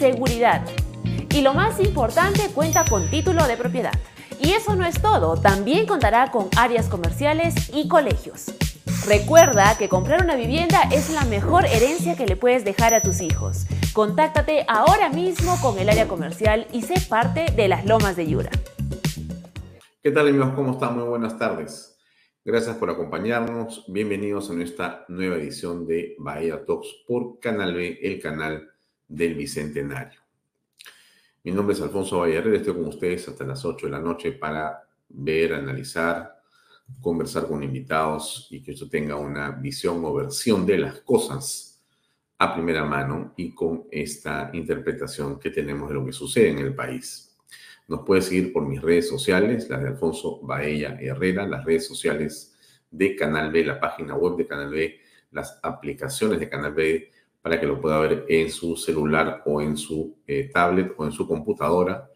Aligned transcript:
seguridad. 0.00 0.64
Y 1.30 1.42
lo 1.42 1.52
más 1.52 1.78
importante, 1.78 2.48
cuenta 2.54 2.86
con 2.86 3.08
título 3.10 3.46
de 3.46 3.58
propiedad. 3.58 3.92
Y 4.40 4.52
eso 4.52 4.74
no 4.74 4.86
es 4.86 5.00
todo, 5.00 5.36
también 5.36 5.86
contará 5.86 6.30
con 6.30 6.48
áreas 6.56 6.88
comerciales 6.88 7.70
y 7.74 7.86
colegios. 7.86 8.46
Recuerda 9.06 9.76
que 9.78 9.90
comprar 9.90 10.24
una 10.24 10.36
vivienda 10.36 10.80
es 10.90 11.10
la 11.10 11.24
mejor 11.26 11.66
herencia 11.66 12.16
que 12.16 12.26
le 12.26 12.36
puedes 12.36 12.64
dejar 12.64 12.94
a 12.94 13.02
tus 13.02 13.20
hijos. 13.20 13.66
Contáctate 13.92 14.64
ahora 14.68 15.10
mismo 15.10 15.60
con 15.60 15.78
el 15.78 15.90
área 15.90 16.08
comercial 16.08 16.66
y 16.72 16.80
sé 16.82 16.94
parte 17.08 17.46
de 17.54 17.68
las 17.68 17.84
Lomas 17.84 18.16
de 18.16 18.26
Yura. 18.26 18.50
¿Qué 20.02 20.10
tal 20.10 20.28
amigos? 20.28 20.52
¿Cómo 20.54 20.72
están? 20.72 20.96
Muy 20.96 21.06
buenas 21.06 21.36
tardes. 21.38 21.98
Gracias 22.42 22.76
por 22.76 22.88
acompañarnos. 22.88 23.84
Bienvenidos 23.86 24.48
a 24.48 24.54
nuestra 24.54 25.04
nueva 25.08 25.36
edición 25.36 25.86
de 25.86 26.16
Bahía 26.18 26.64
Talks 26.64 26.88
por 27.06 27.38
Canal 27.38 27.74
B, 27.74 27.98
el 28.02 28.18
canal 28.18 28.70
del 29.10 29.34
Bicentenario. 29.34 30.20
Mi 31.42 31.50
nombre 31.50 31.74
es 31.74 31.80
Alfonso 31.82 32.20
Vallarrer, 32.20 32.54
estoy 32.54 32.74
con 32.74 32.86
ustedes 32.86 33.26
hasta 33.28 33.44
las 33.44 33.64
8 33.64 33.86
de 33.86 33.92
la 33.92 33.98
noche 33.98 34.32
para 34.32 34.86
ver, 35.08 35.54
analizar, 35.54 36.40
conversar 37.00 37.48
con 37.48 37.62
invitados 37.62 38.46
y 38.50 38.62
que 38.62 38.72
esto 38.72 38.88
tenga 38.88 39.16
una 39.16 39.50
visión 39.50 40.04
o 40.04 40.14
versión 40.14 40.64
de 40.64 40.78
las 40.78 41.00
cosas 41.00 41.82
a 42.38 42.54
primera 42.54 42.84
mano 42.84 43.34
y 43.36 43.52
con 43.52 43.86
esta 43.90 44.50
interpretación 44.52 45.40
que 45.40 45.50
tenemos 45.50 45.88
de 45.88 45.94
lo 45.96 46.06
que 46.06 46.12
sucede 46.12 46.50
en 46.50 46.58
el 46.58 46.74
país. 46.74 47.36
Nos 47.88 48.02
puede 48.02 48.22
seguir 48.22 48.52
por 48.52 48.66
mis 48.66 48.80
redes 48.80 49.08
sociales, 49.08 49.68
las 49.68 49.82
de 49.82 49.88
Alfonso 49.88 50.40
Baella 50.42 50.96
Herrera, 51.00 51.46
las 51.46 51.64
redes 51.64 51.86
sociales 51.86 52.54
de 52.90 53.16
Canal 53.16 53.50
B, 53.50 53.64
la 53.64 53.80
página 53.80 54.14
web 54.14 54.36
de 54.36 54.46
Canal 54.46 54.70
B, 54.70 55.00
las 55.32 55.58
aplicaciones 55.62 56.38
de 56.38 56.48
Canal 56.48 56.74
B 56.74 57.10
para 57.42 57.58
que 57.58 57.66
lo 57.66 57.80
pueda 57.80 57.98
ver 58.00 58.26
en 58.28 58.50
su 58.50 58.76
celular 58.76 59.42
o 59.46 59.60
en 59.60 59.76
su 59.76 60.18
eh, 60.26 60.50
tablet 60.52 60.92
o 60.96 61.04
en 61.04 61.12
su 61.12 61.26
computadora. 61.26 62.08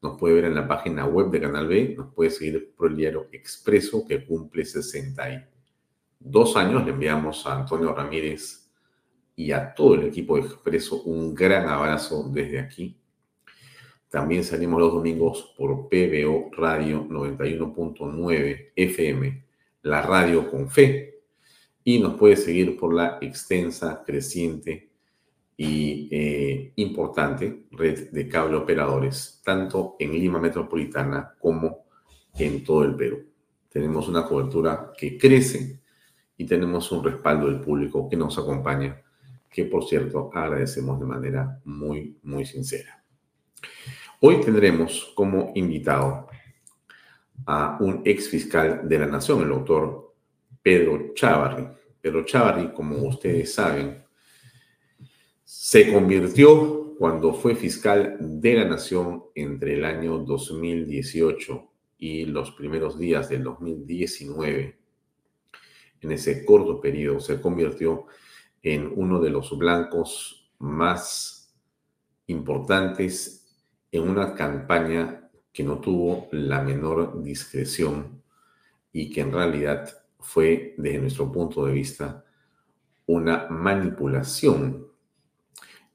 Nos 0.00 0.18
puede 0.18 0.34
ver 0.34 0.44
en 0.44 0.54
la 0.54 0.68
página 0.68 1.06
web 1.06 1.30
de 1.30 1.40
Canal 1.40 1.66
B, 1.66 1.94
nos 1.96 2.14
puede 2.14 2.30
seguir 2.30 2.72
por 2.76 2.90
el 2.90 2.96
diario 2.96 3.28
Expreso 3.32 4.04
que 4.06 4.24
cumple 4.24 4.64
62 4.64 6.56
años. 6.56 6.84
Le 6.84 6.92
enviamos 6.92 7.44
a 7.46 7.58
Antonio 7.58 7.92
Ramírez 7.92 8.70
y 9.34 9.50
a 9.50 9.74
todo 9.74 9.94
el 9.94 10.04
equipo 10.04 10.36
de 10.36 10.42
Expreso 10.42 11.02
un 11.02 11.34
gran 11.34 11.68
abrazo 11.68 12.30
desde 12.32 12.60
aquí. 12.60 12.96
También 14.08 14.42
salimos 14.42 14.80
los 14.80 14.92
domingos 14.92 15.54
por 15.56 15.88
PBO 15.88 16.50
Radio 16.56 17.04
91.9 17.08 18.72
FM, 18.74 19.44
la 19.82 20.00
radio 20.00 20.50
con 20.50 20.70
fe, 20.70 21.17
y 21.88 21.98
nos 22.00 22.16
puede 22.16 22.36
seguir 22.36 22.76
por 22.78 22.92
la 22.92 23.16
extensa, 23.22 24.02
creciente 24.04 24.90
y 25.56 26.06
eh, 26.10 26.72
importante 26.76 27.62
red 27.70 28.10
de 28.10 28.28
cable 28.28 28.58
operadores, 28.58 29.40
tanto 29.42 29.96
en 29.98 30.12
Lima 30.12 30.38
Metropolitana 30.38 31.34
como 31.38 31.86
en 32.34 32.62
todo 32.62 32.84
el 32.84 32.94
Perú. 32.94 33.24
Tenemos 33.70 34.06
una 34.06 34.26
cobertura 34.26 34.92
que 34.98 35.16
crece 35.16 35.80
y 36.36 36.44
tenemos 36.44 36.92
un 36.92 37.02
respaldo 37.02 37.46
del 37.46 37.60
público 37.60 38.06
que 38.06 38.18
nos 38.18 38.36
acompaña, 38.36 39.00
que 39.48 39.64
por 39.64 39.86
cierto 39.86 40.30
agradecemos 40.34 41.00
de 41.00 41.06
manera 41.06 41.58
muy, 41.64 42.18
muy 42.22 42.44
sincera. 42.44 43.02
Hoy 44.20 44.42
tendremos 44.42 45.10
como 45.14 45.52
invitado 45.54 46.28
a 47.46 47.78
un 47.80 48.02
ex 48.04 48.28
fiscal 48.28 48.86
de 48.86 48.98
la 48.98 49.06
Nación, 49.06 49.40
el 49.40 49.48
doctor 49.48 50.07
Pedro 50.68 51.14
Chávarri. 51.14 51.66
Pedro 51.98 52.26
Chávarri, 52.26 52.74
como 52.74 52.98
ustedes 53.08 53.54
saben, 53.54 54.04
se 55.42 55.90
convirtió 55.90 56.94
cuando 56.98 57.32
fue 57.32 57.54
fiscal 57.54 58.18
de 58.20 58.52
la 58.52 58.66
Nación 58.66 59.24
entre 59.34 59.78
el 59.78 59.86
año 59.86 60.18
2018 60.18 61.72
y 61.96 62.26
los 62.26 62.50
primeros 62.50 62.98
días 62.98 63.30
del 63.30 63.44
2019. 63.44 64.78
En 66.02 66.12
ese 66.12 66.44
corto 66.44 66.82
periodo 66.82 67.18
se 67.20 67.40
convirtió 67.40 68.04
en 68.62 68.92
uno 68.94 69.20
de 69.20 69.30
los 69.30 69.56
blancos 69.56 70.52
más 70.58 71.50
importantes 72.26 73.56
en 73.90 74.06
una 74.06 74.34
campaña 74.34 75.30
que 75.50 75.64
no 75.64 75.80
tuvo 75.80 76.28
la 76.32 76.60
menor 76.60 77.22
discreción 77.22 78.22
y 78.92 79.08
que 79.08 79.22
en 79.22 79.32
realidad 79.32 79.97
fue, 80.18 80.74
desde 80.76 80.98
nuestro 80.98 81.30
punto 81.30 81.66
de 81.66 81.72
vista, 81.72 82.24
una 83.06 83.48
manipulación 83.48 84.86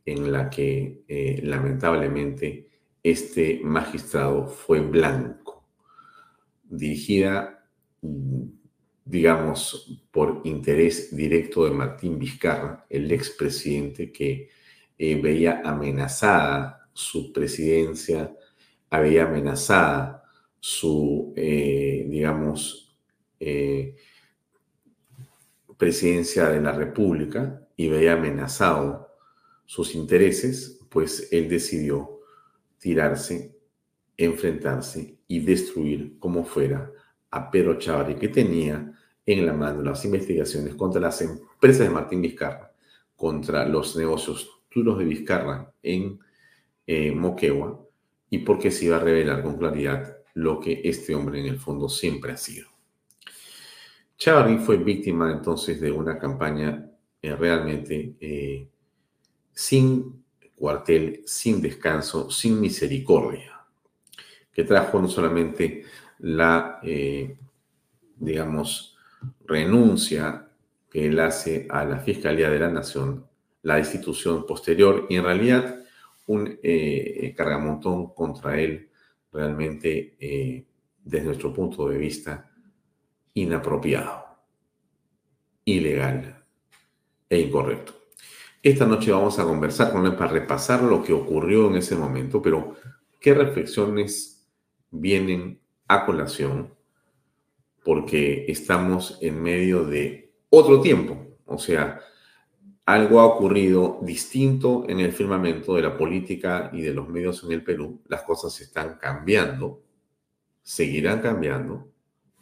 en 0.06 0.32
la 0.32 0.50
que 0.50 1.04
eh, 1.08 1.40
lamentablemente 1.44 2.70
este 3.02 3.60
magistrado 3.64 4.48
fue 4.48 4.80
blanco, 4.82 5.68
dirigida, 6.64 7.68
digamos, 9.06 10.02
por 10.12 10.42
interés 10.46 11.16
directo 11.16 11.66
de 11.66 11.72
Martín 11.72 12.18
Vizcarra, 12.18 12.86
el 12.90 13.12
expresidente 13.12 14.12
que 14.12 14.50
eh, 14.98 15.22
veía 15.22 15.62
amenazada 15.64 16.90
su 16.94 17.32
presidencia, 17.32 18.36
había 18.90 19.26
amenazada 19.26 20.24
su, 20.60 21.34
eh, 21.36 22.06
digamos, 22.08 22.96
presidencia 25.84 26.48
de 26.48 26.62
la 26.62 26.72
República 26.72 27.68
y 27.76 27.90
veía 27.90 28.14
amenazado 28.14 29.10
sus 29.66 29.96
intereses, 29.96 30.80
pues 30.88 31.28
él 31.30 31.50
decidió 31.50 32.22
tirarse, 32.78 33.58
enfrentarse 34.16 35.18
y 35.28 35.42
destruir 35.42 36.18
como 36.20 36.46
fuera 36.46 36.90
a 37.32 37.52
Pedro 37.52 37.78
Chavarri, 37.78 38.16
que 38.16 38.30
tenía 38.30 38.94
en 39.26 39.46
la 39.46 39.52
mano 39.52 39.82
las 39.82 40.06
investigaciones 40.06 40.74
contra 40.76 41.02
las 41.02 41.22
empresas 41.22 41.86
de 41.86 41.94
Martín 41.94 42.22
Vizcarra, 42.22 42.72
contra 43.18 43.68
los 43.68 43.98
negocios 43.98 44.50
duros 44.74 45.00
de 45.00 45.04
Vizcarra 45.04 45.74
en 45.84 46.18
eh, 46.88 47.12
Moquegua, 47.12 47.86
y 48.30 48.38
porque 48.38 48.72
se 48.72 48.86
iba 48.86 48.96
a 48.96 49.00
revelar 49.00 49.44
con 49.44 49.58
claridad 49.58 50.16
lo 50.34 50.62
que 50.62 50.80
este 50.86 51.14
hombre 51.14 51.42
en 51.42 51.48
el 51.48 51.60
fondo 51.60 51.90
siempre 51.90 52.32
ha 52.32 52.38
sido. 52.38 52.73
Chavarri 54.18 54.58
fue 54.58 54.78
víctima 54.78 55.32
entonces 55.32 55.82
de 55.82 55.92
una 55.92 56.18
campaña 56.18 56.90
eh, 57.22 57.36
realmente 57.36 58.16
eh, 58.20 58.68
sin 59.52 60.24
cuartel, 60.56 61.24
sin 61.26 61.62
descanso, 61.62 62.30
sin 62.30 62.60
misericordia. 62.60 63.50
que 64.54 64.64
trajo 64.64 65.02
no 65.02 65.08
solamente 65.08 65.84
la, 66.20 66.80
eh, 66.84 67.38
digamos, 68.18 68.96
renuncia 69.46 70.48
que 70.92 71.08
él 71.08 71.20
hace 71.20 71.68
a 71.72 71.84
la 71.86 72.00
Fiscalía 72.00 72.52
de 72.52 72.60
la 72.60 72.70
Nación, 72.70 73.26
la 73.64 73.80
institución 73.80 74.46
posterior, 74.46 75.08
y 75.10 75.16
en 75.16 75.24
realidad 75.24 75.84
un 76.28 76.60
cargamontón 77.36 78.14
contra 78.14 78.60
él 78.60 78.90
realmente, 79.32 80.16
desde 81.04 81.26
nuestro 81.26 81.52
punto 81.52 81.90
de 81.90 81.98
vista, 81.98 82.53
inapropiado, 83.34 84.26
ilegal 85.66 86.44
e 87.30 87.40
incorrecto. 87.40 87.94
Esta 88.62 88.86
noche 88.86 89.12
vamos 89.12 89.40
a 89.40 89.44
conversar 89.44 89.92
con 89.92 90.06
él 90.06 90.16
para 90.16 90.32
repasar 90.32 90.84
lo 90.84 91.04
que 91.04 91.14
ocurrió 91.14 91.68
en 91.68 91.76
ese 91.76 91.96
momento, 91.96 92.42
pero 92.42 92.76
qué 93.20 93.34
reflexiones 93.34 94.48
vienen 94.90 95.60
a 95.88 96.06
colación, 96.06 96.74
porque 97.84 98.46
estamos 98.48 99.18
en 99.22 99.42
medio 99.42 99.84
de 99.84 100.34
otro 100.50 100.80
tiempo, 100.80 101.38
o 101.46 101.58
sea, 101.58 102.00
algo 102.86 103.22
ha 103.22 103.26
ocurrido 103.26 104.00
distinto 104.02 104.86
en 104.88 105.00
el 105.00 105.14
firmamento 105.14 105.76
de 105.76 105.84
la 105.84 105.98
política 105.98 106.70
y 106.74 106.82
de 106.82 106.94
los 106.94 107.08
medios 107.08 107.44
en 107.44 107.54
el 107.54 107.64
Perú. 107.64 108.02
Las 108.08 108.24
cosas 108.24 108.60
están 108.60 108.98
cambiando, 109.00 109.84
seguirán 110.62 111.22
cambiando, 111.22 111.93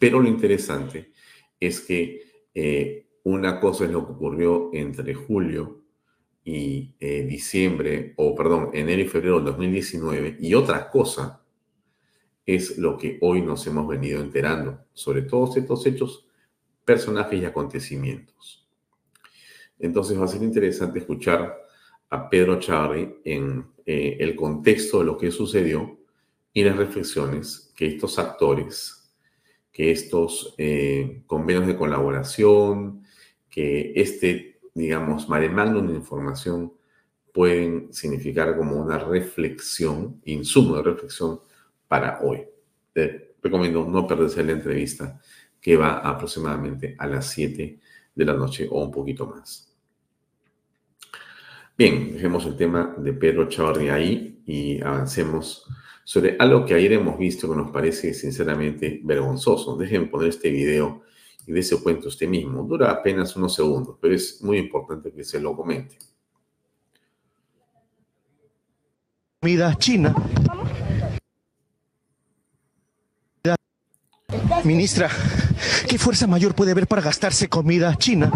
pero 0.02 0.20
lo 0.20 0.28
interesante 0.28 1.12
es 1.60 1.82
que 1.82 2.48
eh, 2.56 3.06
una 3.22 3.60
cosa 3.60 3.86
es 3.86 3.92
lo 3.92 4.04
que 4.04 4.14
ocurrió 4.14 4.72
entre 4.74 5.14
julio 5.14 5.84
y 6.44 6.96
eh, 7.00 7.24
diciembre, 7.24 8.16
o 8.18 8.34
perdón, 8.34 8.72
enero 8.74 9.04
y 9.04 9.08
febrero 9.08 9.36
del 9.36 9.46
2019, 9.46 10.38
y 10.40 10.56
otra 10.56 10.90
cosa 10.90 11.44
es 12.48 12.80
lo 12.80 12.98
que 12.98 13.20
hoy 13.22 13.44
nos 13.44 13.68
hemos 13.68 13.88
venido 13.88 14.22
enterando 14.22 14.86
sobre 14.92 15.22
todos 15.22 15.56
estos 15.58 15.86
hechos, 15.86 16.26
personajes 16.84 17.40
y 17.40 17.46
acontecimientos. 17.46 18.68
Entonces 19.78 20.20
va 20.20 20.26
a 20.26 20.30
ser 20.30 20.42
interesante 20.42 20.98
escuchar 20.98 21.56
a 22.10 22.28
Pedro 22.28 22.58
Charri 22.58 23.18
en 23.24 23.68
eh, 23.86 24.18
el 24.20 24.36
contexto 24.36 24.98
de 24.98 25.06
lo 25.06 25.16
que 25.16 25.30
sucedió 25.30 26.00
y 26.52 26.64
las 26.64 26.76
reflexiones 26.76 27.72
que 27.76 27.86
estos 27.86 28.18
actores, 28.18 29.01
que 29.72 29.92
estos 29.92 30.54
eh, 30.58 31.24
convenios 31.28 31.68
de 31.68 31.78
colaboración, 31.78 33.04
que 33.50 33.94
este, 33.96 34.60
digamos, 34.74 35.30
mare 35.30 35.50
de 35.50 35.94
información 35.96 36.74
pueden 37.34 37.94
significar 37.94 38.58
como 38.58 38.76
una 38.76 38.98
reflexión, 39.00 40.22
insumo 40.26 40.76
de 40.78 40.84
reflexión 40.84 41.40
para 41.88 42.20
hoy. 42.22 42.44
Te 42.94 43.36
recomiendo 43.42 43.86
no 43.86 44.06
perderse 44.06 44.44
la 44.44 44.52
entrevista 44.52 45.20
que 45.62 45.78
va 45.78 46.00
aproximadamente 46.00 46.96
a 46.98 47.08
las 47.08 47.28
7 47.30 47.80
de 48.16 48.26
la 48.26 48.34
noche 48.34 48.68
o 48.70 48.84
un 48.84 48.92
poquito 48.92 49.28
más. 49.28 49.72
Bien, 51.78 52.14
dejemos 52.14 52.46
el 52.46 52.58
tema 52.58 52.94
de 52.98 53.14
Pedro 53.14 53.48
Chavarri 53.48 53.90
ahí 53.90 54.42
y 54.46 54.82
avancemos 54.82 55.66
sobre 56.04 56.36
algo 56.40 56.66
que 56.66 56.74
ayer 56.74 56.94
hemos 56.94 57.18
visto 57.18 57.50
que 57.50 57.56
nos 57.56 57.72
parece 57.72 58.14
sinceramente 58.14 59.02
vergonzoso. 59.04 59.78
Dejen 59.78 60.10
poner 60.10 60.30
este 60.30 60.50
video 60.50 61.04
y 61.46 61.52
de 61.52 61.60
ese 61.60 61.82
cuento 61.82 62.08
usted 62.08 62.28
mismo. 62.28 62.64
Dura 62.64 62.92
apenas 62.92 63.36
unos 63.36 63.54
segundos, 63.54 63.98
pero 64.02 64.14
es 64.14 64.42
muy 64.42 64.58
importante 64.58 65.12
que 65.12 65.24
se 65.24 65.40
lo 65.40 65.56
comente. 65.56 65.98
Comida 69.40 69.76
china. 69.76 70.16
Ministra, 74.64 75.10
¿qué 75.88 75.98
fuerza 75.98 76.28
mayor 76.28 76.54
puede 76.54 76.72
haber 76.72 76.88
para 76.88 77.02
gastarse 77.02 77.50
comida 77.50 77.96
china? 77.96 78.32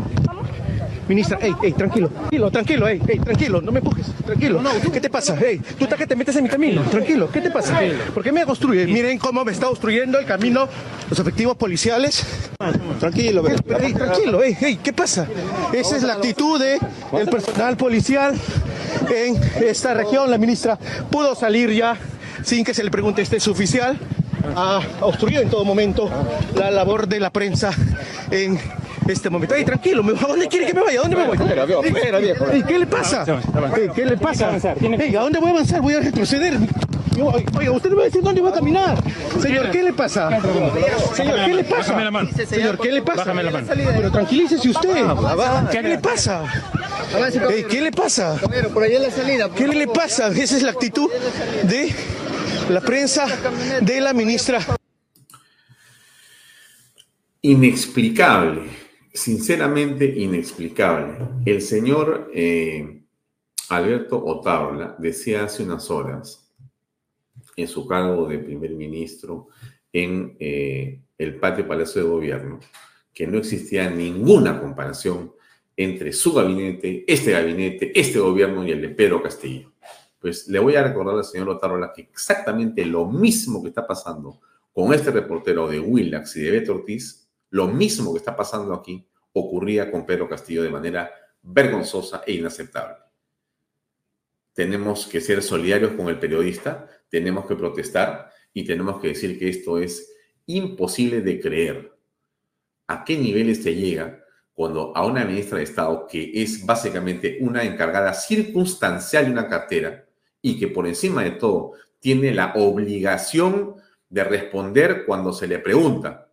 Ministra, 1.07 1.37
ey, 1.39 1.53
ey, 1.61 1.73
tranquilo, 1.73 2.09
tranquilo, 2.09 2.51
tranquilo, 2.51 2.87
ey, 2.87 2.99
ey, 3.07 3.19
tranquilo, 3.19 3.61
no 3.61 3.71
me 3.71 3.77
empujes, 3.77 4.07
tranquilo. 4.25 4.61
No, 4.61 4.71
¿Qué 4.91 5.01
te 5.01 5.09
pasa? 5.09 5.37
Ey, 5.39 5.59
tú 5.77 5.85
estás 5.85 5.97
que 5.97 6.07
te 6.07 6.15
metes 6.15 6.35
en 6.35 6.43
mi 6.43 6.49
camino, 6.49 6.81
tranquilo, 6.83 7.29
¿qué 7.31 7.41
te 7.41 7.51
pasa? 7.51 7.79
¿Por 8.13 8.23
qué 8.23 8.31
me 8.31 8.43
obstruye? 8.43 8.85
Miren 8.87 9.17
cómo 9.17 9.45
me 9.45 9.51
está 9.51 9.69
obstruyendo 9.69 10.19
el 10.19 10.25
camino 10.25 10.67
los 11.09 11.19
efectivos 11.19 11.55
policiales. 11.57 12.25
Tranquilo, 12.99 13.47
ey, 13.47 13.93
tranquilo, 13.93 14.43
ey, 14.43 14.57
ey, 14.59 14.77
¿qué 14.77 14.93
pasa? 14.93 15.27
Esa 15.73 15.97
es 15.97 16.03
la 16.03 16.13
actitud 16.13 16.59
del 16.59 17.27
personal 17.29 17.77
policial 17.77 18.35
en 19.09 19.39
esta 19.63 19.93
región. 19.93 20.29
La 20.31 20.37
ministra 20.37 20.77
pudo 21.09 21.35
salir 21.35 21.71
ya 21.71 21.97
sin 22.43 22.63
que 22.63 22.73
se 22.73 22.83
le 22.83 22.91
pregunte, 22.91 23.21
este 23.21 23.37
es 23.37 23.47
oficial, 23.47 23.97
ha 24.55 24.81
obstruido 25.01 25.41
en 25.41 25.49
todo 25.49 25.65
momento 25.65 26.09
la 26.55 26.71
labor 26.71 27.07
de 27.07 27.19
la 27.19 27.31
prensa 27.31 27.71
en 28.31 28.59
este 29.07 29.29
momento. 29.29 29.55
Ey, 29.55 29.65
tranquilo, 29.65 30.03
¿a 30.03 30.27
dónde 30.27 30.47
quiere 30.47 30.65
que 30.67 30.73
me 30.73 30.81
vaya? 30.81 30.99
¿A 30.99 31.01
dónde 31.03 31.15
me 31.15 31.27
voy? 31.27 31.37
Espera, 31.85 32.19
viejo. 32.19 32.45
¿Qué 32.67 32.79
le 32.79 32.87
pasa? 32.87 33.25
¿Qué 33.93 34.05
le 34.05 34.17
pasa? 34.17 34.49
¿a 34.49 35.21
dónde 35.21 35.39
voy 35.39 35.49
a 35.49 35.51
avanzar? 35.51 35.81
Voy 35.81 35.93
a 35.93 35.99
retroceder. 35.99 36.57
Oiga, 37.57 37.71
usted 37.71 37.89
me 37.91 37.95
va 37.95 38.01
a 38.01 38.05
decir 38.05 38.21
dónde 38.21 38.41
va 38.41 38.49
a 38.49 38.53
caminar. 38.53 38.97
Señor, 39.41 39.71
¿qué 39.71 39.83
le 39.83 39.93
pasa? 39.93 40.29
Señor, 41.13 41.45
¿qué 41.45 41.53
le 41.53 41.63
pasa? 41.63 42.45
Señor, 42.45 42.77
¿qué 42.79 42.91
le 42.91 43.01
pasa? 43.01 43.33
Pero 43.33 44.11
tranquilícese 44.11 44.69
usted. 44.69 45.05
¿Qué 45.71 45.81
le 45.81 45.97
pasa? 45.99 46.49
¿Qué 47.69 47.81
le 47.81 47.91
pasa? 47.91 48.37
Por 48.73 48.83
allá 48.83 48.99
la 48.99 49.11
salida. 49.11 49.49
¿Qué 49.49 49.67
le 49.67 49.87
pasa? 49.87 50.27
Esa 50.27 50.57
es 50.57 50.63
la 50.63 50.71
actitud 50.71 51.09
de 51.63 51.93
la 52.69 52.81
prensa 52.81 53.27
de 53.81 54.01
la 54.01 54.13
ministra. 54.13 54.59
Inexplicable 57.41 58.84
sinceramente 59.15 60.05
inexplicable. 60.05 61.17
El 61.45 61.61
señor 61.61 62.29
eh, 62.33 63.03
Alberto 63.69 64.23
Otárola 64.23 64.95
decía 64.99 65.45
hace 65.45 65.63
unas 65.63 65.89
horas, 65.89 66.53
en 67.55 67.67
su 67.67 67.87
cargo 67.87 68.27
de 68.27 68.39
primer 68.39 68.71
ministro, 68.71 69.47
en 69.93 70.35
eh, 70.39 71.01
el 71.17 71.39
patio 71.39 71.65
Palacio 71.65 72.03
de 72.03 72.09
Gobierno, 72.09 72.59
que 73.13 73.25
no 73.25 73.37
existía 73.37 73.89
ninguna 73.89 74.59
comparación 74.59 75.33
entre 75.77 76.11
su 76.11 76.33
gabinete, 76.33 77.05
este 77.07 77.31
gabinete, 77.31 77.97
este 77.97 78.19
gobierno 78.19 78.65
y 78.65 78.71
el 78.71 78.81
de 78.81 78.89
Pedro 78.89 79.23
Castillo. 79.23 79.71
Pues 80.19 80.47
le 80.49 80.59
voy 80.59 80.75
a 80.75 80.83
recordar 80.83 81.15
al 81.15 81.23
señor 81.23 81.49
Otárola 81.49 81.93
que 81.95 82.01
exactamente 82.01 82.85
lo 82.85 83.05
mismo 83.05 83.61
que 83.61 83.69
está 83.69 83.87
pasando 83.87 84.41
con 84.73 84.93
este 84.93 85.11
reportero 85.11 85.67
de 85.69 85.79
Willax 85.79 86.35
y 86.35 86.41
de 86.41 86.51
Beto 86.51 86.73
Ortiz 86.75 87.25
lo 87.55 87.67
mismo 87.67 88.11
que 88.11 88.19
está 88.19 88.35
pasando 88.35 88.73
aquí 88.73 89.07
ocurría 89.35 89.91
con 89.91 90.05
Pedro 90.05 90.27
Castillo 90.27 90.63
de 90.63 90.69
manera 90.69 91.11
vergonzosa 91.41 92.23
e 92.25 92.33
inaceptable. 92.33 92.95
Tenemos 94.53 95.05
que 95.07 95.19
ser 95.19 95.43
solidarios 95.43 95.91
con 95.91 96.07
el 96.07 96.17
periodista, 96.17 96.89
tenemos 97.09 97.45
que 97.45 97.55
protestar 97.55 98.31
y 98.53 98.63
tenemos 98.63 99.01
que 99.01 99.09
decir 99.09 99.37
que 99.37 99.49
esto 99.49 99.77
es 99.77 100.11
imposible 100.45 101.21
de 101.21 101.39
creer. 101.39 101.91
¿A 102.87 103.03
qué 103.03 103.17
niveles 103.17 103.61
se 103.61 103.75
llega 103.75 104.23
cuando 104.53 104.95
a 104.95 105.05
una 105.05 105.25
ministra 105.25 105.57
de 105.57 105.65
Estado 105.65 106.07
que 106.07 106.31
es 106.33 106.65
básicamente 106.65 107.37
una 107.41 107.63
encargada 107.63 108.13
circunstancial 108.13 109.25
de 109.25 109.31
una 109.31 109.49
cartera 109.49 110.07
y 110.41 110.57
que 110.57 110.69
por 110.69 110.87
encima 110.87 111.23
de 111.23 111.31
todo 111.31 111.73
tiene 111.99 112.33
la 112.33 112.53
obligación 112.55 113.75
de 114.07 114.23
responder 114.23 115.05
cuando 115.05 115.33
se 115.33 115.47
le 115.47 115.59
pregunta 115.59 116.25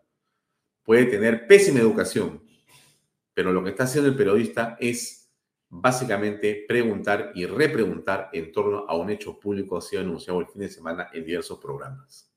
puede 0.84 1.06
tener 1.06 1.46
pésima 1.46 1.80
educación, 1.80 2.42
pero 3.34 3.52
lo 3.52 3.62
que 3.62 3.70
está 3.70 3.84
haciendo 3.84 4.10
el 4.10 4.16
periodista 4.16 4.76
es 4.78 5.30
básicamente 5.68 6.66
preguntar 6.68 7.32
y 7.34 7.46
repreguntar 7.46 8.28
en 8.32 8.52
torno 8.52 8.84
a 8.86 8.94
un 8.94 9.08
hecho 9.08 9.40
público 9.40 9.74
que 9.74 9.78
ha 9.78 9.88
sido 9.88 10.02
anunciado 10.02 10.40
el 10.40 10.46
fin 10.46 10.60
de 10.60 10.68
semana 10.68 11.08
en 11.14 11.24
diversos 11.24 11.58
programas. 11.58 12.30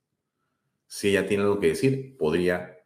Si 0.87 1.09
ella 1.09 1.27
tiene 1.27 1.43
algo 1.43 1.59
que 1.59 1.67
decir, 1.67 2.15
podría 2.17 2.77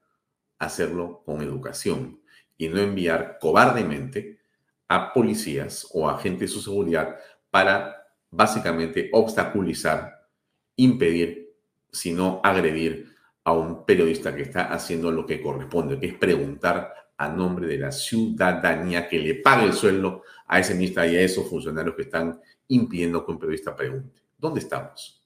hacerlo 0.58 1.22
con 1.24 1.42
educación 1.42 2.20
y 2.58 2.68
no 2.68 2.80
enviar 2.80 3.38
cobardemente 3.40 4.40
a 4.88 5.14
policías 5.14 5.88
o 5.94 6.10
agentes 6.10 6.50
de 6.50 6.56
su 6.56 6.62
seguridad 6.62 7.18
para 7.52 8.08
básicamente 8.32 9.10
obstaculizar, 9.14 10.28
impedir, 10.76 11.56
sino 11.92 12.42
agredir 12.44 13.16
a 13.44 13.54
un 13.54 13.86
periodista 13.86 14.36
que 14.36 14.44
está 14.44 14.74
haciendo 14.74 15.12
lo 15.12 15.26
que 15.26 15.42
corresponde, 15.42 16.00
que 16.00 16.08
es 16.08 16.14
preguntar 16.16 16.94
a 17.20 17.28
nombre 17.28 17.68
de 17.68 17.78
la 17.78 17.92
ciudadanía 17.92 19.10
que 19.10 19.20
le 19.20 19.36
pague 19.36 19.66
el 19.66 19.74
sueldo 19.74 20.24
a 20.48 20.58
ese 20.58 20.74
ministro 20.74 21.04
y 21.04 21.18
a 21.18 21.22
esos 21.22 21.50
funcionarios 21.50 21.94
que 21.94 22.04
están 22.04 22.40
impidiendo 22.70 23.26
que 23.26 23.32
un 23.34 23.38
periodista 23.38 23.76
pregunte. 23.76 24.22
¿Dónde 24.38 24.62
estamos? 24.62 25.22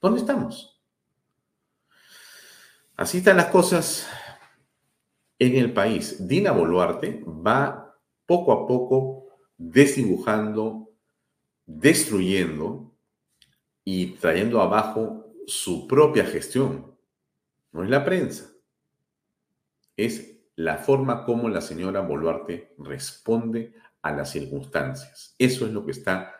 ¿Dónde 0.00 0.20
estamos? 0.20 0.80
Así 2.96 3.18
están 3.18 3.36
las 3.36 3.48
cosas 3.48 4.08
en 5.38 5.56
el 5.56 5.74
país. 5.74 6.26
Dina 6.26 6.50
Boluarte 6.50 7.22
va 7.26 7.94
poco 8.24 8.52
a 8.52 8.66
poco 8.66 9.26
desdibujando, 9.58 10.94
destruyendo 11.66 12.90
y 13.84 14.12
trayendo 14.12 14.62
abajo 14.62 15.26
su 15.46 15.86
propia 15.86 16.24
gestión. 16.24 16.96
No 17.70 17.84
es 17.84 17.90
la 17.90 18.02
prensa. 18.02 18.50
Es 19.94 20.33
la 20.56 20.78
forma 20.78 21.24
como 21.24 21.48
la 21.48 21.60
señora 21.60 22.00
Boluarte 22.00 22.74
responde 22.78 23.74
a 24.02 24.12
las 24.12 24.30
circunstancias. 24.30 25.34
Eso 25.38 25.66
es 25.66 25.72
lo 25.72 25.84
que 25.84 25.92
está 25.92 26.34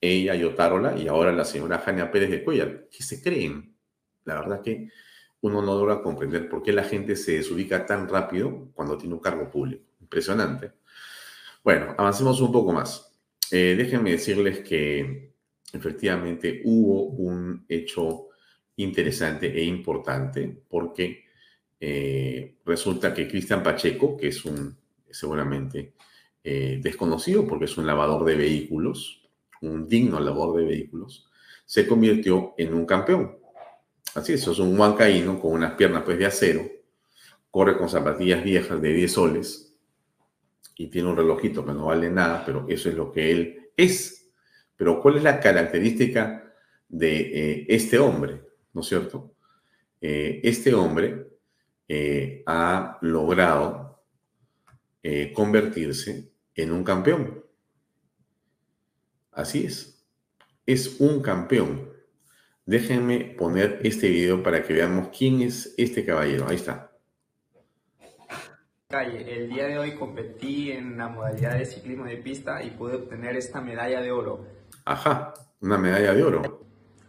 ella 0.00 0.34
y 0.34 0.44
Otárola 0.44 0.96
y 0.96 1.08
ahora 1.08 1.32
la 1.32 1.44
señora 1.44 1.78
Jania 1.78 2.10
Pérez 2.10 2.30
de 2.30 2.44
Cuellar, 2.44 2.88
que 2.90 3.02
se 3.02 3.22
creen. 3.22 3.74
La 4.24 4.34
verdad 4.34 4.62
que 4.62 4.90
uno 5.40 5.62
no 5.62 5.74
logra 5.74 6.02
comprender 6.02 6.48
por 6.48 6.62
qué 6.62 6.72
la 6.72 6.84
gente 6.84 7.16
se 7.16 7.32
desubica 7.32 7.86
tan 7.86 8.08
rápido 8.08 8.70
cuando 8.74 8.98
tiene 8.98 9.14
un 9.14 9.20
cargo 9.20 9.50
público. 9.50 9.84
Impresionante. 10.00 10.72
Bueno, 11.62 11.94
avancemos 11.98 12.40
un 12.40 12.52
poco 12.52 12.72
más. 12.72 13.12
Eh, 13.50 13.74
déjenme 13.76 14.12
decirles 14.12 14.60
que 14.60 15.32
efectivamente 15.72 16.62
hubo 16.64 17.04
un 17.04 17.64
hecho 17.68 18.28
interesante 18.76 19.52
e 19.56 19.64
importante 19.64 20.62
porque 20.68 21.25
eh, 21.78 22.56
resulta 22.64 23.12
que 23.12 23.28
Cristian 23.28 23.62
Pacheco, 23.62 24.16
que 24.16 24.28
es 24.28 24.44
un 24.44 24.76
seguramente 25.10 25.92
eh, 26.42 26.80
desconocido 26.82 27.46
porque 27.46 27.66
es 27.66 27.76
un 27.76 27.86
lavador 27.86 28.24
de 28.24 28.36
vehículos, 28.36 29.28
un 29.62 29.88
digno 29.88 30.20
lavador 30.20 30.58
de 30.58 30.66
vehículos, 30.66 31.28
se 31.64 31.86
convirtió 31.86 32.54
en 32.56 32.74
un 32.74 32.86
campeón. 32.86 33.38
Así 34.14 34.32
es, 34.32 34.46
es 34.46 34.58
un 34.58 34.78
huancaíno 34.78 35.38
con 35.40 35.52
unas 35.52 35.74
piernas 35.74 36.02
pues 36.04 36.18
de 36.18 36.26
acero, 36.26 36.62
corre 37.50 37.76
con 37.76 37.88
zapatillas 37.88 38.42
viejas 38.42 38.80
de 38.80 38.92
10 38.92 39.12
soles 39.12 39.76
y 40.76 40.88
tiene 40.88 41.08
un 41.08 41.16
relojito 41.16 41.64
que 41.64 41.72
no 41.72 41.86
vale 41.86 42.10
nada, 42.10 42.42
pero 42.44 42.66
eso 42.68 42.88
es 42.88 42.94
lo 42.94 43.12
que 43.12 43.32
él 43.32 43.70
es. 43.76 44.30
Pero 44.76 45.00
¿cuál 45.00 45.16
es 45.16 45.22
la 45.22 45.40
característica 45.40 46.54
de 46.88 47.20
eh, 47.20 47.66
este 47.68 47.98
hombre? 47.98 48.42
¿No 48.72 48.80
es 48.82 48.86
cierto? 48.86 49.32
Este 50.00 50.72
hombre 50.74 51.35
eh, 51.88 52.42
ha 52.46 52.98
logrado 53.00 53.86
convertirse 55.34 56.32
en 56.56 56.72
un 56.72 56.82
campeón. 56.82 57.44
Así 59.30 59.64
es. 59.64 60.04
Es 60.66 61.00
un 61.00 61.22
campeón. 61.22 61.92
Déjenme 62.64 63.36
poner 63.38 63.78
este 63.84 64.08
video 64.08 64.42
para 64.42 64.64
que 64.64 64.72
veamos 64.72 65.10
quién 65.16 65.42
es 65.42 65.74
este 65.76 66.04
caballero. 66.04 66.48
Ahí 66.48 66.56
está. 66.56 66.90
El 68.88 69.48
día 69.50 69.66
de 69.66 69.78
hoy 69.78 69.94
competí 69.94 70.72
en 70.72 70.96
la 70.96 71.08
modalidad 71.08 71.58
de 71.58 71.66
ciclismo 71.66 72.04
de 72.04 72.16
pista 72.16 72.62
y 72.62 72.70
pude 72.70 72.96
obtener 72.96 73.36
esta 73.36 73.60
medalla 73.60 74.00
de 74.00 74.10
oro. 74.10 74.46
Ajá, 74.84 75.34
una 75.60 75.76
medalla 75.76 76.14
de 76.14 76.22
oro. 76.22 76.65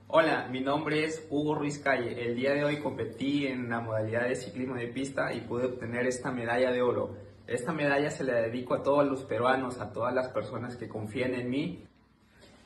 Hola, 0.10 0.48
mi 0.50 0.62
nombre 0.62 1.04
es 1.04 1.28
Hugo 1.30 1.54
Ruiz 1.54 1.80
Calle. 1.80 2.26
El 2.26 2.34
día 2.34 2.54
de 2.54 2.64
hoy 2.64 2.80
competí 2.80 3.46
en 3.46 3.70
la 3.70 3.82
modalidad 3.82 4.24
de 4.30 4.38
ciclismo 4.38 4.76
de 4.76 4.88
pista 4.88 5.34
y 5.34 5.42
pude 5.42 5.66
obtener 5.66 6.08
esta 6.08 6.32
medalla 6.32 6.72
de 6.72 6.82
oro. 6.82 7.18
Esta 7.46 7.74
medalla 7.74 8.10
se 8.10 8.24
la 8.24 8.36
dedico 8.36 8.74
a 8.74 8.84
todos 8.84 9.06
los 9.06 9.26
peruanos, 9.26 9.82
a 9.82 9.92
todas 9.92 10.14
las 10.14 10.30
personas 10.30 10.78
que 10.78 10.88
confían 10.88 11.34
en 11.34 11.50
mí. 11.50 11.84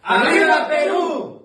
¡Arriba 0.03 0.67
Perú! 0.67 1.41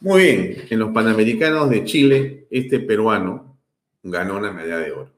Muy 0.00 0.22
bien, 0.22 0.66
en 0.70 0.78
los 0.78 0.92
Panamericanos 0.92 1.68
de 1.68 1.84
Chile, 1.84 2.46
este 2.50 2.80
peruano 2.80 3.58
ganó 4.02 4.38
una 4.38 4.50
medalla 4.50 4.78
de 4.78 4.92
oro. 4.92 5.12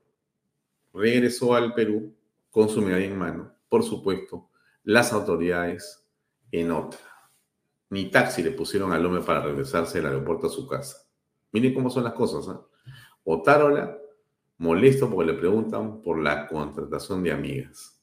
Regresó 0.92 1.54
al 1.54 1.72
Perú 1.72 2.12
con 2.50 2.68
su 2.68 2.82
medalla 2.82 3.04
en 3.04 3.16
mano, 3.16 3.54
por 3.68 3.84
supuesto, 3.84 4.50
las 4.82 5.12
autoridades 5.12 6.04
en 6.50 6.72
otra. 6.72 6.98
Ni 7.90 8.10
taxi 8.10 8.42
le 8.42 8.50
pusieron 8.50 8.92
al 8.92 9.06
hombre 9.06 9.22
para 9.22 9.42
regresarse 9.42 9.98
del 9.98 10.08
aeropuerto 10.08 10.48
a 10.48 10.50
su 10.50 10.66
casa. 10.66 10.96
Miren 11.52 11.74
cómo 11.74 11.88
son 11.88 12.02
las 12.02 12.14
cosas. 12.14 12.52
¿eh? 12.52 12.58
Otárola, 13.22 13.96
molesto 14.58 15.08
porque 15.08 15.30
le 15.30 15.38
preguntan 15.38 16.02
por 16.02 16.18
la 16.18 16.48
contratación 16.48 17.22
de 17.22 17.30
amigas. 17.30 18.01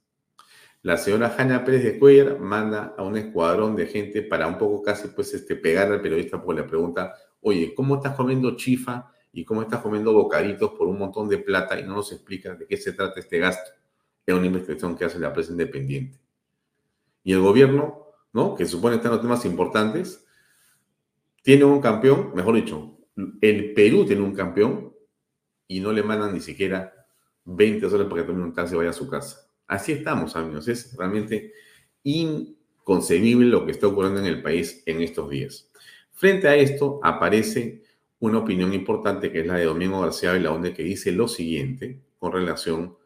La 0.81 0.95
señora 0.95 1.29
Jana 1.31 1.65
Pérez 1.65 1.83
de 1.83 1.99
Cuellar 1.99 2.39
manda 2.39 2.95
a 2.97 3.03
un 3.03 3.17
escuadrón 3.17 3.75
de 3.75 3.85
gente 3.85 4.21
para 4.21 4.47
un 4.47 4.57
poco 4.57 4.81
casi 4.81 5.09
pues 5.09 5.33
este, 5.33 5.57
pegar 5.57 5.91
al 5.91 6.01
periodista 6.01 6.41
porque 6.41 6.61
le 6.61 6.67
pregunta, 6.67 7.15
oye, 7.41 7.73
¿cómo 7.75 7.97
estás 7.97 8.15
comiendo 8.15 8.55
chifa 8.55 9.11
y 9.33 9.43
cómo 9.43 9.61
estás 9.61 9.81
comiendo 9.81 10.13
bocaditos 10.13 10.71
por 10.71 10.87
un 10.87 10.97
montón 10.97 11.27
de 11.27 11.37
plata 11.37 11.77
y 11.77 11.83
no 11.83 11.95
nos 11.95 12.13
explica 12.13 12.55
de 12.55 12.65
qué 12.65 12.77
se 12.77 12.93
trata 12.93 13.19
este 13.19 13.39
gasto? 13.39 13.71
Es 14.25 14.33
una 14.33 14.45
investigación 14.45 14.95
que 14.95 15.03
hace 15.03 15.19
la 15.19 15.33
prensa 15.33 15.51
independiente. 15.51 16.17
Y 17.25 17.33
el 17.33 17.41
gobierno, 17.41 18.05
¿no? 18.31 18.55
Que 18.55 18.65
supone 18.65 18.95
estar 18.95 19.11
en 19.11 19.17
los 19.17 19.21
temas 19.21 19.43
importantes, 19.43 20.25
tiene 21.43 21.65
un 21.65 21.81
campeón, 21.81 22.31
mejor 22.33 22.55
dicho, 22.55 22.97
el 23.41 23.73
Perú 23.73 24.05
tiene 24.05 24.21
un 24.21 24.33
campeón 24.33 24.93
y 25.67 25.81
no 25.81 25.91
le 25.91 26.03
mandan 26.03 26.33
ni 26.33 26.39
siquiera 26.39 26.93
20 27.43 27.85
horas 27.85 28.07
para 28.07 28.21
que 28.21 28.27
tome 28.27 28.43
un 28.43 28.53
taxi 28.53 28.75
y 28.75 28.77
vaya 28.77 28.91
a 28.91 28.93
su 28.93 29.09
casa. 29.09 29.48
Así 29.69 29.91
estamos, 29.91 30.35
amigos. 30.35 30.67
Es 30.67 30.97
realmente 30.97 31.53
inconcebible 32.03 33.45
lo 33.45 33.65
que 33.65 33.71
está 33.71 33.85
ocurriendo 33.85 34.19
en 34.19 34.25
el 34.25 34.41
país 34.41 34.81
en 34.87 35.01
estos 35.01 35.29
días. 35.29 35.69
Frente 36.11 36.47
a 36.47 36.55
esto 36.55 36.99
aparece 37.03 37.83
una 38.19 38.39
opinión 38.39 38.73
importante 38.73 39.31
que 39.31 39.41
es 39.41 39.47
la 39.47 39.57
de 39.57 39.65
Domingo 39.65 40.01
García 40.01 40.33
Belaunde 40.33 40.73
que 40.73 40.81
dice 40.81 41.11
lo 41.11 41.27
siguiente 41.27 41.99
con 42.17 42.31
relación 42.31 42.97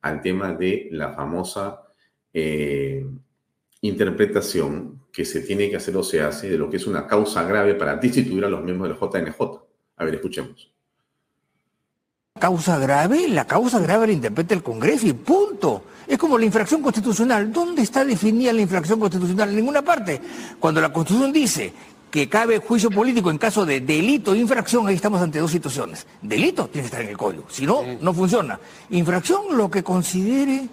al 0.00 0.22
tema 0.22 0.52
de 0.54 0.88
la 0.92 1.12
famosa 1.12 1.82
eh, 2.32 3.04
interpretación 3.80 5.02
que 5.12 5.24
se 5.24 5.40
tiene 5.40 5.68
que 5.68 5.76
hacer 5.76 5.96
o 5.96 6.04
se 6.04 6.20
hace 6.22 6.48
de 6.48 6.56
lo 6.56 6.70
que 6.70 6.76
es 6.76 6.86
una 6.86 7.08
causa 7.08 7.42
grave 7.42 7.74
para 7.74 7.96
destituir 7.96 8.44
a 8.44 8.48
los 8.48 8.62
miembros 8.62 8.88
del 8.88 9.10
JNJ. 9.26 9.40
A 9.96 10.04
ver, 10.04 10.14
escuchemos. 10.14 10.71
Causa 12.38 12.78
grave, 12.78 13.28
la 13.28 13.46
causa 13.46 13.78
grave 13.78 14.06
la 14.08 14.14
interpreta 14.14 14.54
el 14.54 14.62
Congreso 14.62 15.06
y 15.06 15.12
punto. 15.12 15.84
Es 16.06 16.18
como 16.18 16.38
la 16.38 16.44
infracción 16.44 16.82
constitucional. 16.82 17.52
¿Dónde 17.52 17.82
está 17.82 18.04
definida 18.04 18.52
la 18.52 18.62
infracción 18.62 18.98
constitucional? 18.98 19.50
En 19.50 19.56
ninguna 19.56 19.82
parte. 19.82 20.20
Cuando 20.58 20.80
la 20.80 20.92
Constitución 20.92 21.32
dice 21.32 21.72
que 22.10 22.28
cabe 22.28 22.58
juicio 22.58 22.90
político 22.90 23.30
en 23.30 23.38
caso 23.38 23.64
de 23.64 23.80
delito 23.80 24.34
e 24.34 24.38
infracción, 24.38 24.88
ahí 24.88 24.96
estamos 24.96 25.20
ante 25.20 25.38
dos 25.38 25.50
situaciones. 25.50 26.06
Delito 26.20 26.66
tiene 26.68 26.82
que 26.82 26.86
estar 26.86 27.02
en 27.02 27.08
el 27.10 27.16
código, 27.16 27.44
si 27.48 27.64
no, 27.64 27.82
no 28.00 28.12
funciona. 28.12 28.58
Infracción, 28.90 29.56
lo 29.56 29.70
que 29.70 29.84
considere 29.84 30.66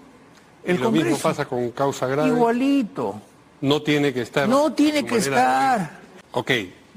el 0.64 0.78
lo 0.78 0.86
Congreso. 0.86 1.10
mismo 1.10 1.20
pasa 1.22 1.46
con 1.46 1.70
causa 1.72 2.08
grave. 2.08 2.30
Igualito. 2.30 3.22
No 3.62 3.82
tiene 3.84 4.12
que 4.14 4.22
estar. 4.22 4.50
No 4.50 4.74
tiene 4.74 5.06
que 5.06 5.18
estar. 5.18 6.00
Ok, 6.32 6.52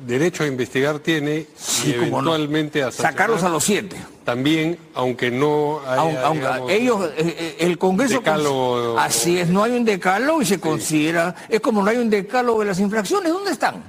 derecho 0.06 0.44
a 0.44 0.46
investigar 0.46 0.98
tiene 0.98 1.46
Sí, 1.56 1.90
y 1.90 1.92
cómo 1.94 2.22
no. 2.22 2.34
eventualmente 2.34 2.82
a 2.82 2.90
Sacarlos 2.92 3.42
a 3.42 3.48
los 3.48 3.64
siete. 3.64 3.96
También, 4.24 4.78
aunque 4.94 5.30
no 5.30 5.80
haya, 5.86 6.26
Aunque, 6.26 6.40
digamos, 6.46 6.70
ellos, 6.70 7.04
eh, 7.16 7.36
eh, 7.38 7.56
el 7.60 7.78
Congreso... 7.78 8.20
decálogo- 8.22 8.96
así 8.98 9.38
es, 9.38 9.48
no 9.48 9.64
hay 9.64 9.72
un 9.72 9.84
decálogo 9.84 10.42
y 10.42 10.46
se 10.46 10.60
considera... 10.60 11.34
Es 11.48 11.60
como 11.60 11.82
no 11.82 11.90
hay 11.90 11.96
un 11.98 12.08
decálogo 12.10 12.60
de 12.60 12.66
las 12.66 12.78
infracciones, 12.80 13.32
¿dónde 13.32 13.50
están? 13.52 13.82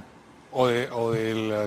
o, 0.56 0.66
de, 0.68 0.88
o 0.92 1.12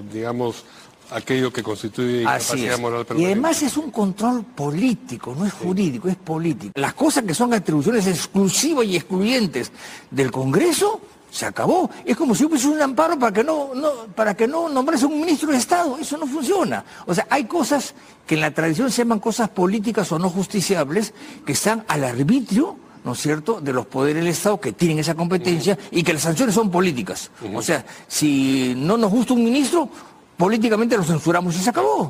digamos, 0.01 0.63
aquello 1.11 1.51
que 1.51 1.61
constituye 1.63 2.21
incapacidad 2.21 2.79
moral 2.79 3.05
Y 3.17 3.25
además 3.25 3.61
es 3.61 3.75
un 3.77 3.91
control 3.91 4.43
político, 4.45 5.35
no 5.37 5.45
es 5.45 5.53
jurídico, 5.53 6.07
es 6.07 6.15
político. 6.15 6.71
Las 6.75 6.93
cosas 6.93 7.23
que 7.25 7.33
son 7.33 7.53
atribuciones 7.53 8.07
exclusivas 8.07 8.85
y 8.85 8.95
excluyentes 8.95 9.71
del 10.11 10.31
Congreso, 10.31 11.01
se 11.29 11.45
acabó. 11.45 11.89
Es 12.05 12.15
como 12.15 12.35
si 12.35 12.45
hubiese 12.45 12.67
un 12.67 12.81
amparo 12.81 13.17
para 13.17 13.33
que 13.33 13.43
no, 13.43 13.73
no, 13.73 13.89
para 14.15 14.35
que 14.35 14.47
no 14.47 14.69
nombrase 14.69 15.05
un 15.05 15.19
ministro 15.19 15.51
de 15.51 15.57
Estado. 15.57 15.97
Eso 15.97 16.17
no 16.17 16.27
funciona. 16.27 16.83
O 17.05 17.13
sea, 17.13 17.27
hay 17.29 17.45
cosas 17.45 17.93
que 18.25 18.35
en 18.35 18.41
la 18.41 18.51
tradición 18.51 18.91
se 18.91 19.03
llaman 19.03 19.19
cosas 19.19 19.49
políticas 19.49 20.11
o 20.11 20.19
no 20.19 20.29
justiciables 20.29 21.13
que 21.45 21.53
están 21.53 21.83
al 21.87 22.03
arbitrio 22.03 22.77
¿no 23.07 23.13
es 23.13 23.19
cierto?, 23.19 23.61
de 23.61 23.71
los 23.71 23.85
poderes 23.85 24.21
del 24.21 24.31
Estado 24.33 24.59
que 24.59 24.73
tienen 24.73 24.99
esa 24.99 25.15
competencia 25.15 25.77
y 25.91 26.03
que 26.03 26.11
las 26.11 26.23
sanciones 26.23 26.53
son 26.53 26.69
políticas. 26.69 27.31
O 27.53 27.61
sea, 27.61 27.85
si 28.05 28.73
no 28.75 28.97
nos 28.97 29.09
gusta 29.09 29.33
un 29.33 29.45
ministro, 29.45 29.89
políticamente 30.35 30.97
lo 30.97 31.03
censuramos 31.03 31.55
y 31.55 31.59
se 31.59 31.69
acabó. 31.69 32.09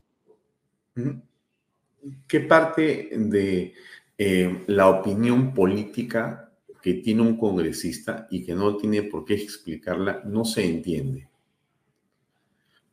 ¿Qué 2.27 2.39
parte 2.39 3.09
de 3.11 3.75
eh, 4.17 4.63
la 4.65 4.87
opinión 4.87 5.53
política 5.53 6.46
que 6.87 6.93
tiene 6.93 7.21
un 7.21 7.35
congresista 7.35 8.29
y 8.31 8.45
que 8.45 8.55
no 8.55 8.77
tiene 8.77 9.03
por 9.03 9.25
qué 9.25 9.33
explicarla 9.33 10.21
no 10.23 10.45
se 10.45 10.63
entiende? 10.63 11.27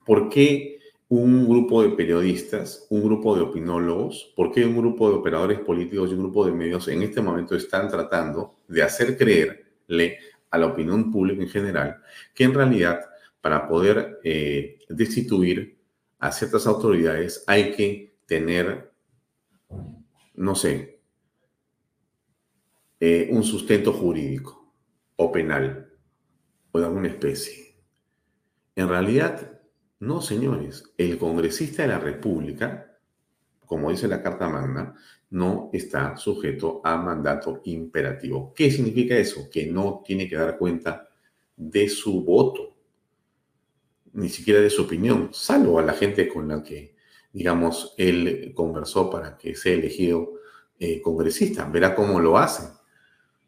¿Por 0.05 0.29
qué 0.29 0.81
un 1.11 1.49
grupo 1.49 1.81
de 1.81 1.91
periodistas, 1.91 2.89
un 2.91 3.05
grupo 3.05 3.37
de 3.37 3.43
opinólogos, 3.43 4.33
por 4.35 4.51
qué 4.51 4.65
un 4.65 4.77
grupo 4.77 5.09
de 5.09 5.15
operadores 5.15 5.61
políticos 5.61 6.11
y 6.11 6.15
un 6.15 6.23
grupo 6.25 6.45
de 6.45 6.51
medios 6.51 6.89
en 6.89 7.03
este 7.03 7.23
momento 7.23 7.55
están 7.55 7.89
tratando 7.89 8.57
de 8.67 8.83
hacer 8.83 9.17
creerle 9.17 10.19
a 10.51 10.59
la 10.59 10.67
opinión 10.67 11.13
pública 11.13 11.45
en 11.45 11.49
general 11.49 12.03
que 12.35 12.43
en 12.43 12.55
realidad 12.55 12.99
para 13.41 13.69
poder 13.69 14.19
eh, 14.25 14.81
destituir 14.89 15.79
a 16.19 16.33
ciertas 16.33 16.67
autoridades 16.67 17.45
hay 17.47 17.71
que 17.71 18.17
tener 18.27 18.91
no 20.35 20.57
sé, 20.57 20.94
eh, 23.01 23.29
un 23.31 23.43
sustento 23.43 23.93
jurídico 23.93 24.73
o 25.17 25.31
penal 25.31 25.93
o 26.73 26.79
de 26.79 26.87
alguna 26.87 27.09
especie. 27.09 27.77
En 28.77 28.89
realidad, 28.89 29.61
no, 30.01 30.21
señores, 30.21 30.93
el 30.99 31.19
congresista 31.19 31.83
de 31.83 31.89
la 31.89 31.99
República, 31.99 32.99
como 33.65 33.91
dice 33.91 34.09
la 34.09 34.23
Carta 34.23 34.49
Magna, 34.49 34.95
no 35.31 35.71
está 35.73 36.17
sujeto 36.17 36.81
a 36.85 36.97
mandato 36.97 37.61
imperativo. 37.65 38.53
¿Qué 38.55 38.71
significa 38.71 39.17
eso? 39.17 39.49
Que 39.51 39.67
no 39.67 40.03
tiene 40.05 40.29
que 40.29 40.37
dar 40.37 40.59
cuenta 40.59 41.09
de 41.57 41.89
su 41.89 42.25
voto, 42.25 42.77
ni 44.13 44.29
siquiera 44.29 44.61
de 44.61 44.71
su 44.71 44.83
opinión, 44.83 45.31
salvo 45.33 45.79
a 45.79 45.83
la 45.83 45.93
gente 45.93 46.29
con 46.29 46.49
la 46.49 46.63
que, 46.63 46.95
digamos, 47.33 47.95
él 47.99 48.53
conversó 48.55 49.11
para 49.11 49.37
que 49.37 49.55
sea 49.55 49.75
elegido 49.75 50.35
eh, 50.79 51.01
congresista. 51.01 51.69
Verá 51.69 51.95
cómo 51.95 52.21
lo 52.21 52.39
hace. 52.39 52.69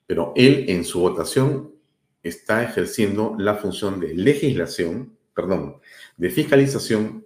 Pero 0.06 0.32
él 0.36 0.66
en 0.68 0.84
su 0.84 1.00
votación 1.00 1.74
está 2.22 2.62
ejerciendo 2.62 3.34
la 3.38 3.56
función 3.56 4.00
de 4.00 4.14
legislación, 4.14 5.16
perdón, 5.34 5.76
de 6.16 6.30
fiscalización 6.30 7.24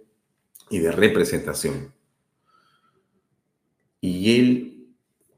y 0.69 0.79
de 0.79 0.91
representación 0.91 1.93
y 4.01 4.39
el 4.39 4.87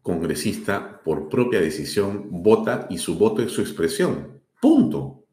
congresista, 0.01 1.01
por 1.03 1.29
propia 1.29 1.59
decisión, 1.59 2.27
vota 2.29 2.87
y 2.89 2.97
su 2.97 3.17
voto 3.17 3.43
es 3.43 3.51
su 3.51 3.61
expresión. 3.61 4.41
Punto. 4.61 5.25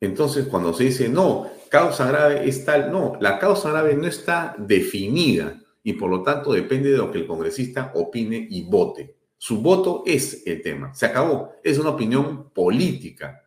Entonces, 0.00 0.46
cuando 0.46 0.72
se 0.72 0.84
dice, 0.84 1.08
no, 1.08 1.50
causa 1.68 2.06
grave 2.06 2.48
es 2.48 2.64
tal, 2.64 2.90
no, 2.90 3.16
la 3.20 3.38
causa 3.38 3.70
grave 3.70 3.94
no 3.94 4.06
está 4.06 4.54
definida 4.58 5.60
y 5.82 5.94
por 5.94 6.10
lo 6.10 6.22
tanto 6.22 6.52
depende 6.52 6.90
de 6.90 6.98
lo 6.98 7.10
que 7.10 7.18
el 7.18 7.26
congresista 7.26 7.92
opine 7.94 8.46
y 8.48 8.64
vote. 8.64 9.16
Su 9.44 9.60
voto 9.60 10.04
es 10.06 10.46
el 10.46 10.62
tema. 10.62 10.94
Se 10.94 11.06
acabó. 11.06 11.54
Es 11.64 11.76
una 11.76 11.90
opinión 11.90 12.50
política. 12.50 13.42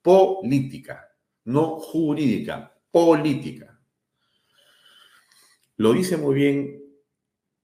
Política. 0.00 1.12
No 1.46 1.80
jurídica. 1.80 2.72
Política. 2.88 3.76
Lo 5.78 5.92
dice 5.92 6.16
muy 6.16 6.36
bien 6.36 6.80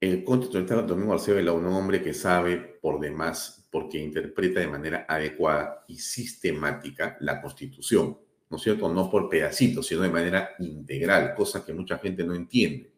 el 0.01 0.25
constitucional 0.25 0.85
Domingo 0.85 1.13
Arceo 1.13 1.55
un 1.55 1.65
hombre 1.67 2.03
que 2.03 2.13
sabe 2.13 2.57
por 2.57 2.99
demás, 2.99 3.65
porque 3.71 3.99
interpreta 3.99 4.59
de 4.59 4.67
manera 4.67 5.05
adecuada 5.07 5.85
y 5.87 5.95
sistemática 5.95 7.15
la 7.21 7.41
Constitución, 7.41 8.17
¿no 8.49 8.57
es 8.57 8.63
cierto? 8.63 8.93
No 8.93 9.09
por 9.09 9.29
pedacitos, 9.29 9.87
sino 9.87 10.01
de 10.01 10.09
manera 10.09 10.49
integral, 10.59 11.33
cosa 11.35 11.65
que 11.65 11.71
mucha 11.71 11.97
gente 11.99 12.25
no 12.25 12.35
entiende. 12.35 12.96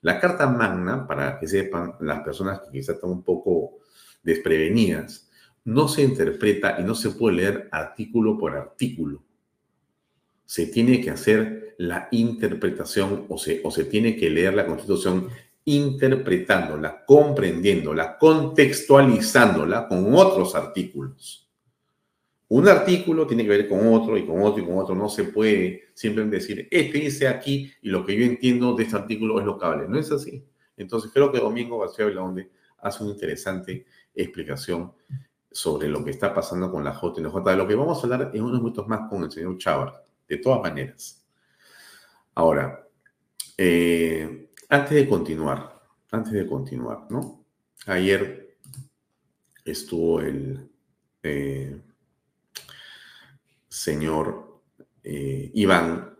La 0.00 0.20
Carta 0.20 0.46
Magna, 0.46 1.06
para 1.06 1.38
que 1.38 1.48
sepan 1.48 1.94
las 2.00 2.20
personas 2.22 2.60
que 2.60 2.78
quizás 2.78 2.96
están 2.96 3.10
un 3.10 3.22
poco 3.22 3.78
desprevenidas, 4.22 5.28
no 5.64 5.88
se 5.88 6.02
interpreta 6.02 6.76
y 6.78 6.84
no 6.84 6.94
se 6.94 7.10
puede 7.10 7.36
leer 7.36 7.68
artículo 7.72 8.38
por 8.38 8.56
artículo. 8.56 9.22
Se 10.44 10.66
tiene 10.66 11.00
que 11.00 11.10
hacer 11.10 11.74
la 11.78 12.08
interpretación 12.10 13.26
o 13.28 13.38
se, 13.38 13.60
o 13.64 13.70
se 13.70 13.84
tiene 13.84 14.16
que 14.16 14.30
leer 14.30 14.54
la 14.54 14.66
Constitución 14.66 15.28
interpretándola, 15.64 17.04
comprendiéndola, 17.04 18.16
contextualizándola 18.16 19.88
con 19.88 20.14
otros 20.14 20.54
artículos. 20.54 21.47
Un 22.50 22.66
artículo 22.66 23.26
tiene 23.26 23.42
que 23.42 23.50
ver 23.50 23.68
con 23.68 23.86
otro 23.92 24.16
y 24.16 24.24
con 24.26 24.42
otro 24.42 24.62
y 24.62 24.66
con 24.66 24.78
otro. 24.78 24.94
No 24.94 25.08
se 25.08 25.24
puede 25.24 25.90
simplemente 25.94 26.36
decir, 26.36 26.66
este 26.70 26.98
dice 26.98 27.28
aquí 27.28 27.70
y 27.82 27.90
lo 27.90 28.04
que 28.04 28.16
yo 28.16 28.24
entiendo 28.24 28.74
de 28.74 28.84
este 28.84 28.96
artículo 28.96 29.38
es 29.38 29.44
lo 29.44 29.58
No 29.88 29.98
es 29.98 30.10
así. 30.10 30.44
Entonces 30.76 31.10
creo 31.12 31.30
que 31.30 31.38
Domingo 31.38 31.78
García 31.78 32.06
Belaunde 32.06 32.50
hace 32.78 33.04
una 33.04 33.12
interesante 33.12 33.84
explicación 34.14 34.92
sobre 35.50 35.88
lo 35.88 36.04
que 36.04 36.10
está 36.10 36.32
pasando 36.32 36.70
con 36.70 36.84
la 36.84 36.92
JNJ, 36.92 37.42
de 37.44 37.56
lo 37.56 37.66
que 37.66 37.74
vamos 37.74 37.98
a 37.98 38.02
hablar 38.02 38.30
en 38.32 38.42
unos 38.42 38.60
minutos 38.60 38.86
más 38.86 39.08
con 39.10 39.24
el 39.24 39.30
señor 39.30 39.58
Chávez, 39.58 39.94
de 40.28 40.36
todas 40.38 40.62
maneras. 40.62 41.24
Ahora, 42.34 42.86
eh, 43.56 44.50
antes 44.68 44.94
de 44.94 45.08
continuar, 45.08 45.80
antes 46.10 46.32
de 46.32 46.46
continuar, 46.46 47.10
¿no? 47.10 47.44
Ayer 47.86 48.56
estuvo 49.64 50.20
el 50.20 50.70
eh, 51.22 51.80
señor 53.68 54.62
eh, 55.02 55.50
Iván 55.54 56.16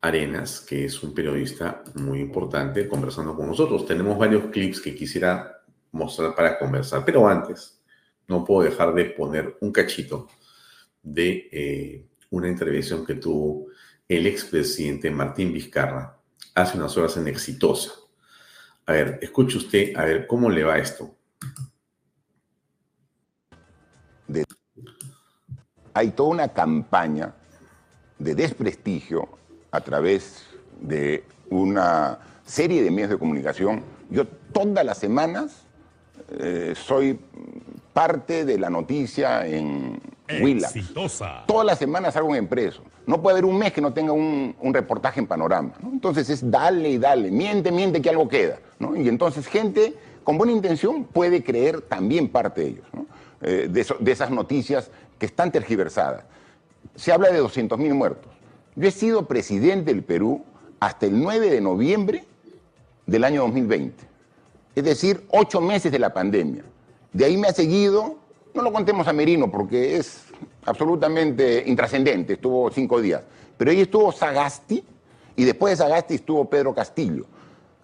Arenas, 0.00 0.60
que 0.60 0.84
es 0.84 1.02
un 1.02 1.12
periodista 1.12 1.82
muy 1.94 2.20
importante, 2.20 2.88
conversando 2.88 3.34
con 3.34 3.48
nosotros. 3.48 3.86
Tenemos 3.86 4.16
varios 4.16 4.46
clips 4.46 4.80
que 4.80 4.94
quisiera 4.94 5.62
mostrar 5.92 6.34
para 6.34 6.58
conversar, 6.58 7.04
pero 7.04 7.28
antes 7.28 7.82
no 8.28 8.44
puedo 8.44 8.68
dejar 8.68 8.94
de 8.94 9.06
poner 9.06 9.56
un 9.60 9.72
cachito 9.72 10.28
de 11.02 11.48
eh, 11.50 12.06
una 12.30 12.48
intervención 12.48 13.04
que 13.04 13.14
tuvo 13.14 13.66
el 14.06 14.26
expresidente 14.26 15.10
Martín 15.10 15.52
Vizcarra 15.52 16.18
hace 16.54 16.76
unas 16.76 16.96
horas 16.96 17.16
en 17.16 17.28
Exitosa. 17.28 17.92
A 18.86 18.92
ver, 18.92 19.18
escuche 19.22 19.58
usted, 19.58 19.96
a 19.96 20.04
ver 20.04 20.26
cómo 20.26 20.48
le 20.50 20.64
va 20.64 20.78
esto. 20.78 21.14
Hay 25.98 26.12
toda 26.12 26.28
una 26.28 26.46
campaña 26.46 27.34
de 28.20 28.36
desprestigio 28.36 29.28
a 29.72 29.80
través 29.80 30.44
de 30.80 31.24
una 31.50 32.20
serie 32.46 32.84
de 32.84 32.90
medios 32.92 33.10
de 33.10 33.18
comunicación. 33.18 33.82
Yo 34.08 34.24
todas 34.52 34.86
las 34.86 34.98
semanas 34.98 35.64
eh, 36.38 36.74
soy 36.76 37.18
parte 37.92 38.44
de 38.44 38.58
la 38.60 38.70
noticia 38.70 39.44
en 39.44 40.00
Huila. 40.40 40.70
Todas 41.48 41.66
las 41.66 41.80
semanas 41.80 42.14
hago 42.14 42.28
un 42.28 42.36
empreso. 42.36 42.84
No 43.04 43.20
puede 43.20 43.38
haber 43.38 43.46
un 43.46 43.58
mes 43.58 43.72
que 43.72 43.80
no 43.80 43.92
tenga 43.92 44.12
un, 44.12 44.54
reportaje 44.72 45.18
en 45.18 45.26
panorama. 45.26 45.72
Entonces 45.82 46.30
es 46.30 46.48
dale 46.48 46.90
y 46.90 46.98
dale, 46.98 47.28
miente, 47.32 47.72
miente 47.72 48.00
que 48.00 48.10
algo 48.10 48.28
queda. 48.28 48.60
Y 48.94 49.08
entonces 49.08 49.48
gente 49.48 49.96
con 50.22 50.38
buena 50.38 50.52
intención 50.52 51.02
puede 51.02 51.42
creer 51.42 51.80
también 51.80 52.28
parte 52.28 52.60
de 52.60 52.66
ellos, 52.68 52.86
eh, 53.40 53.68
de, 53.68 54.12
esas 54.12 54.30
noticias 54.30 54.92
que 55.18 55.26
están 55.26 55.52
tergiversadas. 55.52 56.24
Se 56.94 57.12
habla 57.12 57.30
de 57.30 57.42
200.000 57.42 57.94
muertos. 57.94 58.32
Yo 58.76 58.88
he 58.88 58.90
sido 58.90 59.26
presidente 59.26 59.92
del 59.92 60.04
Perú 60.04 60.44
hasta 60.80 61.06
el 61.06 61.20
9 61.20 61.50
de 61.50 61.60
noviembre 61.60 62.24
del 63.06 63.24
año 63.24 63.42
2020. 63.42 64.04
Es 64.74 64.84
decir, 64.84 65.26
ocho 65.30 65.60
meses 65.60 65.90
de 65.90 65.98
la 65.98 66.12
pandemia. 66.12 66.62
De 67.12 67.24
ahí 67.24 67.36
me 67.36 67.48
ha 67.48 67.52
seguido, 67.52 68.16
no 68.54 68.62
lo 68.62 68.72
contemos 68.72 69.08
a 69.08 69.12
Merino 69.12 69.50
porque 69.50 69.96
es 69.96 70.24
absolutamente 70.64 71.64
intrascendente, 71.66 72.34
estuvo 72.34 72.70
cinco 72.70 73.00
días. 73.00 73.22
Pero 73.56 73.70
ahí 73.70 73.80
estuvo 73.80 74.12
Sagasti 74.12 74.84
y 75.34 75.44
después 75.44 75.72
de 75.72 75.84
Sagasti 75.84 76.14
estuvo 76.14 76.44
Pedro 76.44 76.74
Castillo. 76.74 77.26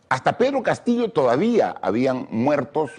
Hasta 0.09 0.39
Pedro 0.39 0.63
Castillo 0.63 1.11
todavía 1.11 1.75
habían 1.83 2.29
muertos 2.31 2.93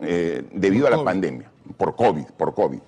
eh, 0.00 0.44
debido 0.52 0.86
a 0.86 0.90
la 0.90 1.02
pandemia, 1.02 1.50
por 1.76 1.96
COVID, 1.96 2.26
por 2.36 2.54
COVID. 2.54 2.78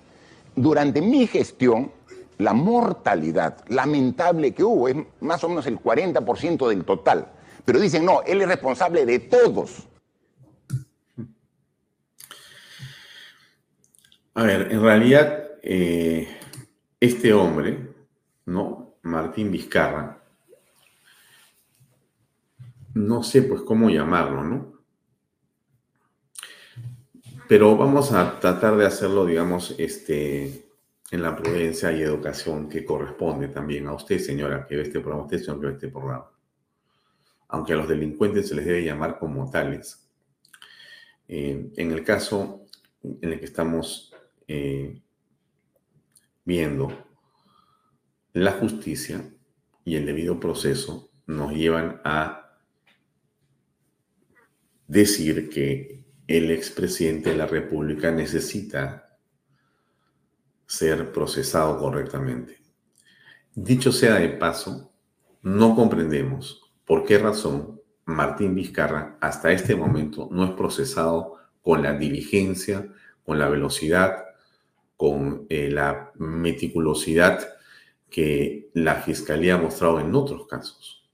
Durante 0.55 1.01
mi 1.01 1.27
gestión, 1.27 1.91
la 2.37 2.53
mortalidad 2.53 3.63
lamentable 3.67 4.53
que 4.53 4.63
hubo 4.63 4.87
es 4.87 4.95
más 5.21 5.43
o 5.43 5.49
menos 5.49 5.65
el 5.65 5.79
40% 5.79 6.67
del 6.67 6.83
total. 6.83 7.27
Pero 7.65 7.79
dicen, 7.79 8.05
no, 8.05 8.21
él 8.23 8.41
es 8.41 8.47
responsable 8.47 9.05
de 9.05 9.19
todos. 9.19 9.87
A 14.35 14.43
ver, 14.43 14.71
en 14.71 14.81
realidad 14.81 15.43
eh, 15.61 16.27
este 16.99 17.33
hombre, 17.33 17.93
¿no? 18.45 18.95
Martín 19.03 19.51
Vizcarra, 19.51 20.23
no 22.93 23.23
sé 23.23 23.43
pues 23.43 23.61
cómo 23.61 23.89
llamarlo, 23.89 24.43
¿no? 24.43 24.72
Pero 27.53 27.77
vamos 27.77 28.11
a 28.13 28.39
tratar 28.39 28.75
de 28.77 28.87
hacerlo, 28.87 29.27
digamos, 29.27 29.75
este, 29.77 30.65
en 31.11 31.21
la 31.21 31.35
prudencia 31.35 31.91
y 31.91 32.01
educación 32.01 32.67
que 32.67 32.83
corresponde 32.83 33.47
también 33.47 33.85
a 33.85 33.93
usted, 33.93 34.17
señora, 34.17 34.65
que 34.65 34.75
ve 34.75 34.81
este 34.81 34.99
programa, 35.01 35.25
usted, 35.25 35.37
señor, 35.37 35.59
que 35.59 35.67
ve 35.67 35.73
este 35.73 35.89
programa. 35.89 36.31
Aunque 37.49 37.73
a 37.73 37.75
los 37.75 37.87
delincuentes 37.87 38.49
se 38.49 38.55
les 38.55 38.65
debe 38.65 38.83
llamar 38.83 39.19
como 39.19 39.51
tales. 39.51 40.09
Eh, 41.27 41.69
en 41.77 41.91
el 41.91 42.03
caso 42.03 42.65
en 43.03 43.33
el 43.33 43.37
que 43.37 43.45
estamos 43.45 44.11
eh, 44.47 44.99
viendo 46.45 47.05
la 48.33 48.53
justicia 48.53 49.31
y 49.85 49.95
el 49.95 50.07
debido 50.07 50.39
proceso 50.39 51.11
nos 51.27 51.53
llevan 51.53 52.01
a 52.03 52.57
decir 54.87 55.51
que 55.51 55.92
el 56.37 56.49
expresidente 56.49 57.29
de 57.29 57.37
la 57.37 57.45
República 57.45 58.09
necesita 58.09 59.17
ser 60.65 61.11
procesado 61.11 61.77
correctamente. 61.77 62.59
Dicho 63.53 63.91
sea 63.91 64.15
de 64.15 64.29
paso, 64.29 64.91
no 65.43 65.75
comprendemos 65.75 66.71
por 66.85 67.05
qué 67.05 67.19
razón 67.19 67.79
Martín 68.05 68.55
Vizcarra 68.55 69.15
hasta 69.21 69.51
este 69.51 69.75
momento 69.75 70.27
no 70.31 70.43
es 70.45 70.51
procesado 70.51 71.35
con 71.61 71.83
la 71.83 71.93
diligencia, 71.93 72.89
con 73.23 73.37
la 73.37 73.47
velocidad, 73.47 74.25
con 74.97 75.45
eh, 75.49 75.69
la 75.69 76.11
meticulosidad 76.15 77.47
que 78.09 78.71
la 78.73 78.95
Fiscalía 78.95 79.55
ha 79.55 79.61
mostrado 79.61 79.99
en 79.99 80.15
otros 80.15 80.47
casos. 80.47 81.07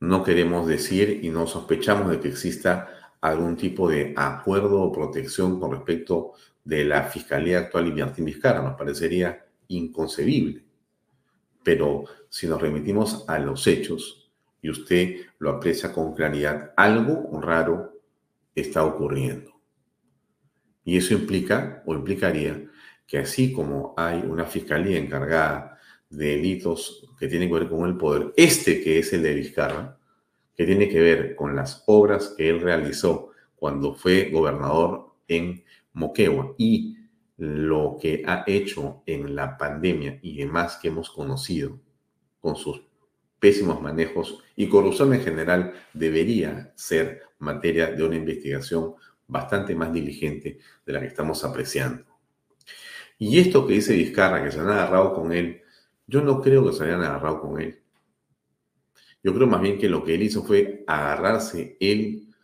No 0.00 0.24
queremos 0.24 0.66
decir 0.66 1.20
y 1.22 1.28
no 1.28 1.46
sospechamos 1.46 2.10
de 2.10 2.20
que 2.20 2.28
exista 2.28 2.97
algún 3.20 3.56
tipo 3.56 3.88
de 3.88 4.14
acuerdo 4.16 4.82
o 4.82 4.92
protección 4.92 5.58
con 5.58 5.72
respecto 5.72 6.32
de 6.64 6.84
la 6.84 7.04
Fiscalía 7.04 7.58
actual 7.60 7.88
y 7.88 7.92
Martín 7.92 8.24
Vizcarra. 8.24 8.62
Nos 8.62 8.76
parecería 8.76 9.46
inconcebible. 9.68 10.64
Pero 11.62 12.04
si 12.28 12.46
nos 12.46 12.60
remitimos 12.60 13.28
a 13.28 13.38
los 13.38 13.66
hechos 13.66 14.30
y 14.62 14.70
usted 14.70 15.16
lo 15.38 15.50
aprecia 15.50 15.92
con 15.92 16.14
claridad, 16.14 16.72
algo 16.76 17.28
raro 17.40 18.00
está 18.54 18.84
ocurriendo. 18.84 19.52
Y 20.84 20.96
eso 20.96 21.14
implica 21.14 21.82
o 21.86 21.94
implicaría 21.94 22.64
que 23.06 23.18
así 23.18 23.52
como 23.52 23.94
hay 23.96 24.20
una 24.20 24.44
fiscalía 24.44 24.98
encargada 24.98 25.78
de 26.10 26.28
delitos 26.36 27.06
que 27.18 27.28
tienen 27.28 27.48
que 27.48 27.54
ver 27.58 27.68
con 27.68 27.86
el 27.88 27.96
poder, 27.96 28.32
este 28.36 28.82
que 28.82 28.98
es 28.98 29.12
el 29.12 29.22
de 29.22 29.34
Vizcarra, 29.34 29.97
que 30.58 30.66
tiene 30.66 30.88
que 30.88 31.00
ver 31.00 31.36
con 31.36 31.54
las 31.54 31.84
obras 31.86 32.34
que 32.36 32.50
él 32.50 32.60
realizó 32.60 33.30
cuando 33.54 33.94
fue 33.94 34.28
gobernador 34.28 35.14
en 35.28 35.62
Moquegua 35.92 36.56
y 36.58 36.96
lo 37.36 37.96
que 38.02 38.24
ha 38.26 38.42
hecho 38.44 39.04
en 39.06 39.36
la 39.36 39.56
pandemia 39.56 40.18
y 40.20 40.36
demás 40.36 40.80
que 40.82 40.88
hemos 40.88 41.10
conocido 41.10 41.78
con 42.40 42.56
sus 42.56 42.82
pésimos 43.38 43.80
manejos 43.80 44.42
y 44.56 44.68
corrupción 44.68 45.14
en 45.14 45.20
general 45.20 45.74
debería 45.92 46.72
ser 46.74 47.22
materia 47.38 47.92
de 47.92 48.02
una 48.02 48.16
investigación 48.16 48.94
bastante 49.28 49.76
más 49.76 49.92
diligente 49.92 50.58
de 50.84 50.92
la 50.92 50.98
que 50.98 51.06
estamos 51.06 51.44
apreciando. 51.44 52.02
Y 53.16 53.38
esto 53.38 53.64
que 53.64 53.74
dice 53.74 53.94
Vizcarra, 53.94 54.42
que 54.42 54.50
se 54.50 54.58
han 54.58 54.70
agarrado 54.70 55.14
con 55.14 55.32
él, 55.32 55.62
yo 56.08 56.20
no 56.20 56.40
creo 56.40 56.66
que 56.66 56.72
se 56.72 56.82
hayan 56.82 57.02
agarrado 57.02 57.40
con 57.42 57.60
él. 57.60 57.80
Yo 59.28 59.34
creo 59.34 59.46
más 59.46 59.60
bien 59.60 59.76
que 59.76 59.90
lo 59.90 60.02
que 60.02 60.14
él 60.14 60.22
hizo 60.22 60.42
fue 60.42 60.84
agarrarse 60.86 61.76
él 61.80 62.34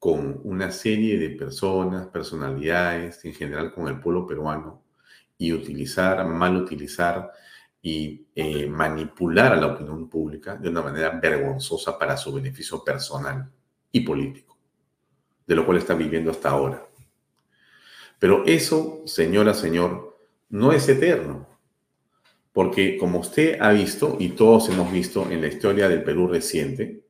con 0.00 0.40
una 0.42 0.72
serie 0.72 1.16
de 1.16 1.30
personas, 1.30 2.08
personalidades, 2.08 3.24
en 3.24 3.34
general 3.34 3.72
con 3.72 3.86
el 3.86 4.00
pueblo 4.00 4.26
peruano, 4.26 4.82
y 5.38 5.52
utilizar, 5.52 6.26
mal 6.26 6.56
utilizar 6.56 7.30
y 7.80 8.26
eh, 8.34 8.66
manipular 8.66 9.52
a 9.52 9.56
la 9.56 9.68
opinión 9.68 10.10
pública 10.10 10.56
de 10.56 10.70
una 10.70 10.82
manera 10.82 11.10
vergonzosa 11.10 11.96
para 11.96 12.16
su 12.16 12.32
beneficio 12.32 12.82
personal 12.82 13.48
y 13.92 14.00
político, 14.00 14.58
de 15.46 15.54
lo 15.54 15.64
cual 15.64 15.78
está 15.78 15.94
viviendo 15.94 16.32
hasta 16.32 16.50
ahora. 16.50 16.84
Pero 18.18 18.44
eso, 18.44 19.02
señora, 19.06 19.54
señor, 19.54 20.18
no 20.48 20.72
es 20.72 20.88
eterno, 20.88 21.46
porque 22.54 22.96
como 22.98 23.18
usted 23.18 23.58
ha 23.60 23.72
visto 23.72 24.16
y 24.20 24.28
todos 24.28 24.68
hemos 24.68 24.92
visto 24.92 25.28
en 25.28 25.40
la 25.40 25.48
historia 25.48 25.88
del 25.88 26.04
Perú 26.04 26.28
reciente, 26.28 27.04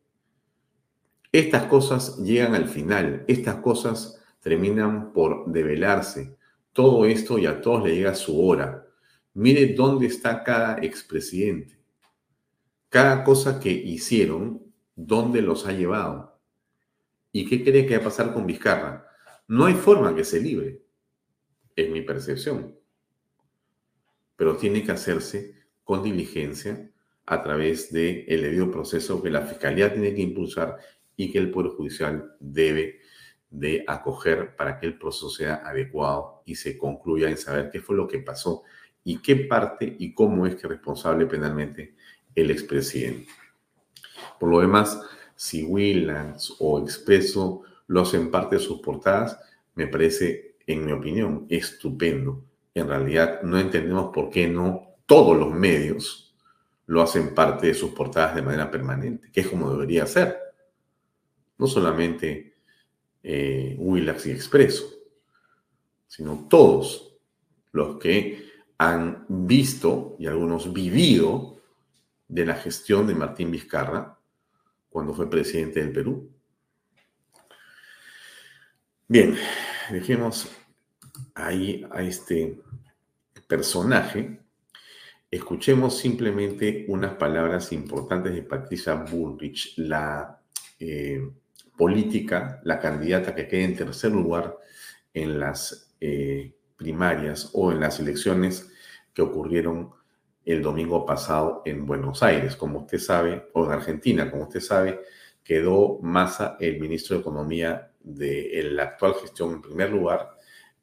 estas 1.31 1.65
cosas 1.65 2.17
llegan 2.17 2.55
al 2.55 2.67
final, 2.67 3.27
estas 3.29 3.57
cosas 3.57 4.19
terminan 4.41 5.13
por 5.13 5.53
develarse. 5.53 6.39
Todo 6.73 7.05
esto 7.05 7.39
y 7.39 7.45
a 7.45 7.61
todos 7.61 7.85
le 7.85 7.95
llega 7.95 8.15
su 8.15 8.43
hora. 8.43 8.87
Mire 9.35 9.75
dónde 9.75 10.07
está 10.07 10.43
cada 10.43 10.79
expresidente. 10.83 11.79
Cada 12.89 13.23
cosa 13.23 13.61
que 13.61 13.71
hicieron, 13.71 14.63
dónde 14.97 15.43
los 15.43 15.67
ha 15.67 15.73
llevado. 15.73 16.41
¿Y 17.33 17.47
qué 17.47 17.63
cree 17.63 17.85
que 17.85 17.99
va 17.99 18.01
a 18.01 18.05
pasar 18.05 18.33
con 18.33 18.47
Vizcarra? 18.47 19.07
No 19.47 19.67
hay 19.67 19.75
forma 19.75 20.17
que 20.17 20.25
se 20.25 20.41
libre, 20.41 20.81
es 21.77 21.91
mi 21.91 22.01
percepción. 22.01 22.75
Pero 24.45 24.59
tiene 24.59 24.85
que 24.85 24.93
hacerse 24.93 25.55
con 25.85 26.03
diligencia 26.03 26.91
a 27.25 27.43
través 27.43 27.91
del 27.91 28.27
debido 28.27 28.71
proceso 28.71 29.23
que 29.23 29.31
la 29.31 29.41
Fiscalía 29.41 29.91
tiene 29.91 30.15
que 30.15 30.21
impulsar 30.21 30.77
y 31.17 31.33
que 31.33 31.39
el 31.39 31.51
Poder 31.51 31.71
Judicial 31.71 32.37
debe 32.41 33.01
de 33.49 33.85
acoger 33.87 34.55
para 34.55 34.79
que 34.79 34.85
el 34.85 34.99
proceso 34.99 35.31
sea 35.31 35.63
adecuado 35.65 36.43
y 36.45 36.57
se 36.57 36.77
concluya 36.77 37.31
en 37.31 37.39
saber 37.39 37.71
qué 37.71 37.81
fue 37.81 37.97
lo 37.97 38.07
que 38.07 38.19
pasó 38.19 38.65
y 39.03 39.23
qué 39.23 39.35
parte 39.37 39.97
y 39.99 40.13
cómo 40.13 40.47
es 40.47 40.57
que 40.57 40.67
es 40.67 40.73
responsable 40.73 41.25
penalmente 41.25 41.95
el 42.35 42.51
expresidente. 42.51 43.33
Por 44.39 44.51
lo 44.51 44.61
demás, 44.61 45.01
si 45.35 45.63
Willands 45.63 46.55
o 46.59 46.83
Expreso 46.83 47.63
lo 47.87 48.03
hacen 48.03 48.31
parte 48.31 48.57
de 48.57 48.61
sus 48.61 48.83
portadas, 48.83 49.39
me 49.75 49.87
parece, 49.87 50.57
en 50.67 50.85
mi 50.85 50.93
opinión, 50.93 51.47
estupendo. 51.49 52.45
En 52.75 52.89
realidad, 52.89 53.43
no 53.43 53.59
entendemos 53.59 54.11
por 54.13 54.31
qué 54.31 54.49
no 54.49 54.97
todos 55.07 55.37
los 55.37 55.53
medios 55.53 56.35
lo 56.87 57.03
hacen 57.03 57.35
parte 57.35 57.69
de 57.69 57.75
sus 57.75 57.91
portadas 57.91 58.35
de 58.35 58.43
manera 58.43 58.71
permanente, 58.71 59.31
que 59.33 59.41
es 59.41 59.49
como 59.49 59.71
debería 59.71 60.07
ser 60.07 60.45
no 61.59 61.67
solamente 61.67 62.55
eh, 63.23 63.77
y 63.79 64.31
Expreso, 64.31 64.85
sino 66.07 66.47
todos 66.49 67.17
los 67.73 67.99
que 67.99 68.53
han 68.79 69.25
visto 69.29 70.17
y 70.19 70.27
algunos 70.27 70.73
vivido 70.73 71.61
de 72.29 72.47
la 72.47 72.55
gestión 72.55 73.07
de 73.07 73.15
Martín 73.15 73.51
Vizcarra 73.51 74.19
cuando 74.91 75.15
fue 75.15 75.31
presidente 75.31 75.81
del 75.81 75.93
Perú. 75.93 76.31
Bien, 79.09 79.37
dejemos 79.91 80.51
ahí 81.35 81.87
a 81.91 82.03
este 82.03 82.61
personaje. 83.47 84.41
Escuchemos 85.31 85.99
simplemente 85.99 86.87
unas 86.89 87.15
palabras 87.15 87.73
importantes 87.73 88.35
de 88.35 88.43
Patricia 88.43 88.95
Bullrich, 88.95 89.75
la 89.79 90.41
eh, 90.79 91.29
política, 91.77 92.61
la 92.65 92.79
candidata 92.79 93.35
que 93.35 93.49
quede 93.49 93.65
en 93.65 93.77
tercer 93.77 94.13
lugar 94.13 94.57
en 95.13 95.41
las 95.41 95.93
eh, 96.01 96.55
primarias 96.77 97.51
o 97.53 97.73
en 97.73 97.81
las 97.81 97.99
elecciones 97.99 98.71
que 99.13 99.23
ocurrieron 99.23 99.91
el 100.45 100.63
domingo 100.63 101.07
pasado 101.07 101.63
en 101.65 101.87
Buenos 101.87 102.23
Aires, 102.23 102.55
como 102.57 102.81
usted 102.81 102.99
sabe, 102.99 103.49
o 103.55 103.65
en 103.65 103.73
Argentina, 103.73 104.31
como 104.31 104.45
usted 104.45 104.61
sabe, 104.61 105.01
quedó 105.43 105.99
Massa, 106.03 106.57
el 106.61 106.81
ministro 106.81 107.17
de 107.17 107.23
Economía 107.23 107.91
de 108.01 108.69
la 108.73 108.85
actual 108.85 109.15
gestión, 109.15 109.53
en 109.53 109.63
primer 109.63 109.91
lugar, 109.91 110.34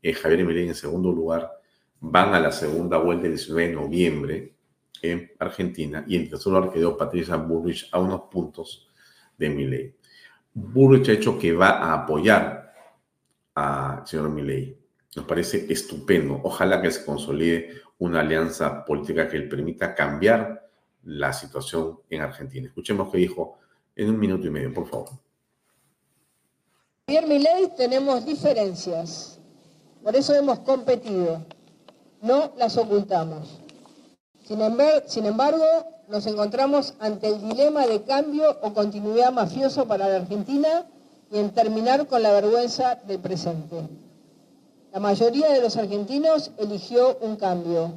eh, 0.01 0.13
Javier 0.13 0.45
Milei 0.45 0.67
en 0.67 0.75
segundo 0.75 1.11
lugar, 1.11 1.51
van 1.99 2.33
a 2.33 2.39
la 2.39 2.51
segunda 2.51 2.97
vuelta 2.97 3.27
el 3.27 3.33
19 3.33 3.67
de 3.67 3.73
noviembre 3.73 4.55
en 5.01 5.31
Argentina, 5.39 6.03
y 6.07 6.15
en 6.15 6.29
tercer 6.29 6.51
lugar 6.51 6.71
quedó 6.71 6.97
Patricia 6.97 7.35
Bullrich 7.35 7.89
a 7.91 7.99
unos 7.99 8.21
puntos 8.31 8.87
de 9.37 9.49
Milei. 9.49 9.95
Burrich 10.53 11.09
ha 11.09 11.13
hecho 11.13 11.39
que 11.39 11.53
va 11.53 11.69
a 11.69 11.93
apoyar 11.93 12.73
a 13.55 14.03
señor 14.05 14.29
Milley. 14.29 14.77
Nos 15.15 15.25
parece 15.25 15.71
estupendo. 15.71 16.39
Ojalá 16.43 16.81
que 16.81 16.91
se 16.91 17.05
consolide 17.05 17.81
una 17.99 18.21
alianza 18.21 18.85
política 18.85 19.27
que 19.27 19.39
le 19.39 19.47
permita 19.47 19.93
cambiar 19.93 20.69
la 21.03 21.33
situación 21.33 21.99
en 22.09 22.21
Argentina. 22.21 22.67
Escuchemos 22.67 23.11
qué 23.11 23.17
dijo 23.17 23.59
en 23.95 24.09
un 24.09 24.19
minuto 24.19 24.47
y 24.47 24.49
medio, 24.49 24.73
por 24.73 24.87
favor. 24.87 25.09
Javier 27.07 27.27
Milei 27.27 27.75
tenemos 27.75 28.25
diferencias. 28.25 29.40
Por 30.03 30.15
eso 30.15 30.33
hemos 30.33 30.59
competido. 30.59 31.41
No 32.21 32.51
las 32.57 32.77
ocultamos. 32.77 33.59
Sin 35.07 35.25
embargo, 35.25 35.65
nos 36.07 36.25
encontramos 36.25 36.93
ante 36.99 37.27
el 37.27 37.41
dilema 37.41 37.87
de 37.87 38.01
cambio 38.03 38.57
o 38.61 38.73
continuidad 38.73 39.31
mafioso 39.31 39.87
para 39.87 40.09
la 40.09 40.17
Argentina 40.17 40.85
y 41.31 41.37
en 41.37 41.51
terminar 41.51 42.05
con 42.07 42.21
la 42.21 42.33
vergüenza 42.33 42.95
del 43.07 43.19
presente. 43.19 43.77
La 44.91 44.99
mayoría 44.99 45.49
de 45.51 45.61
los 45.61 45.77
argentinos 45.77 46.51
eligió 46.57 47.17
un 47.21 47.37
cambio. 47.37 47.93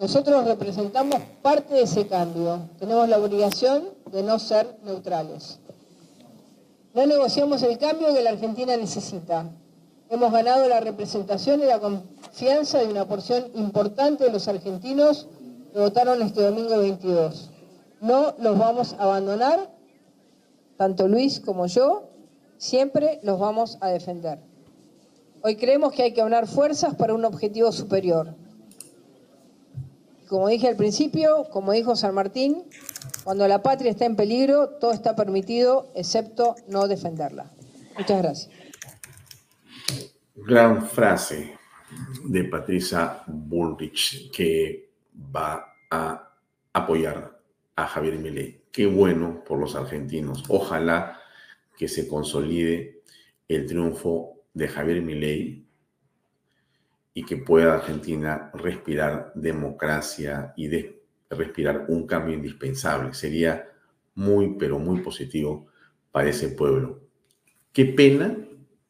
Nosotros 0.00 0.46
representamos 0.46 1.20
parte 1.42 1.74
de 1.74 1.82
ese 1.82 2.06
cambio. 2.06 2.70
Tenemos 2.78 3.06
la 3.08 3.18
obligación 3.18 3.90
de 4.10 4.22
no 4.22 4.38
ser 4.38 4.78
neutrales. 4.82 5.58
No 6.94 7.06
negociamos 7.06 7.62
el 7.62 7.76
cambio 7.76 8.14
que 8.14 8.22
la 8.22 8.30
Argentina 8.30 8.76
necesita. 8.76 9.50
Hemos 10.12 10.30
ganado 10.30 10.68
la 10.68 10.78
representación 10.80 11.62
y 11.62 11.64
la 11.64 11.80
confianza 11.80 12.80
de 12.80 12.88
una 12.88 13.08
porción 13.08 13.46
importante 13.54 14.24
de 14.24 14.30
los 14.30 14.46
argentinos 14.46 15.26
votaron 15.74 16.20
este 16.20 16.42
domingo 16.42 16.76
22. 16.76 17.48
No 18.02 18.34
los 18.38 18.58
vamos 18.58 18.92
a 18.92 19.04
abandonar, 19.04 19.70
tanto 20.76 21.08
Luis 21.08 21.40
como 21.40 21.66
yo, 21.66 22.10
siempre 22.58 23.20
los 23.22 23.38
vamos 23.38 23.78
a 23.80 23.88
defender. 23.88 24.38
Hoy 25.40 25.56
creemos 25.56 25.94
que 25.94 26.02
hay 26.02 26.12
que 26.12 26.20
aunar 26.20 26.46
fuerzas 26.46 26.94
para 26.94 27.14
un 27.14 27.24
objetivo 27.24 27.72
superior. 27.72 28.34
Como 30.28 30.48
dije 30.48 30.68
al 30.68 30.76
principio, 30.76 31.48
como 31.50 31.72
dijo 31.72 31.96
San 31.96 32.14
Martín, 32.14 32.64
Cuando 33.24 33.48
la 33.48 33.62
patria 33.62 33.90
está 33.90 34.04
en 34.04 34.16
peligro, 34.16 34.68
todo 34.78 34.92
está 34.92 35.16
permitido, 35.16 35.86
excepto 35.94 36.54
no 36.68 36.86
defenderla. 36.86 37.46
Muchas 37.96 38.20
gracias. 38.20 38.61
Gran 40.34 40.86
frase 40.86 41.58
de 42.24 42.44
Patricia 42.44 43.22
Bullrich 43.26 44.30
que 44.30 44.90
va 45.14 45.76
a 45.90 46.34
apoyar 46.72 47.38
a 47.76 47.86
Javier 47.86 48.18
Milei. 48.18 48.62
Qué 48.72 48.86
bueno 48.86 49.44
por 49.44 49.58
los 49.58 49.76
argentinos. 49.76 50.44
Ojalá 50.48 51.20
que 51.76 51.86
se 51.86 52.08
consolide 52.08 53.02
el 53.46 53.66
triunfo 53.66 54.44
de 54.54 54.68
Javier 54.68 55.02
Milei 55.02 55.66
y 57.12 57.24
que 57.24 57.36
pueda 57.36 57.74
Argentina 57.74 58.50
respirar 58.54 59.32
democracia 59.34 60.54
y 60.56 60.70
respirar 61.28 61.84
un 61.88 62.06
cambio 62.06 62.34
indispensable. 62.34 63.12
Sería 63.12 63.68
muy, 64.14 64.56
pero 64.58 64.78
muy 64.78 65.02
positivo 65.02 65.66
para 66.10 66.30
ese 66.30 66.48
pueblo. 66.48 67.02
Qué 67.70 67.84
pena, 67.84 68.34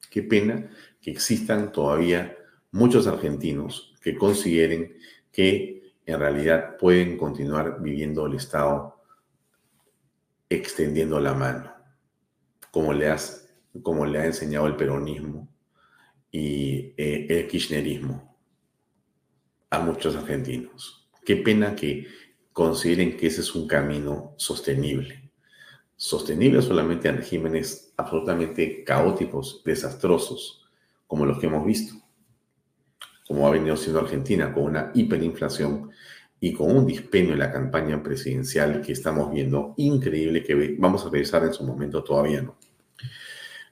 qué 0.08 0.22
pena 0.22 0.70
que 1.02 1.10
existan 1.10 1.72
todavía 1.72 2.38
muchos 2.70 3.06
argentinos 3.06 3.94
que 4.00 4.16
consideren 4.16 4.96
que 5.30 5.92
en 6.06 6.18
realidad 6.18 6.76
pueden 6.78 7.18
continuar 7.18 7.82
viviendo 7.82 8.26
el 8.26 8.34
Estado 8.34 9.02
extendiendo 10.48 11.18
la 11.18 11.34
mano, 11.34 11.72
como 12.70 12.92
le, 12.92 13.08
ha 13.08 14.26
enseñado 14.26 14.66
el 14.66 14.76
peronismo 14.76 15.48
y 16.30 16.94
eh, 16.96 17.26
el 17.28 17.48
kirchnerismo 17.48 18.36
a 19.70 19.78
muchos 19.80 20.14
argentinos. 20.14 21.08
Qué 21.24 21.36
pena 21.36 21.74
que 21.74 22.06
consideren 22.52 23.16
que 23.16 23.28
ese 23.28 23.40
es 23.40 23.54
un 23.54 23.66
camino 23.66 24.34
sostenible. 24.36 25.30
Sostenible 25.96 26.60
solamente 26.60 27.08
en 27.08 27.18
regímenes 27.18 27.94
absolutamente 27.96 28.84
caóticos, 28.84 29.62
desastrosos, 29.64 30.61
como 31.12 31.26
los 31.26 31.38
que 31.38 31.46
hemos 31.46 31.66
visto, 31.66 31.92
como 33.28 33.46
ha 33.46 33.50
venido 33.50 33.76
siendo 33.76 34.00
Argentina, 34.00 34.50
con 34.50 34.62
una 34.62 34.92
hiperinflación 34.94 35.90
y 36.40 36.54
con 36.54 36.74
un 36.74 36.86
dispendio 36.86 37.34
en 37.34 37.40
la 37.40 37.52
campaña 37.52 38.02
presidencial 38.02 38.80
que 38.80 38.92
estamos 38.92 39.30
viendo, 39.30 39.74
increíble, 39.76 40.42
que 40.42 40.74
vamos 40.78 41.04
a 41.04 41.10
revisar 41.10 41.44
en 41.44 41.52
su 41.52 41.64
momento 41.64 42.02
todavía 42.02 42.40
no. 42.40 42.56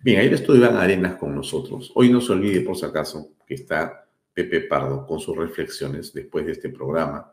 Bien, 0.02 0.20
ayer 0.20 0.34
estuvo 0.34 0.54
Iván 0.54 0.76
Arenas 0.76 1.14
con 1.14 1.34
nosotros. 1.34 1.90
Hoy 1.94 2.10
no 2.10 2.20
se 2.20 2.32
olvide, 2.32 2.60
por 2.60 2.76
si 2.76 2.84
acaso, 2.84 3.30
que 3.46 3.54
está 3.54 4.06
Pepe 4.34 4.60
Pardo 4.60 5.06
con 5.06 5.18
sus 5.18 5.34
reflexiones 5.34 6.12
después 6.12 6.44
de 6.44 6.52
este 6.52 6.68
programa 6.68 7.32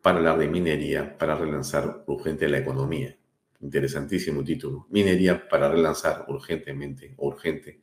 para 0.00 0.18
hablar 0.18 0.38
de 0.38 0.46
minería, 0.46 1.18
para 1.18 1.34
relanzar 1.34 2.04
urgente 2.06 2.48
la 2.48 2.58
economía. 2.58 3.18
Interesantísimo 3.62 4.44
título. 4.44 4.86
Minería 4.90 5.48
para 5.48 5.68
relanzar 5.68 6.24
urgentemente, 6.28 7.14
urgente 7.16 7.82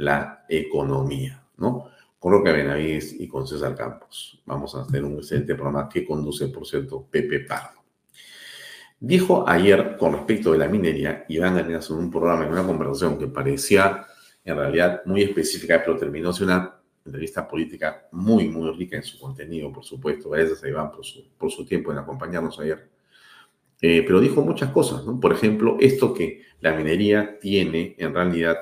la 0.00 0.44
economía, 0.48 1.42
¿no? 1.58 1.90
con 2.18 2.32
Roque 2.32 2.52
Benavides 2.52 3.18
y 3.18 3.28
con 3.28 3.46
César 3.46 3.74
Campos. 3.74 4.42
Vamos 4.44 4.74
a 4.74 4.82
hacer 4.82 5.04
un 5.04 5.14
excelente 5.14 5.54
programa 5.54 5.88
que 5.88 6.04
conduce, 6.04 6.48
por 6.48 6.66
cierto, 6.66 7.06
Pepe 7.10 7.40
Pardo. 7.40 7.80
Dijo 8.98 9.48
ayer 9.48 9.96
con 9.98 10.12
respecto 10.12 10.52
de 10.52 10.58
la 10.58 10.68
minería, 10.68 11.24
Iván 11.28 11.56
Arenas 11.56 11.88
en 11.90 11.96
un 11.96 12.10
programa, 12.10 12.44
en 12.44 12.52
una 12.52 12.66
conversación 12.66 13.18
que 13.18 13.26
parecía 13.26 14.06
en 14.44 14.56
realidad 14.56 15.02
muy 15.06 15.22
específica, 15.22 15.82
pero 15.82 15.96
terminó 15.96 16.32
siendo 16.32 16.54
una 16.54 16.80
entrevista 17.06 17.48
política 17.48 18.08
muy, 18.12 18.48
muy 18.48 18.70
rica 18.72 18.96
en 18.96 19.02
su 19.02 19.18
contenido, 19.18 19.72
por 19.72 19.84
supuesto. 19.84 20.30
Gracias 20.30 20.62
a 20.62 20.68
Iván 20.68 20.92
por 20.92 21.04
su, 21.04 21.26
por 21.38 21.50
su 21.50 21.64
tiempo 21.64 21.92
en 21.92 21.98
acompañarnos 21.98 22.58
ayer. 22.60 22.88
Eh, 23.80 24.02
pero 24.06 24.20
dijo 24.20 24.42
muchas 24.42 24.70
cosas, 24.70 25.06
¿no? 25.06 25.18
Por 25.18 25.32
ejemplo, 25.32 25.78
esto 25.80 26.12
que 26.12 26.42
la 26.60 26.74
minería 26.74 27.38
tiene 27.38 27.94
en 27.98 28.14
realidad 28.14 28.58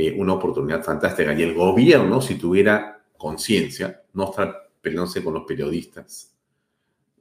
eh, 0.00 0.14
una 0.16 0.34
oportunidad 0.34 0.84
fantástica. 0.84 1.32
Y 1.32 1.42
el 1.42 1.54
gobierno, 1.54 2.20
si 2.20 2.36
tuviera 2.36 3.02
conciencia, 3.16 4.04
no 4.12 4.30
estar 4.30 4.70
peleándose 4.80 5.24
con 5.24 5.34
los 5.34 5.42
periodistas, 5.42 6.36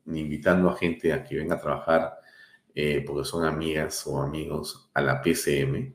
ni 0.05 0.19
invitando 0.19 0.69
a 0.69 0.77
gente 0.77 1.11
a 1.11 1.23
que 1.23 1.37
venga 1.37 1.55
a 1.55 1.59
trabajar 1.59 2.19
eh, 2.75 3.03
porque 3.03 3.27
son 3.27 3.45
amigas 3.45 4.05
o 4.05 4.21
amigos 4.21 4.91
a 4.93 5.01
la 5.01 5.19
PCM. 5.23 5.91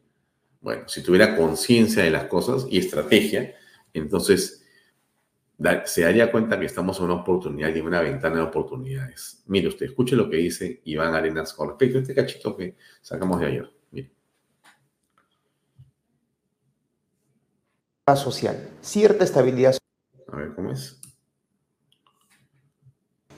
Bueno, 0.60 0.88
si 0.88 1.04
tuviera 1.04 1.36
conciencia 1.36 2.02
de 2.02 2.10
las 2.10 2.24
cosas 2.24 2.66
y 2.68 2.78
estrategia, 2.78 3.54
entonces 3.94 4.66
se 5.84 6.02
daría 6.02 6.32
cuenta 6.32 6.58
que 6.58 6.66
estamos 6.66 6.98
en 6.98 7.04
una 7.04 7.14
oportunidad 7.14 7.72
y 7.72 7.78
en 7.78 7.86
una 7.86 8.00
ventana 8.00 8.38
de 8.38 8.42
oportunidades. 8.42 9.44
Mire 9.46 9.68
usted, 9.68 9.86
escuche 9.86 10.16
lo 10.16 10.28
que 10.28 10.38
dice 10.38 10.80
Iván 10.82 11.14
Arenas 11.14 11.52
con 11.52 11.68
respecto 11.68 11.98
a 11.98 12.00
este 12.00 12.14
cachito 12.16 12.56
que 12.56 12.74
sacamos 13.00 13.38
de 13.38 13.46
ayer. 13.46 13.81
Social, 18.16 18.68
cierta 18.80 19.22
estabilidad. 19.22 19.76
A 20.32 20.36
ver, 20.36 20.54
¿cómo 20.54 20.72
es? 20.72 20.98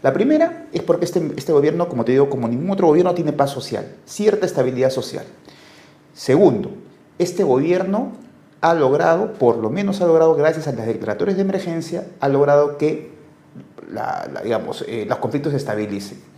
La 0.02 0.12
primera 0.12 0.68
es 0.72 0.82
porque 0.82 1.04
este, 1.04 1.32
este 1.36 1.52
gobierno, 1.52 1.88
como 1.88 2.04
te 2.04 2.12
digo, 2.12 2.30
como 2.30 2.48
ningún 2.48 2.70
otro 2.70 2.86
gobierno, 2.86 3.14
tiene 3.14 3.32
paz 3.32 3.50
social, 3.50 3.94
cierta 4.06 4.46
estabilidad 4.46 4.90
social. 4.90 5.26
Segundo, 6.14 6.70
este 7.18 7.44
gobierno 7.44 8.12
ha 8.62 8.72
logrado, 8.72 9.34
por 9.34 9.58
lo 9.58 9.68
menos 9.68 10.00
ha 10.00 10.06
logrado, 10.06 10.34
gracias 10.34 10.66
a 10.66 10.72
las 10.72 10.86
declaratorias 10.86 11.36
de 11.36 11.42
emergencia, 11.42 12.06
ha 12.20 12.28
logrado 12.28 12.78
que 12.78 13.12
digamos, 14.42 14.82
eh, 14.88 15.04
los 15.06 15.18
conflictos 15.18 15.52
se 15.52 15.58
estabilicen. 15.58 16.33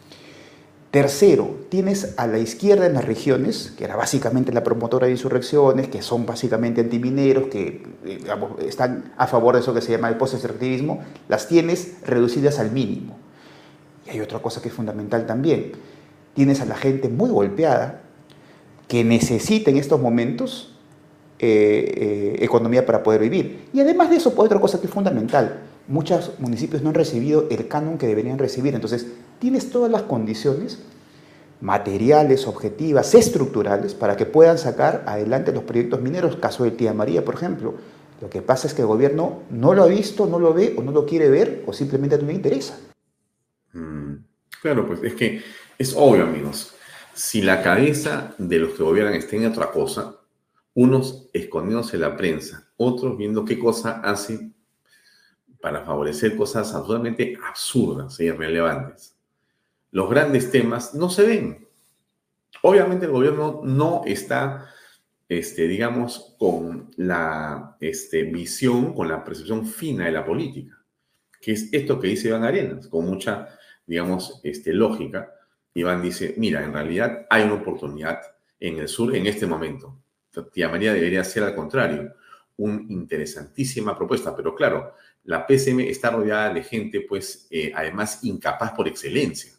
Tercero, 0.97 1.59
tienes 1.69 2.15
a 2.17 2.27
la 2.27 2.39
izquierda 2.39 2.87
en 2.87 2.95
las 2.95 3.05
regiones, 3.05 3.71
que 3.77 3.85
era 3.85 3.97
básicamente 3.97 4.51
la 4.51 4.65
promotora 4.65 5.05
de 5.05 5.13
insurrecciones, 5.13 5.89
que 5.89 6.01
son 6.01 6.25
básicamente 6.25 6.81
antimineros, 6.81 7.49
que 7.49 7.83
eh, 8.07 8.25
están 8.67 9.13
a 9.19 9.27
favor 9.27 9.57
de 9.57 9.61
eso 9.61 9.75
que 9.75 9.83
se 9.83 9.93
llama 9.93 10.09
el 10.09 10.17
post-extractivismo, 10.17 11.03
las 11.29 11.49
tienes 11.49 11.97
reducidas 12.07 12.59
al 12.61 12.73
mínimo. 12.73 13.19
Y 14.07 14.11
hay 14.13 14.21
otra 14.21 14.39
cosa 14.39 14.63
que 14.63 14.69
es 14.69 14.75
fundamental 14.75 15.27
también. 15.27 15.73
Tienes 16.33 16.63
a 16.63 16.65
la 16.65 16.77
gente 16.77 17.11
muy 17.11 17.29
golpeada 17.29 18.01
que 18.89 19.05
necesita 19.05 19.71
en 19.71 19.77
estos 19.77 20.01
momentos 20.01 20.79
eh, 21.39 21.93
eh, 21.95 22.37
economía 22.43 22.87
para 22.87 23.03
poder 23.03 23.21
vivir. 23.21 23.69
Y 23.75 23.81
además 23.81 24.09
de 24.09 24.17
eso, 24.17 24.33
otra 24.35 24.59
cosa 24.59 24.81
que 24.81 24.87
es 24.87 24.93
fundamental, 24.95 25.59
muchos 25.89 26.39
municipios 26.39 26.83
no 26.83 26.91
han 26.91 26.95
recibido 26.95 27.47
el 27.51 27.69
canon 27.69 27.99
que 27.99 28.07
deberían 28.07 28.39
recibir. 28.39 28.75
Entonces, 28.75 29.07
tienes 29.39 29.71
todas 29.71 29.91
las 29.91 30.03
condiciones 30.03 30.79
materiales, 31.61 32.47
objetivas, 32.47 33.15
estructurales, 33.15 33.95
para 33.95 34.17
que 34.17 34.27
puedan 34.27 34.59
sacar 34.59 35.05
adelante 35.07 35.53
los 35.53 35.65
proyectos 35.65 36.01
mineros, 36.01 36.37
caso 36.37 36.65
de 36.65 36.71
Tía 36.71 36.93
María, 36.93 37.25
por 37.25 37.35
ejemplo. 37.35 37.75
Lo 38.21 38.31
que 38.31 38.43
pasa 38.43 38.67
es 38.67 38.75
que 38.75 38.83
el 38.83 38.89
gobierno 38.89 39.43
no 39.51 39.75
lo 39.75 39.83
ha 39.83 39.87
visto, 39.87 40.27
no 40.27 40.39
lo 40.39 40.55
ve 40.55 40.75
o 40.79 40.83
no 40.83 40.93
lo 40.93 41.07
quiere 41.07 41.29
ver 41.29 41.63
o 41.67 41.73
simplemente 41.73 42.19
no 42.19 42.27
le 42.27 42.35
interesa. 42.35 42.79
Mm, 43.73 44.15
claro, 44.63 44.87
pues 44.87 45.03
es 45.03 45.15
que 45.15 45.43
es 45.79 45.95
obvio, 45.97 46.25
amigos. 46.25 46.75
Si 47.15 47.43
la 47.43 47.63
cabeza 47.63 48.35
de 48.39 48.59
los 48.59 48.75
que 48.75 48.83
gobiernan 48.83 49.15
está 49.15 49.37
en 49.37 49.47
otra 49.47 49.71
cosa, 49.71 50.17
unos 50.75 51.29
escondiéndose 51.33 51.99
la 51.99 52.17
prensa, 52.17 52.69
otros 52.77 53.17
viendo 53.17 53.45
qué 53.45 53.59
cosa 53.59 54.01
hacen 54.03 54.56
para 55.61 55.85
favorecer 55.85 56.37
cosas 56.37 56.75
absolutamente 56.75 57.39
absurdas 57.49 58.19
e 58.21 58.27
irrelevantes. 58.27 59.17
Los 59.91 60.11
grandes 60.11 60.51
temas 60.51 60.95
no 60.95 61.09
se 61.09 61.27
ven. 61.27 61.69
Obviamente 62.63 63.07
el 63.07 63.13
gobierno 63.13 63.61
no 63.65 64.03
está, 64.05 64.69
este, 65.29 65.69
digamos, 65.69 66.35
con 66.39 66.91
la 66.97 67.77
este, 67.81 68.25
visión, 68.25 68.95
con 68.95 69.09
la 69.09 69.25
percepción 69.25 69.67
fina 69.67 70.07
de 70.07 70.13
la 70.13 70.25
política, 70.25 70.83
que 71.41 71.53
es 71.53 71.69
esto 71.73 72.01
que 72.01 72.09
dice 72.09 72.29
Iván 72.29 72.45
Arenas, 72.45 72.89
con 72.89 73.07
mucha, 73.07 73.49
digamos, 73.87 74.41
este, 74.43 74.73
lógica. 74.73 75.33
Iván 75.75 76.03
dice, 76.03 76.35
mira, 76.39 76.65
en 76.65 76.73
realidad 76.73 77.27
hay 77.31 77.45
una 77.45 77.55
oportunidad 77.55 78.21
en 78.59 78.79
el 78.79 78.89
sur 78.89 79.15
en 79.15 79.27
este 79.27 79.47
momento. 79.47 80.01
Tía 80.53 80.69
María 80.69 80.93
debería 80.93 81.25
ser 81.25 81.45
al 81.45 81.55
contrario, 81.55 82.15
una 82.59 82.83
interesantísima 82.89 83.97
propuesta, 83.97 84.35
pero 84.35 84.55
claro, 84.55 84.95
la 85.27 85.47
PCM 85.47 85.81
está 85.81 86.11
rodeada 86.11 86.55
de 86.55 86.63
gente, 86.63 87.01
pues, 87.01 87.47
eh, 87.51 87.73
además 87.75 88.21
incapaz 88.23 88.73
por 88.73 88.89
excelencia. 88.89 89.53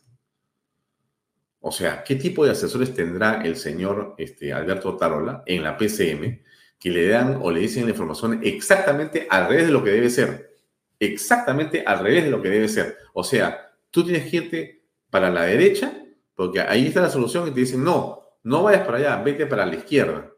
O 1.60 1.72
sea, 1.72 2.04
¿qué 2.04 2.16
tipo 2.16 2.46
de 2.46 2.52
asesores 2.52 2.94
tendrá 2.94 3.42
el 3.44 3.58
señor 3.58 4.16
este, 4.18 4.54
Alberto 4.54 4.96
Tarola 4.96 5.44
en 5.46 5.64
la 5.64 5.78
PCM 5.78 6.42
que 6.80 6.90
le 6.90 7.08
dan 7.10 7.40
o 7.42 7.52
le 7.52 7.60
dicen 7.60 7.84
la 7.84 7.92
información 7.92 8.40
exactamente 8.44 9.28
al 9.30 9.50
revés 9.50 9.66
de 9.66 9.74
lo 9.74 9.84
que 9.84 9.90
debe 9.92 10.10
ser? 10.10 10.56
Exactamente 11.00 11.84
al 11.86 12.00
revés 12.00 12.24
de 12.24 12.32
lo 12.32 12.42
que 12.42 12.50
debe 12.50 12.70
ser. 12.70 12.98
O 13.14 13.24
sea, 13.24 13.74
tú 13.92 14.06
tienes 14.06 14.30
que 14.30 14.38
irte 14.38 14.84
para 15.10 15.30
la 15.30 15.44
derecha, 15.44 16.02
porque 16.34 16.62
ahí 16.62 16.88
está 16.88 17.02
la 17.02 17.10
solución 17.10 17.48
y 17.48 17.52
te 17.52 17.60
dicen, 17.60 17.84
no, 17.84 18.22
no 18.44 18.64
vayas 18.64 18.86
para 18.86 19.00
allá, 19.00 19.22
vete 19.22 19.46
para 19.46 19.66
la 19.66 19.76
izquierda. 19.76 20.32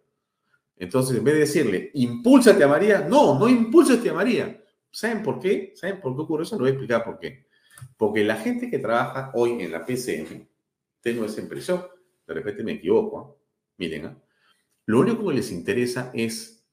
Entonces, 0.77 1.17
en 1.17 1.23
vez 1.23 1.33
de 1.35 1.39
decirle, 1.41 1.91
impúlsate 1.93 2.63
a 2.63 2.67
María, 2.67 3.05
no, 3.07 3.37
no 3.37 3.47
impúlsate 3.47 4.09
a 4.09 4.13
María. 4.13 4.58
¿Saben 4.91 5.23
por 5.23 5.39
qué? 5.39 5.73
¿Saben 5.75 6.01
por 6.01 6.15
qué 6.15 6.21
ocurre 6.21 6.43
eso? 6.43 6.55
Lo 6.55 6.61
voy 6.61 6.69
a 6.69 6.73
explicar 6.73 7.03
por 7.03 7.19
qué. 7.19 7.47
Porque 7.97 8.23
la 8.23 8.35
gente 8.35 8.69
que 8.69 8.79
trabaja 8.79 9.31
hoy 9.33 9.61
en 9.61 9.71
la 9.71 9.85
PCM 9.85 10.47
Tengo 11.01 11.25
esa 11.25 11.41
impresión. 11.41 11.85
De 12.27 12.33
repente 12.33 12.63
me 12.63 12.73
equivoco. 12.73 13.19
¿ah? 13.19 13.35
Miren, 13.77 14.05
¿ah? 14.07 14.23
lo 14.85 14.99
único 14.99 15.27
que 15.27 15.35
les 15.35 15.51
interesa 15.51 16.11
es 16.13 16.65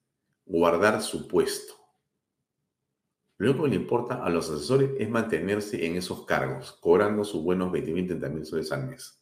guardar 0.44 1.02
su 1.02 1.28
puesto. 1.28 1.74
Lo 3.38 3.50
único 3.50 3.64
que 3.64 3.70
le 3.70 3.76
importa 3.76 4.24
a 4.24 4.30
los 4.30 4.50
asesores 4.50 4.90
es 4.98 5.10
mantenerse 5.10 5.84
en 5.84 5.96
esos 5.96 6.24
cargos, 6.24 6.72
cobrando 6.80 7.22
sus 7.24 7.42
buenos 7.42 7.70
20 7.70 7.92
mil, 7.92 8.06
30 8.06 8.28
mil 8.30 8.46
soles 8.46 8.72
al 8.72 8.86
mes. 8.86 9.20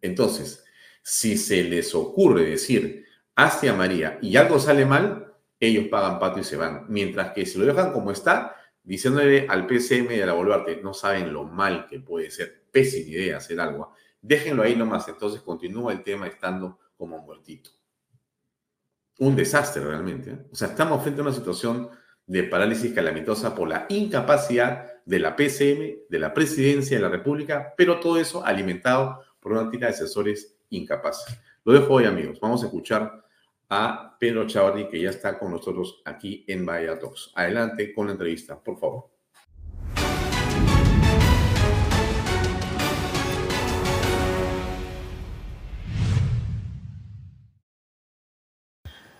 Entonces, 0.00 0.64
si 1.02 1.36
se 1.36 1.62
les 1.62 1.94
ocurre 1.94 2.44
decir, 2.44 3.04
hazte 3.36 3.68
a 3.68 3.74
María 3.74 4.18
y 4.20 4.36
algo 4.36 4.58
sale 4.58 4.84
mal, 4.84 5.23
ellos 5.66 5.88
pagan 5.88 6.18
pato 6.18 6.40
y 6.40 6.44
se 6.44 6.56
van. 6.56 6.86
Mientras 6.88 7.32
que 7.32 7.46
si 7.46 7.58
lo 7.58 7.64
dejan 7.64 7.92
como 7.92 8.10
está, 8.10 8.56
diciéndole 8.82 9.46
al 9.48 9.66
PCM 9.66 10.12
y 10.12 10.20
a 10.20 10.26
la 10.26 10.34
Boluarte, 10.34 10.80
no 10.82 10.94
saben 10.94 11.32
lo 11.32 11.44
mal 11.44 11.86
que 11.86 12.00
puede 12.00 12.30
ser, 12.30 12.64
pésima 12.70 13.10
idea 13.10 13.36
hacer 13.38 13.60
algo, 13.60 13.92
déjenlo 14.20 14.62
ahí 14.62 14.76
nomás. 14.76 15.08
Entonces 15.08 15.40
continúa 15.40 15.92
el 15.92 16.02
tema 16.02 16.26
estando 16.26 16.78
como 16.96 17.18
muertito. 17.18 17.70
Un 19.18 19.36
desastre 19.36 19.84
realmente. 19.84 20.30
¿eh? 20.30 20.38
O 20.50 20.54
sea, 20.54 20.68
estamos 20.68 21.02
frente 21.02 21.20
a 21.20 21.24
una 21.24 21.32
situación 21.32 21.90
de 22.26 22.44
parálisis 22.44 22.92
calamitosa 22.92 23.54
por 23.54 23.68
la 23.68 23.86
incapacidad 23.88 24.86
de 25.04 25.18
la 25.18 25.36
PCM, 25.36 26.08
de 26.08 26.18
la 26.18 26.32
presidencia 26.32 26.96
de 26.96 27.02
la 27.02 27.10
República, 27.10 27.74
pero 27.76 28.00
todo 28.00 28.18
eso 28.18 28.44
alimentado 28.44 29.20
por 29.40 29.52
una 29.52 29.70
tira 29.70 29.88
de 29.88 29.94
asesores 29.94 30.56
incapaces. 30.70 31.38
Lo 31.64 31.72
dejo 31.72 31.94
hoy, 31.94 32.06
amigos. 32.06 32.40
Vamos 32.40 32.62
a 32.62 32.66
escuchar 32.66 33.23
a 33.68 34.16
Pedro 34.18 34.46
Chavarri, 34.46 34.88
que 34.88 35.00
ya 35.00 35.10
está 35.10 35.38
con 35.38 35.52
nosotros 35.52 36.02
aquí 36.04 36.44
en 36.46 36.64
Bahía 36.64 36.98
Talks. 36.98 37.32
Adelante 37.34 37.92
con 37.92 38.06
la 38.06 38.12
entrevista, 38.12 38.58
por 38.58 38.78
favor. 38.78 39.14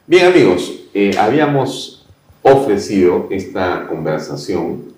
Bien, 0.07 0.27
amigos, 0.27 0.89
eh, 0.93 1.17
habíamos 1.19 2.07
ofrecido 2.43 3.27
esta 3.31 3.87
conversación 3.89 4.93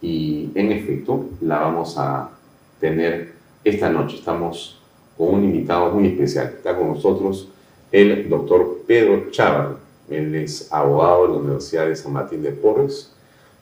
y 0.00 0.50
en 0.54 0.70
efecto 0.70 1.30
la 1.40 1.58
vamos 1.58 1.98
a 1.98 2.30
tener 2.78 3.34
esta 3.64 3.90
noche. 3.90 4.16
Estamos 4.16 4.80
con 5.18 5.34
un 5.34 5.44
invitado 5.44 5.90
muy 5.90 6.06
especial. 6.06 6.54
Está 6.56 6.76
con 6.76 6.88
nosotros 6.88 7.48
el 7.94 8.28
doctor 8.28 8.82
Pedro 8.88 9.30
Chávez. 9.30 9.76
Él 10.10 10.34
es 10.34 10.72
abogado 10.72 11.22
de 11.22 11.28
la 11.28 11.38
Universidad 11.38 11.86
de 11.86 11.94
San 11.94 12.12
Martín 12.12 12.42
de 12.42 12.50
Porres, 12.50 13.12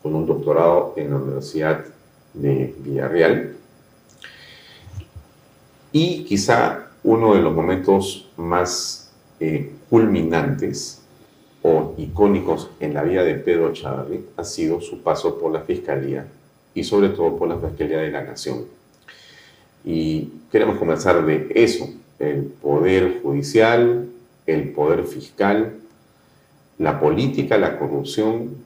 con 0.02 0.14
un 0.14 0.26
doctorado 0.26 0.94
en 0.96 1.10
la 1.10 1.16
Universidad 1.16 1.84
de 2.32 2.74
Villarreal. 2.78 3.56
Y 5.92 6.24
quizá 6.24 6.88
uno 7.04 7.34
de 7.34 7.42
los 7.42 7.52
momentos 7.54 8.30
más 8.38 9.12
eh, 9.38 9.70
culminantes 9.90 11.02
o 11.60 11.94
icónicos 11.98 12.70
en 12.80 12.94
la 12.94 13.02
vida 13.02 13.24
de 13.24 13.34
Pedro 13.34 13.70
Chávez 13.74 14.22
ha 14.38 14.44
sido 14.44 14.80
su 14.80 15.02
paso 15.02 15.38
por 15.38 15.52
la 15.52 15.60
Fiscalía 15.60 16.26
y 16.74 16.84
sobre 16.84 17.10
todo 17.10 17.36
por 17.36 17.48
la 17.48 17.58
Fiscalía 17.58 17.98
de 17.98 18.10
la 18.10 18.22
Nación. 18.22 18.64
Y 19.84 20.30
queremos 20.50 20.78
comenzar 20.78 21.26
de 21.26 21.48
eso, 21.54 21.86
el 22.18 22.44
poder 22.44 23.20
judicial, 23.22 24.08
el 24.46 24.70
poder 24.70 25.04
fiscal, 25.04 25.74
la 26.78 26.98
política, 27.00 27.58
la 27.58 27.78
corrupción 27.78 28.56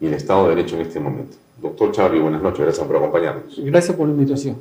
y 0.00 0.06
el 0.06 0.14
Estado 0.14 0.48
de 0.48 0.56
Derecho 0.56 0.76
en 0.76 0.82
este 0.82 1.00
momento. 1.00 1.36
Doctor 1.60 1.92
Chávez, 1.92 2.20
buenas 2.20 2.42
noches, 2.42 2.60
gracias 2.60 2.86
por 2.86 2.96
acompañarnos. 2.96 3.60
Gracias 3.62 3.96
por 3.96 4.08
la 4.08 4.14
invitación. 4.14 4.56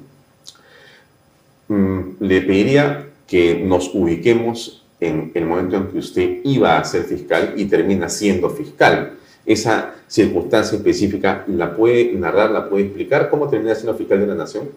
Mm, 1.67 1.99
le 2.19 2.41
pediría 2.41 3.07
que 3.25 3.63
nos 3.63 3.95
ubiquemos 3.95 4.83
en 4.99 5.31
el 5.33 5.45
momento 5.45 5.77
en 5.77 5.87
que 5.87 5.97
usted 5.97 6.41
iba 6.43 6.77
a 6.77 6.83
ser 6.83 7.03
fiscal 7.03 7.53
y 7.57 7.65
termina 7.65 8.09
siendo 8.09 8.49
fiscal. 8.49 9.13
Esa 9.45 9.95
circunstancia 10.07 10.77
específica, 10.77 11.43
¿la 11.47 11.75
puede 11.75 12.13
narrar, 12.13 12.51
la 12.51 12.69
puede 12.69 12.85
explicar? 12.85 13.29
¿Cómo 13.29 13.49
termina 13.49 13.73
siendo 13.73 13.95
fiscal 13.95 14.19
de 14.19 14.27
la 14.27 14.35
Nación? 14.35 14.69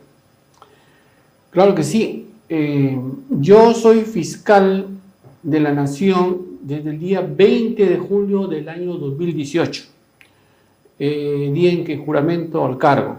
Claro 1.50 1.74
que 1.74 1.82
sí. 1.82 2.30
Eh, 2.48 2.98
yo 3.28 3.74
soy 3.74 4.02
fiscal 4.02 4.86
de 5.44 5.60
la 5.60 5.72
Nación 5.72 6.58
desde 6.62 6.90
el 6.90 6.98
día 6.98 7.20
20 7.20 7.84
de 7.84 7.98
julio 7.98 8.48
del 8.48 8.68
año 8.68 8.94
2018, 8.94 9.84
eh, 10.98 11.50
día 11.54 11.70
en 11.70 11.84
que 11.84 11.98
juramento 11.98 12.64
al 12.64 12.78
cargo. 12.78 13.18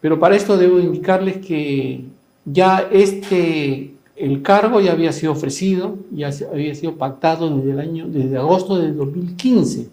Pero 0.00 0.18
para 0.18 0.34
esto 0.34 0.56
debo 0.56 0.80
indicarles 0.80 1.36
que 1.38 2.04
ya 2.44 2.88
este 2.90 3.94
el 4.16 4.42
cargo 4.42 4.80
ya 4.80 4.92
había 4.92 5.12
sido 5.12 5.32
ofrecido, 5.32 5.96
ya 6.10 6.30
había 6.50 6.74
sido 6.74 6.96
pactado 6.96 7.56
desde 7.56 7.70
el 7.70 7.78
año, 7.78 8.08
desde 8.08 8.36
agosto 8.36 8.78
del 8.78 8.96
2015, 8.96 9.90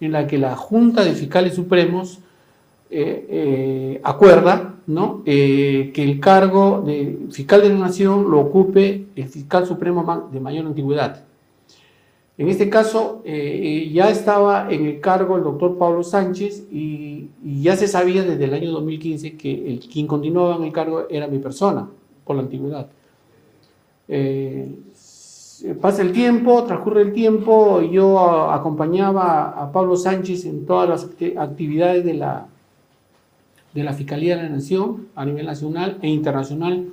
en 0.00 0.12
la 0.12 0.26
que 0.28 0.38
la 0.38 0.54
Junta 0.54 1.04
de 1.04 1.14
Fiscales 1.14 1.54
Supremos 1.54 2.20
eh, 2.88 3.26
eh, 3.28 4.00
acuerda 4.04 4.76
¿no? 4.86 5.22
Eh, 5.26 5.90
que 5.92 6.04
el 6.04 6.20
cargo 6.20 6.84
de 6.86 7.18
fiscal 7.32 7.60
de 7.60 7.70
la 7.70 7.80
Nación 7.80 8.30
lo 8.30 8.38
ocupe 8.38 9.06
el 9.16 9.24
fiscal 9.26 9.66
supremo 9.66 10.28
de 10.30 10.38
mayor 10.38 10.66
antigüedad. 10.66 11.24
En 12.38 12.48
este 12.48 12.68
caso, 12.68 13.22
ya 13.24 14.10
estaba 14.10 14.70
en 14.70 14.84
el 14.84 15.00
cargo 15.00 15.38
el 15.38 15.42
doctor 15.42 15.78
Pablo 15.78 16.02
Sánchez 16.02 16.64
y, 16.70 17.30
ya 17.42 17.76
se 17.76 17.88
sabía 17.88 18.22
desde 18.22 18.44
el 18.44 18.52
año 18.52 18.72
2015 18.72 19.38
que 19.38 19.72
el, 19.72 19.80
quien 19.80 20.06
continuaba 20.06 20.56
en 20.56 20.64
el 20.64 20.72
cargo 20.72 21.06
era 21.08 21.28
mi 21.28 21.38
persona, 21.38 21.88
por 22.24 22.36
la 22.36 22.42
antigüedad. 22.42 22.88
Pasa 25.80 26.02
el 26.02 26.12
tiempo, 26.12 26.62
transcurre 26.64 27.00
el 27.00 27.14
tiempo, 27.14 27.80
yo 27.80 28.50
acompañaba 28.50 29.48
a 29.48 29.72
Pablo 29.72 29.96
Sánchez 29.96 30.44
en 30.44 30.66
todas 30.66 30.88
las 30.90 31.08
actividades 31.38 32.04
de 32.04 32.14
la, 32.14 32.48
de 33.76 33.84
la 33.84 33.92
Fiscalía 33.92 34.36
de 34.36 34.44
la 34.44 34.48
Nación 34.48 35.08
a 35.14 35.24
nivel 35.24 35.46
nacional 35.46 35.98
e 36.00 36.08
internacional. 36.08 36.86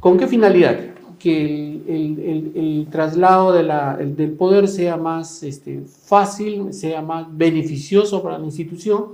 ¿Con 0.00 0.16
qué 0.16 0.26
finalidad? 0.26 0.76
Que 1.18 1.80
el, 1.86 2.88
traslado 2.90 3.52
del 3.52 4.30
poder 4.32 4.66
sea 4.66 4.96
más 4.96 5.42
este, 5.42 5.82
fácil, 5.82 6.72
sea 6.72 7.02
más 7.02 7.26
beneficioso 7.30 8.22
para 8.22 8.38
la 8.38 8.44
institución, 8.46 9.04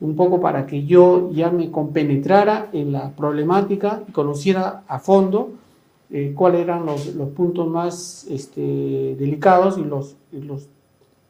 un 0.00 0.16
poco 0.16 0.40
para 0.40 0.66
que 0.66 0.84
yo 0.84 1.30
ya 1.32 1.50
me 1.50 1.70
compenetrara 1.70 2.70
en 2.72 2.92
la 2.92 3.10
problemática 3.10 4.02
y 4.08 4.12
conociera 4.12 4.84
a 4.88 4.98
fondo 4.98 5.50
eh, 6.10 6.32
cuáles 6.34 6.62
eran 6.62 6.86
los, 6.86 7.02
puntos 7.36 7.68
más 7.68 8.26
este, 8.30 9.16
delicados 9.18 9.76
y 9.78 9.82
los, 9.82 10.16
los 10.32 10.68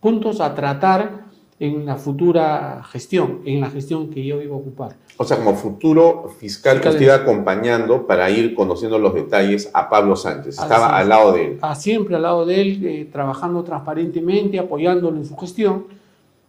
puntos 0.01 0.41
a 0.41 0.55
tratar 0.55 1.24
en 1.61 1.87
la 1.87 1.97
futura 1.97 2.83
gestión, 2.85 3.41
en 3.45 3.61
la 3.61 3.71
gestión 3.71 4.11
que 4.11 4.25
yo 4.25 4.41
iba 4.43 4.55
a 4.55 4.59
ocupar. 4.59 4.97
O 5.17 5.25
sea, 5.25 5.37
como 5.37 5.55
futuro 5.55 6.29
fiscal, 6.39 6.81
que 6.81 6.89
usted 6.89 7.03
iba 7.03 7.15
acompañando 7.15 8.07
para 8.07 8.29
ir 8.31 8.55
conociendo 8.55 8.99
los 8.99 9.15
detalles 9.15 9.71
a 9.73 9.89
Pablo 9.89 10.17
Sánchez. 10.17 10.59
Estaba 10.59 10.97
al 10.99 11.09
lado 11.09 11.33
de 11.33 11.47
él. 11.47 11.59
Ah, 11.63 11.75
siempre 11.75 12.17
al 12.17 12.23
lado 12.23 12.45
de 12.45 12.61
él, 12.61 12.87
eh, 12.87 13.09
trabajando 13.11 13.63
transparentemente, 13.63 14.59
apoyándolo 14.59 15.17
en 15.17 15.25
su 15.25 15.37
gestión. 15.37 15.87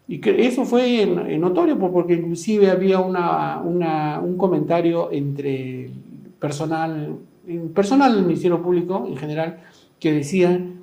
Y 0.07 0.19
que 0.19 0.45
eso 0.45 0.65
fue 0.65 1.05
notorio 1.39 1.80
porque 1.80 2.13
inclusive 2.13 2.69
había 2.69 2.99
una, 2.99 3.59
una, 3.63 4.19
un 4.19 4.38
comentario 4.38 5.11
entre 5.11 5.89
personal 6.39 7.17
personal 7.73 8.15
del 8.15 8.25
Ministerio 8.25 8.61
Público 8.61 9.05
en 9.07 9.17
general, 9.17 9.59
que 9.99 10.11
decían, 10.11 10.74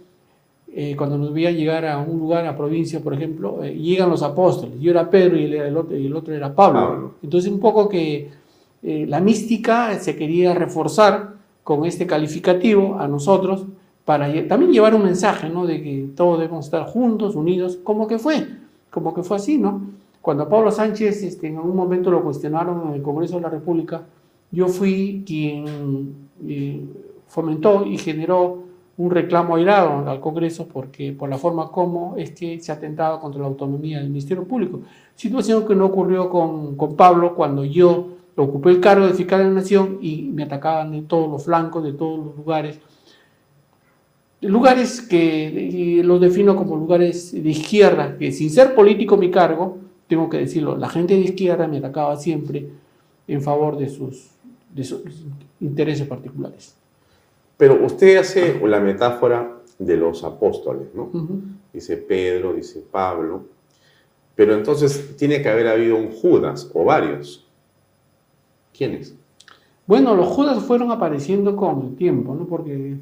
eh, 0.75 0.97
cuando 0.97 1.19
nos 1.19 1.35
veían 1.35 1.55
llegar 1.55 1.85
a 1.85 1.99
un 1.99 2.19
lugar, 2.19 2.47
a 2.47 2.57
provincia, 2.57 3.01
por 3.01 3.13
ejemplo, 3.13 3.63
eh, 3.63 3.75
llegan 3.75 4.09
los 4.09 4.23
apóstoles, 4.23 4.81
yo 4.81 4.91
era 4.91 5.11
Pedro 5.11 5.37
y, 5.37 5.45
el, 5.55 5.77
otro, 5.77 5.95
y 5.95 6.07
el 6.07 6.17
otro 6.17 6.35
era 6.35 6.55
Pablo. 6.55 7.17
Entonces 7.23 7.53
un 7.53 7.61
poco 7.61 7.91
que 7.91 8.31
eh, 8.83 9.05
la 9.07 9.21
mística 9.21 9.99
se 9.99 10.17
quería 10.17 10.55
reforzar 10.55 11.35
con 11.63 11.85
este 11.85 12.07
calificativo 12.07 12.99
a 12.99 13.07
nosotros 13.07 13.67
para 14.07 14.27
también 14.49 14.73
llevar 14.73 14.95
un 14.95 15.05
mensaje, 15.05 15.51
¿no? 15.51 15.67
De 15.67 15.83
que 15.83 16.09
todos 16.17 16.39
debemos 16.39 16.65
estar 16.65 16.87
juntos, 16.87 17.37
unidos, 17.37 17.79
como 17.85 18.09
que 18.09 18.19
fue, 18.19 18.47
como 18.91 19.13
que 19.13 19.23
fue 19.23 19.37
así, 19.37 19.59
¿no? 19.59 19.83
Cuando 20.23 20.49
Pablo 20.49 20.71
Sánchez 20.71 21.23
este, 21.23 21.49
en 21.49 21.59
algún 21.59 21.77
momento 21.77 22.11
lo 22.11 22.25
cuestionaron 22.25 22.89
en 22.89 22.95
el 22.95 23.03
Congreso 23.03 23.37
de 23.37 23.43
la 23.43 23.51
República, 23.51 24.05
yo 24.51 24.69
fui 24.69 25.23
quien 25.27 26.15
fomentó 27.27 27.85
y 27.87 27.99
generó 27.99 28.62
un 28.97 29.11
reclamo 29.11 29.57
airado 29.57 30.09
al 30.09 30.21
Congreso 30.21 30.69
porque 30.69 31.13
por 31.13 31.29
la 31.29 31.39
forma 31.39 31.71
como 31.71 32.17
es 32.17 32.33
que 32.33 32.61
se 32.61 32.73
atentaba 32.73 33.21
contra 33.21 33.41
la 33.41 33.47
autonomía 33.47 33.99
del 33.99 34.11
Ministerio 34.11 34.45
Público. 34.45 34.81
Situación 35.15 35.67
que 35.67 35.75
no 35.75 35.87
ocurrió 35.87 36.29
con, 36.29 36.77
con 36.77 36.97
Pablo 36.97 37.35
cuando 37.35 37.65
yo 37.65 38.09
ocupé 38.37 38.71
el 38.71 38.81
cargo 38.81 39.07
de 39.07 39.15
fiscal 39.15 39.39
de 39.41 39.45
la 39.47 39.51
Nación 39.51 39.99
y 40.01 40.31
me 40.33 40.45
atacaban 40.45 40.93
de 40.93 41.03
todos 41.03 41.31
los 41.31 41.45
flancos, 41.45 41.85
de 41.85 41.93
todos 41.93 42.27
los 42.27 42.37
lugares. 42.37 42.81
Lugares 44.41 45.01
que 45.01 46.03
los 46.05 46.21
defino 46.21 46.57
como 46.57 46.77
lugares 46.77 47.33
de 47.33 47.49
izquierda, 47.49 48.17
que 48.19 48.33
sin 48.33 48.51
ser 48.51 48.75
político 48.75 49.17
mi 49.17 49.31
cargo, 49.31 49.79
tengo 50.09 50.29
que 50.29 50.39
decirlo, 50.39 50.77
la 50.77 50.89
gente 50.89 51.15
de 51.15 51.21
izquierda 51.21 51.69
me 51.69 51.79
atacaba 51.79 52.17
siempre 52.17 52.69
en 53.29 53.41
favor 53.41 53.79
de 53.79 53.89
sus 53.89 54.33
de 54.75 54.85
sus 54.85 55.03
intereses 55.61 56.07
particulares. 56.07 56.77
Pero 57.57 57.85
usted 57.85 58.17
hace 58.17 58.61
la 58.67 58.81
metáfora 58.81 59.59
de 59.79 59.97
los 59.97 60.25
apóstoles, 60.25 60.89
¿no? 60.95 61.11
Dice 61.73 61.97
Pedro, 61.97 62.53
dice 62.53 62.85
Pablo. 62.91 63.45
Pero 64.35 64.55
entonces 64.55 65.17
tiene 65.17 65.43
que 65.43 65.49
haber 65.49 65.69
habido 65.69 65.97
un 65.97 66.11
Judas 66.11 66.71
o 66.75 66.85
varios. 66.85 67.47
¿Quiénes? 68.77 69.15
Bueno, 69.87 70.15
los 70.15 70.29
Judas 70.29 70.63
fueron 70.63 70.91
apareciendo 70.91 71.57
con 71.57 71.83
el 71.83 71.97
tiempo, 71.97 72.35
¿no? 72.35 72.47
Porque 72.47 72.97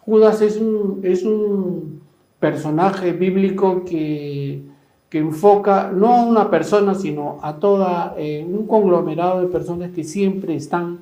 Judas 0.00 0.40
es 0.42 0.56
un, 0.56 1.00
es 1.02 1.24
un 1.24 2.00
personaje 2.38 3.12
bíblico 3.12 3.84
que, 3.84 4.62
que 5.08 5.18
enfoca 5.18 5.90
no 5.92 6.14
a 6.14 6.24
una 6.24 6.50
persona, 6.50 6.94
sino 6.94 7.38
a 7.42 7.56
toda 7.58 8.14
eh, 8.18 8.46
un 8.48 8.66
conglomerado 8.66 9.40
de 9.40 9.48
personas 9.48 9.90
que 9.90 10.04
siempre 10.04 10.54
están 10.54 11.00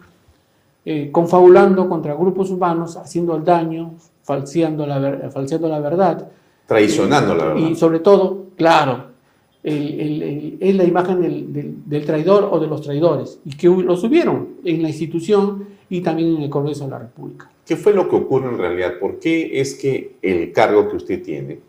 eh, 0.84 1.08
confabulando 1.10 1.88
contra 1.88 2.14
grupos 2.14 2.50
humanos, 2.50 2.96
haciendo 2.96 3.36
el 3.36 3.44
daño, 3.44 3.94
falseando 4.22 4.86
la, 4.86 5.30
falseando 5.30 5.68
la 5.68 5.80
verdad. 5.80 6.28
Traicionando 6.66 7.34
la 7.34 7.44
verdad. 7.46 7.68
Y 7.68 7.74
sobre 7.76 8.00
todo, 8.00 8.46
claro, 8.56 9.06
el- 9.62 10.00
el- 10.00 10.22
el- 10.22 10.58
es 10.60 10.74
la 10.76 10.84
imagen 10.84 11.20
del, 11.22 11.52
del- 11.52 11.74
del 11.86 12.04
traidor 12.04 12.48
o 12.50 12.58
de 12.60 12.66
los 12.66 12.82
traidores, 12.82 13.38
y 13.44 13.56
que 13.56 13.68
lo 13.68 13.96
subieron 13.96 14.48
en 14.64 14.82
la 14.82 14.88
institución 14.88 15.66
y 15.88 16.00
también 16.00 16.36
en 16.36 16.42
el 16.42 16.50
Congreso 16.50 16.84
de 16.84 16.90
la 16.90 16.98
República. 16.98 17.50
¿Qué 17.66 17.76
fue 17.76 17.94
lo 17.94 18.08
que 18.08 18.16
ocurre 18.16 18.48
en 18.50 18.58
realidad? 18.58 18.98
¿Por 19.00 19.18
qué 19.18 19.58
es 19.60 19.74
que 19.74 20.16
el 20.20 20.52
cargo 20.52 20.88
que 20.90 20.96
usted 20.96 21.22
tiene, 21.22 21.60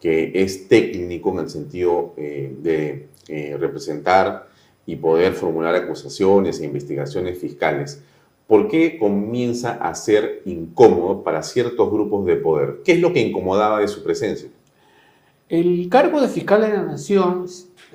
que 0.00 0.32
es 0.34 0.68
técnico 0.68 1.30
en 1.32 1.38
el 1.38 1.48
sentido 1.48 2.12
eh, 2.18 2.54
de 2.62 3.08
eh, 3.28 3.56
representar 3.58 4.48
y 4.84 4.96
poder 4.96 5.32
formular 5.32 5.74
acusaciones 5.74 6.60
e 6.60 6.66
investigaciones 6.66 7.38
fiscales, 7.38 8.02
¿por 8.46 8.68
qué 8.68 8.98
comienza 8.98 9.72
a 9.72 9.94
ser 9.94 10.42
incómodo 10.44 11.22
para 11.22 11.42
ciertos 11.42 11.90
grupos 11.90 12.26
de 12.26 12.36
poder? 12.36 12.80
¿Qué 12.84 12.92
es 12.92 13.00
lo 13.00 13.12
que 13.12 13.20
incomodaba 13.20 13.80
de 13.80 13.88
su 13.88 14.02
presencia? 14.02 14.48
El 15.48 15.88
cargo 15.88 16.20
de 16.20 16.28
fiscal 16.28 16.62
de 16.62 16.68
la 16.70 16.82
Nación 16.82 17.46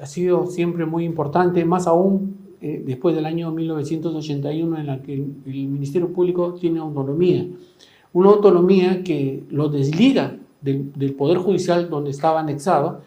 ha 0.02 0.06
sido 0.06 0.48
siempre 0.48 0.86
muy 0.86 1.04
importante, 1.04 1.66
más 1.66 1.88
aún 1.88 2.38
eh, 2.62 2.84
después 2.86 3.16
del 3.16 3.26
año 3.26 3.52
1981 3.52 4.80
en 4.80 4.88
la 4.88 5.02
que 5.02 5.14
el, 5.14 5.32
Ministerio 5.46 6.12
Público 6.12 6.54
tiene 6.54 6.80
autonomía. 6.80 7.48
Una 8.14 8.30
autonomía 8.30 9.04
que 9.04 9.44
lo 9.50 9.70
desliga 9.70 10.36
del, 10.62 10.92
del 10.94 11.14
Poder 11.14 11.38
Judicial 11.38 11.90
donde 11.90 12.12
estaba 12.12 12.40
anexado 12.40 13.02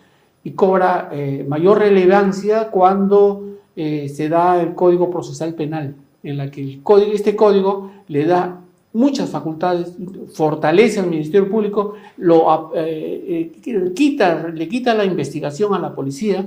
y 0.45 0.53
cobra 0.53 1.09
eh, 1.13 1.45
mayor 1.49 1.79
relevancia 1.79 2.71
cuando 2.71 3.59
eh, 3.77 4.09
se 4.09 4.29
da 4.29 4.61
el 4.61 4.75
Código 4.75 5.11
Procesal 5.11 5.55
Penal, 5.55 5.95
en 6.23 6.37
la 6.37 6.51
que 6.51 6.63
el 6.63 6.83
código, 6.83 7.13
este 7.13 7.35
código 7.37 7.91
le 8.09 8.25
da 8.25 8.61
muchas 8.93 9.31
facultades, 9.31 9.95
fortalece 10.35 11.01
al 11.01 11.09
Ministerio 11.09 11.51
Público, 11.51 11.95
lo, 12.19 12.73
eh, 12.75 13.53
eh, 13.65 13.93
quita, 13.95 14.49
le 14.49 14.69
quita 14.69 14.95
la 14.95 15.05
investigación 15.05 15.75
a 15.75 15.79
la 15.79 15.95
policía 15.95 16.47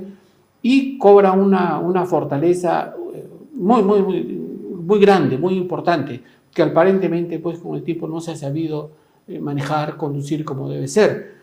y 0.62 0.98
cobra 0.98 1.32
una, 1.32 1.78
una 1.78 2.04
fortaleza 2.04 2.94
eh, 3.14 3.24
muy, 3.54 3.82
muy, 3.82 4.02
muy, 4.02 4.22
muy 4.22 5.00
grande, 5.00 5.38
muy 5.38 5.54
importante, 5.54 6.20
que 6.52 6.62
aparentemente 6.62 7.38
pues 7.38 7.58
con 7.58 7.76
el 7.76 7.82
tiempo 7.82 8.06
no 8.06 8.20
se 8.20 8.32
ha 8.32 8.36
sabido 8.36 8.90
eh, 9.28 9.40
manejar, 9.40 9.96
conducir 9.96 10.44
como 10.44 10.68
debe 10.68 10.88
ser. 10.88 11.34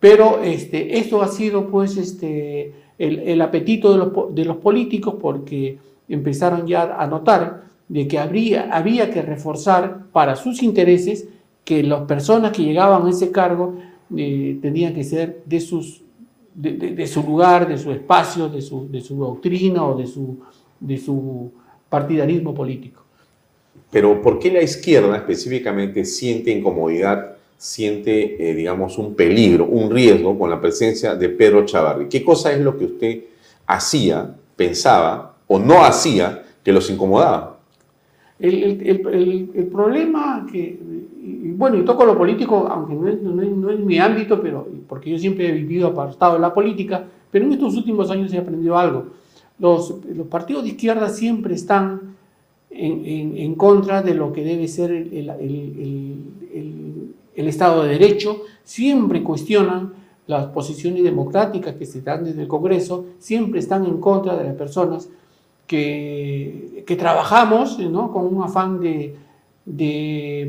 Pero 0.00 0.42
este, 0.42 0.98
esto 0.98 1.22
ha 1.22 1.28
sido 1.28 1.68
pues 1.68 1.96
este, 1.96 2.72
el, 2.98 3.18
el 3.20 3.40
apetito 3.42 3.92
de 3.92 3.98
los, 3.98 4.34
de 4.34 4.44
los 4.44 4.56
políticos 4.56 5.16
porque 5.20 5.78
empezaron 6.08 6.66
ya 6.66 6.96
a 6.98 7.06
notar 7.06 7.65
de 7.88 8.08
que 8.08 8.18
había 8.18 9.10
que 9.10 9.22
reforzar 9.22 10.06
para 10.12 10.36
sus 10.36 10.62
intereses 10.62 11.28
que 11.64 11.82
las 11.82 12.02
personas 12.02 12.52
que 12.52 12.62
llegaban 12.62 13.06
a 13.06 13.10
ese 13.10 13.30
cargo 13.30 13.76
eh, 14.16 14.58
tenían 14.62 14.94
que 14.94 15.04
ser 15.04 15.42
de, 15.44 15.60
sus, 15.60 16.02
de 16.54 17.06
su 17.06 17.22
lugar, 17.22 17.68
de 17.68 17.78
su 17.78 17.90
espacio, 17.92 18.48
de 18.48 18.62
su, 18.62 18.88
de 18.90 19.00
su 19.00 19.16
doctrina 19.16 19.84
o 19.84 19.96
de 19.96 20.06
su, 20.06 20.38
de 20.80 20.98
su 20.98 21.52
partidarismo 21.88 22.54
político. 22.54 23.02
Pero 23.90 24.20
¿por 24.20 24.38
qué 24.38 24.50
la 24.50 24.62
izquierda 24.62 25.16
específicamente 25.16 26.04
siente 26.04 26.50
incomodidad, 26.50 27.36
siente, 27.56 28.50
eh, 28.50 28.54
digamos, 28.54 28.98
un 28.98 29.14
peligro, 29.14 29.64
un 29.64 29.90
riesgo 29.90 30.38
con 30.38 30.50
la 30.50 30.60
presencia 30.60 31.14
de 31.14 31.28
Pedro 31.28 31.64
Chavarri? 31.64 32.08
¿Qué 32.08 32.24
cosa 32.24 32.52
es 32.52 32.60
lo 32.60 32.76
que 32.76 32.84
usted 32.84 33.24
hacía, 33.66 34.34
pensaba 34.56 35.36
o 35.46 35.58
no 35.58 35.84
hacía 35.84 36.44
que 36.62 36.72
los 36.72 36.90
incomodaba? 36.90 37.55
El, 38.38 38.54
el- 38.62 38.86
el- 39.06 39.50
el- 39.54 39.66
problema 39.66 40.46
que, 40.50 40.78
y 41.22 41.50
bueno, 41.52 41.78
y 41.78 41.84
toco 41.84 42.04
lo 42.04 42.16
político, 42.18 42.66
aunque 42.70 42.94
no 42.94 43.08
es, 43.08 43.22
no 43.22 43.40
es- 43.42 43.50
no 43.50 43.70
es 43.70 43.80
mi 43.80 43.98
ámbito, 43.98 44.40
pero 44.42 44.66
porque 44.86 45.10
yo 45.10 45.18
siempre 45.18 45.48
he 45.48 45.52
vivido 45.52 45.88
apartado 45.88 46.34
de 46.34 46.40
la 46.40 46.52
política, 46.52 47.04
pero 47.30 47.46
en 47.46 47.52
estos 47.52 47.74
últimos 47.76 48.10
años 48.10 48.32
he 48.34 48.38
aprendido 48.38 48.76
algo. 48.76 49.06
Los, 49.58 49.94
los 50.14 50.26
partidos 50.26 50.64
de 50.64 50.70
izquierda 50.70 51.08
siempre 51.08 51.54
están 51.54 52.14
en, 52.70 53.04
en- 53.06 53.36
en 53.38 53.54
contra 53.54 54.02
de 54.02 54.14
lo 54.14 54.32
que 54.34 54.44
debe 54.44 54.68
ser 54.68 54.90
el- 54.90 55.30
el- 55.30 57.14
el 57.34 57.48
Estado 57.48 57.82
de 57.84 57.90
Derecho, 57.90 58.42
siempre 58.64 59.22
cuestionan 59.22 59.92
las 60.26 60.46
posiciones 60.46 61.02
democráticas 61.04 61.74
que 61.76 61.86
se 61.86 62.00
dan 62.02 62.24
desde 62.24 62.42
el 62.42 62.48
Congreso, 62.48 63.06
siempre 63.18 63.60
están 63.60 63.86
en 63.86 63.98
contra 64.00 64.36
de 64.36 64.44
las 64.44 64.54
personas 64.54 65.08
que, 65.66 66.84
trabajamos 66.96 67.78
¿no? 67.78 68.12
con 68.12 68.26
un 68.34 68.42
afán 68.42 68.80
de, 68.80 69.14
de, 69.64 70.48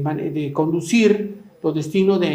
conducir 0.53 1.37
los 1.63 1.73
destinos 1.73 2.19
de, 2.19 2.27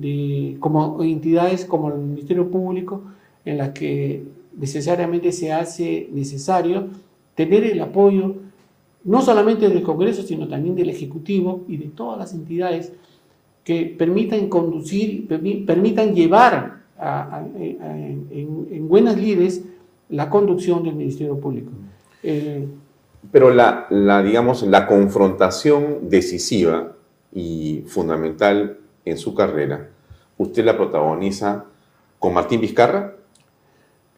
de- 0.00 0.56
como 0.60 1.02
entidades 1.02 1.64
como 1.64 1.88
el 1.88 1.98
Ministerio 1.98 2.48
Público, 2.50 3.02
en 3.44 3.56
las 3.58 3.70
que 3.70 4.22
necesariamente 4.58 5.32
se 5.32 5.52
hace 5.52 6.08
necesario 6.12 6.88
tener 7.34 7.64
el 7.64 7.80
apoyo 7.80 8.34
no 9.04 9.22
solamente 9.22 9.68
del 9.68 9.82
Congreso, 9.82 10.22
sino 10.22 10.46
también 10.46 10.74
del 10.76 10.90
Ejecutivo 10.90 11.62
y 11.68 11.78
de 11.78 11.86
todas 11.86 12.18
las 12.18 12.34
entidades 12.34 12.92
que 13.64 13.86
permitan 13.86 14.48
conducir, 14.48 15.26
permi- 15.26 15.64
permitan 15.64 16.14
llevar 16.14 16.80
en, 17.58 18.26
en 18.70 18.88
buenas 18.88 19.16
lides 19.16 19.64
la 20.10 20.28
conducción 20.28 20.82
del 20.82 20.96
Ministerio 20.96 21.38
Público. 21.38 21.70
Eh, 22.22 22.66
Pero 23.32 23.50
la, 23.50 23.86
la, 23.90 24.22
digamos, 24.22 24.62
la 24.62 24.86
confrontación 24.86 26.08
decisiva 26.08 26.92
y 27.32 27.84
fundamental 27.86 28.78
en 29.04 29.18
su 29.18 29.34
carrera, 29.34 29.88
¿usted 30.38 30.64
la 30.64 30.76
protagoniza 30.76 31.64
con 32.18 32.34
Martín 32.34 32.60
Vizcarra? 32.60 33.14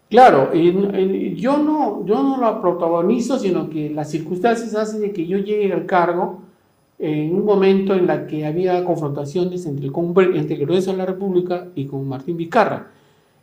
Claro, 0.09 0.51
en- 0.53 0.95
en- 0.95 1.37
yo, 1.37 1.59
no, 1.59 2.05
yo 2.05 2.23
no 2.23 2.39
la 2.41 2.61
protagonizo, 2.61 3.39
sino 3.39 3.69
que 3.71 3.91
las 3.91 4.11
circunstancias 4.11 4.75
hacen 4.75 5.01
de 5.01 5.13
que 5.13 5.27
yo 5.27 5.39
llegue 5.39 5.73
al 5.73 5.87
cargo 5.87 6.43
en 6.99 7.35
un 7.35 7.45
momento 7.45 7.95
en 7.95 8.07
la 8.07 8.27
que 8.27 8.47
había 8.47 8.85
confrontaciones 8.85 9.67
entre 9.67 9.87
el, 9.87 9.93
entre 10.37 10.55
el 10.55 10.61
Congreso 10.67 10.93
de 10.93 10.99
la 10.99 11.07
República 11.07 11.67
y 11.75 11.87
con 11.87 12.07
Martín 12.07 12.37
Vizcarra. 12.37 12.89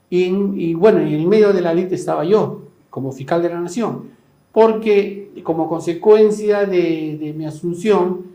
Y, 0.10 0.26
y 0.26 0.74
bueno, 0.76 1.00
en 1.00 1.08
el 1.08 1.28
medio 1.28 1.52
de 1.52 1.62
la 1.62 1.74
lista 1.74 1.96
estaba 1.96 2.24
yo, 2.24 2.62
como 2.90 3.12
fiscal 3.12 3.42
de 3.42 3.50
la 3.50 3.60
Nación, 3.60 4.18
porque 4.52 5.42
como 5.44 5.70
consecuencia 5.70 6.66
de, 6.66 7.34
mi 7.36 7.46
asunción 7.46 8.26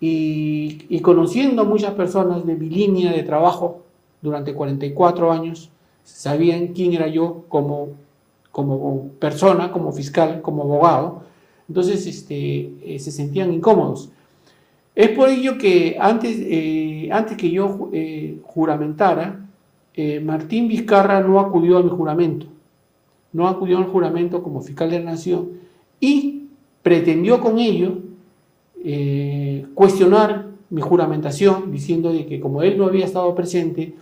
y, 0.00 1.00
conociendo 1.00 1.64
muchas 1.64 1.94
personas 1.94 2.46
de 2.46 2.54
mi 2.54 2.68
línea 2.68 3.12
de 3.12 3.22
trabajo 3.22 3.82
durante 4.22 4.54
44 4.54 5.32
años, 5.32 5.70
sabían 6.04 6.68
quién 6.68 6.92
era 6.92 7.08
yo 7.08 7.44
como, 7.48 7.88
como 8.52 9.08
persona, 9.18 9.72
como 9.72 9.92
fiscal, 9.92 10.40
como 10.42 10.62
abogado. 10.62 11.22
Entonces 11.68 12.06
este, 12.06 12.72
eh, 12.84 12.98
se 12.98 13.10
sentían 13.10 13.52
incómodos. 13.52 14.10
Es 14.94 15.10
por 15.10 15.28
ello 15.28 15.58
que 15.58 15.96
antes, 16.00 16.36
eh, 16.40 17.08
antes 17.12 17.36
que 17.36 17.50
yo 17.50 17.90
eh, 17.92 18.38
juramentara, 18.42 19.44
Martín 20.22 20.68
Vizcarra 20.68 21.20
no 21.20 21.40
acudió 21.40 21.78
a 21.78 21.82
mi 21.82 21.90
juramento. 21.90 22.46
No 23.32 23.46
acudió 23.48 23.78
al 23.78 23.84
juramento 23.84 24.42
como 24.42 24.60
fiscal 24.62 24.90
de 24.90 24.98
la 25.00 25.12
Nación 25.12 25.50
y 26.00 26.44
pretendió 26.82 27.40
con 27.40 27.58
ello 27.58 27.98
eh, 28.84 29.66
cuestionar 29.74 30.46
mi 30.70 30.80
juramentación, 30.82 31.70
diciendo 31.72 32.12
de 32.12 32.26
que 32.26 32.40
como 32.40 32.62
él 32.62 32.76
no 32.78 32.86
había 32.86 33.04
estado 33.04 33.34
presente, 33.34 33.94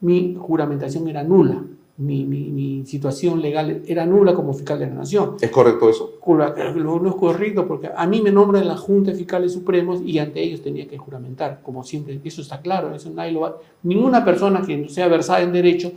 mi 0.00 0.36
juramentación 0.38 1.08
era 1.08 1.22
nula, 1.22 1.62
mi, 1.98 2.24
mi- 2.24 2.50
mi 2.50 2.86
situación 2.86 3.40
legal 3.42 3.82
era 3.86 4.06
nula 4.06 4.34
como 4.34 4.54
fiscal 4.54 4.78
de 4.78 4.86
la 4.86 4.94
Nación. 4.94 5.36
¿Es 5.40 5.50
correcto 5.50 5.90
eso? 5.90 6.12
No 7.02 7.08
es 7.08 7.14
correcto 7.16 7.66
porque 7.68 7.90
a 7.94 8.06
mí 8.06 8.20
me 8.20 8.32
nombran 8.32 8.66
la 8.66 8.76
Junta 8.76 9.10
de 9.10 9.16
Fiscales 9.18 9.52
Supremos 9.52 10.00
y 10.04 10.18
ante 10.18 10.42
ellos 10.42 10.62
tenía 10.62 10.86
que 10.88 10.96
juramentar, 10.96 11.60
como 11.62 11.84
siempre. 11.84 12.18
Eso 12.24 12.40
está 12.40 12.60
claro, 12.60 12.94
eso 12.94 13.10
nadie 13.10 13.32
lo 13.32 13.40
va- 13.40 13.56
Ninguna 13.82 14.24
persona 14.24 14.62
que 14.62 14.76
no 14.76 14.88
sea 14.88 15.08
versada 15.08 15.42
en 15.42 15.52
derecho 15.52 15.92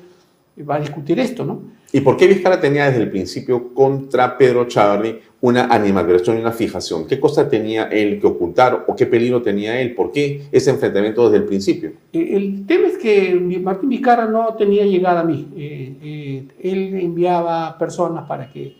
va 0.70 0.76
a 0.76 0.80
discutir 0.80 1.20
esto, 1.20 1.46
¿no? 1.46 1.62
¿Y 1.96 2.02
por 2.02 2.18
qué 2.18 2.28
Vizcarra 2.28 2.60
tenía 2.60 2.88
desde 2.88 3.04
el 3.04 3.10
principio 3.10 3.74
contra 3.74 4.38
Pedro 4.38 4.68
Chavarri 4.68 5.18
una 5.40 5.68
animadversión 5.68 6.36
y 6.36 6.42
una 6.42 6.52
fijación? 6.52 7.08
¿Qué 7.08 7.22
cosa 7.22 7.48
tenía 7.48 7.84
él 7.86 8.20
que 8.20 8.28
ocultar 8.28 8.84
o 8.90 8.98
qué 8.98 9.06
peligro 9.06 9.42
tenía 9.42 9.80
él? 9.80 9.96
¿Por 9.96 10.12
qué 10.12 10.42
ese 10.52 10.72
enfrentamiento 10.72 11.24
desde 11.24 11.38
el 11.38 11.48
principio? 11.48 11.94
Eh, 12.12 12.36
El 12.36 12.66
tema 12.66 12.90
es 12.90 12.98
que 12.98 13.34
Martín 13.64 13.88
Vizcarra 13.88 14.26
no 14.26 14.56
tenía 14.56 14.84
llegada 14.84 15.22
a 15.22 15.24
mí. 15.24 15.48
Eh, 15.56 15.96
eh, 16.04 16.48
él 16.64 16.96
enviaba 16.96 17.78
personas 17.78 18.28
para 18.28 18.52
que 18.52 18.76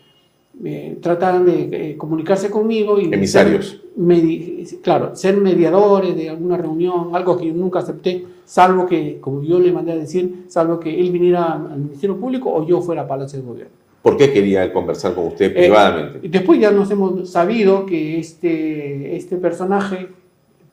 eh, 0.64 0.98
de 1.00 1.90
eh, 1.90 1.96
comunicarse 1.96 2.50
conmigo. 2.50 2.98
y 3.00 3.04
Emisarios. 3.12 3.82
ser 3.96 4.80
claro, 4.80 5.14
ser 5.14 5.36
mediadores 5.36 6.16
de 6.16 6.30
alguna 6.30 6.56
reunión, 6.56 7.10
algo 7.14 7.36
que 7.36 7.46
yo 7.46 7.54
nunca 7.54 7.80
acepté, 7.80 8.24
salvo 8.44 8.86
que, 8.86 9.18
como 9.20 9.42
yo 9.42 9.58
le 9.58 9.72
mandé 9.72 9.92
a 9.92 9.96
decir, 9.96 10.44
salvo 10.48 10.80
que 10.80 10.98
él 10.98 11.10
viniera 11.10 11.52
al 11.52 11.78
Ministerio 11.78 12.18
Público 12.18 12.52
o 12.52 12.66
yo 12.66 12.80
fuera 12.80 13.02
a 13.02 13.08
Palacio 13.08 13.40
de 13.40 13.46
Gobierno. 13.46 13.74
¿Por 14.02 14.16
qué 14.16 14.32
quería 14.32 14.72
conversar 14.72 15.14
con 15.14 15.26
usted 15.26 15.50
Eh, 15.50 15.64
privadamente? 15.64 16.28
Después 16.28 16.60
ya 16.60 16.70
nos 16.70 16.90
hemos 16.90 17.28
sabido 17.28 17.84
que 17.86 18.18
este, 18.18 19.16
este 19.16 19.36
personaje 19.36 20.08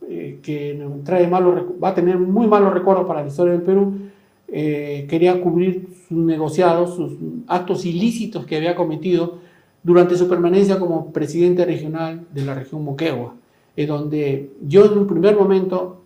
eh, 0.07 0.39
que 0.43 0.75
nos 0.75 1.03
trae 1.03 1.27
malos, 1.27 1.63
va 1.83 1.89
a 1.89 1.95
tener 1.95 2.17
muy 2.17 2.45
malos 2.45 2.73
recuerdos 2.73 3.07
para 3.07 3.21
la 3.21 3.27
historia 3.27 3.53
del 3.53 3.63
Perú, 3.63 3.93
eh, 4.47 5.07
quería 5.09 5.41
cubrir 5.41 5.87
sus 6.07 6.17
negociados, 6.17 6.95
sus 6.95 7.13
actos 7.47 7.85
ilícitos 7.85 8.45
que 8.45 8.57
había 8.57 8.75
cometido 8.75 9.39
durante 9.83 10.15
su 10.15 10.27
permanencia 10.27 10.79
como 10.79 11.11
presidente 11.11 11.65
regional 11.65 12.25
de 12.33 12.45
la 12.45 12.53
región 12.55 12.83
Moquegua, 12.83 13.33
eh, 13.75 13.85
donde 13.85 14.51
yo 14.65 14.85
en 14.85 14.97
un 14.97 15.07
primer 15.07 15.35
momento, 15.35 15.97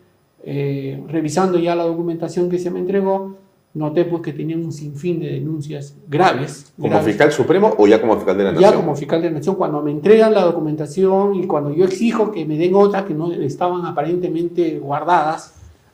eh, 0.43 1.01
revisando 1.07 1.59
ya 1.59 1.75
la 1.75 1.84
documentación 1.84 2.49
que 2.49 2.57
se 2.59 2.71
me 2.71 2.80
entregó, 2.80 3.36
noté 3.73 4.05
pues 4.05 4.23
que 4.23 4.34
tenían 4.34 4.65
un 4.65 4.71
sinfín 4.71 5.19
de 5.19 5.28
denuncias 5.34 5.95
graves. 6.09 6.73
¿Como 6.78 6.89
graves. 6.89 7.07
fiscal 7.07 7.32
supremo 7.32 7.75
o 7.78 7.86
ya 7.86 8.01
como 8.01 8.15
fiscal 8.15 8.36
de 8.38 8.43
la 8.45 8.53
Ya 8.53 8.61
nación? 8.61 8.82
como 8.82 8.95
fiscal 8.95 9.21
de 9.21 9.28
la 9.30 9.36
nación, 9.38 9.55
cuando 9.55 9.84
me 9.84 9.91
entregan 9.91 10.34
la 10.34 10.41
documentación 10.41 11.36
y 11.36 11.45
cuando 11.45 11.71
yo 11.73 11.86
exijo 11.86 12.32
que 12.32 12.45
me 12.45 12.57
den 12.57 12.73
otras 12.73 13.03
que 13.03 13.13
no 13.13 13.32
estaban 13.32 13.86
aparentemente 13.86 14.80
guardadas, 14.80 15.53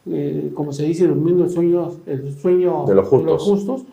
eh, 0.09 0.51
como 0.53 0.71
se 0.71 0.83
dice, 0.83 1.07
durmiendo 1.07 1.43
el 1.43 1.49
sueño, 1.49 1.91
el 2.05 2.33
sueño 2.37 2.85
De 2.87 2.95
los 2.95 3.07
justos. 3.07 3.43
justos, 3.43 3.83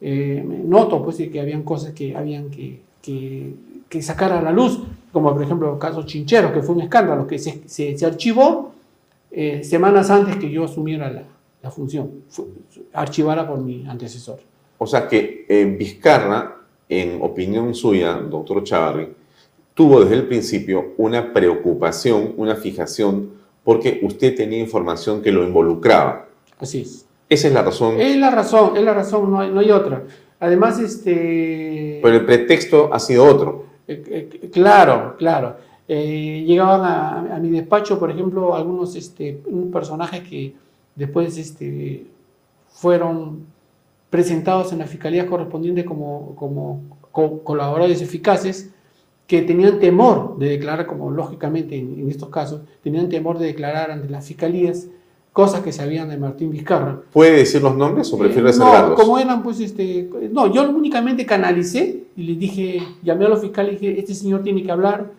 eh, 0.00 0.44
noto 0.64 1.02
pues 1.04 1.18
de 1.18 1.30
que 1.30 1.40
habían 1.40 1.62
cosas 1.62 1.92
que 1.92 2.16
habían 2.16 2.50
que, 2.50 2.80
que, 3.02 3.54
que 3.88 4.00
sacar 4.00 4.32
a 4.32 4.40
la 4.40 4.52
luz, 4.52 4.80
como 5.12 5.32
por 5.34 5.42
ejemplo 5.42 5.72
el 5.74 5.78
caso 5.78 6.04
Chinchero, 6.04 6.52
que 6.52 6.62
fue 6.62 6.74
un 6.76 6.82
escándalo 6.82 7.26
que 7.26 7.38
se, 7.38 7.62
se, 7.66 7.98
se 7.98 8.06
archivó 8.06 8.72
eh, 9.30 9.62
semanas 9.64 10.08
antes 10.10 10.36
que 10.36 10.48
yo 10.50 10.64
asumiera 10.64 11.10
la, 11.10 11.24
la 11.62 11.70
función, 11.70 12.10
fue- 12.28 12.46
archivara 12.92 13.46
por 13.46 13.58
mi 13.60 13.84
antecesor. 13.88 14.38
O 14.78 14.86
sea 14.86 15.06
que 15.08 15.44
eh, 15.48 15.64
Vizcarra, 15.78 16.56
en 16.88 17.20
opinión 17.22 17.74
suya, 17.74 18.14
doctor 18.14 18.62
Chavarri, 18.64 19.08
tuvo 19.74 20.00
desde 20.00 20.16
el 20.16 20.26
principio 20.28 20.92
una 20.98 21.32
preocupación, 21.32 22.34
una 22.36 22.56
fijación, 22.56 23.30
porque 23.64 24.00
usted 24.02 24.34
tenía 24.36 24.58
información 24.58 25.22
que 25.22 25.32
lo 25.32 25.44
involucraba. 25.44 26.26
Así 26.58 26.82
es. 26.82 27.06
Esa 27.28 27.48
es 27.48 27.54
la 27.54 27.62
razón. 27.62 27.98
Es 27.98 28.16
la 28.16 28.30
razón, 28.30 28.76
es 28.76 28.82
la 28.82 28.92
razón, 28.92 29.30
no 29.30 29.40
hay, 29.40 29.50
no 29.50 29.60
hay 29.60 29.70
otra. 29.70 30.02
Además, 30.42 30.78
este... 30.80 32.00
Pero 32.02 32.16
el 32.16 32.24
pretexto 32.26 32.92
ha 32.92 32.98
sido 32.98 33.24
otro. 33.24 33.66
eh, 33.86 34.02
eh, 34.42 34.50
claro, 34.52 35.14
claro. 35.16 35.56
Eh, 35.88 36.44
llegaban 36.46 36.80
a, 36.82 37.36
a 37.36 37.38
mi 37.38 37.50
despacho, 37.50 37.98
por 37.98 38.10
ejemplo, 38.10 38.54
algunos 38.54 38.96
este, 38.96 39.40
personajes 39.72 40.22
que 40.28 40.54
después 40.96 41.38
este, 41.38 42.06
fueron 42.70 43.46
presentados 44.10 44.72
en 44.72 44.78
la 44.80 44.86
fiscalía 44.86 45.26
correspondiente 45.26 45.84
como, 45.84 46.34
como 46.34 46.80
co- 47.12 47.40
colaboradores 47.44 48.02
eficaces 48.02 48.70
que 49.26 49.42
tenían 49.42 49.78
temor 49.78 50.38
de 50.38 50.48
declarar, 50.50 50.86
como 50.86 51.10
lógicamente 51.10 51.76
en, 51.76 52.00
en 52.00 52.08
estos 52.10 52.28
casos, 52.28 52.62
tenían 52.82 53.08
temor 53.08 53.38
de 53.38 53.46
declarar 53.46 53.90
ante 53.90 54.08
las 54.08 54.26
fiscalías 54.26 54.88
cosas 55.32 55.60
que 55.62 55.72
sabían 55.72 56.08
de 56.10 56.18
Martín 56.18 56.50
Vizcarra. 56.50 57.00
¿Puede 57.12 57.32
decir 57.38 57.62
los 57.62 57.74
nombres 57.76 58.12
o 58.12 58.18
prefiere 58.18 58.50
Eh, 58.50 58.52
No, 58.58 58.94
como 58.94 59.18
eran, 59.18 59.42
pues, 59.42 59.60
este, 59.60 60.08
no, 60.30 60.52
yo 60.52 60.68
únicamente 60.70 61.24
canalicé 61.24 62.04
y 62.16 62.22
les 62.24 62.38
dije, 62.38 62.82
llamé 63.02 63.24
a 63.24 63.28
los 63.30 63.40
fiscales 63.40 63.74
y 63.80 63.86
dije, 63.86 63.98
este 64.00 64.14
señor 64.14 64.42
tiene 64.42 64.62
que 64.62 64.70
hablar, 64.70 65.10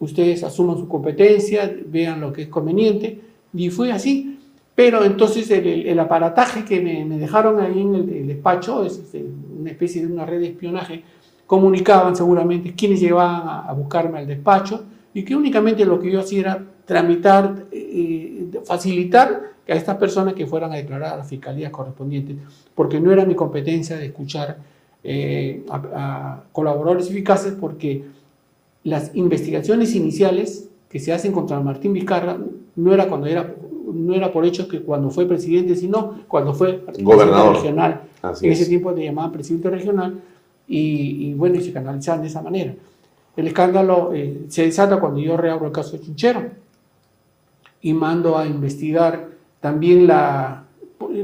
ustedes 0.00 0.44
asuman 0.44 0.76
su 0.76 0.86
competencia, 0.88 1.74
vean 1.86 2.20
lo 2.20 2.32
que 2.32 2.42
es 2.42 2.48
conveniente, 2.48 3.20
y 3.54 3.70
fue 3.70 3.90
así. 3.92 4.34
Pero 4.74 5.02
entonces 5.04 5.50
el, 5.50 5.66
el- 5.66 5.86
el 5.88 5.98
aparataje 5.98 6.64
que 6.64 6.80
me, 6.80 7.04
me 7.04 7.18
dejaron 7.18 7.58
ahí 7.58 7.80
en 7.80 7.94
el, 7.96 8.08
el 8.10 8.26
despacho 8.28 8.84
es 8.84 8.98
este, 8.98 9.24
una 9.58 9.70
especie 9.70 10.06
de 10.06 10.12
una 10.12 10.24
red 10.24 10.38
de 10.40 10.48
espionaje, 10.48 11.02
comunicaban 11.46 12.14
seguramente 12.14 12.74
quiénes 12.76 13.00
llegaban 13.00 13.48
a, 13.48 13.60
a 13.62 13.72
buscarme 13.72 14.18
al 14.18 14.26
despacho 14.26 14.84
y 15.14 15.24
que 15.24 15.34
únicamente 15.34 15.84
lo 15.84 15.98
que 15.98 16.10
yo 16.12 16.20
hacía 16.20 16.40
era 16.40 16.64
tramitar, 16.88 17.66
eh, 17.70 18.48
facilitar 18.64 19.42
que 19.66 19.74
a 19.74 19.76
estas 19.76 19.96
personas 19.96 20.32
que 20.32 20.46
fueran 20.46 20.72
a 20.72 20.76
declarar 20.76 21.12
a 21.12 21.16
las 21.18 21.28
fiscalías 21.28 21.70
correspondientes, 21.70 22.36
porque 22.74 22.98
no 22.98 23.12
era 23.12 23.26
mi 23.26 23.34
competencia 23.34 23.98
de 23.98 24.06
escuchar 24.06 24.56
eh, 25.04 25.62
a, 25.68 25.76
a 25.76 26.44
colaboradores 26.50 27.10
eficaces, 27.10 27.52
porque 27.60 28.04
las 28.84 29.14
investigaciones 29.14 29.94
iniciales 29.94 30.70
que 30.88 30.98
se 30.98 31.12
hacen 31.12 31.32
contra 31.32 31.60
Martín 31.60 31.92
Vizcarra 31.92 32.38
no 32.76 32.94
era 32.94 33.06
cuando 33.06 33.26
era 33.26 33.54
no 33.92 34.14
era 34.14 34.32
por 34.32 34.46
hechos 34.46 34.66
que 34.66 34.80
cuando 34.80 35.10
fue 35.10 35.26
presidente, 35.26 35.76
sino 35.76 36.20
cuando 36.26 36.54
fue 36.54 36.82
Gobernador. 37.00 37.56
regional. 37.56 38.00
Así 38.22 38.46
en 38.46 38.52
es. 38.52 38.60
ese 38.60 38.70
tiempo 38.70 38.92
le 38.92 39.04
llamaban 39.04 39.32
presidente 39.32 39.68
regional 39.68 40.20
y, 40.66 41.28
y 41.28 41.34
bueno, 41.34 41.56
y 41.56 41.62
se 41.62 41.72
canalizaban 41.72 42.22
de 42.22 42.28
esa 42.28 42.40
manera. 42.40 42.74
El 43.36 43.46
escándalo 43.46 44.12
eh, 44.14 44.46
se 44.48 44.62
desata 44.64 44.98
cuando 44.98 45.20
yo 45.20 45.36
reabro 45.36 45.66
el 45.66 45.72
caso 45.72 45.92
de 45.92 46.00
Chinchero 46.02 46.67
y 47.82 47.92
mando 47.94 48.36
a 48.36 48.46
investigar 48.46 49.28
también 49.60 50.06
la, 50.06 50.64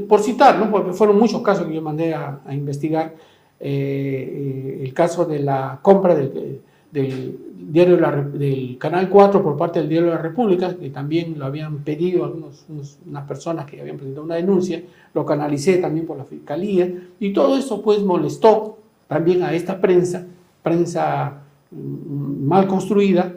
por, 0.07 0.19
citar, 0.21 0.57
¿no? 0.59 0.71
porque 0.71 0.93
fueron 0.93 1.19
muchos 1.19 1.41
casos 1.41 1.67
que 1.67 1.73
yo 1.75 1.81
mandé 1.81 2.13
a, 2.13 2.39
investigar, 2.51 3.13
eh, 3.59 4.77
eh, 4.79 4.83
el 4.83 4.93
caso 4.93 5.25
de 5.25 5.39
la 5.39 5.79
compra 5.81 6.15
del, 6.15 6.61
diario 6.91 7.97
del 7.97 8.77
Canal 8.77 9.09
4 9.09 9.41
por 9.43 9.57
parte 9.57 9.79
del 9.79 9.89
Diario 9.89 10.09
de 10.09 10.15
la 10.15 10.21
República, 10.21 10.75
que 10.77 10.89
también 10.91 11.37
lo 11.37 11.45
habían 11.45 11.79
pedido 11.79 12.23
algunos, 12.25 12.65
unos- 12.69 12.97
unas 13.05 13.25
personas 13.27 13.65
que 13.65 13.81
habían 13.81 13.97
presentado 13.97 14.25
una 14.25 14.35
denuncia, 14.35 14.81
lo 15.13 15.25
canalicé 15.25 15.77
también 15.77 16.05
por 16.05 16.17
la 16.17 16.23
Fiscalía, 16.25 16.89
y 17.19 17.33
todo 17.33 17.57
eso 17.57 17.81
pues 17.81 18.01
molestó 18.01 18.77
también 19.07 19.43
a 19.43 19.53
esta 19.53 19.79
prensa, 19.81 20.25
prensa 20.63 21.41
mm, 21.71 22.45
mal 22.47 22.67
construida, 22.67 23.33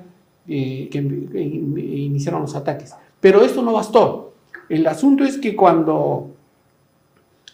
eh, 0.47 0.89
que, 0.91 1.29
que 1.33 1.41
in- 1.43 1.77
iniciaron 1.79 2.43
los 2.43 2.55
ataques. 2.55 2.95
Pero 3.21 3.43
esto 3.43 3.63
no 3.63 3.73
bastó. 3.73 4.33
El 4.69 4.87
asunto 4.87 5.25
es 5.25 5.39
que 5.39 5.57
cuando 5.57 6.29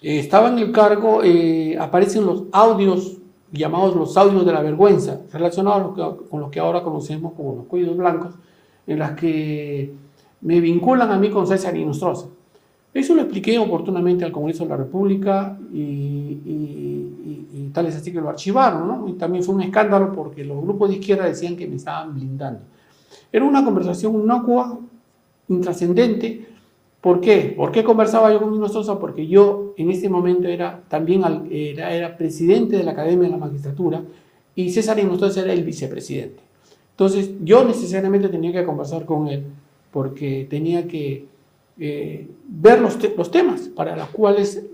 eh, 0.02 0.18
estaba 0.18 0.48
en 0.48 0.58
el 0.58 0.72
cargo 0.72 1.22
eh, 1.22 1.76
aparecen 1.78 2.26
los 2.26 2.44
audios 2.52 3.18
llamados 3.52 3.94
los 3.94 4.16
audios 4.16 4.44
de 4.44 4.52
la 4.52 4.60
vergüenza, 4.62 5.20
relacionados 5.32 5.96
con 6.28 6.40
lo 6.40 6.50
que 6.50 6.58
ahora 6.58 6.82
conocemos 6.82 7.34
como 7.34 7.54
los 7.54 7.66
cuellos 7.66 7.96
blancos, 7.96 8.34
en 8.84 8.98
las 8.98 9.12
que 9.12 9.94
me 10.40 10.60
vinculan 10.60 11.12
a 11.12 11.18
mí 11.18 11.30
con 11.30 11.46
César 11.46 11.76
Inostroza. 11.76 12.26
Eso 12.92 13.14
lo 13.14 13.22
expliqué 13.22 13.56
oportunamente 13.58 14.24
al 14.24 14.32
Congreso 14.32 14.64
de 14.64 14.70
la 14.70 14.76
República 14.76 15.56
y- 15.72 15.76
y- 16.44 17.46
y 17.54 17.70
tal 17.72 17.86
es 17.86 17.94
así 17.96 18.12
que 18.12 18.20
lo 18.20 18.28
archivaron, 18.28 18.88
¿no? 18.88 19.08
Y 19.08 19.12
también 19.12 19.44
fue 19.44 19.54
un 19.54 19.62
escándalo 19.62 20.12
porque 20.12 20.44
los 20.44 20.60
grupos 20.60 20.90
de 20.90 20.96
izquierda 20.96 21.24
decían 21.26 21.56
que 21.56 21.66
me 21.68 21.76
estaban 21.76 22.12
blindando. 22.12 22.60
Era 23.32 23.44
una 23.44 23.64
conversación 23.64 24.14
inocua, 24.20 24.78
intrascendente. 25.48 26.46
¿Por 27.00 27.20
qué? 27.20 27.52
¿Por 27.56 27.70
qué 27.70 27.84
conversaba 27.84 28.32
yo 28.32 28.40
con 28.40 28.54
Inostroza? 28.54 28.98
Porque 28.98 29.26
yo 29.26 29.74
en 29.76 29.90
ese 29.90 30.08
momento 30.08 30.48
era 30.48 30.82
también 30.88 31.22
era, 31.50 31.94
era 31.94 32.16
presidente 32.16 32.76
de 32.78 32.84
la 32.84 32.92
Academia 32.92 33.24
de 33.24 33.30
la 33.30 33.36
Magistratura 33.36 34.02
y 34.56 34.70
César 34.70 34.98
Inostroza 34.98 35.42
era 35.42 35.52
el 35.52 35.64
vicepresidente. 35.64 36.40
Entonces 36.92 37.32
yo 37.42 37.64
necesariamente 37.64 38.28
tenía 38.28 38.52
que 38.52 38.64
conversar 38.64 39.04
con 39.04 39.28
él 39.28 39.44
porque 39.92 40.46
tenía 40.48 40.88
que 40.88 41.26
eh, 41.78 42.28
ver 42.48 42.80
los, 42.80 42.98
te- 42.98 43.14
los 43.16 43.30
temas 43.30 43.62
para 43.68 43.96
los 43.96 44.08
cuales 44.08 44.64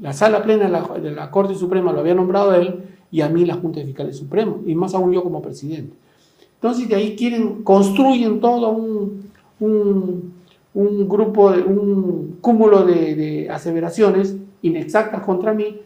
la 0.00 0.12
sala 0.12 0.42
plena 0.42 0.64
de 0.66 0.70
la, 0.70 0.82
de 1.00 1.10
la 1.10 1.30
Corte 1.30 1.54
Suprema 1.54 1.92
lo 1.92 2.00
había 2.00 2.14
nombrado 2.14 2.52
a 2.52 2.56
él 2.58 2.76
y 3.10 3.20
a 3.20 3.28
mí 3.28 3.44
la 3.44 3.54
Junta 3.54 3.80
de 3.80 3.86
Fiscales 3.86 4.16
Suprema, 4.16 4.56
y 4.66 4.74
más 4.74 4.94
aún 4.94 5.12
yo 5.12 5.22
como 5.22 5.42
presidente. 5.42 5.94
Entonces 6.54 6.88
de 6.88 6.94
ahí 6.94 7.16
quieren, 7.16 7.62
construyen 7.62 8.40
todo 8.40 8.70
un, 8.70 9.27
un, 9.60 10.32
un 10.74 11.08
grupo, 11.08 11.50
de, 11.50 11.62
un 11.62 12.38
cúmulo 12.40 12.84
de, 12.84 13.48
aseveraciones 13.50 14.36
inexactas 14.62 15.22
contra 15.22 15.52
mí 15.52 15.80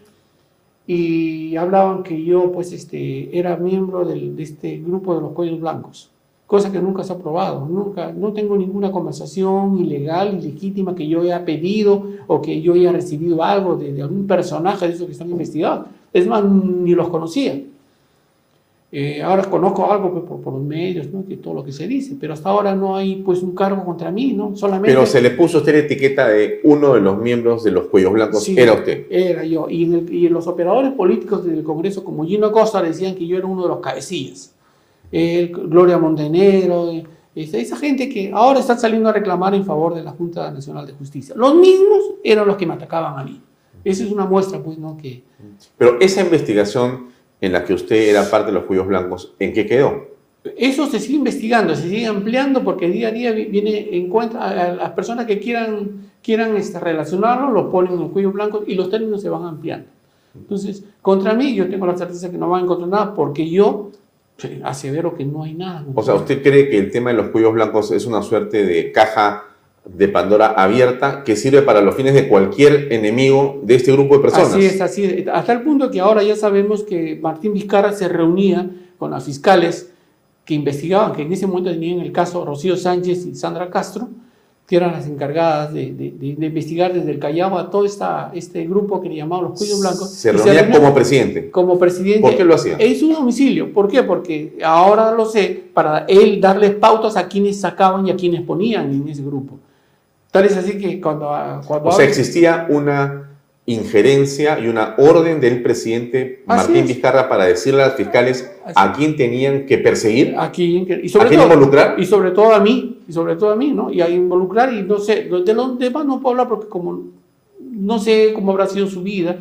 y 0.86 1.56
hablaban 1.56 2.02
que 2.02 2.22
yo 2.22 2.50
pues 2.52 2.72
este, 2.72 3.36
era 3.38 3.56
miembro 3.56 4.04
de 4.04 4.34
este 4.42 4.78
grupo 4.78 5.14
de 5.14 5.20
los 5.20 5.32
cuellos 5.32 5.60
blancos, 5.60 6.10
cosa 6.46 6.72
que 6.72 6.80
nunca 6.80 7.04
se 7.04 7.12
ha 7.12 7.18
probado. 7.18 7.66
Nunca, 7.66 8.12
no 8.12 8.32
tengo 8.32 8.56
ninguna 8.56 8.90
conversación 8.90 9.78
ilegal, 9.78 10.38
ilegítima 10.38 10.94
que 10.94 11.06
yo 11.06 11.22
haya 11.22 11.44
pedido 11.44 12.04
o 12.26 12.42
que 12.42 12.60
yo 12.60 12.74
haya 12.74 12.92
recibido 12.92 13.42
algo 13.42 13.76
de, 13.76 13.92
de 13.92 14.02
algún 14.02 14.26
personaje 14.26 14.86
de 14.86 14.94
esos 14.94 15.06
que 15.06 15.12
están 15.12 15.30
investigados. 15.30 15.86
Es 16.12 16.26
más, 16.26 16.44
ni 16.44 16.94
los 16.94 17.08
conocía. 17.08 17.58
Eh, 18.94 19.22
ahora 19.22 19.44
conozco 19.44 19.90
algo 19.90 20.12
pues, 20.12 20.24
por, 20.24 20.42
por, 20.42 20.52
los 20.52 20.62
medios, 20.62 21.10
¿no? 21.10 21.24
que 21.26 21.38
todo 21.38 21.54
lo 21.54 21.64
que 21.64 21.72
se 21.72 21.88
dice, 21.88 22.14
pero 22.20 22.34
hasta 22.34 22.50
ahora 22.50 22.74
no 22.74 22.94
hay 22.94 23.22
pues 23.22 23.42
un 23.42 23.54
cargo 23.54 23.82
contra 23.86 24.10
mí, 24.10 24.34
¿no? 24.34 24.54
Solamente... 24.54 24.92
Pero 24.92 25.06
se 25.06 25.22
le 25.22 25.30
puso 25.30 25.58
usted 25.58 25.72
la 25.72 25.78
etiqueta 25.78 26.28
de 26.28 26.60
uno 26.64 26.92
de 26.92 27.00
los 27.00 27.16
miembros 27.16 27.64
de 27.64 27.70
los 27.70 27.86
cuellos 27.86 28.12
blancos, 28.12 28.44
Sí, 28.44 28.54
era 28.54 28.74
usted. 28.74 29.06
Era 29.08 29.44
yo. 29.44 29.66
Y, 29.70 29.84
en 29.84 29.94
el- 29.94 30.12
y 30.12 30.28
los 30.28 30.46
operadores 30.46 30.92
políticos 30.92 31.42
del 31.46 31.62
Congreso, 31.62 32.04
como 32.04 32.26
Gino 32.26 32.48
Acosta, 32.48 32.82
decían 32.82 33.14
que 33.14 33.26
yo 33.26 33.38
era 33.38 33.46
uno 33.46 33.62
de 33.62 33.68
los 33.68 33.80
cabecillas. 33.80 34.54
Gloria 35.10 35.96
Montenegro, 35.96 36.90
eh, 36.90 37.04
esa, 37.34 37.76
gente 37.76 38.10
que 38.10 38.30
ahora 38.34 38.60
están 38.60 38.78
saliendo 38.78 39.08
a 39.08 39.12
reclamar 39.12 39.54
en 39.54 39.64
favor 39.64 39.94
de 39.94 40.02
la 40.02 40.10
Junta 40.10 40.50
Nacional 40.50 40.86
de 40.86 40.92
Justicia. 40.92 41.34
Los 41.34 41.54
mismos 41.54 42.16
eran 42.22 42.46
los 42.46 42.56
que 42.56 42.66
me 42.66 42.74
atacaban 42.74 43.18
a 43.18 43.24
mí. 43.24 43.40
Esa 43.84 44.04
es 44.04 44.12
una 44.12 44.26
muestra, 44.26 44.62
pues, 44.62 44.76
¿no? 44.76 44.98
Que 44.98 45.22
Pero 45.78 45.98
esa 45.98 46.20
investigación 46.20 47.11
en 47.42 47.52
la 47.52 47.62
que 47.64 47.74
usted 47.74 48.08
era 48.08 48.30
parte 48.30 48.46
de 48.46 48.52
los 48.54 48.64
cuellos 48.64 48.86
blancos, 48.86 49.34
¿en 49.38 49.52
qué 49.52 49.66
quedó? 49.66 50.06
Eso 50.56 50.86
se 50.86 50.98
sigue 50.98 51.18
investigando, 51.18 51.74
se 51.74 51.82
sigue 51.88 52.06
ampliando 52.06 52.64
porque 52.64 52.88
día 52.88 53.08
a 53.08 53.10
día 53.12 53.32
vi- 53.32 53.44
viene 53.44 53.88
en 53.92 54.08
cuenta 54.08 54.48
a 54.48 54.72
las 54.74 54.90
personas 54.92 55.26
que 55.26 55.38
quieran, 55.38 56.10
quieran 56.22 56.56
este, 56.56 56.80
relacionarlo, 56.80 57.50
lo 57.52 57.70
ponen 57.70 57.92
en 57.92 58.00
los 58.00 58.10
cuellos 58.10 58.32
blancos 58.32 58.64
y 58.66 58.74
los 58.74 58.88
términos 58.90 59.20
se 59.20 59.28
van 59.28 59.44
ampliando. 59.44 59.86
Entonces, 60.34 60.82
contra 61.02 61.34
mí, 61.34 61.54
yo 61.54 61.68
tengo 61.68 61.86
la 61.86 61.96
certeza 61.96 62.30
que 62.30 62.38
no 62.38 62.48
van 62.48 62.60
a 62.60 62.64
encontrar 62.64 62.88
nada 62.88 63.14
porque 63.14 63.48
yo 63.50 63.90
sí, 64.38 64.60
asevero 64.64 65.14
que 65.14 65.24
no 65.24 65.42
hay 65.44 65.54
nada. 65.54 65.84
O 65.94 66.02
sea, 66.02 66.14
¿usted 66.14 66.42
cree 66.42 66.68
que 66.70 66.78
el 66.78 66.90
tema 66.90 67.10
de 67.10 67.16
los 67.18 67.26
cuellos 67.28 67.52
blancos 67.52 67.92
es 67.92 68.06
una 68.06 68.22
suerte 68.22 68.64
de 68.64 68.90
caja 68.92 69.44
de 69.84 70.08
Pandora 70.08 70.48
abierta 70.48 71.24
que 71.24 71.34
sirve 71.36 71.62
para 71.62 71.80
los 71.80 71.94
fines 71.96 72.14
de 72.14 72.28
cualquier 72.28 72.92
enemigo 72.92 73.60
de 73.64 73.74
este 73.74 73.92
grupo 73.92 74.16
de 74.16 74.20
personas? 74.22 74.54
Así 74.54 74.64
es, 74.64 74.80
así 74.80 75.04
es. 75.04 75.28
Hasta 75.28 75.52
el 75.52 75.62
punto 75.62 75.90
que 75.90 76.00
ahora 76.00 76.22
ya 76.22 76.36
sabemos 76.36 76.84
que 76.84 77.18
Martín 77.20 77.52
Vizcarra 77.52 77.92
se 77.92 78.08
reunía 78.08 78.68
con 78.98 79.10
las 79.10 79.24
fiscales 79.24 79.90
que 80.44 80.54
investigaban, 80.54 81.12
que 81.12 81.22
en 81.22 81.32
ese 81.32 81.46
momento 81.46 81.70
tenían 81.70 82.00
el 82.00 82.12
caso 82.12 82.44
Rocío 82.44 82.76
Sánchez 82.76 83.26
y 83.26 83.34
Sandra 83.34 83.70
Castro, 83.70 84.08
que 84.66 84.76
eran 84.76 84.92
las 84.92 85.06
encargadas 85.08 85.74
de, 85.74 85.92
de- 85.92 86.12
de- 86.12 86.36
de 86.36 86.46
investigar 86.46 86.92
desde 86.94 87.10
el 87.10 87.18
Callao 87.18 87.58
a 87.58 87.68
todo 87.68 87.84
esta, 87.84 88.30
este 88.32 88.64
grupo 88.66 89.00
que 89.02 89.08
le 89.08 89.16
llamaban 89.16 89.46
los 89.50 89.58
Cuellos 89.58 89.80
Blancos. 89.80 90.10
Se 90.10 90.30
reunía 90.32 90.70
como 90.70 90.94
presidente. 90.94 91.50
como 91.50 91.78
presidente 91.78 92.20
¿Por 92.22 92.36
qué 92.36 92.44
lo 92.44 92.54
hacía? 92.54 92.76
en 92.78 92.96
su 92.96 93.12
domicilio. 93.12 93.72
¿Por 93.72 93.88
qué? 93.88 94.04
Porque 94.04 94.56
ahora 94.64 95.10
lo 95.12 95.26
sé, 95.26 95.64
para 95.74 96.04
él 96.08 96.40
darles 96.40 96.70
pautas 96.76 97.16
a 97.16 97.26
quienes 97.26 97.60
sacaban 97.60 98.06
y 98.06 98.12
a 98.12 98.16
quienes 98.16 98.42
ponían 98.42 98.90
en 98.92 99.08
ese 99.08 99.22
grupo. 99.22 99.58
Tal 100.32 100.46
es 100.46 100.56
así 100.56 100.78
que 100.78 101.00
cuando... 101.00 101.28
cuando 101.66 101.90
O 101.90 101.92
sea, 101.92 102.04
existía 102.04 102.66
una 102.68 103.28
injerencia 103.64 104.58
y 104.58 104.66
una 104.66 104.96
orden 104.98 105.40
del 105.40 105.62
presidente 105.62 106.42
Martín. 106.46 106.84
Vizcarra 106.86 107.28
para 107.28 107.44
decirle 107.44 107.82
a 107.82 107.86
los 107.88 107.94
fiscales 107.94 108.50
a 108.74 108.92
quién 108.92 109.14
tenían 109.14 109.66
que 109.66 109.78
perseguir. 109.78 110.34
a 110.36 110.50
quién, 110.50 110.88
y 111.04 111.08
sobre 111.08 111.26
¿A 111.26 111.28
quién 111.28 111.40
todo, 111.40 111.48
involucrar? 111.52 111.94
Y 112.00 112.04
sobre 112.06 112.32
todo 112.32 112.52
a 112.52 112.58
mí, 112.60 112.98
y 113.06 113.12
sobre 113.12 113.36
todo 113.36 113.50
a 113.52 113.56
mí, 113.56 113.70
¿no? 113.70 113.92
Y 113.92 114.00
a 114.00 114.08
involucrar, 114.08 114.72
y 114.72 114.82
no 114.82 114.98
sé, 114.98 115.24
de 115.24 115.54
los 115.54 115.78
demás 115.78 116.04
no 116.06 116.20
puedo 116.20 116.32
hablar 116.32 116.48
porque 116.48 116.66
como 116.68 117.02
no 117.60 117.98
sé 118.00 118.32
cómo 118.34 118.50
habrá 118.50 118.66
sido 118.66 118.88
su 118.88 119.02
vida, 119.02 119.36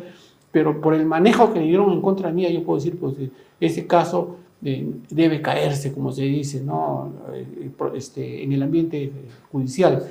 pero 0.52 0.80
por 0.80 0.94
el 0.94 1.04
manejo 1.04 1.52
que 1.52 1.58
le 1.60 1.66
dieron 1.66 1.90
en 1.92 2.00
contra 2.00 2.30
mía, 2.30 2.48
yo 2.50 2.62
puedo 2.62 2.78
decir, 2.78 2.96
pues, 3.00 3.14
eh, 3.18 3.30
ese 3.60 3.86
caso 3.88 4.36
eh, 4.64 4.86
debe 5.10 5.42
caerse, 5.42 5.92
como 5.92 6.12
se 6.12 6.22
dice, 6.22 6.60
¿no? 6.62 7.12
Eh, 7.34 7.68
por- 7.76 7.96
Este, 7.96 8.44
en 8.44 8.52
el 8.52 8.62
ambiente 8.62 9.02
eh, 9.04 9.10
judicial, 9.50 10.06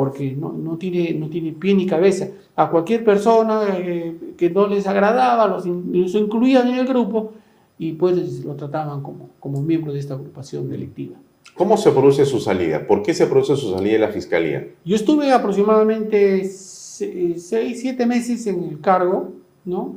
porque 0.00 0.32
no, 0.32 0.50
no, 0.50 0.78
tiene, 0.78 1.12
no 1.12 1.28
tiene 1.28 1.52
pie 1.52 1.74
ni 1.74 1.84
cabeza. 1.86 2.28
A 2.56 2.70
cualquier 2.70 3.04
persona 3.04 3.64
eh, 3.76 4.16
que 4.38 4.48
no 4.48 4.66
les 4.66 4.86
agradaba, 4.86 5.46
los, 5.46 5.66
in- 5.66 5.90
los 5.92 6.14
incluían 6.14 6.68
en 6.68 6.76
el 6.76 6.86
grupo 6.86 7.32
y 7.78 7.92
pues 7.92 8.42
lo 8.46 8.54
trataban 8.54 9.02
como, 9.02 9.28
como 9.38 9.60
miembro 9.60 9.92
de 9.92 9.98
esta 9.98 10.14
agrupación 10.14 10.70
delictiva. 10.70 11.16
¿Cómo 11.54 11.76
se 11.76 11.90
produce 11.90 12.24
su 12.24 12.40
salida? 12.40 12.86
¿Por 12.86 13.02
qué 13.02 13.12
se 13.12 13.26
produce 13.26 13.56
su 13.56 13.74
salida 13.74 13.92
de 13.92 13.98
la 13.98 14.08
fiscalía? 14.08 14.66
Yo 14.86 14.96
estuve 14.96 15.30
aproximadamente 15.32 16.44
se- 16.44 17.38
seis, 17.38 17.80
siete 17.82 18.06
meses 18.06 18.46
en 18.46 18.64
el 18.70 18.80
cargo, 18.80 19.32
¿no? 19.66 19.96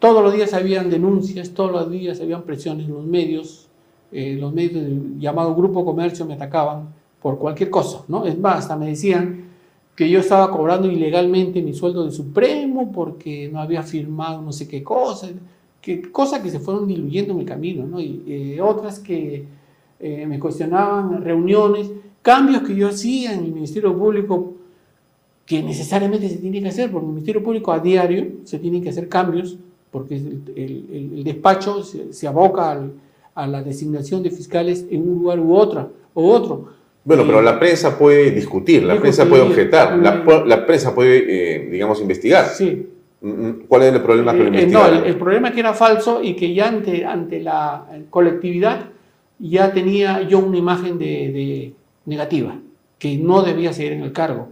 Todos 0.00 0.24
los 0.24 0.34
días 0.34 0.54
habían 0.54 0.90
denuncias, 0.90 1.50
todos 1.50 1.70
los 1.70 1.88
días 1.88 2.20
habían 2.20 2.42
presiones 2.42 2.86
en 2.88 2.94
los 2.94 3.06
medios, 3.06 3.68
eh, 4.10 4.36
los 4.40 4.52
medios 4.52 4.74
del 4.82 5.20
llamado 5.20 5.54
Grupo 5.54 5.84
Comercio 5.84 6.26
me 6.26 6.34
atacaban 6.34 6.95
por 7.26 7.38
cualquier 7.40 7.70
cosa, 7.70 8.04
¿no? 8.06 8.24
Es 8.24 8.38
más, 8.38 8.58
hasta 8.60 8.76
me 8.76 8.86
decían 8.86 9.46
que 9.96 10.08
yo 10.08 10.20
estaba 10.20 10.48
cobrando 10.48 10.86
ilegalmente 10.88 11.60
mi 11.60 11.74
sueldo 11.74 12.04
de 12.04 12.12
Supremo 12.12 12.92
porque 12.92 13.50
no 13.52 13.58
había 13.60 13.82
firmado 13.82 14.40
no 14.42 14.52
sé 14.52 14.68
qué 14.68 14.84
cosa, 14.84 15.28
que, 15.80 16.02
cosas 16.12 16.38
que 16.40 16.50
se 16.50 16.60
fueron 16.60 16.86
diluyendo 16.86 17.32
en 17.32 17.40
el 17.40 17.44
camino, 17.44 17.84
¿no? 17.84 17.98
Y 18.00 18.22
eh, 18.28 18.60
otras 18.60 19.00
que 19.00 19.44
eh, 19.98 20.24
me 20.28 20.38
cuestionaban 20.38 21.24
reuniones, 21.24 21.90
cambios 22.22 22.62
que 22.62 22.76
yo 22.76 22.86
hacía 22.90 23.32
en 23.32 23.40
el 23.46 23.52
Ministerio 23.52 23.92
Público 23.98 24.52
que 25.44 25.64
necesariamente 25.64 26.28
se 26.28 26.36
tiene 26.36 26.62
que 26.62 26.68
hacer, 26.68 26.92
porque 26.92 27.06
el 27.06 27.10
Ministerio 27.12 27.42
Público 27.42 27.72
a 27.72 27.80
diario 27.80 28.28
se 28.44 28.60
tienen 28.60 28.84
que 28.84 28.90
hacer 28.90 29.08
cambios, 29.08 29.58
porque 29.90 30.14
el, 30.14 30.42
el- 30.54 31.10
el- 31.16 31.24
despacho 31.24 31.82
se, 31.82 32.12
se 32.12 32.28
aboca 32.28 32.70
al- 32.70 32.92
a 33.34 33.48
la 33.48 33.64
designación 33.64 34.22
de 34.22 34.30
fiscales 34.30 34.86
en 34.90 35.02
un 35.10 35.18
lugar 35.22 35.40
u 35.40 35.56
otra, 35.56 35.88
o 36.14 36.28
otro. 36.30 36.76
Bueno, 37.06 37.22
pero 37.24 37.40
la 37.40 37.58
prensa 37.58 37.96
puede 37.96 38.32
discutir, 38.32 38.82
la 38.82 38.94
Discutir, 38.94 39.00
prensa 39.00 39.26
puede 39.30 39.42
objetar, 39.42 39.96
la, 39.98 40.24
la 40.44 40.66
prensa 40.66 40.92
puede, 40.92 41.24
eh, 41.56 41.68
digamos, 41.70 42.00
investigar. 42.00 42.46
Sí. 42.46 42.88
Mm, 43.20 43.50
¿Cuál 43.68 43.82
es 43.84 43.92
el 43.94 44.02
problema 44.02 44.32
que 44.32 44.38
lo 44.38 44.44
Eh, 44.46 44.48
eh, 44.48 44.50
no, 44.52 44.58
investigaron? 44.62 44.98
el, 44.98 45.04
el 45.04 45.16
problema 45.16 45.48
es 45.48 45.54
que 45.54 45.60
era 45.60 45.72
falso 45.72 46.20
y 46.22 46.34
que 46.34 46.52
ya 46.52 46.66
ante, 46.68 47.04
ante 47.04 47.40
la 47.40 47.86
colectividad 48.10 48.86
ya 49.38 49.72
tenía 49.72 50.22
yo 50.22 50.40
una 50.40 50.58
imagen 50.58 50.98
de, 50.98 51.04
de 51.32 51.72
negativa, 52.06 52.58
que 52.98 53.16
no 53.16 53.42
debía 53.42 53.72
seguir 53.72 53.92
en 53.92 54.02
el 54.02 54.12
cargo, 54.12 54.48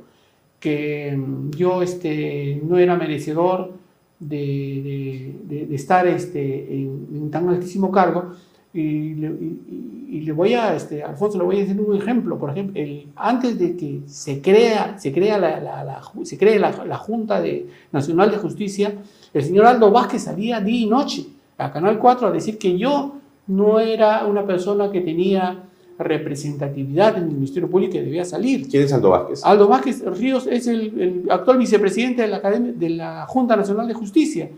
que 0.60 1.12
mm, 1.16 1.50
yo 1.56 1.82
este, 1.82 2.60
no 2.62 2.78
era 2.78 2.94
merecedor 2.96 3.72
de, 4.20 4.36
de- 4.36 5.56
de- 5.56 5.66
de 5.66 5.74
estar 5.74 6.06
este, 6.06 6.72
en, 6.72 7.08
en 7.12 7.30
tan 7.32 7.48
altísimo 7.48 7.90
cargo. 7.90 8.32
Y 8.76 9.14
le, 9.14 9.28
y- 9.28 10.06
y- 10.10 10.20
le 10.22 10.32
voy 10.32 10.54
a, 10.54 10.74
este, 10.74 11.02
Alfonso, 11.04 11.38
le 11.38 11.44
voy 11.44 11.56
a 11.56 11.60
decir 11.60 11.80
un 11.80 11.96
ejemplo. 11.96 12.36
Por 12.38 12.50
ejemplo, 12.50 12.80
el, 12.82 13.06
antes 13.14 13.56
de 13.56 13.76
que 13.76 14.00
se 14.06 14.42
crea, 14.42 14.98
se 14.98 15.12
crea, 15.12 15.38
la, 15.38 15.60
la- 15.60 15.84
la 15.84 16.02
se 16.24 16.36
cree 16.36 16.58
la, 16.58 16.84
la 16.84 16.96
Junta 16.96 17.40
de, 17.40 17.68
Nacional 17.92 18.32
de 18.32 18.38
Justicia, 18.38 18.92
el 19.32 19.44
señor 19.44 19.66
Aldo 19.66 19.92
Vázquez 19.92 20.22
salía 20.24 20.60
día 20.60 20.80
y 20.80 20.86
noche 20.86 21.24
a 21.56 21.70
Canal 21.72 21.98
4 22.00 22.26
a 22.26 22.30
decir 22.32 22.58
que 22.58 22.76
yo 22.76 23.14
no 23.46 23.78
era 23.78 24.26
una 24.26 24.44
persona 24.44 24.90
que 24.90 25.00
tenía 25.02 25.62
representatividad 25.98 27.16
en 27.18 27.24
el 27.24 27.30
Ministerio 27.30 27.70
Público 27.70 27.92
que 27.92 28.02
debía 28.02 28.24
salir. 28.24 28.66
¿Quién 28.68 28.84
es 28.84 28.92
Aldo 28.92 29.10
Vázquez? 29.10 29.44
Aldo 29.44 29.68
Vázquez 29.68 30.04
Ríos 30.18 30.46
es 30.48 30.66
el, 30.66 31.00
el 31.00 31.30
actual 31.30 31.58
vicepresidente 31.58 32.22
de 32.22 32.28
la, 32.28 32.36
Academia, 32.38 32.72
de 32.72 32.90
la 32.90 33.26
Junta 33.28 33.54
Nacional 33.56 33.86
de 33.86 33.94
Justicia. 33.94 34.48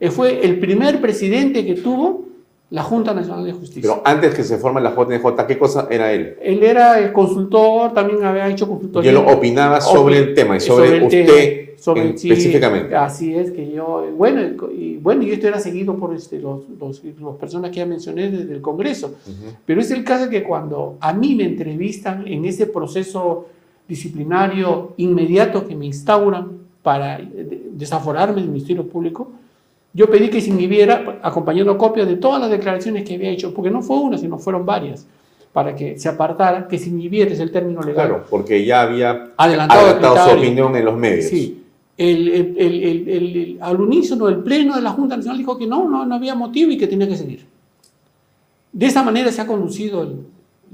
Eh, 0.00 0.10
fue 0.10 0.44
el 0.44 0.58
primer 0.58 1.00
presidente 1.00 1.64
que 1.64 1.74
tuvo 1.74 2.24
la 2.72 2.82
Junta 2.82 3.14
Nacional 3.14 3.44
de 3.44 3.52
Justicia. 3.52 3.82
Pero 3.82 4.02
antes 4.04 4.34
que 4.34 4.42
se 4.42 4.56
forme 4.58 4.80
la 4.80 4.94
JNJ, 4.94 5.46
¿qué 5.46 5.58
cosa 5.58 5.86
era 5.90 6.10
él? 6.12 6.36
Él 6.42 6.62
era 6.62 6.98
el 6.98 7.12
consultor, 7.12 7.92
también 7.94 8.24
había 8.24 8.48
hecho 8.48 8.64
Y 8.64 8.68
consultoría. 8.68 9.10
él 9.10 9.16
opinaba 9.18 9.80
sobre 9.80 10.18
el 10.18 10.34
tema 10.34 10.56
y 10.56 10.60
sobre, 10.60 11.04
usted 11.04 11.26
tema, 11.26 11.76
sobre- 11.78 12.00
en- 12.08 12.18
sí, 12.18 12.30
específicamente. 12.30 12.96
así 12.96 13.34
es 13.34 13.50
que 13.50 13.70
yo, 13.70 14.06
bueno, 14.16 14.40
y, 14.76 14.96
bueno, 14.96 15.22
y 15.22 15.30
esto 15.32 15.48
era 15.48 15.60
seguido 15.60 15.96
por 15.96 16.14
este, 16.14 16.38
los, 16.40 16.62
los, 16.80 17.02
las 17.04 17.34
personas 17.36 17.70
que 17.70 17.76
ya 17.76 17.86
mencioné 17.86 18.30
desde 18.30 18.54
el 18.54 18.60
Congreso. 18.62 19.14
Pero 19.66 19.80
es 19.80 19.90
el 19.90 20.02
caso 20.02 20.30
que 20.30 20.42
cuando 20.42 20.96
a 21.00 21.12
mí 21.12 21.34
me 21.34 21.44
entrevistan 21.44 22.26
en 22.26 22.44
ese 22.46 22.66
proceso 22.66 23.46
disciplinario 23.86 24.94
inmediato 24.96 25.66
que 25.66 25.74
me 25.76 25.86
instauran 25.86 26.52
para 26.82 27.18
eh, 27.20 27.62
desaforarme 27.72 28.36
del 28.40 28.48
Ministerio 28.50 28.86
Público, 28.88 29.30
yo 29.94 30.10
pedí 30.10 30.30
que 30.30 30.40
se 30.40 30.50
inhibiera, 30.50 31.18
acompañando 31.22 31.76
copias 31.76 32.06
de 32.08 32.16
todas 32.16 32.40
las 32.40 32.50
declaraciones 32.50 33.04
que 33.04 33.14
había 33.14 33.30
hecho, 33.30 33.52
porque 33.52 33.70
no 33.70 33.82
fue 33.82 33.98
una, 33.98 34.16
sino 34.18 34.38
fueron 34.38 34.64
varias, 34.64 35.06
para 35.52 35.74
que 35.76 35.98
se 35.98 36.08
apartara, 36.08 36.66
que 36.66 36.78
se 36.78 36.88
inhibiera, 36.88 37.30
es 37.30 37.40
el 37.40 37.50
término 37.52 37.80
legal. 37.82 38.08
Claro, 38.08 38.24
porque 38.30 38.64
ya 38.64 38.82
había 38.82 39.28
Adelantado 39.36 39.80
adelantado 39.86 40.30
su 40.30 40.36
opinión 40.38 40.74
en 40.76 40.84
los 40.84 40.96
medios. 40.96 41.26
Sí. 41.26 41.58
El- 41.98 42.28
el- 42.28 42.58
el- 42.58 43.58
al 43.60 43.80
unísono, 43.80 44.28
el 44.28 44.38
pleno 44.38 44.74
de 44.74 44.80
la 44.82 44.90
Junta 44.90 45.14
Nacional 45.16 45.38
dijo 45.38 45.58
que 45.58 45.66
no, 45.66 45.86
no, 45.88 46.06
no 46.06 46.14
había 46.14 46.34
motivo 46.34 46.72
y 46.72 46.78
que 46.78 46.86
tenía 46.86 47.06
que 47.06 47.16
seguir. 47.16 47.44
De 48.72 48.86
esa 48.86 49.02
manera 49.02 49.30
se 49.30 49.42
ha 49.42 49.46
conducido 49.46 50.02
el, 50.02 50.16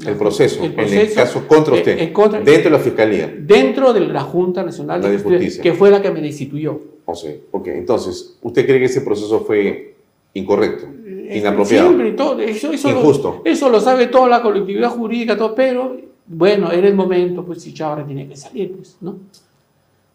El 0.07 0.15
proceso, 0.17 0.63
el 0.63 0.79
en 0.79 0.93
el 0.99 1.13
caso 1.13 1.47
contra 1.49 1.75
eh, 1.75 1.79
usted, 1.79 1.99
en 1.99 2.13
contra- 2.13 2.41
dentro 2.41 2.71
de 2.71 2.77
la 2.77 2.79
fiscalía. 2.79 3.35
dentro 3.37 3.93
de 3.93 4.01
la 4.01 4.21
Junta 4.23 4.63
Nacional 4.63 5.01
de 5.03 5.09
La 5.09 5.13
de 5.15 5.19
Justicia, 5.21 5.63
que 5.63 5.73
fue 5.73 5.91
la 5.91 6.01
que 6.01 6.11
me 6.13 6.21
destituyó. 6.21 6.81
O 7.05 7.15
sea, 7.15 7.33
ok, 7.51 7.67
entonces, 7.69 8.39
¿usted 8.43 8.65
cree 8.67 8.79
que 8.79 8.85
ese 8.85 9.01
proceso 9.01 9.41
fue 9.41 9.97
incorrecto? 10.35 10.87
Inapropiado. 11.31 11.89
Siempre, 11.89 12.13
todo, 12.13 12.39
eso, 12.41 12.71
eso, 12.73 12.89
Injusto. 12.91 13.43
Lo, 13.45 13.51
eso 13.51 13.69
lo 13.69 13.81
sabe 13.81 14.07
toda 14.07 14.29
la 14.29 14.41
colectividad 14.41 14.91
jurídica, 14.91 15.37
todo, 15.37 15.55
pero 15.55 15.97
bueno, 16.27 16.71
era 16.71 16.87
el 16.87 16.95
momento, 16.95 17.45
pues 17.45 17.61
si 17.63 17.75
Chávarri 17.75 18.05
tenía 18.05 18.29
que 18.29 18.37
salir, 18.37 18.73
pues, 18.77 18.97
¿no? 19.01 19.17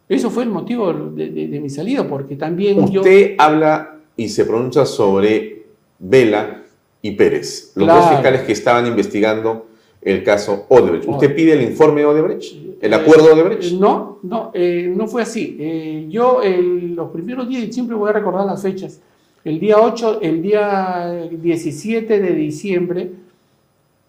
Eso 0.08 0.30
fue 0.30 0.44
el 0.44 0.50
motivo 0.50 0.94
de, 0.94 1.30
de- 1.30 1.48
de 1.48 1.60
mi 1.60 1.70
salida, 1.70 2.08
porque 2.08 2.36
también 2.36 2.78
yo... 2.92 3.02
Usted 3.02 3.36
habla 3.38 3.98
y 4.16 4.30
se 4.30 4.46
pronuncia 4.46 4.86
sobre 4.86 5.64
Vela 6.00 6.62
y 7.02 7.12
Pérez, 7.12 7.74
los 7.76 7.88
dos 7.88 8.10
fiscales 8.12 8.42
que 8.42 8.52
estaban 8.54 8.86
investigando 8.88 9.68
el 10.06 10.24
caso 10.24 10.66
Odebrecht. 10.70 11.08
¿Usted 11.08 11.36
pide 11.36 11.54
el 11.54 11.62
informe 11.62 12.02
de 12.02 12.08
Odebrecht? 12.08 12.56
¿El 12.82 12.94
acuerdo 12.94 13.26
de 13.28 13.30
Eh, 13.32 13.34
Odebrecht? 13.34 13.72
No, 13.80 14.20
no, 14.24 14.52
eh, 14.54 14.92
no 14.96 15.08
fue 15.08 15.22
así. 15.22 15.56
Eh, 15.60 16.08
yo 16.10 16.42
el- 16.42 16.96
los 16.96 17.10
primeros 17.12 17.48
días, 17.48 17.74
siempre 17.74 17.96
voy 17.96 18.10
a 18.10 18.14
recordar 18.14 18.46
las 18.46 18.62
fechas, 18.62 19.00
el 19.46 19.60
día 19.60 19.78
8, 19.80 20.20
el 20.22 20.42
día 20.42 21.28
17 21.32 22.20
de 22.20 22.34
diciembre, 22.34 23.12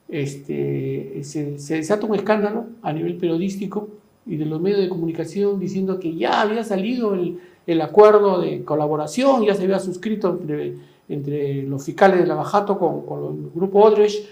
este, 0.08 1.20
se, 1.22 1.58
se 1.58 1.74
desata 1.76 2.06
un 2.06 2.14
escándalo 2.14 2.66
a 2.82 2.92
nivel 2.92 3.14
periodístico 3.16 3.88
y 4.26 4.36
de 4.36 4.44
los 4.46 4.60
medios 4.60 4.80
de 4.80 4.88
comunicación 4.88 5.58
diciendo 5.58 5.98
que 5.98 6.14
ya 6.14 6.40
había 6.42 6.62
salido 6.64 7.14
el, 7.14 7.38
el 7.66 7.80
acuerdo 7.80 8.40
de 8.40 8.62
colaboración, 8.64 9.44
ya 9.44 9.54
se 9.54 9.64
había 9.64 9.78
suscrito 9.80 10.38
entre, 10.40 10.74
entre 11.08 11.62
los 11.62 11.84
fiscales 11.84 12.20
de 12.20 12.26
la 12.26 12.34
Bajato 12.34 12.78
con, 12.78 13.02
con 13.06 13.24
el 13.44 13.50
grupo 13.54 13.80
Odebrecht 13.80 14.24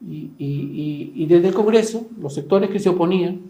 y, 0.00 0.30
y- 0.38 1.12
y- 1.14 1.26
desde 1.26 1.48
el 1.48 1.54
Congreso, 1.54 2.06
los 2.20 2.34
sectores 2.34 2.70
que 2.70 2.78
se 2.78 2.88
oponían, 2.88 3.40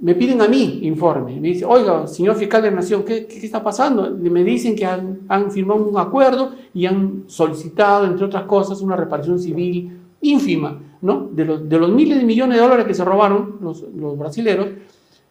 me 0.00 0.14
piden 0.14 0.40
a 0.42 0.46
mí 0.48 0.80
informe. 0.82 1.40
Me 1.40 1.48
dice, 1.48 1.64
oiga, 1.64 2.06
señor 2.06 2.36
fiscal 2.36 2.62
de 2.62 2.70
la 2.70 2.76
Nación, 2.76 3.02
¿qué, 3.04 3.26
qué 3.26 3.44
está 3.44 3.62
pasando? 3.62 4.06
Y 4.24 4.30
me 4.30 4.44
dicen 4.44 4.76
que 4.76 4.86
han, 4.86 5.20
han 5.28 5.50
firmado 5.50 5.82
un 5.84 5.98
acuerdo 5.98 6.52
y 6.72 6.86
han 6.86 7.24
solicitado, 7.26 8.06
entre 8.06 8.24
otras 8.26 8.44
cosas, 8.44 8.80
una 8.80 8.94
reparación 8.96 9.38
civil 9.40 9.98
ínfima, 10.20 10.78
¿no? 11.02 11.28
De 11.32 11.44
los, 11.44 11.68
de 11.68 11.78
los 11.78 11.90
miles 11.90 12.18
de 12.18 12.24
millones 12.24 12.56
de 12.58 12.62
dólares 12.62 12.86
que 12.86 12.94
se 12.94 13.04
robaron 13.04 13.56
los, 13.60 13.84
los 13.96 14.16
brasileros, 14.18 14.68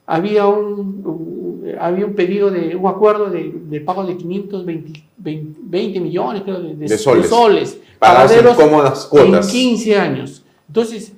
había 0.05 0.47
un, 0.47 0.79
un- 1.05 1.56
había 1.79 2.05
un 2.05 2.13
pedido 2.13 2.49
de 2.51 2.75
un 2.75 2.87
acuerdo 2.87 3.29
de, 3.29 3.51
de 3.69 3.81
pago 3.81 4.03
de 4.05 4.17
520 4.17 5.03
20, 5.17 5.59
20 5.63 5.99
millones, 5.99 6.41
creo, 6.43 6.59
de, 6.61 6.75
De 6.75 6.97
soles. 6.97 7.27
soles 7.29 7.73
en 7.75 7.99
pagaderos 7.99 8.55
cómodas 8.55 9.05
cuotas. 9.07 9.47
en 9.47 9.51
15 9.51 9.95
años. 9.97 10.45
Entonces, 10.67 11.13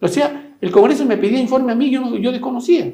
o 0.00 0.08
sea, 0.08 0.54
el 0.60 0.70
Congreso 0.70 1.04
me 1.04 1.16
pedía 1.16 1.40
informe 1.40 1.72
a 1.72 1.74
mí, 1.74 1.90
yo, 1.90 2.16
yo 2.16 2.32
desconocía. 2.32 2.92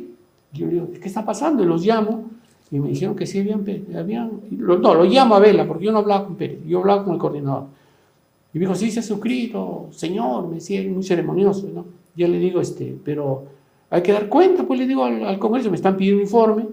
Yo 0.53 0.67
digo, 0.67 0.89
¿qué 1.01 1.07
está 1.09 1.25
pasando? 1.25 1.63
Y 1.63 1.67
los 1.67 1.85
llamo 1.85 2.25
y 2.71 2.79
me 2.79 2.89
dijeron 2.91 3.17
que 3.17 3.27
sí 3.27 3.39
habían... 3.41 3.65
habían 3.97 4.31
lo- 4.51 4.79
no, 4.79 4.95
lo 4.95 5.05
llamo 5.05 5.35
a 5.35 5.41
Vela, 5.41 5.67
porque 5.67 5.85
yo 5.87 5.93
no 5.93 5.99
hablaba 5.99 6.27
con 6.27 6.37
Pérez, 6.37 6.59
yo 6.67 6.79
hablaba 6.81 7.05
con 7.05 7.15
el 7.15 7.19
coordinador. 7.21 7.65
Y 8.53 8.59
me 8.59 8.65
dijo, 8.67 8.75
sí, 8.75 8.91
se 8.91 9.01
ha 9.01 9.03
suscrito, 9.03 9.89
señor, 9.93 10.49
me 10.49 10.57
decía, 10.57 10.83
muy 10.89 11.03
ceremonioso, 11.05 11.69
¿no? 11.73 11.85
Yo 12.17 12.27
le 12.29 12.39
digo, 12.39 12.61
este, 12.61 12.97
pero 13.05 13.45
hay 13.89 14.03
que 14.03 14.13
dar 14.13 14.29
cuenta, 14.29 14.65
pues 14.65 14.79
le 14.81 14.87
digo 14.89 15.05
al, 15.05 15.25
al 15.25 15.39
Congreso, 15.39 15.71
me 15.71 15.77
están 15.77 15.97
pidiendo 15.97 16.21
informe 16.23 16.67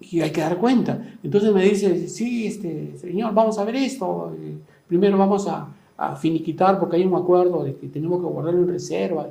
y 0.00 0.20
hay 0.20 0.30
que 0.30 0.40
dar 0.40 0.56
cuenta. 0.58 1.00
Entonces 1.22 1.52
me 1.52 1.62
dice, 1.64 2.08
sí, 2.08 2.46
este, 2.46 2.96
señor, 2.98 3.34
vamos 3.34 3.58
a 3.58 3.64
ver 3.64 3.76
esto, 3.76 4.32
eh, 4.40 4.54
primero 4.86 5.18
vamos 5.18 5.46
a, 5.48 5.68
a 5.96 6.16
finiquitar 6.16 6.78
porque 6.78 6.96
hay 6.96 7.04
un 7.04 7.14
acuerdo 7.14 7.64
de 7.64 7.74
que 7.76 7.88
tenemos 7.88 8.20
que 8.20 8.26
guardarlo 8.26 8.60
en 8.62 8.68
reserva. 8.68 9.28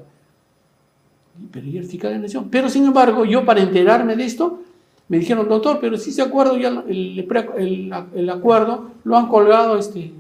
Pero 1.52 1.68
y 1.68 1.78
el 1.78 1.86
fiscal 1.86 2.12
de 2.12 2.18
la 2.18 2.22
nación. 2.24 2.48
Pero 2.50 2.68
sin 2.70 2.86
embargo, 2.86 3.24
yo 3.26 3.46
para 3.46 3.62
enterarme 3.62 4.16
de 4.16 4.26
esto, 4.26 4.60
me 5.08 5.20
dijeron, 5.20 5.48
doctor, 5.48 5.78
pero 5.80 5.98
si 5.98 6.10
ese 6.10 6.22
acuerdo 6.22 6.58
ya, 6.58 6.84
el, 6.88 7.20
el- 7.58 7.94
el 8.16 8.30
acuerdo 8.30 8.92
lo 9.04 9.16
han 9.18 9.28
colgado, 9.28 9.78
este, 9.78 10.12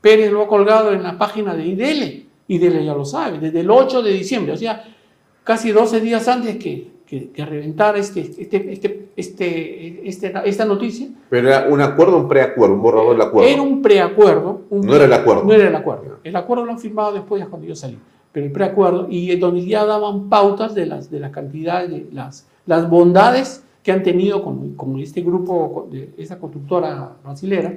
Pérez 0.00 0.30
lo 0.32 0.42
ha 0.42 0.48
colgado 0.48 0.92
en 0.92 1.02
la 1.02 1.18
página 1.18 1.54
de 1.54 1.66
IDL. 1.66 2.26
IDL 2.48 2.84
ya 2.84 2.94
lo 2.94 3.04
sabe, 3.04 3.40
desde 3.40 3.60
el 3.60 3.70
8 3.70 4.02
de 4.02 4.12
diciembre, 4.12 4.52
o 4.52 4.56
sea, 4.56 4.84
casi 5.42 5.72
12 5.72 6.00
días 6.00 6.28
antes 6.28 6.56
que, 6.56 6.92
que, 7.06 7.30
que 7.30 7.44
reventara 7.44 7.98
este, 7.98 8.20
este, 8.20 8.72
este, 8.72 9.08
este, 9.16 10.08
este- 10.08 10.32
esta 10.44 10.64
noticia, 10.64 11.08
Pero 11.30 11.48
era 11.48 11.66
un 11.70 11.80
acuerdo, 11.80 12.18
un 12.18 12.28
preacuerdo, 12.28 12.74
un 12.74 12.82
borrador 12.82 13.12
del 13.12 13.22
acuerdo. 13.22 13.48
era 13.48 13.62
un 13.62 13.80
preacuerdo. 13.82 14.60
un 14.70 14.80
No 14.86 14.94
era 14.96 15.04
el 15.04 15.12
acuerdo. 15.12 15.44
No 15.44 15.52
era 15.52 15.68
el 15.68 15.76
acuerdo. 15.76 16.18
El 16.24 16.36
acuerdo 16.36 16.64
lo 16.64 16.72
han 16.72 16.78
firmado 16.78 17.12
después, 17.12 17.40
ya 17.40 17.48
cuando 17.48 17.66
yo 17.66 17.76
salí. 17.76 17.98
Pero 18.32 18.46
el 18.46 18.52
preacuerdo, 18.52 19.06
y 19.08 19.34
donde 19.36 19.64
ya 19.64 19.84
daban 19.86 20.28
pautas 20.28 20.74
de 20.74 20.86
las, 20.86 21.10
de 21.10 21.20
las 21.20 21.30
cantidades, 21.30 21.90
de 21.90 22.06
las, 22.12 22.46
las 22.66 22.90
bondades 22.90 23.62
que 23.82 23.92
han 23.92 24.02
tenido 24.02 24.42
con, 24.42 24.74
con 24.74 24.98
este 24.98 25.22
grupo, 25.22 25.88
de 25.90 26.10
esa 26.18 26.38
constructora 26.38 27.12
brasilera, 27.22 27.72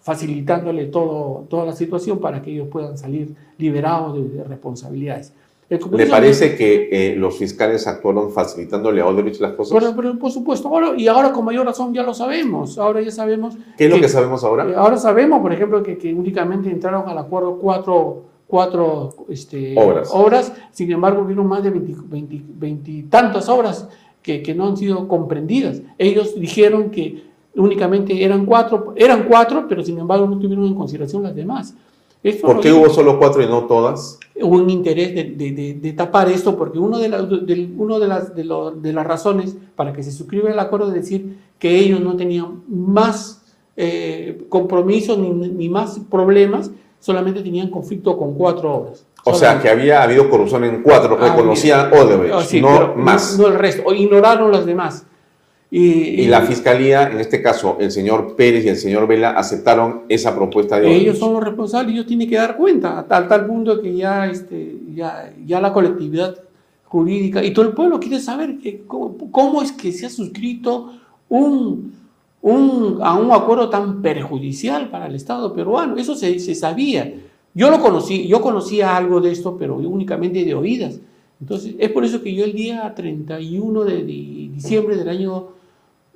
facilitándole 0.00 0.86
todo, 0.86 1.46
toda 1.48 1.66
la 1.66 1.72
situación 1.72 2.18
para 2.20 2.40
que 2.42 2.52
ellos 2.52 2.68
puedan 2.68 2.96
salir 2.96 3.34
liberados 3.58 4.14
de, 4.14 4.28
de 4.38 4.44
responsabilidades. 4.44 5.32
¿Le 5.70 6.06
parece 6.06 6.56
que 6.56 6.88
eh, 6.90 7.14
los 7.16 7.38
fiscales 7.38 7.86
actuaron 7.86 8.32
facilitándole 8.32 9.00
a 9.02 9.06
Odebrecht 9.06 9.40
las 9.40 9.52
cosas? 9.52 9.78
Pero, 9.78 9.94
pero, 9.94 10.18
por 10.18 10.32
supuesto, 10.32 10.66
ahora, 10.66 10.94
y 10.96 11.06
ahora 11.06 11.30
con 11.30 11.44
mayor 11.44 11.64
razón 11.64 11.94
ya 11.94 12.02
lo 12.02 12.12
sabemos. 12.12 12.76
Ahora 12.76 13.00
ya 13.00 13.12
sabemos. 13.12 13.56
¿Qué 13.78 13.84
es 13.84 13.90
lo 13.90 14.00
que 14.00 14.08
sabemos 14.08 14.42
ahora? 14.42 14.68
Eh, 14.68 14.74
ahora 14.74 14.96
sabemos, 14.96 15.40
por 15.40 15.52
ejemplo, 15.52 15.80
que, 15.80 15.96
que 15.96 16.12
únicamente 16.12 16.68
entraron 16.68 17.08
al 17.08 17.16
acuerdo 17.18 17.56
cuatro, 17.56 18.24
cuatro 18.48 19.14
este, 19.28 19.76
Obras. 19.78 20.52
sin 20.72 20.90
embargo, 20.90 21.22
hubieron 21.22 21.46
más 21.46 21.62
de 21.62 21.70
20, 21.70 21.94
20 22.04 22.42
20 22.48 23.04
tantas 23.08 23.48
obras 23.48 23.88
que, 24.22 24.42
que 24.42 24.52
no 24.56 24.66
han 24.66 24.76
sido 24.76 25.06
comprendidas. 25.06 25.82
Ellos 25.98 26.34
dijeron 26.34 26.90
que 26.90 27.30
únicamente 27.54 28.24
eran 28.24 28.44
cuatro, 28.44 28.92
eran 28.96 29.22
cuatro, 29.28 29.66
pero 29.68 29.84
sin 29.84 29.98
embargo 29.98 30.26
no 30.26 30.36
tuvieron 30.36 30.66
en 30.66 30.74
consideración 30.74 31.22
las 31.22 31.36
demás. 31.36 31.76
Esto 32.22 32.46
¿Por 32.46 32.60
qué 32.60 32.72
hubo 32.72 32.90
solo 32.90 33.18
cuatro 33.18 33.42
y 33.42 33.46
no 33.46 33.64
todas? 33.64 34.18
hubo 34.42 34.56
un 34.56 34.70
interés 34.70 35.14
de, 35.14 35.24
de- 35.24 35.52
de- 35.52 35.74
de 35.74 35.92
tapar 35.92 36.28
esto, 36.30 36.56
porque 36.56 36.78
uno 36.78 36.98
de, 36.98 37.08
las- 37.10 37.28
del- 37.28 37.74
uno 37.76 37.98
de, 37.98 38.08
las, 38.08 38.34
de, 38.34 38.44
lo- 38.44 38.70
de 38.70 38.92
las 38.92 39.06
razones 39.06 39.54
para 39.76 39.92
que 39.92 40.02
se 40.02 40.12
suscriba 40.12 40.50
el 40.50 40.58
acuerdo 40.58 40.88
es 40.88 40.94
decir 40.94 41.36
que 41.58 41.78
ellos 41.78 42.00
no 42.00 42.16
tenían 42.16 42.62
más 42.68 43.42
eh, 43.76 44.42
compromisos 44.48 45.18
ni, 45.18 45.30
ni 45.30 45.68
más 45.68 46.00
problemas, 46.10 46.70
solamente 47.00 47.42
tenían 47.42 47.68
conflicto 47.70 48.16
con 48.18 48.34
cuatro 48.34 48.74
obras. 48.74 49.04
O 49.24 49.34
sea, 49.34 49.60
que 49.60 49.68
había 49.68 50.02
habido 50.02 50.28
corrupción 50.30 50.64
en 50.64 50.82
cuatro, 50.82 51.18
Ah, 51.20 51.28
reconocía 51.30 51.86
bien. 51.88 52.02
Odebrecht, 52.02 52.34
Ah, 52.34 52.42
sí, 52.42 52.60
no 52.62 52.94
más. 52.96 53.38
No, 53.38 53.46
el 53.48 53.54
resto, 53.54 53.82
o 53.86 53.92
ignoraron 53.92 54.50
las 54.52 54.64
demás. 54.64 55.04
Y, 55.72 56.22
Y 56.22 56.26
la 56.26 56.40
fiscalía, 56.42 57.10
en 57.10 57.20
este 57.20 57.40
caso, 57.40 57.76
el 57.78 57.92
señor 57.92 58.34
Pérez 58.34 58.64
y 58.64 58.68
el 58.70 58.76
señor 58.76 59.06
Vela, 59.06 59.30
aceptaron 59.30 60.02
esa 60.08 60.34
propuesta 60.34 60.80
de 60.80 60.88
Ellos 60.88 60.96
Odebrecht. 61.00 61.20
son 61.20 61.32
los 61.34 61.44
responsables, 61.44 61.94
ellos 61.94 62.06
tienen 62.06 62.28
que 62.28 62.36
dar 62.36 62.56
cuenta, 62.56 62.98
a 62.98 63.06
tal, 63.06 63.28
tal 63.28 63.46
punto 63.46 63.80
que 63.80 63.94
ya, 63.94 64.26
este, 64.26 64.76
ya, 64.94 65.32
ya 65.46 65.60
la 65.60 65.72
colectividad 65.72 66.36
jurídica 66.86 67.44
y 67.44 67.52
todo 67.52 67.66
el 67.66 67.72
pueblo 67.72 68.00
quiere 68.00 68.18
saber 68.18 68.58
que, 68.58 68.82
cómo, 68.84 69.16
cómo 69.30 69.62
es 69.62 69.70
que 69.70 69.92
se 69.92 70.06
ha 70.06 70.10
suscrito 70.10 70.92
un, 71.28 71.92
un, 72.42 72.98
a 73.00 73.14
un 73.16 73.30
acuerdo 73.30 73.70
tan 73.70 74.02
perjudicial 74.02 74.90
para 74.90 75.06
el 75.06 75.14
Estado 75.14 75.54
peruano. 75.54 75.96
Eso 75.96 76.16
se, 76.16 76.40
se 76.40 76.56
sabía. 76.56 77.14
Yo 77.54 77.70
lo 77.70 77.80
conocí, 77.80 78.26
yo 78.26 78.40
conocía 78.40 78.96
algo 78.96 79.20
de 79.20 79.30
esto, 79.30 79.56
pero 79.56 79.76
únicamente 79.76 80.44
de 80.44 80.52
oídas. 80.54 80.98
Entonces, 81.40 81.74
es 81.78 81.90
por 81.90 82.04
eso 82.04 82.22
que 82.22 82.34
yo 82.34 82.44
el 82.44 82.52
día 82.54 82.92
31 82.94 83.84
de, 83.84 84.04
di- 84.04 84.48
diciembre 84.52 84.96
del 84.96 85.08
año 85.08 85.59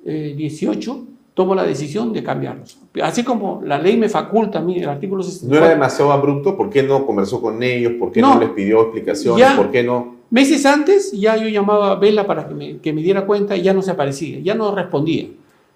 eh, 0.05 0.33
18 0.37 1.03
tomo 1.33 1.53
la 1.53 1.63
decisión 1.65 2.13
de 2.13 2.23
cambiarlos. 2.23 2.77
Así 3.03 3.23
como 3.23 3.61
la 3.65 3.77
ley 3.77 3.97
me 3.97 4.07
faculta 4.07 4.59
a 4.59 4.61
mí, 4.61 4.77
el 4.79 4.87
artículo 4.87 5.21
¿No 5.21 5.29
64. 5.29 5.65
era 5.65 5.73
demasiado 5.75 6.11
abrupto? 6.13 6.55
¿Por 6.55 6.69
qué 6.69 6.81
no 6.83 7.05
conversó 7.05 7.41
con 7.41 7.61
ellos? 7.61 7.93
¿Por 7.99 8.11
qué 8.13 8.21
no, 8.21 8.35
No. 8.35 8.39
les 8.39 8.49
pidió 8.51 8.81
explicaciones? 8.83 9.39
Ya. 9.45 9.57
¿Por 9.57 9.69
qué 9.69 9.83
no? 9.83 10.15
Meses 10.29 10.65
antes 10.65 11.11
ya 11.11 11.35
yo 11.35 11.49
llamaba 11.49 11.91
a 11.91 11.95
Vela 11.95 12.25
para 12.25 12.47
que 12.47 12.53
me, 12.53 12.77
que 12.77 12.93
me 12.93 13.01
diera 13.01 13.25
cuenta 13.25 13.55
y 13.57 13.61
ya 13.63 13.73
no 13.73 13.81
se 13.81 13.91
aparecía, 13.91 14.39
ya 14.39 14.55
no 14.55 14.73
respondía. 14.73 15.27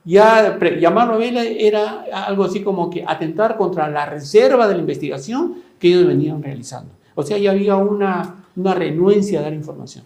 Ya 0.05 0.55
pre- 0.57 0.79
llamarlo 0.79 1.15
a 1.15 1.17
Vela 1.17 1.43
era 1.43 2.05
algo 2.25 2.45
así 2.45 2.61
como 2.61 2.89
que 2.89 3.03
atentar 3.05 3.57
contra 3.57 3.89
la 3.89 4.05
reserva 4.05 4.65
de 4.67 4.75
la 4.75 4.79
investigación 4.79 5.55
que 5.77 5.89
ellos 5.89 6.07
venían 6.07 6.41
realizando. 6.41 6.91
O 7.15 7.23
sea, 7.23 7.37
ya 7.37 7.51
había 7.51 7.75
una, 7.75 8.45
una 8.55 8.73
renuencia 8.73 9.39
a 9.39 9.43
dar 9.43 9.53
información. 9.53 10.05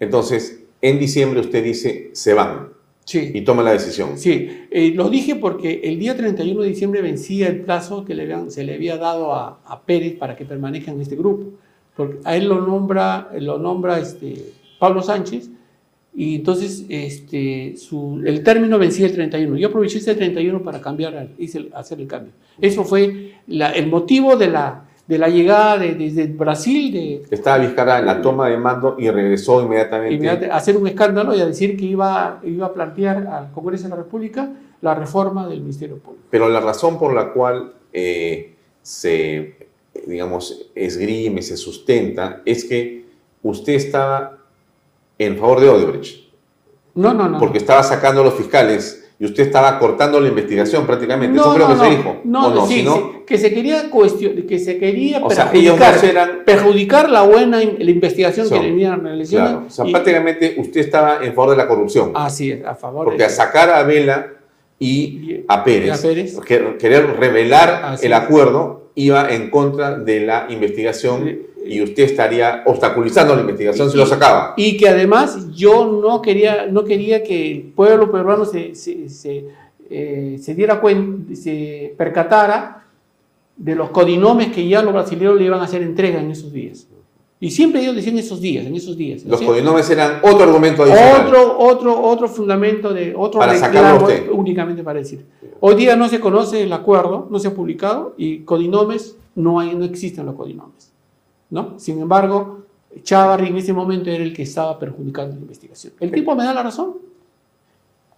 Entonces, 0.00 0.60
en 0.82 0.98
diciembre 0.98 1.40
usted 1.40 1.62
dice, 1.62 2.10
se 2.12 2.34
van. 2.34 2.73
Sí. 3.04 3.30
Y 3.34 3.42
toma 3.42 3.62
la 3.62 3.72
decisión. 3.72 4.16
Sí, 4.18 4.48
eh, 4.70 4.92
lo 4.94 5.10
dije 5.10 5.34
porque 5.36 5.82
el 5.84 5.98
día 5.98 6.16
31 6.16 6.62
de 6.62 6.68
diciembre 6.68 7.02
vencía 7.02 7.48
el 7.48 7.60
plazo 7.60 8.04
que 8.04 8.14
le 8.14 8.22
habían- 8.22 8.50
se 8.50 8.64
le 8.64 8.74
había 8.74 8.96
dado 8.96 9.34
a, 9.34 9.60
a 9.66 9.82
Pérez 9.82 10.14
para 10.16 10.34
que 10.36 10.44
permanezca 10.46 10.90
en 10.90 11.00
este 11.02 11.14
grupo. 11.16 11.52
Porque 11.96 12.18
a 12.24 12.34
él 12.36 12.48
lo 12.48 12.60
nombra, 12.62 13.28
lo 13.38 13.58
nombra 13.58 13.98
este, 14.00 14.52
Pablo 14.78 15.02
Sánchez 15.02 15.50
y 16.16 16.36
entonces 16.36 16.86
este, 16.88 17.74
su, 17.76 18.22
el 18.24 18.42
término 18.42 18.78
vencía 18.78 19.06
el 19.06 19.12
31. 19.12 19.56
Yo 19.58 19.68
aproveché 19.68 19.98
ese 19.98 20.14
31 20.14 20.62
para 20.62 20.80
cambiar, 20.80 21.28
hice 21.38 21.68
hacer 21.74 22.00
el 22.00 22.06
cambio. 22.06 22.32
Eso 22.60 22.84
fue 22.84 23.32
la- 23.48 23.72
el 23.72 23.86
motivo 23.88 24.36
de 24.36 24.48
la, 24.48 24.83
de 25.06 25.18
la 25.18 25.28
llegada 25.28 25.76
de- 25.78 25.94
desde 25.94 26.26
Brasil 26.28 26.92
de, 26.92 27.22
Estaba 27.30 27.58
Vizcarra 27.58 27.98
en 27.98 28.06
la 28.06 28.22
toma 28.22 28.48
de 28.48 28.56
mando 28.56 28.96
y 28.98 29.10
regresó 29.10 29.62
inmediatamente. 29.62 30.14
inmediatamente 30.14 30.52
a 30.54 30.56
hacer 30.56 30.76
un 30.76 30.86
escándalo 30.86 31.34
y 31.34 31.40
a 31.40 31.46
decir 31.46 31.76
que 31.76 31.84
iba, 31.84 32.40
iba 32.42 32.66
a 32.66 32.72
plantear 32.72 33.26
al 33.26 33.52
Congreso 33.52 33.84
de 33.84 33.90
la 33.90 33.96
República 33.96 34.50
la 34.80 34.94
reforma 34.94 35.46
del 35.46 35.60
Ministerio 35.60 35.98
Público. 35.98 36.24
Pero 36.30 36.48
la 36.48 36.60
razón 36.60 36.98
por 36.98 37.12
la 37.14 37.32
cual 37.32 37.74
eh, 37.92 38.54
se, 38.82 39.56
digamos, 40.06 40.70
esgrime, 40.74 41.42
se 41.42 41.56
sustenta, 41.56 42.40
es 42.44 42.64
que 42.64 43.04
usted 43.42 43.74
estaba 43.74 44.38
en 45.18 45.36
favor 45.36 45.60
de 45.60 45.68
Odebrecht. 45.68 46.24
No, 46.94 47.12
no, 47.12 47.28
no. 47.28 47.38
Porque 47.38 47.58
estaba 47.58 47.82
sacando 47.82 48.20
a 48.22 48.24
los 48.24 48.34
fiscales 48.34 49.03
y 49.18 49.24
usted 49.26 49.44
estaba 49.44 49.78
cortando 49.78 50.20
la 50.20 50.28
investigación 50.28 50.86
prácticamente. 50.86 51.38
Eso 51.38 51.50
fue 51.52 51.58
lo 51.60 51.68
que 51.68 51.76
se 51.76 51.90
dijo. 51.90 52.16
No, 52.24 52.46
¿o 52.48 52.54
no? 52.54 52.66
sí, 52.66 52.74
Si 52.78 52.82
no, 52.82 52.94
sí, 52.96 53.02
que 53.26 53.38
se 53.38 53.54
quería 53.54 53.90
cuestion- 53.90 54.46
que 54.46 54.58
se 54.58 54.76
quería 54.78 55.24
O 55.24 55.30
sea, 55.30 55.50
perjudicar, 55.50 56.04
eran- 56.04 56.30
perjudicar 56.44 57.08
la 57.10 57.22
buena 57.22 57.58
la 57.58 57.90
investigación 57.90 58.48
Son, 58.48 58.60
que 58.60 58.66
venían 58.66 59.02
realizando. 59.04 59.50
claro, 59.50 59.66
o 59.68 59.70
sea, 59.70 59.86
y- 59.86 59.92
prácticamente 59.92 60.54
usted 60.58 60.80
estaba 60.80 61.24
en 61.24 61.32
favor 61.34 61.50
de 61.52 61.56
la 61.56 61.68
corrupción. 61.68 62.10
así 62.14 62.50
es, 62.50 62.64
a 62.64 62.74
favor 62.74 63.04
Porque 63.04 63.18
de 63.18 63.24
a 63.26 63.30
sacar 63.30 63.70
a 63.70 63.82
Vela 63.84 64.32
y 64.80 65.44
a 65.46 65.62
Pérez, 65.62 65.86
y 65.86 65.90
a 65.90 65.96
Pérez. 66.08 66.40
que- 66.40 66.76
querer 66.78 67.16
revelar 67.18 67.82
Así 67.84 68.06
el 68.06 68.12
es. 68.12 68.18
acuerdo, 68.18 68.90
iba 68.96 69.28
en 69.32 69.48
contra 69.50 69.96
de 69.96 70.20
la 70.20 70.46
investigación 70.50 71.38
y 71.66 71.82
usted 71.82 72.04
estaría 72.04 72.62
obstaculizando 72.66 73.34
la 73.34 73.40
investigación 73.40 73.90
si 73.90 73.96
lo 73.96 74.06
sacaba. 74.06 74.54
Y 74.56 74.76
que 74.76 74.88
además 74.88 75.50
yo 75.52 75.86
no 75.86 76.20
quería, 76.22 76.66
no 76.70 76.84
quería 76.84 77.22
que 77.22 77.50
el 77.50 77.62
pueblo 77.62 78.10
peruano 78.10 78.44
se, 78.44 78.74
se, 78.74 79.08
se, 79.08 79.46
eh, 79.90 80.38
se 80.40 80.54
diera 80.54 80.80
cuenta, 80.80 81.34
se 81.34 81.94
percatara 81.96 82.84
de 83.56 83.74
los 83.74 83.90
codinomes 83.90 84.48
que 84.52 84.66
ya 84.66 84.82
los 84.82 84.92
brasileños 84.92 85.36
le 85.38 85.44
iban 85.44 85.60
a 85.60 85.64
hacer 85.64 85.82
entrega 85.82 86.20
en 86.20 86.30
esos 86.30 86.52
días. 86.52 86.86
Y 87.40 87.50
siempre 87.50 87.82
ellos 87.82 87.94
decían 87.94 88.16
esos 88.16 88.40
días, 88.40 88.64
en 88.64 88.74
esos 88.74 88.96
días. 88.96 89.24
Los 89.24 89.42
codinomes 89.42 89.88
eran 89.90 90.20
otro 90.22 90.44
argumento 90.44 90.82
adicional. 90.84 91.26
Otro, 91.26 91.58
otro, 91.58 92.02
otro 92.02 92.28
fundamento 92.28 92.94
de 92.94 93.12
otro 93.14 93.38
Para 93.38 93.52
reclamo 93.52 94.04
usted. 94.04 94.30
únicamente 94.30 94.82
para 94.82 95.00
decir. 95.00 95.26
Hoy 95.60 95.74
día 95.74 95.94
no 95.94 96.08
se 96.08 96.20
conoce 96.20 96.62
el 96.62 96.72
acuerdo, 96.72 97.28
no 97.30 97.38
se 97.38 97.48
ha 97.48 97.54
publicado 97.54 98.14
y 98.16 98.38
codinomes 98.40 99.16
no 99.34 99.60
hay, 99.60 99.74
no 99.74 99.84
existen 99.84 100.26
los 100.26 100.36
codinomes, 100.36 100.92
¿no? 101.54 101.78
Sin 101.78 102.00
embargo, 102.00 102.64
Chávarri 103.02 103.46
en 103.48 103.56
ese 103.56 103.72
momento 103.72 104.10
era 104.10 104.22
el 104.22 104.34
que 104.34 104.42
estaba 104.42 104.78
perjudicando 104.78 105.34
la 105.36 105.40
investigación. 105.42 105.94
El 106.00 106.10
tipo 106.10 106.34
me 106.34 106.44
da 106.44 106.52
la 106.52 106.62
razón. 106.64 106.94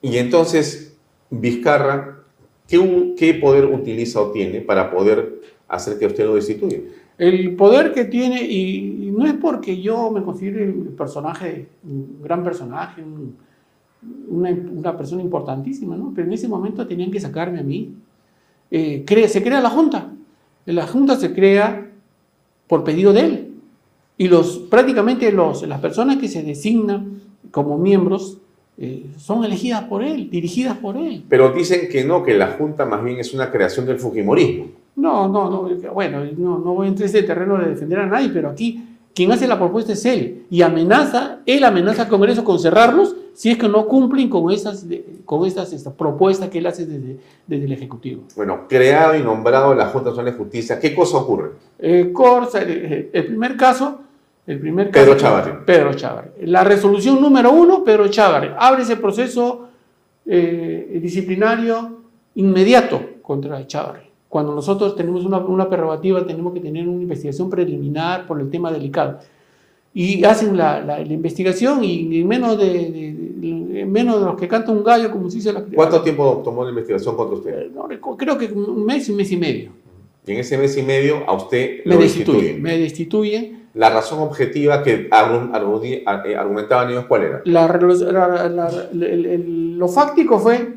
Y 0.03 0.17
entonces, 0.17 0.97
Vizcarra, 1.31 2.19
¿qué, 2.67 3.39
poder 3.41 3.67
utiliza 3.67 4.21
o 4.21 4.31
tiene 4.33 4.61
para 4.61 4.91
poder 4.91 5.41
hacer 5.69 5.99
que 5.99 6.07
usted 6.07 6.25
lo 6.27 6.35
destituya? 6.35 6.79
El 7.19 7.57
poder 7.57 7.93
que 7.93 8.05
tiene, 8.05 8.43
y, 8.43 9.13
no 9.17 9.27
es 9.27 9.35
porque 9.35 9.81
yo 9.81 10.11
me 10.11 10.23
considere 10.23 10.65
el 10.65 10.73
personaje, 10.97 11.69
un 11.85 12.19
gran 12.23 12.43
personaje, 12.43 13.03
un- 13.03 13.37
una, 14.29 14.51
una 14.51 14.97
persona 14.97 15.23
importantísima, 15.23 15.97
¿no? 15.97 16.13
Pero 16.15 16.27
en 16.29 16.35
ese 16.35 16.47
momento 16.49 16.87
tenían 16.87 17.11
que 17.11 17.19
sacarme 17.21 17.61
a 17.61 17.63
mí. 17.63 17.93
Eh, 18.71 19.03
crea- 19.07 19.29
se 19.29 19.43
crea 19.43 19.61
la 19.61 19.71
Junta. 19.71 20.13
La 20.67 20.87
Junta 20.87 21.17
se 21.17 21.33
crea 21.33 21.86
por 22.67 22.85
pedido 22.85 23.13
de 23.13 23.21
él. 23.21 23.53
Y 24.19 24.29
los, 24.29 24.59
prácticamente 24.59 25.31
los, 25.33 25.67
las 25.67 25.81
personas 25.81 26.17
que 26.17 26.29
se 26.29 26.43
designan 26.43 27.21
como 27.51 27.79
miembros 27.79 28.39
eh, 28.79 29.07
son 29.19 29.45
elegidas 29.45 29.85
por 29.85 30.03
él, 30.03 30.31
dirigidas 30.31 30.77
por 30.79 30.97
él. 30.97 31.25
Pero 31.29 31.53
dicen 31.53 31.89
que 31.91 32.05
no, 32.05 32.23
que 32.23 32.35
la 32.35 32.49
Junta 32.49 32.85
más 32.85 33.03
bien 33.03 33.19
es 33.19 33.33
una 33.33 33.51
creación 33.51 33.87
del 33.87 33.99
Fujimorismo. 33.99 34.67
No, 34.97 35.29
no, 35.29 35.51
no, 35.51 35.93
bueno, 35.93 36.25
no, 36.37 36.59
no 36.59 36.75
voy 36.75 36.87
a 36.87 36.89
entrar 36.89 37.09
en 37.09 37.15
ese 37.15 37.27
terreno 37.27 37.59
de 37.59 37.71
defender 37.71 38.01
a 38.01 38.07
nadie, 38.07 38.31
pero 38.31 38.49
aquí 38.49 38.83
quien 39.17 39.33
hace 39.33 39.49
la 39.49 39.59
propuesta 39.59 39.95
es 39.95 40.05
él 40.05 40.45
y 40.51 40.61
amenaza, 40.61 41.39
él 41.47 41.65
amenaza 41.65 42.03
al 42.03 42.09
Congreso 42.09 42.45
con 42.45 42.59
cerrarlos 42.59 43.17
si 43.33 43.51
es 43.51 43.57
que 43.57 43.67
no 43.67 43.87
cumplen 43.87 44.29
con 44.29 44.51
esas, 44.51 44.85
con 45.25 45.47
estas, 45.47 45.73
estas 45.73 45.95
propuestas 45.95 46.51
que 46.51 46.59
él 46.59 46.67
hace 46.67 46.85
desde, 46.85 47.17
desde 47.47 47.65
el 47.65 47.73
Ejecutivo. 47.73 48.25
Bueno, 48.37 48.67
creado 48.69 49.17
y 49.17 49.23
nombrado 49.23 49.75
la 49.75 49.87
Junta 49.87 50.11
Nacional 50.11 50.33
de 50.33 50.39
Justicia, 50.39 50.79
¿qué 50.79 50.95
cosa 50.95 51.17
ocurre? 51.17 51.53
Eh, 51.79 52.11
Corsa, 52.13 52.61
eh, 52.63 53.09
el 53.11 53.27
primer 53.27 53.57
caso, 53.57 54.01
el 54.47 54.61
primer 54.61 54.91
caso. 54.91 55.07
Pedro 55.07 55.19
Chávarri. 55.19 55.53
Pedro 55.65 55.95
Chávarri. 55.95 56.31
La 56.43 56.63
resolución 56.63 57.19
número 57.19 57.53
uno, 57.53 57.83
Pedro 57.83 58.09
Chávarri. 58.09 58.51
Abre 58.59 58.83
ese 58.83 58.97
proceso 58.97 59.69
eh, 60.27 60.99
disciplinario 61.03 62.03
inmediato 62.35 63.01
contra 63.23 63.67
Chávarri. 63.67 64.06
Cuando 64.29 64.55
nosotros 64.55 64.97
tenemos 64.97 65.25
una, 65.25 65.39
una 65.39 65.69
prerrogativa, 65.69 66.27
tenemos 66.27 66.53
que 66.53 66.61
tener 66.61 66.89
una 66.89 67.03
investigación 67.03 67.49
preliminar 67.49 68.27
por 68.27 68.41
el 68.41 68.51
tema 68.51 68.73
delicado. 68.73 69.19
Y 69.95 70.23
hacen 70.25 70.57
la, 70.57 70.81
la- 70.81 70.99
la 70.99 71.13
investigación 71.13 71.83
y 71.83 72.21
en 72.21 72.29
menos 72.29 72.59
de, 72.59 72.67
de- 72.67 73.15
de- 73.17 73.81
en 73.81 73.91
menos 73.93 74.19
de 74.21 74.27
los 74.27 74.37
que 74.37 74.47
canta 74.49 74.73
un 74.73 74.85
gallo, 74.85 75.11
como 75.11 75.31
se 75.31 75.37
dice 75.37 75.53
la 75.53 75.65
¿Cuánto 75.75 76.03
tiempo 76.03 76.43
tomó 76.45 76.65
la 76.65 76.71
investigación 76.71 77.17
contra 77.17 77.37
usted? 77.39 77.71
No 77.73 77.89
recu- 77.89 78.17
creo 78.17 78.37
que 78.37 78.47
un 78.47 78.85
mes, 78.85 79.09
un 79.09 79.17
mes 79.17 79.31
y 79.33 79.37
medio. 79.39 79.71
Y 80.27 80.33
en 80.33 80.39
ese 80.39 80.59
mes 80.59 80.77
y 80.77 80.83
medio 80.83 81.19
a 81.27 81.35
usted 81.35 81.85
Me 81.87 81.95
lo 81.95 82.01
destituyen. 82.01 82.41
destituyen. 82.41 82.63
Me 82.63 82.79
destituyen. 82.79 83.63
La 83.75 83.91
razón 83.91 84.19
objetiva 84.21 84.83
que 84.83 85.09
eh, 85.09 86.37
argumentaban 86.37 86.91
ellos, 86.91 87.05
¿cuál 87.07 87.23
era? 87.23 87.43
La 87.45 87.67
la- 87.69 88.49
la- 88.49 89.11
lo 89.39 89.89
fáctico 89.89 90.39
fue 90.39 90.75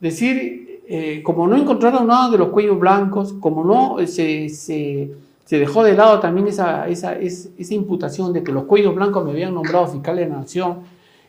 decir, 0.00 0.63
eh, 0.88 1.22
como 1.22 1.46
no 1.46 1.56
encontraron 1.56 2.06
nada 2.06 2.30
de 2.30 2.38
los 2.38 2.48
cuellos 2.48 2.78
blancos, 2.78 3.32
como 3.40 3.64
no 3.64 3.98
eh, 4.00 4.06
se, 4.06 4.48
se- 4.48 5.10
se 5.44 5.58
dejó 5.58 5.82
de 5.84 5.94
lado 5.94 6.20
también 6.20 6.46
esa, 6.46 6.88
esa, 6.88 7.18
es- 7.18 7.50
esa 7.58 7.74
imputación 7.74 8.32
de 8.32 8.42
que 8.42 8.52
los 8.52 8.64
cuellos 8.64 8.94
blancos 8.94 9.24
me 9.24 9.30
habían 9.32 9.54
nombrado 9.54 9.86
fiscal 9.86 10.16
de 10.16 10.28
la 10.28 10.36
nación 10.36 10.78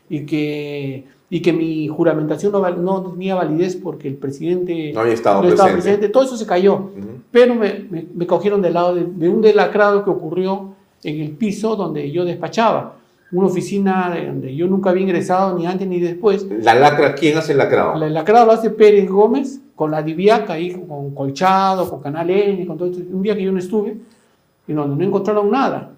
y 0.09 0.25
que, 0.25 1.05
y 1.29 1.41
que 1.41 1.51
mi 1.53 1.87
juramentación 1.87 2.51
no, 2.51 2.69
no 2.69 3.01
tenía 3.11 3.35
validez 3.35 3.75
porque 3.75 4.07
el 4.07 4.15
presidente 4.15 4.91
No 4.93 5.01
había 5.01 5.13
estado 5.13 5.41
no 5.41 5.49
estaba 5.49 5.69
presente. 5.71 5.97
presente, 5.97 6.13
todo 6.13 6.23
eso 6.23 6.37
se 6.37 6.45
cayó. 6.45 6.75
Ujú. 6.75 6.91
Pero 7.31 7.55
me, 7.55 7.85
me- 7.89 8.05
me 8.13 8.27
cogieron 8.27 8.61
del 8.61 8.73
lado 8.73 8.95
de, 8.95 9.05
de 9.05 9.29
un 9.29 9.41
delacrado 9.41 10.03
que 10.03 10.09
ocurrió 10.09 10.73
en 11.03 11.21
el 11.21 11.31
piso 11.31 11.75
donde 11.75 12.09
yo 12.11 12.23
despachaba. 12.25 12.95
Una 13.31 13.47
oficina 13.47 14.11
de- 14.13 14.27
donde 14.27 14.55
yo 14.55 14.67
nunca 14.67 14.91
había 14.91 15.03
ingresado 15.03 15.57
ni 15.57 15.65
antes 15.65 15.87
ni 15.87 15.99
después. 15.99 16.47
La 16.61 16.75
lacra, 16.75 17.15
¿quién 17.15 17.37
hace 17.37 17.51
el 17.53 17.57
lacrado? 17.57 18.01
El 18.01 18.13
lacrado 18.13 18.45
lo 18.45 18.51
hace 18.51 18.69
Pérez 18.69 19.09
Gómez 19.09 19.59
con 19.75 19.91
la 19.91 20.01
Diviaca 20.03 20.53
ahí, 20.53 20.71
con 20.87 21.13
Colchado, 21.13 21.89
con 21.89 22.01
Canal 22.01 22.29
N, 22.29 22.65
con 22.65 22.77
todo 22.77 22.89
esto. 22.91 23.03
Un 23.11 23.21
día 23.21 23.35
que 23.35 23.43
yo 23.43 23.51
no 23.51 23.59
estuve 23.59 23.97
y 24.67 24.73
donde 24.73 24.95
no 24.95 25.03
encontraron 25.09 25.49
nada. 25.51 25.91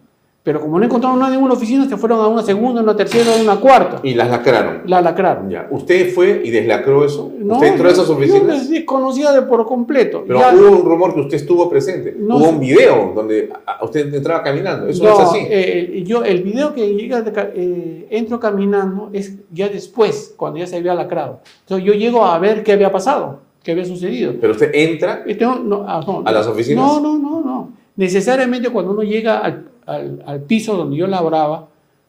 Pero 0.48 0.62
como 0.62 0.80
no 0.80 0.86
encontraron 0.86 1.20
nada 1.20 1.36
en 1.36 1.44
una 1.44 1.56
oficina, 1.56 1.90
se 1.90 1.98
fueron 1.98 2.22
a 2.22 2.28
una 2.30 2.42
segunda, 2.42 2.82
una 2.82 2.96
tercera, 2.96 3.32
una 3.42 3.58
cuarta. 3.58 4.00
Y 4.02 4.14
las 4.14 4.30
lacraron. 4.30 4.84
La 4.86 5.02
lacraron. 5.02 5.50
Ya. 5.50 5.68
¿Usted 5.70 6.14
fue 6.14 6.42
y 6.42 6.52
deslacró 6.52 7.04
eso? 7.04 7.34
No, 7.38 7.56
¿Usted 7.56 7.68
entró 7.68 7.90
a 7.90 7.92
esas 7.92 8.08
yo 8.08 8.14
oficinas? 8.14 8.70
desconocía 8.70 9.34
de 9.34 9.42
por 9.42 9.66
completo. 9.66 10.24
Pero 10.26 10.40
Ya- 10.40 10.54
hubo 10.56 10.70
un 10.78 10.86
rumor 10.86 11.14
que 11.14 11.20
usted 11.20 11.36
estuvo 11.36 11.70
presente. 11.70 12.16
No 12.18 12.38
hubo 12.38 12.48
un 12.52 12.62
video 12.62 13.12
donde 13.14 13.50
usted 13.82 14.14
entraba 14.14 14.42
caminando. 14.42 14.88
Eso 14.88 15.04
no, 15.04 15.16
es 15.16 15.20
así. 15.20 15.38
eh, 15.50 16.04
yo, 16.08 16.24
el 16.24 16.42
video 16.44 16.74
que 16.74 16.96
llega, 16.96 17.22
de 17.22 17.34
eh, 17.54 18.08
entro 18.12 18.40
caminando 18.40 19.10
es 19.12 19.34
ya 19.52 19.68
después, 19.68 20.34
cuando 20.38 20.60
ya 20.60 20.68
se 20.68 20.78
había 20.78 20.94
lacrado. 20.96 21.42
Entonces 21.64 21.86
yo 21.86 21.92
llego 21.92 22.24
a 22.24 22.40
ver 22.40 22.64
qué 22.64 22.72
había 22.72 22.90
pasado, 22.90 23.42
qué 23.64 23.74
había 23.74 23.84
sucedido. 23.84 24.34
Pero 24.40 24.54
usted 24.54 24.72
entra 24.74 25.26
tengo- 25.38 25.56
no, 25.56 25.84
ah, 25.86 26.02
no, 26.08 26.24
a 26.26 26.32
las 26.32 26.48
oficinas. 26.48 26.86
No, 26.86 27.02
no, 27.02 27.18
no, 27.18 27.42
no. 27.42 27.70
Necesariamente 27.98 28.70
cuando 28.70 28.92
uno 28.92 29.04
llega 29.04 29.40
al, 29.40 29.72
al- 29.88 30.24
al 30.26 30.42
piso 30.42 30.76
donde 30.78 30.96
yo 30.98 31.08
laboraba, 31.08 31.68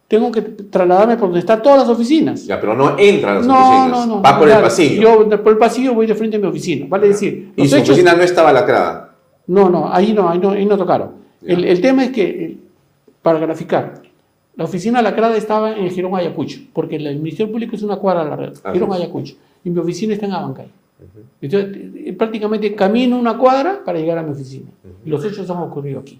tengo 0.08 0.32
que 0.32 0.40
trasladarme 0.42 1.14
por 1.16 1.28
donde 1.28 1.40
están 1.40 1.62
todas 1.62 1.80
las 1.80 1.88
oficinas. 1.88 2.46
Ya, 2.46 2.58
pero 2.60 2.74
no 2.74 2.98
entra 2.98 3.32
a 3.32 3.34
las 3.36 3.46
No, 3.46 3.54
oficinas. 3.54 3.90
no, 3.90 4.16
no. 4.16 4.22
Va 4.22 4.38
por 4.38 4.48
el 4.48 4.52
Claro, 4.54 4.64
pasillo. 4.64 5.02
Yo 5.02 5.24
de- 5.24 5.38
por 5.38 5.52
el 5.52 5.58
pasillo 5.58 5.94
voy 5.94 6.06
de 6.06 6.14
frente 6.14 6.36
a 6.36 6.40
mi 6.40 6.46
oficina. 6.46 6.86
Vale 6.88 7.08
decir, 7.08 7.52
y 7.56 7.68
su 7.68 7.76
hechos- 7.76 7.90
oficina 7.90 8.14
no 8.14 8.22
estaba 8.22 8.52
lacrada. 8.52 9.14
no, 9.46 9.68
no, 9.70 9.92
ahí 9.92 10.12
no, 10.12 10.28
ahí 10.28 10.38
no, 10.38 10.50
ahí 10.50 10.64
no 10.66 10.76
tocaron. 10.76 11.10
El, 11.44 11.64
el 11.64 11.80
tema 11.80 12.04
es 12.04 12.10
que, 12.10 12.22
eh, 12.44 12.56
para 13.22 13.38
graficar, 13.38 14.02
la 14.56 14.64
oficina 14.64 15.00
lacrada 15.02 15.36
estaba 15.36 15.76
en 15.76 15.90
Girón 15.90 16.14
Ayacucho, 16.16 16.58
porque 16.72 16.96
el 16.96 17.16
Ministerio 17.16 17.50
Público 17.52 17.76
es 17.76 17.82
una 17.82 17.96
cuadra 17.96 18.22
a 18.22 18.24
la 18.24 18.36
red, 18.36 18.52
Así 18.64 18.72
Girón. 18.78 18.92
Ayacucho, 18.92 19.34
y 19.62 19.70
mi 19.70 19.78
oficina 19.78 20.14
está 20.14 20.26
en 20.26 20.32
Abancay. 20.32 20.68
Entonces, 21.40 21.76
eh, 21.94 22.12
prácticamente 22.12 22.74
camino 22.74 23.16
una 23.18 23.38
cuadra 23.38 23.82
para 23.84 23.98
llegar 23.98 24.18
a 24.18 24.22
mi 24.22 24.32
oficina. 24.32 24.68
Los 25.04 25.24
hechos 25.24 25.48
han 25.48 25.58
ocurrido 25.58 26.00
aquí. 26.00 26.18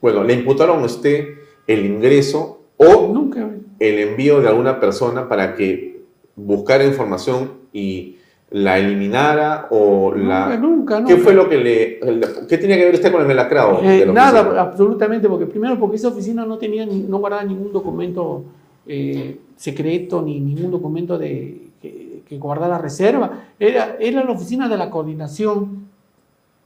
Bueno, 0.00 0.24
le 0.24 0.34
imputaron 0.34 0.80
a 0.82 0.86
usted 0.86 1.26
el 1.66 1.84
ingreso 1.86 2.60
o 2.76 3.10
Nunca. 3.12 3.48
el 3.78 3.98
envío 3.98 4.40
de 4.40 4.48
alguna 4.48 4.80
persona 4.80 5.28
para 5.28 5.54
que 5.54 6.00
buscara 6.36 6.84
información 6.84 7.52
y 7.72 8.16
la 8.50 8.78
eliminara 8.78 9.68
o 9.70 10.12
la... 10.14 10.56
Nunca, 10.56 10.98
nunca, 11.00 11.04
¿Qué 11.14 11.20
fue 11.20 11.34
lo 11.34 11.48
que 11.48 11.56
le... 11.58 12.00
¿Qué 12.48 12.58
tenía 12.58 12.76
que 12.76 12.84
ver 12.86 12.94
usted 12.94 13.12
con 13.12 13.20
el 13.20 13.28
melacrado? 13.28 13.80
Eh, 13.82 14.06
nada, 14.12 14.40
oficina? 14.40 14.60
absolutamente, 14.62 15.28
porque 15.28 15.46
primero 15.46 15.78
porque 15.78 15.96
esa 15.96 16.08
oficina 16.08 16.44
no 16.44 16.58
tenía, 16.58 16.84
ni- 16.86 17.02
no 17.02 17.18
guardaba 17.18 17.44
ningún 17.44 17.72
documento 17.72 18.42
eh, 18.86 19.36
secreto, 19.56 20.20
ni 20.22 20.40
ningún 20.40 20.70
documento 20.70 21.16
de, 21.16 21.68
que, 21.80 22.22
que 22.26 22.38
guardara 22.38 22.78
reserva. 22.78 23.30
Era, 23.60 23.96
era 24.00 24.24
la 24.24 24.32
oficina 24.32 24.68
de 24.68 24.76
la 24.78 24.90
coordinación, 24.90 25.89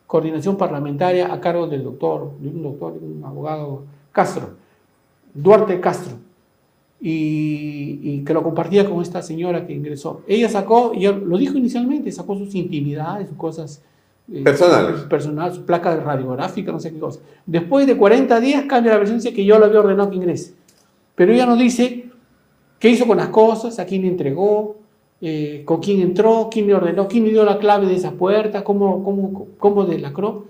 coordinación 0.06 0.56
parlamentaria 0.56 1.32
a 1.32 1.40
cargo 1.40 1.66
del 1.66 1.84
doctor, 1.84 2.32
de 2.38 2.48
un 2.48 2.62
doctor, 2.62 3.00
de 3.00 3.06
un 3.06 3.24
abogado 3.24 3.84
Castro, 4.12 4.50
Duarte 5.32 5.80
Castro. 5.80 6.16
Y, 7.00 8.00
y 8.02 8.24
que 8.24 8.32
lo 8.32 8.42
compartía 8.42 8.88
con 8.88 9.02
esta 9.02 9.20
señora 9.20 9.66
que 9.66 9.74
ingresó. 9.74 10.22
Ella 10.26 10.48
sacó, 10.48 10.92
y 10.94 11.06
lo 11.06 11.36
dijo 11.36 11.58
inicialmente, 11.58 12.10
sacó 12.10 12.34
sus 12.34 12.54
intimidades, 12.54 13.28
sus 13.28 13.36
cosas 13.36 13.82
eh, 14.32 14.42
Personales. 14.42 15.02
Personal, 15.02 15.52
su 15.52 15.64
placa 15.64 15.94
radiográfica, 15.96 16.72
no 16.72 16.80
sé 16.80 16.92
qué 16.92 16.98
cosa. 16.98 17.20
Después 17.44 17.86
de 17.86 17.96
40 17.96 18.40
días 18.40 18.64
cambia 18.66 18.92
la 18.92 18.98
versión, 18.98 19.18
dice 19.18 19.34
que 19.34 19.44
yo 19.44 19.58
le 19.58 19.66
había 19.66 19.80
ordenado 19.80 20.10
que 20.10 20.16
ingrese. 20.16 20.54
Pero 21.14 21.32
ella 21.32 21.46
nos 21.46 21.58
dice 21.58 22.10
qué 22.78 22.88
hizo 22.88 23.06
con 23.06 23.18
las 23.18 23.28
cosas, 23.28 23.78
a 23.78 23.84
quién 23.84 24.02
le 24.02 24.08
entregó, 24.08 24.76
eh, 25.26 25.62
con 25.64 25.80
quién 25.80 26.02
entró, 26.02 26.50
quién 26.52 26.66
le 26.66 26.74
ordenó, 26.74 27.08
quién 27.08 27.24
le 27.24 27.30
dio 27.30 27.44
la 27.44 27.58
clave 27.58 27.86
de 27.86 27.94
esa 27.94 28.10
puerta, 28.10 28.62
cómo, 28.62 29.02
cómo, 29.02 29.46
cómo 29.56 29.86
delacró. 29.86 30.44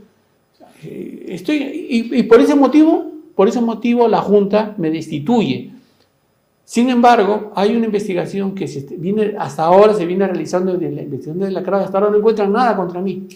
Eh, 0.83 1.27
estoy, 1.29 1.59
y, 1.89 2.19
y 2.19 2.23
por 2.25 2.41
ese 2.41 2.57
motivo, 2.57 3.07
por 3.37 3.47
ese 3.47 3.61
motivo 3.61 4.09
la 4.09 4.21
Junta 4.21 4.75
me 4.77 4.91
destituye. 4.91 5.71
Sin 6.65 6.91
embargo, 6.91 7.53
hay 7.55 7.77
una 7.77 7.87
investigación 7.87 8.53
que 8.57 8.67
se 8.67 8.85
viene, 8.97 9.37
hasta 9.39 9.63
ahora 9.63 9.95
se 9.95 10.07
viene 10.07 10.27
realizando 10.27 10.77
de 10.77 10.91
la 10.91 11.03
investigación 11.03 11.39
de 11.39 11.53
la 11.53 11.63
CRAD, 11.63 11.83
hasta 11.83 11.99
ahora 11.99 12.11
no 12.11 12.17
encuentran 12.17 12.51
nada 12.53 12.75
contra 12.75 13.01
mí. 13.01 13.29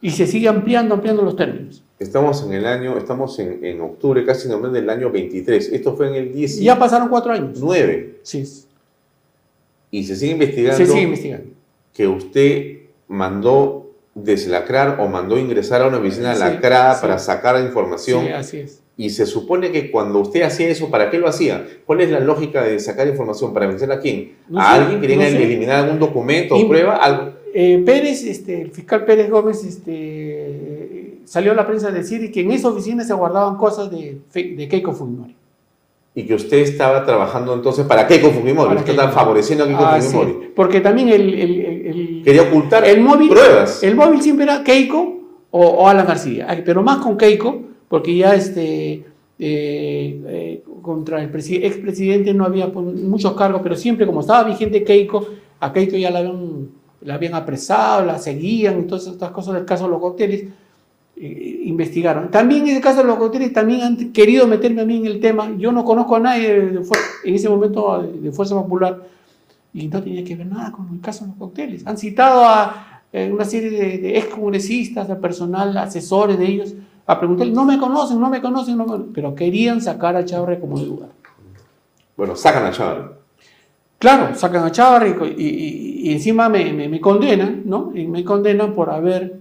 Y 0.00 0.10
se 0.10 0.28
sigue 0.28 0.46
ampliando, 0.46 0.94
ampliando 0.94 1.22
los 1.22 1.34
términos. 1.34 1.82
Estamos 1.98 2.44
en 2.44 2.52
el 2.52 2.66
año, 2.66 2.96
estamos 2.96 3.36
en, 3.40 3.64
en 3.64 3.80
octubre, 3.80 4.24
casi 4.24 4.44
en 4.44 4.52
noviembre 4.52 4.80
del 4.80 4.90
año 4.90 5.10
23. 5.10 5.72
Esto 5.72 5.96
fue 5.96 6.06
en 6.06 6.14
el 6.14 6.32
19. 6.32 6.64
Ya 6.64 6.78
pasaron 6.78 7.08
cuatro 7.08 7.32
años. 7.32 7.58
Sí. 8.22 8.44
Sí, 8.44 8.67
Y 9.90 10.04
se 10.04 10.16
sigue 10.16 10.32
investigando 10.32 10.76
se 10.76 10.86
sigue 10.86 11.02
investigando. 11.02 11.46
que 11.94 12.06
usted 12.06 12.76
mandó 13.08 13.90
deslacrar 14.14 14.98
o 15.00 15.08
mandó 15.08 15.38
ingresar 15.38 15.82
a 15.82 15.86
una 15.88 15.98
oficina 15.98 16.34
Sí, 16.34 16.40
lacrada 16.40 16.94
sí. 16.94 17.00
para 17.02 17.18
sacar 17.18 17.54
la 17.54 17.64
información. 17.64 18.24
Sí, 18.26 18.32
así 18.32 18.56
es. 18.58 18.82
Y 18.96 19.10
se 19.10 19.26
supone 19.26 19.70
que 19.70 19.92
cuando 19.92 20.18
usted 20.18 20.42
hacía 20.42 20.68
eso, 20.68 20.90
¿para 20.90 21.08
qué 21.08 21.18
lo 21.18 21.28
hacía? 21.28 21.64
¿Cuál 21.86 22.00
es 22.00 22.10
la 22.10 22.18
lógica 22.18 22.64
de 22.64 22.80
sacar 22.80 23.06
información? 23.06 23.54
¿Para 23.54 23.68
vencer 23.68 23.92
a 23.92 24.00
quién? 24.00 24.32
No 24.48 24.58
¿A 24.60 24.74
sé, 24.74 24.80
alguien? 24.80 25.00
¿Querían 25.00 25.20
no 25.20 25.38
eliminar 25.38 25.84
algún 25.84 26.00
documento 26.00 26.56
o 26.56 26.68
prueba? 26.68 26.96
Algo. 26.96 27.32
Eh, 27.54 27.80
Pérez, 27.86 28.24
este, 28.24 28.60
el 28.62 28.70
fiscal 28.72 29.04
Pérez 29.04 29.30
Gómez, 29.30 29.62
este, 29.64 31.18
salió 31.24 31.52
a 31.52 31.54
la 31.54 31.66
prensa 31.66 31.88
a 31.88 31.92
decir 31.92 32.30
que 32.32 32.40
en 32.40 32.50
esa 32.50 32.68
oficina 32.68 33.04
se 33.04 33.14
guardaban 33.14 33.56
cosas 33.56 33.90
de, 33.90 34.18
de 34.34 34.68
Keiko 34.68 34.92
Fujimori. 34.92 35.34
Y 36.18 36.24
que 36.26 36.34
usted 36.34 36.58
estaba 36.58 37.04
trabajando 37.04 37.54
entonces 37.54 37.86
para 37.86 38.06
Keiko 38.08 38.30
Fujimori. 38.30 38.68
Para 38.68 38.80
Usted 38.80 38.86
Keiko. 38.92 39.02
estaba 39.02 39.12
favoreciendo 39.12 39.64
a 39.64 39.66
Keiko 39.68 39.84
Así 39.84 40.08
Fujimori. 40.08 40.30
es, 40.46 40.50
Porque 40.56 40.80
también 40.80 41.08
el, 41.10 41.32
el- 41.34 41.60
el- 41.86 42.22
Quería 42.24 42.42
ocultar 42.42 42.84
el 42.84 43.00
móvil, 43.00 43.28
pruebas. 43.28 43.82
el 43.84 43.94
móvil 43.94 44.20
siempre 44.20 44.44
era 44.44 44.64
Keiko 44.64 45.20
o, 45.50 45.60
o 45.64 45.86
Alan 45.88 46.06
García, 46.06 46.46
pero 46.64 46.82
más 46.82 46.96
con 46.98 47.16
Keiko, 47.16 47.62
porque 47.88 48.16
ya 48.16 48.34
este, 48.34 49.04
eh, 49.38 50.20
eh, 50.26 50.62
contra 50.82 51.22
el 51.22 51.30
presi- 51.30 51.60
expresidente 51.62 52.34
no 52.34 52.44
había 52.44 52.66
muchos 52.66 53.34
cargos, 53.34 53.60
pero 53.62 53.76
siempre 53.76 54.04
como 54.04 54.20
estaba 54.20 54.42
vigente 54.42 54.82
Keiko, 54.82 55.24
a 55.60 55.72
Keiko 55.72 55.96
ya 55.96 56.10
la 56.10 56.18
habían, 56.20 56.68
la 57.02 57.14
habían 57.14 57.34
apresado, 57.34 58.04
la 58.04 58.18
seguían, 58.18 58.86
todas 58.88 59.06
estas 59.06 59.30
cosas 59.30 59.54
del 59.54 59.64
caso 59.64 59.84
de 59.84 59.90
los 59.90 60.00
cócteles. 60.00 60.44
Eh, 61.20 61.60
investigaron. 61.64 62.30
También 62.30 62.66
en 62.68 62.76
el 62.76 62.82
caso 62.82 62.98
de 62.98 63.04
los 63.04 63.16
cócteles, 63.18 63.52
también 63.52 63.82
han 63.82 64.12
querido 64.12 64.46
meterme 64.46 64.82
a 64.82 64.84
mí 64.84 64.96
en 64.98 65.06
el 65.06 65.20
tema. 65.20 65.50
Yo 65.58 65.72
no 65.72 65.84
conozco 65.84 66.16
a 66.16 66.20
nadie 66.20 66.48
de- 66.48 66.70
de 66.70 66.82
en 67.24 67.34
ese 67.34 67.48
momento 67.48 68.02
de, 68.02 68.20
de 68.20 68.32
Fuerza 68.32 68.54
Popular 68.54 69.02
y 69.74 69.88
no 69.88 70.02
tenía 70.02 70.24
que 70.24 70.34
ver 70.36 70.46
nada 70.46 70.72
con 70.72 70.88
el 70.92 71.00
caso 71.00 71.24
de 71.24 71.30
los 71.30 71.38
cócteles. 71.38 71.86
Han 71.86 71.98
citado 71.98 72.44
a 72.44 73.02
eh, 73.12 73.30
una 73.32 73.44
serie 73.44 73.70
de, 73.70 73.98
de 73.98 74.18
excongresistas, 74.18 75.08
de 75.08 75.16
personal, 75.16 75.76
asesores 75.76 76.38
de 76.38 76.46
ellos, 76.46 76.74
a 77.06 77.18
preguntarle, 77.18 77.52
no 77.54 77.64
me 77.64 77.78
conocen, 77.78 78.20
no 78.20 78.28
me 78.28 78.40
conocen, 78.42 78.76
no 78.76 78.84
me 78.84 78.90
conocen", 78.90 79.12
pero 79.14 79.34
querían 79.34 79.80
sacar 79.80 80.14
a 80.16 80.24
Chavarri 80.24 80.58
como 80.60 80.78
de 80.78 80.86
lugar. 80.86 81.08
Bueno, 82.16 82.36
sacan 82.36 82.66
a 82.66 82.70
Chávez. 82.70 83.04
Claro, 83.98 84.34
sacan 84.34 84.64
a 84.64 84.70
Chavarri 84.70 85.14
y, 85.36 85.42
y- 85.42 86.00
y 86.08 86.12
encima 86.12 86.48
me, 86.48 86.72
me- 86.72 86.88
me 86.88 87.00
condenan, 87.00 87.62
¿no? 87.64 87.92
Y 87.94 88.06
me 88.06 88.22
condenan 88.24 88.74
por 88.74 88.90
haber 88.90 89.40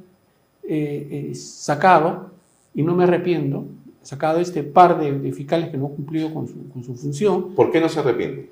eh, 0.67 1.29
eh, 1.31 1.35
sacado, 1.35 2.31
y 2.75 2.83
no 2.83 2.95
me 2.95 3.03
arrepiento, 3.05 3.65
sacado 4.01 4.39
este 4.39 4.63
par 4.63 4.99
de, 4.99 5.17
de 5.19 5.31
fiscales 5.33 5.69
que 5.69 5.77
no 5.77 5.87
han 5.87 5.93
cumplido 5.95 6.33
con 6.33 6.47
su, 6.47 6.69
con 6.69 6.83
su 6.83 6.95
función, 6.95 7.55
¿Por 7.55 7.71
qué 7.71 7.81
no 7.81 7.89
se 7.89 7.99
arrepiente? 7.99 8.51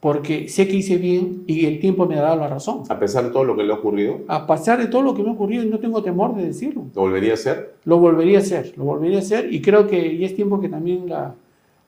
porque 0.00 0.48
sé 0.50 0.68
que 0.68 0.76
hice 0.76 0.98
bien 0.98 1.44
y 1.46 1.64
el 1.64 1.80
tiempo 1.80 2.04
me 2.06 2.16
ha 2.18 2.20
dado 2.20 2.36
la 2.36 2.46
razón. 2.48 2.82
A 2.90 2.98
pesar 2.98 3.24
de 3.24 3.30
todo 3.30 3.42
lo 3.44 3.56
que 3.56 3.62
le 3.62 3.72
ha 3.72 3.76
ocurrido, 3.76 4.18
A 4.28 4.46
pesar 4.46 4.78
de 4.78 4.86
todo 4.88 5.00
lo 5.00 5.14
que 5.14 5.22
me 5.22 5.30
ha 5.30 5.32
ocurrido, 5.32 5.62
y 5.62 5.66
no 5.70 5.78
tengo 5.78 6.02
temor 6.02 6.34
de 6.36 6.44
decirlo. 6.44 6.84
¿lo 6.94 7.00
volvería 7.00 7.30
a 7.30 7.34
hacer? 7.34 7.74
Lo 7.86 7.96
volvería 7.98 8.36
a 8.38 8.42
hacer, 8.42 8.74
lo 8.76 8.84
volvería 8.84 9.16
a 9.16 9.20
hacer 9.22 9.50
y 9.52 9.62
creo 9.62 9.86
que 9.86 10.18
ya 10.18 10.26
es 10.26 10.34
tiempo 10.36 10.60
que 10.60 10.68
también 10.68 11.08
la, 11.08 11.34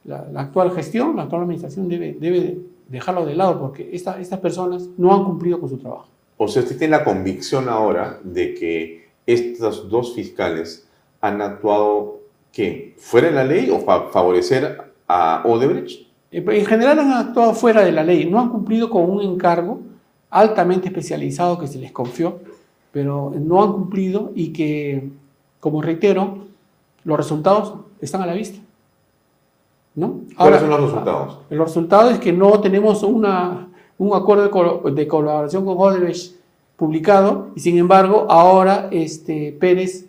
la- 0.05 0.27
la 0.33 0.41
actual 0.41 0.71
gestión, 0.71 1.15
la 1.15 1.25
actual 1.25 1.43
administración 1.43 1.89
debe, 1.89 2.17
debe 2.19 2.41
de 2.41 2.59
dejarlo 2.89 3.27
de 3.27 3.35
lado 3.35 3.61
porque 3.61 3.91
esta- 3.93 4.19
estas 4.19 4.41
personas 4.41 4.89
no 4.97 5.15
han 5.15 5.25
cumplido 5.25 5.61
con 5.61 5.69
su 5.69 5.77
trabajo. 5.77 6.09
O 6.39 6.49
sea, 6.49 6.63
usted 6.63 6.79
tiene 6.79 6.97
la 6.97 7.05
convicción 7.05 7.69
ahora 7.69 8.19
de 8.25 8.55
que 8.55 9.06
estos 9.27 9.89
dos 9.91 10.15
fiscales 10.15 10.89
han 11.21 11.43
actuado, 11.43 12.21
¿qué? 12.53 12.95
¿Fuera 12.99 13.29
de 13.29 13.35
la 13.35 13.45
ley 13.45 13.71
o 13.71 13.85
para 13.85 14.05
favorecer 14.09 14.93
a 15.09 15.43
Odebrecht? 15.45 16.07
Eh, 16.31 16.45
En 16.47 16.67
general 16.67 16.99
han 17.01 17.13
actuado 17.13 17.53
fuera 17.55 17.85
de 17.85 17.93
la 17.93 18.05
ley, 18.05 18.29
no 18.31 18.41
han 18.41 18.51
cumplido 18.51 18.89
con 18.89 19.11
un 19.11 19.21
encargo 19.23 19.81
altamente 20.31 20.89
especializado 20.89 21.59
que 21.59 21.67
se 21.67 21.79
les 21.79 21.93
confió, 21.93 22.39
pero 22.93 23.33
no 23.37 23.63
han 23.63 23.73
cumplido 23.73 24.33
y 24.35 24.53
que, 24.53 25.09
como 25.61 25.83
reitero, 25.83 26.39
los 27.05 27.17
resultados 27.17 27.75
están 28.01 28.23
a 28.23 28.27
la 28.27 28.35
vista. 28.35 28.59
¿no? 29.95 30.21
¿Cuáles 30.37 30.61
son 30.61 30.71
los 30.71 30.81
resultados? 30.83 31.39
El 31.49 31.59
resultado 31.59 32.11
es 32.11 32.19
que 32.19 32.33
no 32.33 32.61
tenemos 32.61 33.03
una, 33.03 33.69
un 33.99 34.15
acuerdo 34.15 34.91
de 34.91 35.09
colaboración 35.09 35.65
con 35.65 35.77
Odebrecht 35.79 36.36
publicado 36.77 37.51
y 37.57 37.61
sin 37.61 37.79
embargo 37.79 38.27
ahora 38.29 38.89
este, 38.93 39.53
Pérez 39.59 40.07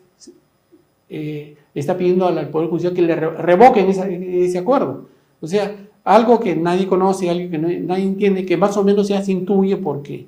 eh, 1.10 1.56
está 1.74 1.98
pidiendo 1.98 2.26
al 2.28 2.50
Poder 2.50 2.70
Judicial 2.70 2.94
que 2.94 3.02
le 3.02 3.16
re- 3.16 3.38
revoquen 3.38 3.88
ese 3.90 4.58
acuerdo. 4.58 5.06
O 5.40 5.48
sea, 5.48 5.76
algo 6.04 6.40
que 6.40 6.56
nadie 6.56 6.88
conoce, 6.88 7.30
algo 7.30 7.50
que 7.52 7.58
nadie 7.58 8.04
entiende, 8.04 8.46
que 8.46 8.58
más 8.58 8.76
o 8.78 8.84
menos 8.84 9.08
ya 9.08 9.22
se 9.22 9.32
intuye 9.32 9.78
porque 9.78 10.26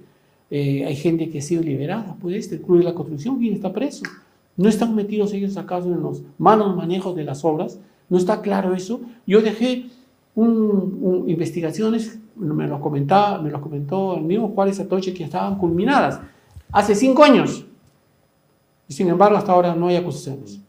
eh, 0.51 0.85
hay 0.85 0.95
gente 0.95 1.29
que 1.29 1.39
ha 1.39 1.41
sido 1.41 1.61
liberada, 1.63 2.15
pues 2.21 2.35
este 2.35 2.55
el 2.55 2.61
Club 2.61 2.79
de 2.79 2.83
la 2.85 2.93
Construcción, 2.93 3.37
¿quién 3.39 3.53
está 3.53 3.71
preso? 3.73 4.03
No 4.57 4.67
están 4.69 4.95
metidos 4.95 5.33
ellos 5.33 5.57
acaso 5.57 5.87
en 5.93 6.01
los 6.01 6.21
malos 6.37 6.75
manejos 6.75 7.15
de 7.15 7.23
las 7.23 7.43
obras, 7.45 7.79
no 8.09 8.17
está 8.17 8.41
claro 8.41 8.73
eso. 8.75 8.99
Yo 9.25 9.41
dejé 9.41 9.85
un- 10.35 10.99
un- 11.01 11.29
investigaciones, 11.29 12.19
me 12.39 12.67
lo, 12.67 12.79
comentaba, 12.79 13.41
me 13.41 13.49
lo 13.51 13.61
comentó 13.61 14.15
el 14.15 14.23
mismo 14.23 14.49
Juárez 14.49 14.79
Atoche, 14.79 15.13
que 15.13 15.23
estaban 15.25 15.57
culminadas 15.57 16.19
hace 16.71 16.95
cinco 16.95 17.23
años. 17.23 17.65
Y 18.87 18.93
sin 18.93 19.09
embargo, 19.09 19.37
hasta 19.37 19.51
ahora 19.51 19.75
no 19.75 19.87
hay 19.87 19.97
acusaciones. 19.97 20.59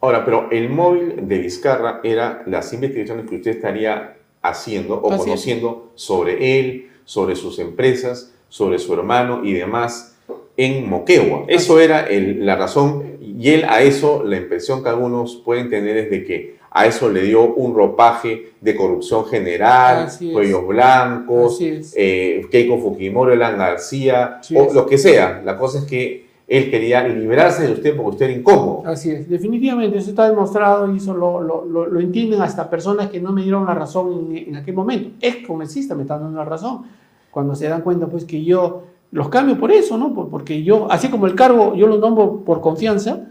Ahora, 0.00 0.24
pero 0.24 0.50
el 0.50 0.68
móvil 0.70 1.26
de 1.28 1.38
Vizcarra 1.38 2.00
era 2.04 2.42
las 2.46 2.72
investigaciones 2.72 3.28
que 3.28 3.36
usted 3.36 3.50
estaría 3.52 4.16
haciendo 4.42 4.94
o 5.00 5.08
Así 5.10 5.14
es. 5.16 5.24
conociendo 5.24 5.90
sobre 5.94 6.58
él, 6.60 6.90
sobre 7.04 7.34
sus 7.34 7.58
empresas, 7.58 8.32
sobre 8.48 8.78
su 8.78 8.94
hermano 8.94 9.44
y 9.44 9.52
demás 9.52 10.16
en 10.56 10.88
Moquegua. 10.88 11.44
Eso 11.48 11.80
era 11.80 12.06
el- 12.06 12.46
la 12.46 12.56
razón 12.56 13.16
y 13.20 13.50
él 13.50 13.64
a 13.68 13.82
eso, 13.82 14.22
la 14.22 14.36
impresión 14.36 14.82
que 14.82 14.88
algunos 14.88 15.36
pueden 15.36 15.68
tener 15.68 15.96
es 15.96 16.10
de 16.10 16.24
que 16.24 16.56
a 16.78 16.84
eso 16.86 17.08
le 17.08 17.22
dio 17.22 17.54
un 17.54 17.74
ropaje 17.74 18.52
de 18.60 18.76
corrupción 18.76 19.24
general, 19.24 20.08
cuellos 20.32 20.66
blancos, 20.66 21.58
eh, 21.96 22.46
Keiko 22.50 22.78
Fujimori, 22.78 23.32
Elan 23.32 23.56
García, 23.56 24.38
Así 24.40 24.54
o 24.56 24.64
es. 24.64 24.74
lo 24.74 24.84
que 24.84 24.98
sea. 24.98 25.40
La 25.42 25.56
cosa 25.56 25.78
es 25.78 25.84
que 25.86 26.26
él 26.46 26.70
quería 26.70 27.02
librarse 27.08 27.66
de 27.66 27.72
usted 27.72 27.96
porque 27.96 28.10
usted 28.10 28.26
era 28.26 28.34
incómodo. 28.38 28.82
Así 28.84 29.10
es, 29.10 29.26
definitivamente, 29.28 29.96
eso 29.96 30.10
está 30.10 30.28
demostrado 30.28 30.92
y 30.92 30.98
eso 30.98 31.14
lo, 31.14 31.40
lo- 31.40 31.64
lo- 31.64 31.86
lo 31.86 31.98
entienden 32.00 32.42
hasta 32.42 32.68
personas 32.68 33.08
que 33.08 33.20
no 33.20 33.32
me 33.32 33.42
dieron 33.42 33.64
la 33.64 33.74
razón 33.74 34.28
en, 34.30 34.48
en 34.48 34.56
aquel 34.56 34.74
momento. 34.74 35.10
Es 35.20 35.46
congresista 35.46 35.94
me 35.94 36.02
están 36.02 36.20
dando 36.20 36.36
la 36.38 36.44
razón. 36.44 36.82
Cuando 37.30 37.54
se 37.54 37.68
dan 37.68 37.80
cuenta, 37.80 38.06
pues 38.06 38.24
que 38.26 38.44
yo 38.44 38.82
los 39.12 39.28
cambio 39.30 39.58
por 39.58 39.72
eso, 39.72 39.96
¿no? 39.96 40.12
Por- 40.12 40.28
porque 40.28 40.62
yo, 40.62 40.88
así 40.90 41.08
como 41.08 41.26
el 41.26 41.34
cargo 41.34 41.74
yo 41.74 41.86
lo 41.86 41.96
nombro 41.96 42.44
por 42.44 42.60
confianza, 42.60 43.28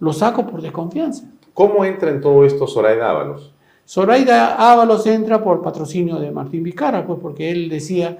lo 0.00 0.12
saco 0.12 0.46
por 0.46 0.60
desconfianza. 0.60 1.24
¿Cómo 1.54 1.84
entra 1.84 2.10
en 2.10 2.20
todo 2.20 2.44
esto 2.44 2.66
Zoraida 2.66 3.10
Ábalos? 3.10 3.52
Zoraida 3.86 4.72
Ábalos 4.72 5.06
entra 5.06 5.42
por 5.42 5.62
patrocinio 5.62 6.16
de 6.18 6.30
Martín 6.30 6.62
Vizcarra, 6.62 7.06
pues 7.06 7.18
porque 7.20 7.50
él 7.50 7.68
decía, 7.68 8.18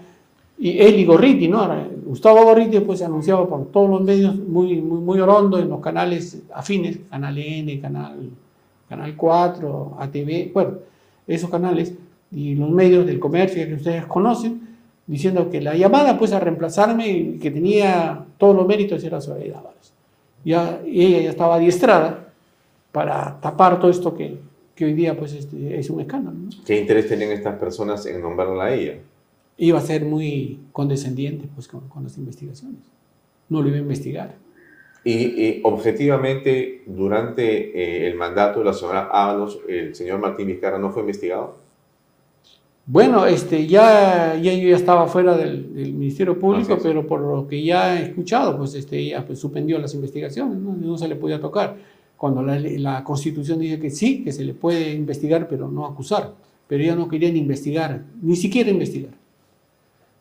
y 0.59 0.79
él 0.79 0.99
y 0.99 1.05
Gorriti, 1.05 1.49
¿no? 1.49 1.67
Gustavo 2.05 2.45
Gorriti 2.45 2.81
pues 2.81 2.99
se 2.99 3.07
anunciaba 3.07 3.49
por 3.49 3.67
todos 3.71 3.89
los 3.89 4.03
medios 4.03 4.37
muy, 4.37 4.83
muy, 4.83 5.01
muy 5.01 5.21
orondo 5.21 5.59
en 5.59 5.69
los 5.69 5.81
canales 5.81 6.43
afines, 6.53 6.99
Canal 7.11 7.39
N, 7.39 7.81
Canal, 7.81 8.31
Canal 8.89 9.17
4, 9.17 9.97
ATV, 9.99 10.53
bueno, 10.53 10.73
esos 11.27 11.49
canales 11.49 11.95
y 12.31 12.55
los 12.55 12.71
medios 12.71 13.07
del 13.07 13.19
comercio 13.19 13.67
que 13.67 13.75
ustedes 13.75 14.05
conocen, 14.07 14.69
diciendo 15.07 15.49
que 15.49 15.61
la 15.61 15.75
llamada 15.75 16.19
pues 16.19 16.33
a 16.33 16.41
reemplazarme 16.41 17.09
y 17.09 17.39
que 17.39 17.51
tenía 17.51 18.25
todos 18.37 18.55
los 18.55 18.67
méritos 18.67 19.03
era 19.05 19.21
Zoraida 19.21 19.59
Ábalos. 19.59 19.93
Ya, 20.45 20.81
ella 20.85 21.21
ya 21.21 21.31
estaba 21.31 21.55
adiestrada 21.55 22.22
para 22.93 23.41
tapar 23.41 23.81
todo 23.81 23.91
esto 23.91 24.15
que, 24.15 24.39
que 24.75 24.85
hoy 24.85 24.93
día 24.93 25.17
pues 25.17 25.33
este, 25.33 25.79
es 25.79 25.91
un 25.91 26.01
escándalo. 26.01 26.37
¿no? 26.37 26.51
¿Qué 26.65 26.79
interés 26.79 27.09
tenían 27.09 27.33
estas 27.33 27.59
personas 27.59 28.07
en 28.07 28.21
nombrarla 28.21 28.65
a 28.65 28.75
ella? 28.75 28.99
Iba 29.57 29.79
a 29.79 29.83
ser 29.83 30.05
muy 30.05 30.61
condescendiente 30.73 31.49
pues 31.55 31.67
con, 31.67 31.89
con 31.89 32.05
las 32.05 32.17
investigaciones. 32.19 32.81
No 33.49 33.63
lo 33.63 33.69
iba 33.69 33.79
a 33.79 33.81
investigar. 33.81 34.35
Y, 35.05 35.13
y 35.13 35.61
objetivamente, 35.65 36.85
durante 36.87 37.77
eh, 37.77 38.07
el 38.07 38.15
mandato 38.15 38.61
de 38.61 38.67
la 38.67 38.73
señora 38.73 39.09
Ábalos, 39.11 39.59
el 39.69 39.95
señor 39.95 40.21
Martín 40.21 40.47
Vizcarra 40.47 40.79
no 40.79 40.93
fue 40.93 41.03
investigado. 41.03 41.57
Bueno, 42.87 43.27
este, 43.27 43.67
ya, 43.67 44.37
ya 44.41 44.53
yo 44.55 44.69
ya 44.69 44.77
estaba 44.77 45.07
fuera 45.07 45.37
del, 45.37 45.75
del 45.75 45.93
Ministerio 45.93 46.39
Público, 46.39 46.79
pero 46.83 47.07
por 47.07 47.21
lo 47.21 47.47
que 47.47 47.63
ya 47.63 47.99
he 47.99 48.07
escuchado, 48.07 48.57
pues 48.57 48.75
este, 48.75 49.07
ya 49.07 49.25
pues, 49.25 49.39
suspendió 49.39 49.79
las 49.79 49.95
investigaciones, 49.95 50.59
¿no? 50.59 50.75
no 50.75 50.99
se 50.99 51.09
le 51.09 51.17
podía 51.17 51.41
tocar. 51.41 51.77
Cuando 52.23 52.41
la, 52.41 52.57
la 52.57 53.03
Constitución 53.03 53.59
dice 53.59 53.81
que 53.81 53.91
sí, 53.91 54.23
que 54.23 54.31
se 54.31 54.45
le 54.45 54.55
puede 54.55 54.93
investigar, 54.93 55.49
pero 55.49 55.69
no 55.69 55.85
acusar. 55.85 56.33
Pero 56.69 56.85
ya 56.85 56.95
no 56.95 57.09
querían 57.09 57.37
investigar, 57.37 58.05
ni 58.23 58.37
siquiera 58.37 58.71
investigar. 58.71 59.11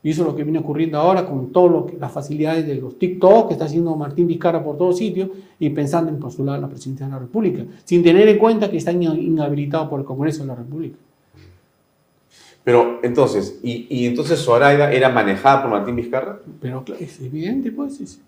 Y 0.01 0.09
eso 0.09 0.23
es 0.23 0.27
lo 0.29 0.35
que 0.35 0.43
viene 0.43 0.57
ocurriendo 0.57 0.97
ahora 0.97 1.27
con 1.27 1.51
todas 1.51 1.93
las 1.99 2.11
facilidades 2.11 2.65
de 2.65 2.73
los 2.73 2.97
TikTok 2.97 3.49
que 3.49 3.53
está 3.53 3.65
haciendo 3.65 3.95
Martín 3.95 4.25
Vizcarra 4.25 4.63
por 4.63 4.79
todos 4.79 4.97
sitios 4.97 5.29
y 5.59 5.69
pensando 5.69 6.09
en 6.09 6.17
postular 6.17 6.55
a 6.55 6.61
la 6.61 6.69
presidencia 6.69 7.05
de 7.05 7.11
la 7.11 7.19
República, 7.19 7.65
sin 7.85 8.01
tener 8.01 8.27
en 8.27 8.39
cuenta 8.39 8.71
que 8.71 8.77
está 8.77 8.91
inhabilitado 8.91 9.87
por 9.87 9.99
el 9.99 10.05
Congreso 10.07 10.41
de 10.41 10.47
la 10.47 10.55
República. 10.55 10.97
Pero 12.63 12.97
entonces, 13.03 13.59
¿y, 13.61 13.85
y 13.91 14.07
entonces 14.07 14.39
Zoraida 14.39 14.91
era 14.91 15.09
manejada 15.09 15.61
por 15.61 15.69
Martín 15.69 15.95
Vizcarra? 15.97 16.39
Pero 16.59 16.83
claro, 16.83 16.99
es 16.99 17.21
evidente, 17.21 17.71
pues, 17.71 18.01
es, 18.01 18.19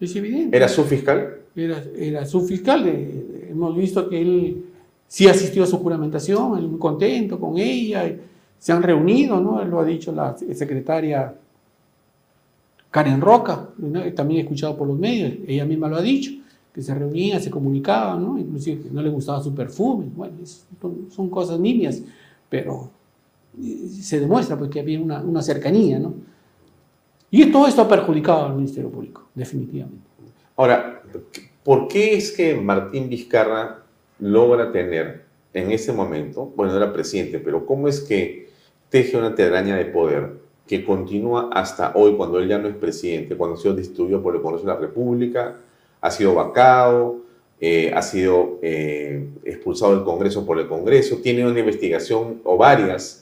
es 0.00 0.16
evidente. 0.16 0.56
¿Era 0.56 0.68
su 0.68 0.84
fiscal? 0.84 1.38
Era, 1.54 1.82
era 1.96 2.24
su 2.24 2.40
fiscal, 2.42 2.86
eh, 2.86 3.48
hemos 3.50 3.76
visto 3.76 4.08
que 4.08 4.20
él 4.20 4.64
sí 5.06 5.28
asistió 5.28 5.64
a 5.64 5.66
su 5.66 5.78
juramentación, 5.78 6.58
él 6.58 6.68
muy 6.68 6.78
contento 6.78 7.38
con 7.38 7.58
ella, 7.58 8.10
se 8.58 8.72
han 8.72 8.82
reunido, 8.82 9.40
¿no? 9.40 9.60
Él 9.60 9.68
lo 9.68 9.80
ha 9.80 9.84
dicho 9.84 10.12
la 10.12 10.36
secretaria 10.38 11.34
Karen 12.90 13.20
Roca, 13.20 13.68
¿no? 13.78 14.00
también 14.12 14.40
he 14.40 14.42
escuchado 14.44 14.76
por 14.76 14.86
los 14.86 14.98
medios, 14.98 15.34
ella 15.46 15.64
misma 15.64 15.88
lo 15.88 15.96
ha 15.96 16.02
dicho, 16.02 16.30
que 16.72 16.80
se 16.80 16.94
reunían, 16.94 17.42
se 17.42 17.50
comunicaban, 17.50 18.22
¿no? 18.22 18.38
Inclusive 18.38 18.82
que 18.82 18.90
no 18.90 19.02
le 19.02 19.10
gustaba 19.10 19.42
su 19.42 19.54
perfume, 19.54 20.06
bueno, 20.14 20.34
es, 20.42 20.66
son 21.10 21.28
cosas 21.28 21.58
nimias, 21.58 22.02
pero 22.48 22.90
se 24.00 24.20
demuestra 24.20 24.58
pues, 24.58 24.70
que 24.70 24.80
había 24.80 25.00
una, 25.00 25.20
una, 25.22 25.42
cercanía, 25.42 25.98
¿no? 25.98 26.14
Y 27.34 27.50
todo 27.50 27.66
esto 27.66 27.80
ha 27.80 27.88
perjudicado 27.88 28.44
al 28.44 28.54
Ministerio 28.54 28.90
Público, 28.90 29.26
definitivamente. 29.34 30.06
Ahora, 30.54 31.02
¿por 31.64 31.88
qué 31.88 32.14
es 32.14 32.30
que 32.30 32.54
Martín 32.54 33.08
Vizcarra 33.08 33.84
logra 34.18 34.70
tener 34.70 35.22
en 35.54 35.72
ese 35.72 35.94
momento, 35.94 36.52
bueno, 36.54 36.76
era 36.76 36.92
presidente, 36.92 37.38
pero 37.38 37.64
cómo 37.64 37.88
es 37.88 38.00
que 38.00 38.50
teje 38.90 39.16
una 39.16 39.34
telaraña 39.34 39.76
de 39.76 39.86
poder 39.86 40.42
que 40.66 40.84
continúa 40.84 41.48
hasta 41.54 41.92
hoy, 41.94 42.16
cuando 42.16 42.38
él 42.38 42.48
ya 42.48 42.58
no 42.58 42.68
es 42.68 42.76
presidente, 42.76 43.34
cuando 43.34 43.56
ha 43.56 43.58
sido 43.58 43.74
destituido 43.76 44.22
por 44.22 44.36
el 44.36 44.42
Congreso 44.42 44.66
de 44.66 44.74
la 44.74 44.78
República, 44.78 45.56
ha 46.02 46.10
sido 46.10 46.34
vacado, 46.34 47.20
eh, 47.58 47.92
ha 47.94 48.02
sido 48.02 48.58
eh, 48.60 49.26
expulsado 49.44 49.94
del 49.94 50.04
Congreso 50.04 50.44
por 50.44 50.58
el 50.58 50.68
Congreso, 50.68 51.16
tiene 51.22 51.46
una 51.46 51.58
investigación 51.58 52.42
o 52.44 52.58
varias 52.58 53.21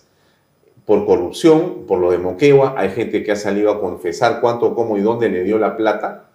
por 0.90 1.06
corrupción, 1.06 1.84
por 1.86 2.00
lo 2.00 2.10
de 2.10 2.18
Moquegua, 2.18 2.74
hay 2.76 2.90
gente 2.90 3.22
que 3.22 3.30
ha 3.30 3.36
salido 3.36 3.70
a 3.70 3.80
confesar 3.80 4.40
cuánto, 4.40 4.74
cómo 4.74 4.98
y 4.98 5.00
dónde 5.00 5.28
le 5.28 5.44
dio 5.44 5.56
la 5.56 5.76
plata, 5.76 6.30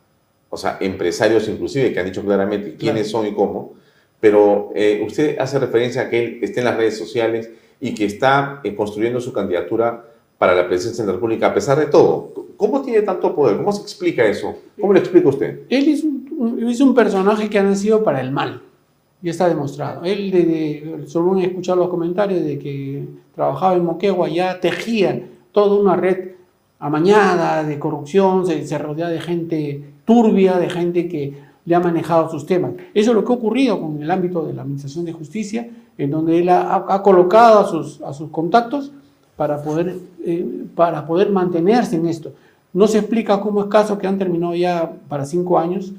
o 0.50 0.56
sea, 0.56 0.78
empresarios 0.80 1.50
inclusive 1.50 1.92
que 1.92 2.00
han 2.00 2.06
dicho 2.06 2.24
claramente 2.24 2.78
quiénes 2.78 3.12
son 3.12 3.28
y 3.28 3.34
cómo, 3.34 3.74
pero 4.22 4.72
eh, 4.74 5.04
usted 5.06 5.38
hace 5.40 5.60
referencia 5.60 6.04
a 6.04 6.10
que 6.10 6.24
él 6.24 6.40
esté 6.42 6.62
en 6.62 6.68
las 6.68 6.78
redes 6.78 6.98
sociales 6.98 7.50
y 7.82 7.94
que 7.94 8.06
está 8.06 8.62
eh, 8.64 8.74
construyendo 8.74 9.20
su 9.20 9.34
candidatura 9.34 10.06
para 10.38 10.56
la 10.56 10.66
presidencia 10.70 11.04
de 11.04 11.08
la 11.08 11.16
República 11.16 11.48
a 11.48 11.54
pesar 11.54 11.78
de 11.78 11.88
todo. 11.88 12.32
¿Cómo 12.56 12.82
tiene 12.82 13.02
tanto 13.02 13.36
poder? 13.36 13.58
¿Cómo 13.58 13.74
se 13.74 13.82
explica 13.82 14.24
eso? 14.26 14.56
¿Cómo 14.80 14.94
lo 14.94 15.00
explica 15.00 15.28
usted? 15.28 15.64
Él 15.68 15.90
es 15.90 16.02
un, 16.02 16.66
es 16.70 16.80
un 16.80 16.96
personaje 16.96 17.50
que 17.50 17.60
ha 17.60 17.64
nacido 17.64 18.06
para 18.06 18.22
el 18.22 18.32
mal 18.32 18.62
y 19.26 19.30
está 19.30 19.50
demostrado. 19.50 20.04
Él, 20.04 20.30
de, 20.30 21.06
solo 21.08 21.36
he 21.40 21.46
escuchado 21.46 21.80
los 21.80 21.90
comentarios 21.90 22.44
de 22.44 22.60
que 22.60 23.08
trabajaba 23.34 23.74
en 23.74 23.84
Moquegua, 23.84 24.30
ya 24.30 24.60
tejía 24.60 25.20
toda 25.52 25.82
una 25.82 25.96
red 25.96 26.34
amañada 26.78 27.64
de 27.64 27.80
corrupción, 27.80 28.46
se, 28.46 28.68
se 28.68 28.78
rodea 28.78 29.10
de 29.10 29.20
gente 29.20 29.84
turbia, 30.06 30.60
de 30.60 30.70
gente 30.70 31.08
que 31.08 31.34
le 31.66 31.74
ha 31.74 31.80
manejado 31.80 32.30
sus 32.30 32.46
temas. 32.46 32.74
Eso 32.94 33.10
es 33.10 33.16
lo 33.16 33.26
que 33.26 33.34
ha 33.34 33.36
ocurrido 33.36 33.82
con 33.82 34.00
el 34.00 34.12
ámbito 34.12 34.46
de 34.46 34.54
la 34.54 34.62
Administración 34.62 35.06
de 35.06 35.14
Justicia, 35.14 35.72
en 35.98 36.12
donde 36.12 36.38
él 36.38 36.48
ha, 36.50 36.86
ha 36.88 37.02
colocado 37.02 37.62
a 37.62 37.68
sus, 37.68 38.02
a 38.04 38.14
sus 38.14 38.30
contactos 38.30 38.92
para 39.36 39.64
poder, 39.64 39.96
eh, 40.24 40.66
para 40.76 41.04
poder 41.08 41.32
mantenerse 41.32 41.96
en 41.96 42.06
esto. 42.06 42.32
No 42.74 42.88
se 42.88 43.00
explica 43.00 43.42
cómo 43.42 43.62
es 43.64 43.70
caso 43.70 43.98
que 43.98 44.06
han 44.06 44.20
terminado 44.20 44.54
ya 44.54 44.94
para 45.10 45.26
cinco 45.26 45.58
años, 45.58 45.94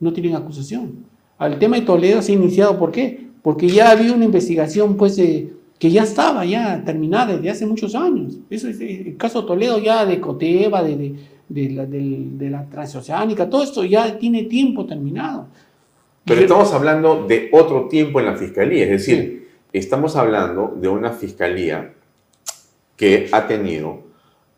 no 0.00 0.14
tienen 0.14 0.34
acusación. 0.34 1.14
Al 1.38 1.58
tema 1.58 1.76
de 1.76 1.82
Toledo 1.82 2.22
se 2.22 2.32
ha 2.32 2.34
iniciado, 2.34 2.78
¿por 2.78 2.92
qué? 2.92 3.26
Porque 3.42 3.68
ya 3.68 3.90
había 3.90 4.12
una 4.12 4.24
investigación 4.24 4.96
pues, 4.96 5.16
que 5.16 5.90
ya 5.90 6.02
estaba 6.02 6.44
ya 6.44 6.82
terminada 6.84 7.36
desde 7.36 7.50
hace 7.50 7.66
muchos 7.66 7.94
años. 7.94 8.38
Eso 8.48 8.68
es 8.68 8.80
el 8.80 9.16
caso 9.16 9.44
Toledo 9.44 9.78
ya 9.78 10.06
de 10.06 10.20
Coteva, 10.20 10.82
de, 10.82 10.96
de, 10.96 11.14
de, 11.48 11.70
la, 11.70 11.86
de, 11.86 12.22
de 12.32 12.50
la 12.50 12.64
transoceánica, 12.64 13.50
todo 13.50 13.62
esto 13.62 13.84
ya 13.84 14.18
tiene 14.18 14.44
tiempo 14.44 14.86
terminado. 14.86 15.48
Pero 16.24 16.40
estamos 16.40 16.72
hablando 16.72 17.26
de 17.26 17.50
otro 17.52 17.86
tiempo 17.86 18.18
en 18.18 18.26
la 18.26 18.34
fiscalía, 18.34 18.84
es 18.84 18.90
decir, 18.90 19.16
sí. 19.16 19.56
estamos 19.72 20.16
hablando 20.16 20.76
de 20.80 20.88
una 20.88 21.12
fiscalía 21.12 21.92
que 22.96 23.28
ha 23.30 23.46
tenido 23.46 24.06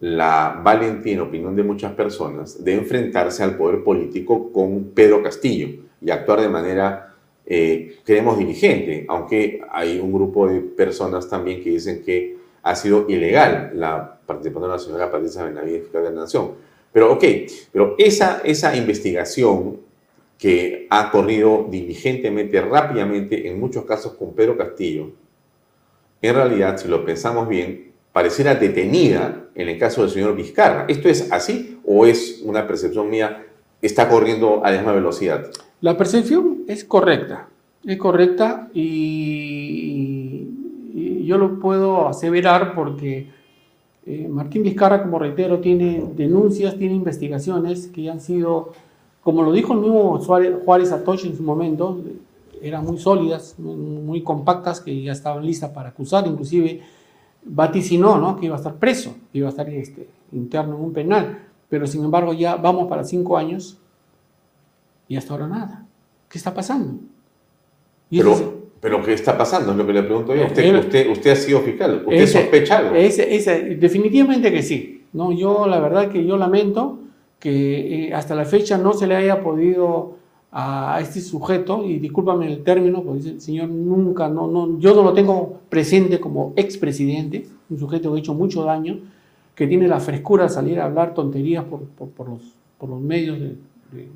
la 0.01 0.61
valentía, 0.65 1.15
en 1.15 1.21
opinión 1.21 1.57
de 1.57 1.65
muchas 1.65 1.93
personas, 1.93 2.65
de 2.65 2.75
enfrentarse 2.75 3.43
al 3.43 3.57
poder 3.57 3.83
político 3.83 4.53
con 4.53 4.93
Pedro 4.95 5.23
Castillo 5.23 5.88
y 6.01 6.11
actuar 6.11 6.41
de 6.41 6.49
manera, 6.49 7.15
eh, 7.47 7.99
creemos, 8.05 8.39
diligente, 8.39 9.05
aunque 9.09 9.63
hay 9.71 9.99
un 9.99 10.13
grupo 10.13 10.49
de 10.49 10.61
personas 10.61 11.29
también 11.29 11.63
que 11.63 11.71
dicen 11.71 12.03
que 12.05 12.37
ha 12.63 12.75
sido 12.75 13.07
ilegal 13.09 13.73
la 13.75 14.19
participación 14.27 14.71
de 14.71 14.77
la 14.77 14.79
señora 14.79 15.11
Patricia 15.11 15.45
Benavides, 15.45 15.83
fiscal 15.85 16.03
de 16.03 16.11
la 16.11 16.21
Nación. 16.23 16.53
Pero, 16.93 17.13
ok, 17.13 17.25
pero 17.73 17.95
esa, 17.99 18.41
esa 18.45 18.77
investigación 18.77 19.79
que 20.39 20.87
ha 20.91 21.11
corrido 21.11 21.67
diligentemente, 21.69 22.61
rápidamente, 22.61 23.49
en 23.49 23.59
muchos 23.59 23.85
casos 23.85 24.13
con 24.15 24.35
Pedro 24.35 24.57
Castillo, 24.57 25.11
en 26.21 26.35
realidad, 26.35 26.77
si 26.77 26.89
lo 26.89 27.05
pensamos 27.05 27.49
bien, 27.49 27.93
pareciera 28.13 28.55
detenida 28.55 29.49
en 29.55 29.69
el 29.69 29.79
caso 29.79 30.03
del 30.03 30.11
señor 30.11 30.35
Vizcarra. 30.35 30.85
¿Esto 30.89 31.09
es 31.09 31.31
así 31.33 31.81
o 31.85 32.07
es 32.07 32.41
una 32.45 32.67
percepción 32.67 33.09
mía? 33.11 33.47
¿Está 33.81 34.09
corriendo 34.09 34.65
a 34.65 34.71
la 34.71 34.79
misma 34.79 34.93
velocidad? 34.93 35.51
La 35.81 35.97
percepción 35.97 36.65
es 36.67 36.85
correcta, 36.85 37.49
es 37.85 37.97
correcta 37.99 38.69
y, 38.75 40.47
yo 41.25 41.37
lo 41.37 41.61
puedo 41.61 42.09
aseverar 42.09 42.75
porque 42.75 43.29
eh, 44.07 44.27
Martín 44.29 44.63
Vizcarra, 44.63 45.03
como 45.03 45.19
reitero, 45.19 45.61
tiene 45.61 46.11
denuncias, 46.17 46.77
tiene 46.79 46.95
investigaciones 46.95 47.87
que 47.89 48.11
han 48.11 48.21
sido, 48.21 48.73
como 49.23 49.43
lo 49.43 49.53
dijo 49.53 49.75
el 49.75 49.81
mismo 49.81 50.19
Juárez, 50.65 50.91
Atoche 50.91 51.29
en 51.29 51.37
su 51.37 51.43
momento, 51.43 52.01
eran 52.63 52.85
muy 52.85 52.99
sólidas, 52.99 53.57
muy, 53.59 53.77
muy 53.77 54.23
compactas, 54.23 54.81
que 54.81 55.03
ya 55.03 55.13
estaban 55.13 55.45
listas 55.45 55.71
para 55.71 55.91
acusar, 55.91 56.27
inclusive 56.27 56.81
vaticinó 57.45 58.19
¿no? 58.19 58.37
que 58.37 58.47
iba 58.47 58.57
a 58.57 58.59
estar 58.59 58.75
preso, 58.75 59.15
que 59.31 59.39
iba 59.39 59.49
a 59.49 59.51
estar 59.51 59.69
este, 59.69 60.09
interno 60.33 60.77
en 60.77 60.83
un 60.83 60.93
penal, 60.93 61.39
pero 61.69 61.87
sin 61.87 62.03
embargo 62.03 62.33
ya 62.33 62.57
vamos 62.57 62.89
para 62.89 63.05
cinco 63.05 63.37
años 63.37 63.78
y 65.09 65.17
hasta 65.17 65.33
ahora 65.33 65.49
nada. 65.49 65.87
¿Qué 66.29 66.39
está 66.39 66.53
pasando? 66.53 67.01
Y 68.11 68.19
pero, 68.19 68.69
pero 68.81 69.03
¿qué 69.03 69.15
está 69.15 69.37
pasando? 69.37 69.73
Es 69.73 69.79
lo 69.79 69.87
que 69.87 69.93
le 69.93 70.03
pregunto 70.03 70.35
yo. 70.35 70.47
Usted, 70.47 70.79
usted, 70.79 71.11
usted 71.11 71.31
ha 71.31 71.37
sido 71.37 71.61
fiscal, 71.61 72.03
¿usted 72.07 72.23
ese, 72.23 72.41
sospecha 72.41 72.79
algo? 72.79 72.95
Ese, 72.95 73.77
definitivamente 73.77 74.53
que 74.53 74.63
sí. 74.63 75.07
No, 75.13 75.33
yo 75.33 75.67
la 75.67 75.81
verdad 75.81 76.11
que 76.11 76.25
yo 76.25 76.37
lamento 76.37 76.99
que 77.39 78.09
eh, 78.09 78.15
hasta 78.15 78.35
la 78.35 78.45
fecha 78.45 78.77
no 78.77 78.93
se 78.93 79.07
le 79.07 79.17
haya 79.17 79.43
podido 79.43 80.19
a 80.51 80.99
este 81.03 81.21
sujeto, 81.21 81.85
y 81.85 81.99
discúlpame 81.99 82.47
el 82.47 82.63
término, 82.63 83.03
porque 83.03 83.29
el 83.29 83.41
señor 83.41 83.69
nunca, 83.69 84.29
no, 84.29 84.47
no, 84.47 84.79
yo 84.79 84.95
no 84.95 85.03
lo 85.03 85.13
tengo 85.13 85.61
presente 85.69 86.19
como 86.19 86.55
expresidente, 86.57 87.47
un 87.69 87.79
sujeto 87.79 88.11
que 88.11 88.17
ha 88.17 88.21
hecho 88.21 88.35
mucho 88.35 88.65
daño, 88.65 88.99
que 89.55 89.67
tiene 89.67 89.87
la 89.89 90.01
frescura 90.01 90.45
de 90.45 90.51
salir 90.51 90.81
a 90.81 90.87
hablar 90.87 91.13
tonterías 91.13 91.65
por, 91.65 91.81
por, 91.81 92.09
por 92.09 92.29
los, 92.31 92.41
por 92.79 92.89
los 92.89 93.01
medios 93.01 93.39
de, 93.39 93.49
de, 93.93 94.09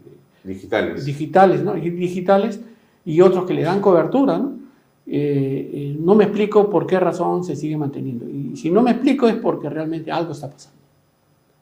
digitales. 0.45 1.05
digitales, 1.05 1.63
¿no? 1.63 1.75
digitales 1.75 2.61
y 3.05 3.21
otros 3.21 3.45
que 3.47 3.55
le 3.55 3.63
dan 3.63 3.81
cobertura. 3.81 4.39
¿no? 4.39 4.59
Eh, 5.07 5.71
eh, 5.73 5.97
no 5.99 6.15
me 6.15 6.25
explico 6.25 6.71
por 6.71 6.87
qué 6.87 6.99
razón 6.99 7.45
se 7.45 7.57
sigue 7.57 7.77
manteniendo. 7.77 8.29
Y 8.29 8.57
si 8.57 8.71
no 8.71 8.83
me 8.83 8.93
explico 8.93 9.27
es 9.27 9.37
porque 9.37 9.69
realmente 9.69 10.11
algo 10.11 10.33
está 10.33 10.51
pasando. 10.51 10.79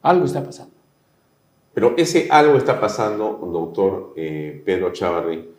Algo 0.01 0.25
está 0.25 0.43
pasando. 0.43 0.73
Pero 1.73 1.93
ese 1.97 2.27
algo 2.29 2.57
está 2.57 2.79
pasando, 2.79 3.39
doctor 3.51 4.13
eh, 4.15 4.61
Pedro 4.65 4.91
Chavarri, 4.91 5.49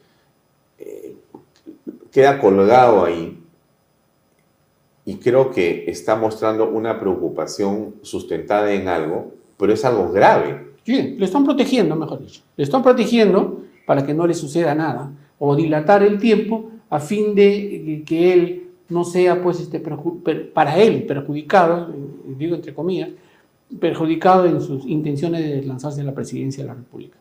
queda 2.10 2.38
colgado 2.38 3.04
ahí 3.04 3.42
y 5.04 5.16
creo 5.16 5.50
que 5.50 5.84
está 5.90 6.14
mostrando 6.16 6.68
una 6.68 7.00
preocupación 7.00 7.96
sustentada 8.02 8.72
en 8.72 8.88
algo, 8.88 9.32
pero 9.56 9.72
es 9.72 9.84
algo 9.84 10.12
grave. 10.12 10.71
Le 10.84 11.24
están 11.24 11.44
protegiendo, 11.44 11.96
mejor 11.96 12.20
dicho. 12.20 12.42
Le 12.56 12.64
están 12.64 12.82
protegiendo 12.82 13.62
para 13.86 14.04
que 14.04 14.14
no 14.14 14.26
le 14.26 14.34
suceda 14.34 14.74
nada 14.74 15.12
o 15.38 15.56
dilatar 15.56 16.02
el 16.02 16.18
tiempo 16.18 16.70
a 16.90 17.00
fin 17.00 17.34
de 17.34 18.02
que 18.06 18.32
él 18.32 18.62
no 18.92 19.04
sea, 19.04 19.42
pues, 19.42 19.58
este, 19.58 19.80
para 19.80 20.78
él 20.78 21.04
perjudicado, 21.04 21.90
eh, 21.92 22.34
digo 22.38 22.54
entre 22.54 22.74
comillas, 22.74 23.10
perjudicado 23.80 24.46
en 24.46 24.60
sus 24.60 24.86
intenciones 24.86 25.42
de 25.42 25.62
lanzarse 25.62 26.02
a 26.02 26.04
la 26.04 26.14
presidencia 26.14 26.62
de 26.62 26.68
la 26.68 26.74
República. 26.74 27.16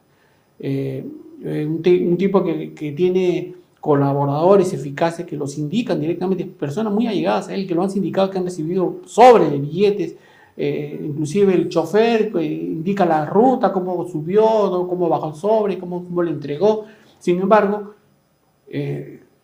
Eh, 0.60 1.04
eh, 1.44 1.66
un, 1.66 2.18
tipo 2.18 2.44
que, 2.44 2.74
que, 2.74 2.92
tiene 2.92 3.56
colaboradores 3.80 4.74
eficaces 4.74 5.26
que 5.26 5.38
los 5.38 5.58
indican 5.58 6.00
directamente, 6.00 6.46
personas 6.46 6.94
muy 6.94 7.08
allegadas 7.08 7.48
a 7.48 7.56
él, 7.56 7.66
que 7.68 7.74
lo 7.74 7.82
han 7.82 7.90
sindicado, 7.90 8.30
que 8.30 8.38
han 8.38 8.44
recibido 8.44 8.98
sobres 9.06 9.50
de 9.50 9.58
billetes, 9.58 10.16
inclusive 10.58 11.54
el 11.54 11.70
chofer 11.70 12.32
indica 12.42 13.06
la 13.06 13.26
ruta, 13.26 13.72
cómo 13.72 14.08
subió, 14.08 14.44
cómo 14.88 15.10
bajó 15.10 15.30
el 15.30 15.36
sobre, 15.36 15.80
cómo, 15.80 16.04
cómo 16.04 16.24
le 16.24 16.32
entregó. 16.32 16.86
Sin 17.20 17.40
embargo, 17.40 17.94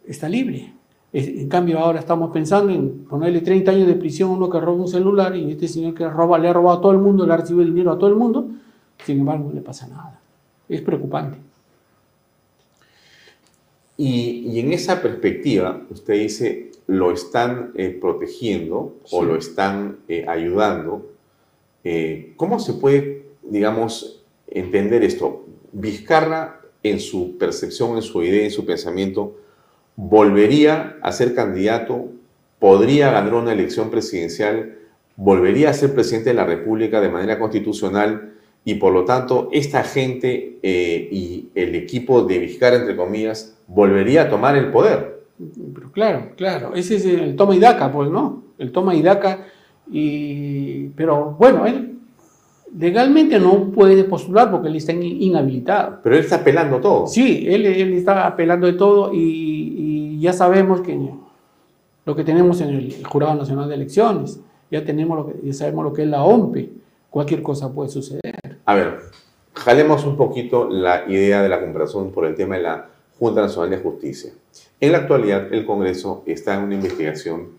está 0.05 0.29
libre. 0.29 0.73
En 1.13 1.47
cambio, 1.47 1.79
ahora 1.79 1.99
estamos 1.99 2.31
pensando 2.31 2.71
en 2.71 3.05
ponerle 3.05 3.41
30 3.41 3.71
años 3.71 3.87
de 3.87 3.95
prisión 3.95 4.29
a 4.29 4.33
uno 4.33 4.49
que 4.49 4.59
roba 4.59 4.81
un 4.81 4.87
celular 4.87 5.35
y 5.35 5.51
este 5.51 5.67
señor 5.67 5.93
que 5.93 6.07
roba, 6.07 6.37
le 6.37 6.49
ha 6.49 6.53
robado 6.53 6.77
a 6.77 6.81
todo 6.81 6.91
el 6.91 6.99
mundo, 6.99 7.25
le 7.25 7.33
ha 7.33 7.37
recibido 7.37 7.65
dinero 7.65 7.91
a 7.91 7.97
todo 7.97 8.09
el 8.09 8.15
mundo, 8.15 8.47
sin 9.05 9.19
embargo, 9.19 9.45
no 9.45 9.53
le 9.53 9.61
pasa 9.61 9.87
nada. 9.87 10.19
Es 10.67 10.81
preocupante. 10.81 11.39
Y, 13.95 14.59
en 14.59 14.73
esa 14.73 15.01
perspectiva, 15.01 15.81
usted 15.89 16.13
dice, 16.13 16.66
lo 16.87 17.11
están 17.11 17.73
eh, 17.75 17.95
protegiendo 17.99 18.95
o 19.11 19.23
lo 19.23 19.35
están 19.35 19.99
eh, 20.07 20.25
ayudando. 20.27 21.11
Eh, 21.83 22.33
¿Cómo 22.37 22.59
se 22.59 22.73
puede, 22.73 23.25
digamos, 23.43 24.23
entender 24.47 25.03
esto? 25.03 25.45
Vizcarra, 25.73 26.61
en 26.83 27.01
su 27.01 27.37
percepción, 27.37 27.97
en 27.97 28.01
su 28.01 28.23
idea, 28.23 28.45
en 28.45 28.51
su 28.51 28.65
pensamiento, 28.65 29.35
volvería 29.97 30.97
a 31.01 31.11
ser 31.11 31.35
candidato, 31.35 32.05
podría 32.59 33.11
ganar 33.11 33.33
una 33.33 33.51
elección 33.51 33.89
presidencial, 33.89 34.77
volvería 35.17 35.71
a 35.71 35.73
ser 35.73 35.93
presidente 35.93 36.29
de 36.29 36.35
la 36.35 36.45
República 36.45 37.01
de 37.01 37.09
manera 37.09 37.37
constitucional 37.39 38.35
y 38.63 38.75
por 38.75 38.93
lo 38.93 39.03
tanto 39.03 39.49
esta 39.51 39.83
gente 39.83 40.59
y 40.61 41.49
el 41.55 41.75
equipo 41.75 42.21
de 42.21 42.37
Vizcarra, 42.37 42.77
entre 42.77 42.95
comillas, 42.95 43.57
volvería 43.67 44.23
a 44.23 44.29
tomar 44.29 44.55
el 44.55 44.71
poder. 44.71 45.16
Pero 45.73 45.91
claro, 45.91 46.31
claro, 46.35 46.73
ese 46.73 46.95
es 46.95 47.05
el 47.05 47.35
toma 47.35 47.55
y 47.55 47.59
daca, 47.59 47.91
pues, 47.91 48.09
¿no? 48.09 48.43
El 48.57 48.71
toma 48.71 48.95
y 48.95 49.01
daca, 49.01 49.45
y... 49.91 50.87
pero 50.89 51.35
bueno, 51.37 51.65
él 51.65 51.97
legalmente 52.75 53.39
no 53.39 53.71
puede 53.71 54.03
postular 54.03 54.51
porque 54.51 54.67
él 54.67 54.75
está 54.75 54.93
inhabilitado. 54.93 55.99
Pero 56.03 56.15
él 56.15 56.21
está 56.21 56.37
apelando 56.37 56.79
todo. 56.79 57.07
Sí, 57.07 57.45
él, 57.47 57.65
él 57.65 57.93
está 57.93 58.27
apelando 58.27 58.67
de 58.67 58.73
todo 58.73 59.11
y, 59.13 60.19
ya 60.19 60.33
sabemos 60.33 60.81
que 60.81 60.99
lo 62.05 62.15
que 62.15 62.23
tenemos 62.23 62.59
en 62.61 62.69
el 62.69 63.05
Jurado 63.05 63.35
Nacional 63.35 63.69
de 63.69 63.75
Elecciones, 63.75 64.41
ya, 64.71 64.83
tenemos 64.83 65.17
lo 65.17 65.27
que, 65.27 65.47
ya 65.47 65.53
sabemos 65.53 65.85
lo 65.85 65.93
que 65.93 66.01
es 66.01 66.07
la 66.07 66.23
OMPE, 66.23 66.71
cualquier 67.11 67.43
cosa 67.43 67.71
puede 67.71 67.89
suceder. 67.89 68.57
A 68.65 68.73
ver, 68.73 68.99
jalemos 69.53 70.05
un 70.05 70.17
poquito 70.17 70.67
la 70.67 71.05
idea 71.07 71.43
de 71.43 71.49
la 71.49 71.59
comparación 71.59 72.11
por 72.11 72.25
el 72.25 72.33
tema 72.33 72.55
de 72.55 72.63
la 72.63 72.89
Junta 73.19 73.41
Nacional 73.41 73.69
de 73.71 73.77
Justicia. 73.77 74.31
En 74.79 74.91
la 74.91 74.99
actualidad, 74.99 75.53
el 75.53 75.65
Congreso 75.65 76.23
está 76.25 76.55
en 76.55 76.63
una 76.63 76.75
investigación 76.75 77.49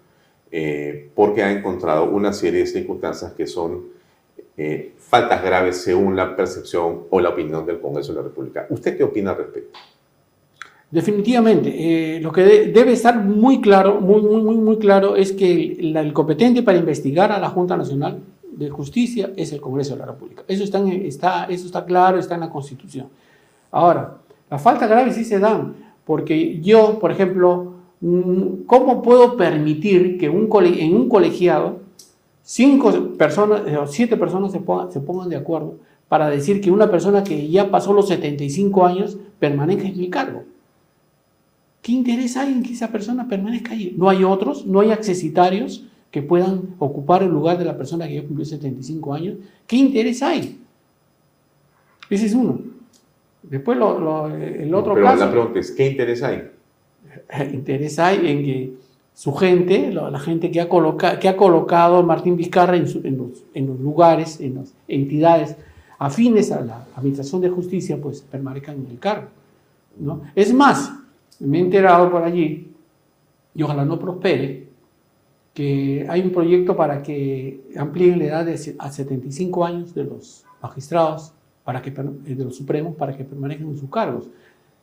eh, 0.50 1.10
porque 1.14 1.42
ha 1.42 1.52
encontrado 1.52 2.04
una 2.04 2.32
serie 2.32 2.60
de 2.60 2.66
circunstancias 2.66 3.32
que 3.32 3.46
son 3.46 3.86
eh, 4.56 4.92
faltas 4.98 5.42
graves 5.42 5.76
según 5.78 6.16
la 6.16 6.34
percepción 6.34 7.04
o 7.10 7.20
la 7.20 7.30
opinión 7.30 7.66
del 7.66 7.80
Congreso 7.80 8.12
de 8.12 8.16
la 8.16 8.24
República. 8.24 8.66
¿Usted 8.70 8.96
qué 8.96 9.04
opina 9.04 9.32
al 9.32 9.38
respecto? 9.38 9.78
Definitivamente, 10.90 12.16
eh, 12.16 12.20
lo 12.20 12.32
que 12.32 12.42
debe 12.42 12.92
estar 12.92 13.22
muy 13.22 13.60
claro, 13.60 14.00
muy, 14.00 14.22
muy, 14.22 14.56
muy, 14.56 14.78
claro, 14.78 15.16
es 15.16 15.32
que 15.32 15.76
el, 15.78 16.12
competente 16.14 16.62
para 16.62 16.78
investigar 16.78 17.30
a 17.30 17.38
la 17.38 17.50
Junta 17.50 17.76
Nacional 17.76 18.20
de 18.50 18.70
Justicia 18.70 19.30
es 19.36 19.52
el 19.52 19.60
Congreso 19.60 19.92
de 19.92 19.98
la 19.98 20.06
República. 20.06 20.44
Eso 20.48 20.64
está, 20.64 20.82
está, 20.88 21.44
eso 21.44 21.66
está 21.66 21.84
claro, 21.84 22.18
está 22.18 22.36
en 22.36 22.40
la 22.40 22.50
Constitución. 22.50 23.08
Ahora, 23.70 24.16
las 24.50 24.62
faltas 24.62 24.88
graves 24.88 25.14
sí 25.14 25.24
se 25.24 25.38
dan, 25.38 25.74
porque 26.04 26.60
yo, 26.60 26.98
por 26.98 27.10
ejemplo, 27.10 27.74
mm, 28.00 28.64
¿cómo 28.66 29.02
puedo 29.02 29.36
permitir 29.36 30.18
que 30.18 30.26
en 30.26 30.94
un 30.94 31.08
colegiado 31.08 31.80
cinco 32.42 32.90
personas 33.18 33.62
o 33.76 33.86
siete 33.86 34.16
personas 34.16 34.52
se 34.52 34.60
pongan, 34.60 34.90
se 34.90 35.00
pongan 35.00 35.28
de 35.28 35.36
acuerdo 35.36 35.76
para 36.08 36.30
decir 36.30 36.60
que 36.60 36.70
una 36.70 36.90
persona 36.90 37.22
que 37.22 37.48
ya 37.48 37.70
pasó 37.70 37.92
los 37.92 38.08
75 38.08 38.86
años 38.86 39.18
permanezca 39.38 39.86
en 39.86 40.00
el 40.00 40.10
cargo? 40.10 40.44
¿Qué 41.82 41.92
interés 41.92 42.36
hay 42.36 42.52
en 42.52 42.62
que 42.62 42.72
esa 42.72 42.88
persona 42.88 43.28
permanezca 43.28 43.72
ahí? 43.72 43.94
No 43.96 44.08
hay 44.08 44.24
otros, 44.24 44.66
no 44.66 44.80
hay 44.80 44.90
accesitarios 44.90 45.84
que 46.10 46.22
puedan 46.22 46.74
ocupar 46.78 47.22
el 47.22 47.28
lugar 47.28 47.58
de 47.58 47.64
la 47.64 47.76
persona 47.76 48.08
que 48.08 48.14
ya 48.14 48.24
cumplió 48.24 48.44
75 48.44 49.14
años. 49.14 49.36
¿Qué 49.66 49.76
interés 49.76 50.22
hay? 50.22 50.58
Ese 52.08 52.26
es 52.26 52.34
uno. 52.34 52.77
Después 53.50 53.78
lo, 53.78 54.28
el 54.28 54.74
otro 54.74 54.94
Pero 54.94 55.06
caso. 55.06 55.24
la 55.24 55.30
pregunta 55.30 55.58
es, 55.58 55.70
¿qué 55.70 55.90
interés 55.90 56.22
hay? 56.22 56.50
Interés 57.52 57.98
hay 57.98 58.26
en 58.26 58.44
que 58.44 58.72
su 59.14 59.34
gente, 59.34 59.90
la 59.92 60.18
gente 60.20 60.50
que 60.50 60.60
ha, 60.60 60.68
coloca, 60.68 61.18
que 61.18 61.28
ha 61.28 61.36
colocado 61.36 61.96
a 61.96 62.02
Martín 62.02 62.36
Vizcarra 62.36 62.76
en, 62.76 62.82
los, 62.82 63.42
en, 63.52 63.66
los, 63.66 63.80
lugares, 63.80 64.40
en 64.40 64.56
las 64.56 64.74
entidades 64.86 65.56
afines 65.98 66.52
a 66.52 66.60
la 66.60 66.86
Administración 66.94 67.40
de 67.40 67.48
Justicia, 67.48 67.98
pues 68.00 68.20
permanezcan 68.20 68.76
en 68.76 68.86
el 68.86 68.98
cargo. 69.00 69.26
¿no? 69.98 70.22
Es 70.36 70.54
más, 70.54 70.92
me 71.40 71.58
he 71.58 71.60
enterado 71.60 72.10
por 72.10 72.22
allí, 72.22 72.70
y 73.54 73.62
ojalá 73.64 73.84
no 73.84 73.98
prospere, 73.98 74.68
que 75.52 76.06
hay 76.08 76.20
un 76.20 76.30
proyecto 76.30 76.76
para 76.76 77.02
que 77.02 77.60
amplíen 77.76 78.20
la 78.20 78.24
edad 78.26 78.46
de, 78.46 78.76
a 78.78 78.92
75 78.92 79.64
años 79.64 79.92
de 79.92 80.04
los 80.04 80.44
magistrados, 80.62 81.32
para 81.68 81.82
que, 81.82 81.90
eh, 81.90 82.34
de 82.34 82.44
los 82.46 82.56
supremos, 82.56 82.96
para 82.96 83.14
que 83.14 83.24
permanezcan 83.24 83.68
en 83.68 83.76
sus 83.76 83.90
cargos. 83.90 84.24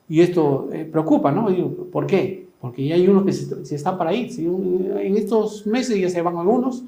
Y 0.07 0.21
esto 0.21 0.69
eh, 0.71 0.85
preocupa, 0.85 1.31
¿no? 1.31 1.47
¿Por 1.91 2.05
qué? 2.05 2.45
Porque 2.61 2.85
ya 2.85 2.93
hay 2.93 3.07
unos 3.07 3.25
que 3.25 3.33
se, 3.33 3.73
están 3.73 3.97
para 3.97 4.13
ir. 4.13 4.29
En 4.39 5.17
estos 5.17 5.65
meses 5.65 5.99
ya 5.99 6.09
se 6.09 6.21
van 6.21 6.37
algunos, 6.37 6.83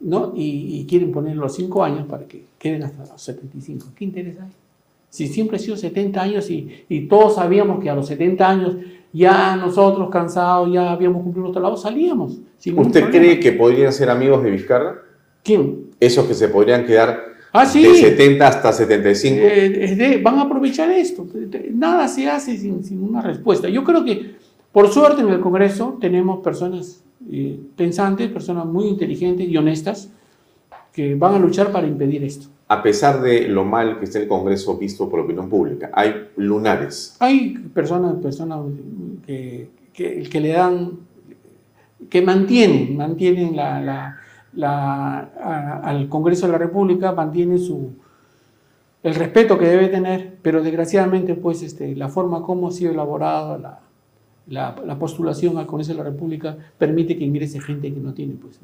¿no? 0.00 0.34
Y, 0.36 0.80
y 0.80 0.84
quieren 0.84 1.12
poner 1.12 1.34
los 1.34 1.54
5 1.54 1.82
años 1.82 2.06
para 2.06 2.26
que 2.26 2.44
queden 2.58 2.82
hasta 2.82 3.10
los 3.10 3.22
75. 3.22 3.86
¿Qué 3.96 4.04
interés 4.04 4.38
hay? 4.38 4.50
Si 5.08 5.28
siempre 5.28 5.56
ha 5.56 5.60
sido 5.60 5.78
70 5.78 6.20
años 6.20 6.50
y, 6.50 7.06
todos 7.08 7.36
sabíamos 7.36 7.82
que 7.82 7.88
a 7.88 7.94
los 7.94 8.06
70 8.08 8.46
años 8.46 8.76
ya 9.14 9.56
nosotros 9.56 10.10
cansados, 10.10 10.70
ya 10.70 10.92
habíamos 10.92 11.22
cumplido 11.22 11.44
nuestro 11.44 11.62
trabajo, 11.62 11.80
salíamos. 11.80 12.38
¿Usted 12.76 13.10
cree 13.10 13.40
que 13.40 13.52
podrían 13.52 13.94
ser 13.94 14.10
amigos 14.10 14.42
de 14.42 14.50
Vizcarra? 14.50 14.98
¿Quién? 15.42 15.86
Esos 16.00 16.26
que 16.26 16.34
se 16.34 16.48
podrían 16.48 16.84
quedar 16.84 17.35
ah, 17.60 17.66
sí. 17.66 17.82
de 17.82 17.94
70 17.94 18.46
hasta 18.46 18.72
75. 18.72 19.36
Eh, 19.40 20.20
van 20.22 20.38
a 20.38 20.42
aprovechar 20.42 20.90
esto. 20.90 21.26
Nada 21.72 22.08
se 22.08 22.28
hace 22.28 22.56
sin, 22.56 23.02
una 23.02 23.22
respuesta. 23.22 23.68
Yo 23.68 23.84
creo 23.84 24.04
que, 24.04 24.36
por 24.72 24.88
suerte, 24.88 25.22
en 25.22 25.28
el 25.28 25.40
Congreso 25.40 25.98
tenemos 26.00 26.42
personas 26.42 27.02
eh, 27.30 27.58
pensantes, 27.76 28.30
personas 28.30 28.66
muy 28.66 28.86
inteligentes 28.86 29.48
y 29.48 29.56
honestas 29.56 30.10
que 30.92 31.14
van 31.14 31.34
a 31.34 31.38
luchar 31.38 31.72
para 31.72 31.86
impedir 31.86 32.24
esto 32.24 32.48
a 32.68 32.82
pesar 32.82 33.20
de 33.20 33.48
lo 33.48 33.64
mal 33.64 33.98
que 33.98 34.06
está 34.06 34.18
el 34.18 34.28
Congreso 34.28 34.76
visto 34.76 35.08
por 35.08 35.20
la 35.20 35.24
opinión 35.24 35.48
pública. 35.48 35.90
Hay 35.92 36.28
lunares. 36.36 37.16
Hay 37.20 37.56
personas, 37.72 38.16
personas 38.16 38.60
que, 39.24 39.68
que, 39.92 40.40
le 40.40 40.48
dan, 40.48 40.92
que 42.10 42.22
mantienen, 42.22 42.96
mantienen 42.96 43.54
la, 43.54 43.80
la, 43.80 44.16
al 44.62 46.08
Congreso 46.08 46.46
de 46.46 46.52
la 46.52 46.58
República, 46.58 47.12
mantienen 47.12 47.58
su, 47.58 47.90
el 49.02 49.14
respeto 49.14 49.58
que 49.58 49.66
debe 49.66 49.88
tener, 49.88 50.38
pero 50.42 50.62
desgraciadamente 50.62 51.34
pues 51.34 51.62
este, 51.62 51.94
la 51.94 52.08
forma 52.08 52.42
como 52.42 52.68
ha 52.68 52.72
sido 52.72 52.92
elaborada 52.92 53.80
la, 54.48 54.76
la, 54.84 54.98
postulación 54.98 55.58
al 55.58 55.66
Congreso 55.66 55.92
de 55.92 55.98
la 55.98 56.04
República 56.04 56.56
permite 56.78 57.16
que 57.16 57.24
ingrese 57.24 57.60
gente 57.60 57.92
que 57.92 58.00
no 58.00 58.14
tiene, 58.14 58.34
pues. 58.40 58.58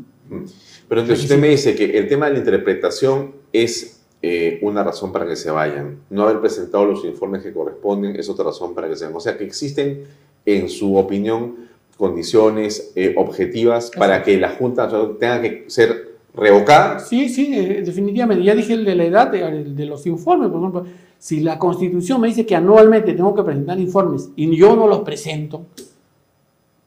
Pero 0.89 1.01
entonces 1.01 1.25
usted 1.25 1.39
me 1.39 1.49
dice 1.49 1.75
que 1.75 1.99
el 1.99 2.09
tema 2.09 2.27
de 2.27 2.33
la 2.33 2.39
interpretación 2.39 3.33
es 3.53 4.03
eh, 4.23 4.61
una 4.63 4.85
razón 4.85 5.13
para 5.13 5.27
que 5.27 5.37
se 5.37 5.51
vayan. 5.51 5.99
No 6.09 6.23
haber 6.23 6.41
presentado 6.41 6.87
los 6.87 7.05
informes 7.05 7.43
que 7.43 7.53
corresponden 7.53 8.17
es 8.17 8.29
otra 8.29 8.45
razón 8.45 8.75
para 8.75 8.89
que 8.89 8.97
se 8.97 9.05
vayan. 9.05 9.17
O 9.17 9.21
sea 9.21 9.37
que 9.37 9.45
existen, 9.45 10.05
en 10.47 10.69
su 10.69 10.97
opinión, 10.97 11.69
condiciones 12.07 12.93
eh, 12.97 13.15
objetivas 13.17 13.93
para 13.97 14.25
que 14.25 14.37
la 14.37 14.51
Junta 14.51 14.89
tenga 15.21 15.41
que 15.41 15.65
ser 15.69 15.89
revocada. 16.35 16.99
Sí, 16.99 17.29
sí, 17.29 17.55
eh, 17.55 17.83
definitivamente. 17.87 18.43
Ya 18.43 18.57
dije 18.57 18.73
el 18.73 18.85
de 18.85 18.97
la 18.97 19.05
edad 19.05 19.31
de, 19.31 19.63
de 19.65 19.87
los 19.87 20.05
informes, 20.07 20.49
por 20.51 20.59
ejemplo 20.59 20.85
si 21.19 21.39
la 21.39 21.57
Constitución 21.57 22.21
me 22.21 22.27
dice 22.27 22.45
que 22.45 22.57
anualmente 22.57 23.13
tengo 23.13 23.33
que 23.33 23.45
presentar 23.45 23.79
informes 23.79 24.31
y 24.35 24.57
yo 24.57 24.75
no 24.75 24.89
los 24.89 25.03
presento, 25.03 25.67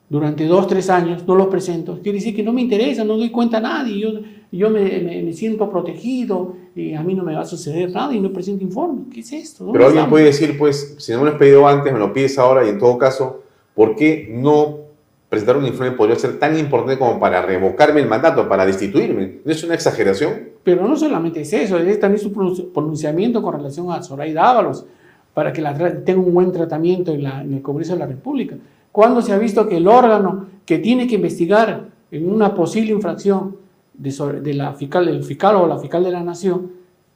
durante 0.10 0.46
dos, 0.46 0.68
tres 0.68 0.90
años 0.90 1.26
no 1.26 1.36
los 1.36 1.48
presento, 1.48 1.98
quiere 2.04 2.18
decir 2.18 2.36
que 2.36 2.44
no 2.44 2.52
me 2.52 2.62
interesa, 2.62 3.06
no 3.06 3.16
doy 3.16 3.30
cuenta 3.32 3.58
a 3.58 3.62
nadie. 3.62 3.98
Yo, 3.98 4.10
yo 4.52 4.70
me, 4.70 4.82
me- 5.02 5.24
me 5.24 5.32
siento 5.34 5.70
protegido, 5.70 6.54
y 6.76 6.94
a 6.94 7.02
mí 7.02 7.14
no 7.16 7.24
me 7.24 7.34
va 7.34 7.42
a 7.42 7.46
suceder 7.46 7.90
nada 7.92 8.14
y 8.14 8.20
no 8.20 8.34
presento 8.34 8.62
informe. 8.64 9.04
¿Qué 9.14 9.22
es 9.22 9.32
esto? 9.32 9.64
¿Dónde 9.64 9.78
Pero 9.78 9.86
alguien 9.88 10.02
estamos? 10.02 10.12
puede 10.16 10.26
decir, 10.26 10.58
pues, 10.58 10.96
si 11.00 11.14
no 11.14 11.20
me 11.20 11.26
lo 11.26 11.32
has 11.32 11.38
pedido 11.38 11.66
antes, 11.66 11.94
me 11.94 12.00
lo 12.00 12.12
pides 12.12 12.38
ahora 12.38 12.66
y 12.66 12.70
en 12.70 12.78
todo 12.78 12.98
caso, 12.98 13.42
¿por 13.74 13.96
qué 13.96 14.28
no 14.30 14.85
presentar 15.30 15.58
un 15.58 15.66
informe 15.66 15.92
podría 15.94 16.16
ser 16.18 16.40
tan 16.40 16.58
importante 16.58 16.98
como 17.00 17.20
para 17.20 17.42
revocarme 17.42 18.02
el 18.02 18.08
mandato, 18.08 18.48
para 18.48 18.66
destituirme? 18.66 19.40
¿No 19.44 19.52
es 19.52 19.64
una 19.64 19.74
exageración? 19.74 20.34
Pero 20.64 20.88
no 20.88 20.96
solamente 20.96 21.42
es 21.42 21.52
eso, 21.54 21.78
es 21.78 22.00
también 22.00 22.22
su 22.22 22.32
pronunci- 22.34 22.72
pronunciamiento 22.72 23.42
con 23.42 23.54
relación 23.56 23.92
a 23.92 24.02
Zoraida 24.02 24.50
Ábalos, 24.50 24.86
para 25.34 25.52
que 25.52 25.62
tenga 26.06 26.22
un 26.22 26.34
buen 26.34 26.52
tratamiento 26.52 27.12
en, 27.12 27.24
la- 27.24 27.42
en 27.42 27.54
el 27.56 27.62
Congreso 27.62 27.94
de 27.94 28.00
la 28.00 28.06
República. 28.08 28.56
¿Cuándo 28.92 29.22
se 29.22 29.34
ha 29.34 29.38
visto 29.38 29.68
que 29.68 29.78
el 29.78 29.88
órgano 29.88 30.46
que 30.66 30.80
tiene 30.80 31.08
que 31.08 31.16
investigar 31.16 31.84
en 32.12 32.32
una 32.32 32.54
posible 32.56 32.92
infracción 32.94 33.58
fiscal, 34.78 35.06
del 35.06 35.24
fiscal 35.24 35.56
o 35.58 35.68
la 35.68 35.78
fiscal 35.78 36.04
de 36.04 36.12
la 36.12 36.24
Nación 36.24 36.72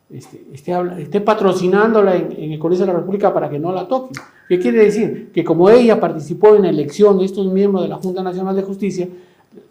este, 0.10 0.45
esté, 0.52 0.73
habla- 0.73 0.99
esté 0.99 1.22
patrocinándola 1.22 2.15
en, 2.15 2.52
el 2.52 2.60
Congreso 2.60 2.86
de 2.86 2.94
la 2.94 2.99
República 2.99 3.34
para 3.34 3.49
que 3.49 3.60
no 3.60 3.72
la 3.72 3.88
toque? 3.88 4.19
¿Qué 4.48 4.60
quiere 4.60 4.86
decir? 4.86 5.31
Que 5.31 5.44
como 5.44 5.69
ella 5.69 5.99
participó 5.99 6.56
en 6.56 6.64
la 6.64 6.69
elección 6.69 7.19
de 7.19 7.26
estos 7.26 7.45
miembros 7.52 7.84
de 7.84 7.90
la 7.90 7.98
Junta 7.98 8.23
Nacional 8.23 8.56
de 8.56 8.64
Justicia, 8.64 9.07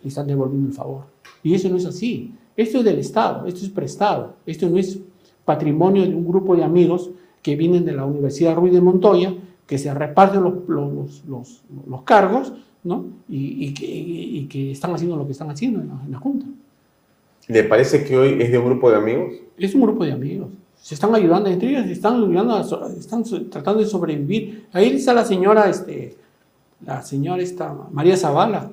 le 0.03 0.09
están 0.09 0.27
devolviendo 0.27 0.69
el 0.69 0.75
favor. 0.75 1.05
Y 1.43 1.55
eso 1.55 1.69
no 1.69 1.77
es 1.77 1.87
así. 1.87 2.33
Esto 2.57 2.79
es 2.79 2.85
del 2.85 2.99
Estado, 2.99 3.47
esto 3.47 3.65
es 3.65 3.71
prestado, 3.71 4.35
esto 4.47 4.69
no 4.69 4.79
es 4.79 4.99
patrimonio 5.45 6.03
de 6.03 6.15
un 6.15 6.27
grupo 6.27 6.55
de 6.55 6.63
amigos 6.63 7.11
que 7.43 7.57
vienen 7.57 7.85
de 7.85 7.93
la 7.93 8.05
Universidad 8.05 8.55
Ruiz 8.55 8.73
de 8.73 8.81
Montoya, 8.81 9.35
que 9.67 9.79
se 9.79 9.93
reparten 9.93 10.43
los, 10.43 11.63
cargos. 12.05 12.53
Y, 13.29 13.75
que, 14.49 14.71
están 14.71 14.95
haciendo 14.95 15.17
lo 15.17 15.27
que 15.27 15.33
están 15.33 15.51
haciendo 15.51 15.81
en 15.81 16.13
la 16.13 16.19
Junta. 16.19 16.47
¿Le 17.49 17.65
parece 17.65 18.05
que 18.05 18.17
hoy 18.17 18.41
es 18.43 18.51
de 18.53 18.59
un 18.59 18.67
grupo 18.67 18.91
de 18.91 18.97
amigos? 18.97 19.35
Es 19.57 19.75
un 19.75 19.83
grupo 19.83 20.05
de 20.05 20.13
amigos. 20.13 20.49
Se 20.81 20.95
están 20.95 21.15
ayudando 21.15 21.49
entre 21.49 21.71
ellos, 21.71 21.87
se 21.87 21.93
están 21.93 22.17
ayudando, 22.23 22.63
so- 22.65 22.87
están 22.89 23.25
tratando 23.51 23.81
de 23.81 23.87
sobrevivir. 23.87 24.67
Ahí 24.73 24.97
está 24.97 25.13
la 25.15 25.25
señora, 25.25 25.69
este, 25.69 26.17
la 26.85 27.03
señora 27.03 27.43
esta, 27.43 27.75
María 27.91 28.17
Zavala, 28.17 28.71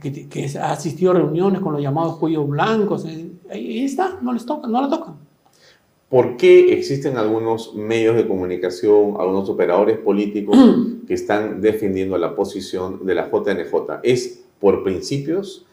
que, 0.00 0.28
que 0.28 0.58
ha 0.58 0.72
asistido 0.72 1.12
a 1.12 1.14
reuniones 1.14 1.60
con 1.60 1.72
los 1.72 1.82
llamados 1.82 2.16
cuellos 2.16 2.48
blancos. 2.48 3.04
eh, 3.06 3.30
Ahí 3.50 3.84
está, 3.84 4.18
no 4.22 4.32
les 4.32 4.44
toca, 4.44 4.66
no 4.66 4.80
la 4.82 4.88
tocan. 4.90 5.14
¿Por 6.08 6.36
qué 6.36 6.72
existen 6.72 7.16
algunos 7.16 7.74
medios 7.74 8.16
de 8.16 8.26
comunicación, 8.26 9.14
algunos 9.18 9.48
operadores 9.48 9.98
políticos 9.98 10.56
que 11.06 11.14
están 11.14 11.60
defendiendo 11.60 12.16
la 12.18 12.34
posición 12.34 13.04
de 13.06 13.14
la 13.14 13.28
JNJ? 13.30 14.00
¿Es 14.02 14.42
por 14.58 14.82
principios? 14.82 15.64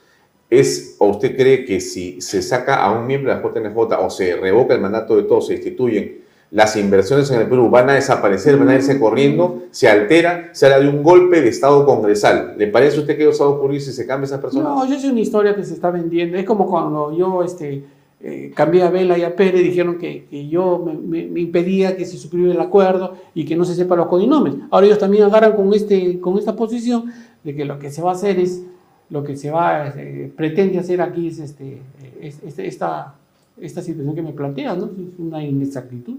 ¿Es, 0.60 0.96
o 1.00 1.08
usted 1.08 1.36
cree 1.36 1.66
que 1.66 1.80
si 1.80 2.22
se 2.22 2.42
saca 2.42 2.76
a 2.76 2.92
un 2.92 3.08
miembro 3.08 3.34
de 3.34 3.42
la 3.42 3.44
JNJ 3.44 3.76
o 4.00 4.10
se 4.10 4.36
revoca 4.36 4.76
el 4.76 4.82
mandato 4.82 5.16
de 5.16 5.24
todos, 5.24 5.48
se 5.48 5.56
instituyen, 5.56 6.22
las 6.52 6.76
inversiones 6.76 7.32
en 7.32 7.42
el 7.42 7.48
Perú 7.48 7.72
van 7.72 7.90
a 7.90 7.94
desaparecer, 7.94 8.58
van 8.58 8.70
a 8.70 8.76
irse 8.76 9.00
corriendo, 9.00 9.64
se 9.72 9.90
altera, 9.90 10.50
se 10.52 10.68
habla 10.68 10.80
de 10.82 10.90
un 10.90 11.02
golpe 11.02 11.42
de 11.42 11.50
Estado 11.50 11.84
congresal? 11.84 12.54
¿Le 12.56 12.68
parece 12.68 12.98
a 12.98 13.00
usted 13.00 13.18
que 13.18 13.28
eso 13.28 13.44
va 13.44 13.50
a 13.50 13.58
ocurrir 13.58 13.82
si 13.82 13.92
se 13.92 14.06
cambia 14.06 14.26
esa 14.26 14.40
persona? 14.40 14.64
No, 14.64 14.88
yo 14.88 14.96
es 14.96 15.04
una 15.04 15.20
historia 15.20 15.56
que 15.56 15.64
se 15.64 15.74
está 15.74 15.90
vendiendo. 15.90 16.38
Es 16.38 16.46
como 16.46 16.70
cuando 16.70 17.18
yo 17.18 17.42
este, 17.42 17.84
eh, 18.22 18.52
cambié 18.54 18.84
a 18.84 18.92
Vela 18.92 19.18
y 19.18 19.24
a 19.24 19.36
Pérez, 19.36 19.64
dijeron 19.64 19.98
que, 19.98 20.28
yo 20.52 20.86
me, 20.86 21.22
impedía 21.42 21.98
que 21.98 22.06
se 22.06 22.18
suscribiera 22.18 22.54
el 22.54 22.62
acuerdo 22.62 23.16
y 23.34 23.46
que 23.46 23.56
no 23.56 23.66
se 23.66 23.74
sepa 23.74 23.96
los 23.96 24.06
codinomes. 24.06 24.54
Ahora 24.70 24.86
ellos 24.86 25.00
también 25.00 25.24
agarran 25.24 25.54
con, 25.54 25.74
este, 25.74 26.20
con 26.20 26.38
esta 26.38 26.56
posición 26.56 27.12
de 27.44 27.56
que 27.56 27.66
lo 27.66 27.80
que 27.80 27.90
se 27.90 28.04
va 28.04 28.12
a 28.12 28.14
hacer 28.14 28.38
es, 28.38 28.62
lo 29.10 29.24
que 29.24 29.36
se 29.36 29.52
va, 29.52 29.90
eh, 29.90 30.32
pretende 30.36 30.80
hacer 30.80 31.02
aquí 31.02 31.28
es 31.28 31.40
este, 31.40 31.80
es- 32.22 32.42
es- 32.44 32.60
esta, 32.60 33.16
esta 33.60 33.82
situación 33.82 34.16
que 34.16 34.22
me 34.22 34.34
plantea, 34.34 34.76
¿no? 34.76 34.86
Es 34.86 34.92
una 35.20 35.44
inexactitud. 35.44 36.16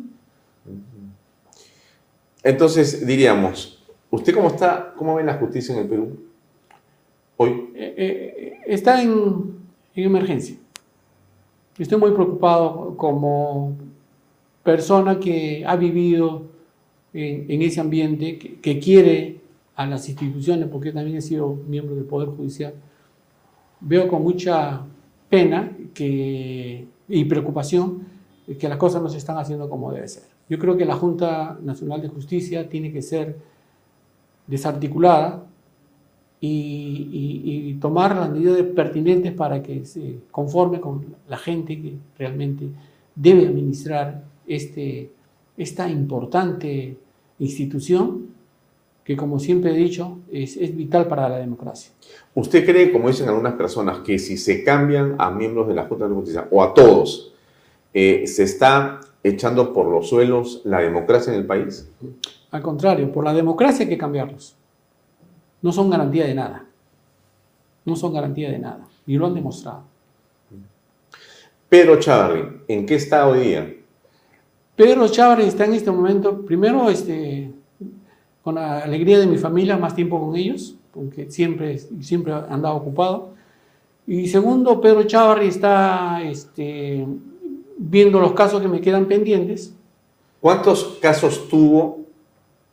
Entonces, 2.43 3.07
diríamos, 3.07 3.83
¿usted 4.11 4.35
cómo 4.35 4.49
está, 4.49 4.93
cómo 4.97 5.15
ve 5.15 5.25
la 5.25 5.35
justicia 5.35 5.75
en 5.75 5.81
el 5.83 5.89
Perú 5.89 6.19
hoy? 7.37 7.51
Eh, 7.75 7.95
eh, 7.97 8.61
está 8.67 9.03
en, 9.03 9.13
en 9.95 10.05
emergencia. 10.05 10.57
Estoy 11.79 11.99
muy 11.99 12.13
preocupado 12.13 12.97
como 12.97 13.77
persona 14.63 15.19
que 15.19 15.65
ha 15.67 15.77
vivido 15.77 16.43
en, 17.13 17.51
en 17.51 17.63
ese 17.63 17.81
ambiente, 17.81 18.39
que, 18.39 18.61
que 18.61 18.79
quiere 18.79 19.41
a 19.77 19.87
las 19.87 20.09
instituciones, 20.09 20.69
porque 20.69 20.93
también 20.93 21.17
he 21.17 21.21
sido 21.23 21.55
miembro 21.69 21.95
del 21.95 22.05
Poder 22.05 22.29
Judicial. 22.29 22.75
Veo 23.81 24.09
con 24.09 24.23
mucha 24.23 24.83
pena 25.29 25.71
y 27.09 27.25
preocupación 27.25 28.07
que 28.59 28.69
las 28.69 28.79
cosas 28.79 29.03
no 29.03 29.09
se 29.09 29.19
están 29.19 29.37
haciendo 29.39 29.69
como 29.69 29.93
debe 29.93 30.07
ser. 30.09 30.25
Yo 30.49 30.59
creo 30.59 30.77
que 30.77 30.85
la 30.85 30.95
Junta 30.95 31.59
Nacional 31.63 32.03
de 32.03 32.09
Justicia 32.09 32.69
tiene 32.69 32.93
que 32.93 33.03
ser 33.03 33.37
desarticulada 34.47 35.45
y, 36.41 36.49
y- 37.47 37.69
y 37.71 37.75
tomar 37.75 38.15
las 38.15 38.31
medidas 38.31 38.61
pertinentes 38.75 39.33
para 39.33 39.63
que 39.63 39.87
se 39.87 40.19
conforme 40.31 40.81
con 40.81 41.05
la 41.29 41.39
gente 41.39 41.81
que 41.81 41.95
realmente 42.19 42.69
debe 43.15 43.47
administrar 43.47 44.25
este, 44.47 45.11
esta 45.57 45.89
importante 45.89 46.99
institución 47.39 48.34
que, 49.05 49.17
como 49.17 49.39
siempre 49.39 49.73
he 49.73 49.77
dicho, 49.77 50.19
es, 50.31 50.57
es 50.57 50.75
vital 50.75 51.07
para 51.07 51.29
la 51.29 51.37
democracia. 51.37 51.93
¿Usted 52.35 52.65
cree, 52.65 52.91
como 52.91 53.09
dicen 53.09 53.29
algunas 53.29 53.55
personas, 53.55 53.99
que 53.99 54.19
si 54.19 54.37
se 54.37 54.65
cambian 54.65 55.17
a 55.19 55.31
miembros 55.31 55.69
de 55.69 55.75
la 55.75 55.87
Junta 55.87 56.09
de 56.09 56.15
Justicia 56.15 56.49
o 56.51 56.63
a 56.63 56.73
todos, 56.73 57.33
eh, 57.93 58.27
se 58.27 58.45
está 58.45 59.01
echando 59.23 59.73
por 59.73 59.87
los 59.87 60.09
suelos 60.09 60.63
la 60.65 60.81
democracia 60.81 61.33
en 61.33 61.41
el 61.41 61.47
país? 61.47 61.89
Al 62.51 62.63
contrario, 62.63 63.13
por 63.13 63.25
la 63.25 63.33
democracia 63.33 63.85
hay 63.85 63.91
que 63.91 63.99
cambiarlos. 63.99 64.57
No 65.63 65.73
son 65.73 65.91
garantía 65.91 66.27
de 66.27 66.35
nada. 66.35 66.65
No 67.85 67.97
son 67.97 68.15
garantía 68.15 68.51
de 68.51 68.59
nada. 68.59 68.87
Y 69.07 69.17
lo 69.17 69.27
han 69.27 69.35
demostrado. 69.35 69.83
Pedro 71.69 71.99
Chávarri, 71.99 72.63
¿en 72.69 72.87
qué 72.87 72.95
está 72.95 73.27
hoy 73.27 73.41
día? 73.41 73.75
Pedro 74.77 75.07
Chávez 75.09 75.49
está 75.49 75.67
en 75.67 75.75
este 75.75 75.91
momento, 75.91 76.45
primero, 76.45 76.91
este, 76.91 77.51
con 78.45 78.57
la 78.57 78.81
alegría 78.81 79.19
de 79.19 79.27
mi 79.27 79.39
familia, 79.39 79.79
más 79.79 79.95
tiempo 79.95 80.21
con 80.21 80.37
ellos, 80.37 80.77
porque 80.93 81.31
siempre, 81.31 81.79
siempre 81.79 82.35
andaba 82.35 82.75
ocupado. 82.75 83.31
Y 84.07 84.29
segundo, 84.29 84.83
Pedro 84.83 85.03
Chávarri 85.05 85.49
está 85.49 86.21
este, 86.23 87.07
viendo 87.79 88.21
los 88.21 88.33
casos 88.35 88.61
que 88.61 88.69
me 88.69 88.83
quedan 88.83 89.07
pendientes. 89.07 89.73
¿Cuántos 90.41 90.99
casos 91.01 91.49
tuvo 91.49 92.01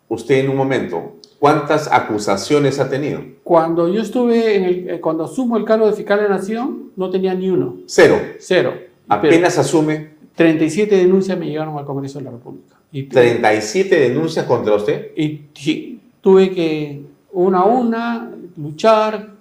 usted 0.09 0.43
en 0.43 0.49
un 0.49 0.57
momento? 0.57 1.13
¿Cuántas 1.39 1.89
acusaciones 1.89 2.77
ha 2.79 2.89
tenido? 2.89 3.21
Cuando 3.41 3.87
yo 3.87 4.01
estuve, 4.01 4.57
en 4.57 4.63
el, 4.65 4.89
eh, 4.89 4.99
cuando 4.99 5.23
asumo 5.23 5.55
el 5.55 5.63
cargo 5.63 5.87
de 5.87 5.93
fiscal 5.93 6.19
de 6.19 6.27
nación, 6.27 6.91
no 6.97 7.09
tenía 7.09 7.33
ni 7.33 7.49
uno. 7.49 7.77
Cero. 7.85 8.19
Cero. 8.39 8.73
Apenas 9.07 9.57
asume 9.57 10.09
37 10.35 10.95
denuncias 10.95 11.37
me 11.37 11.47
llegaron 11.47 11.77
al 11.77 11.85
Congreso 11.85 12.19
de 12.19 12.25
la 12.25 12.31
República. 12.31 12.75
Y, 12.91 13.03
37 13.03 13.99
denuncias 13.99 14.45
contra 14.45 14.75
usted. 14.75 15.11
y 15.15 15.41
sí, 15.53 15.99
tuve 16.21 16.51
que 16.51 17.01
una 17.31 17.59
a 17.59 17.65
una 17.65 18.31
luchar, 18.57 19.31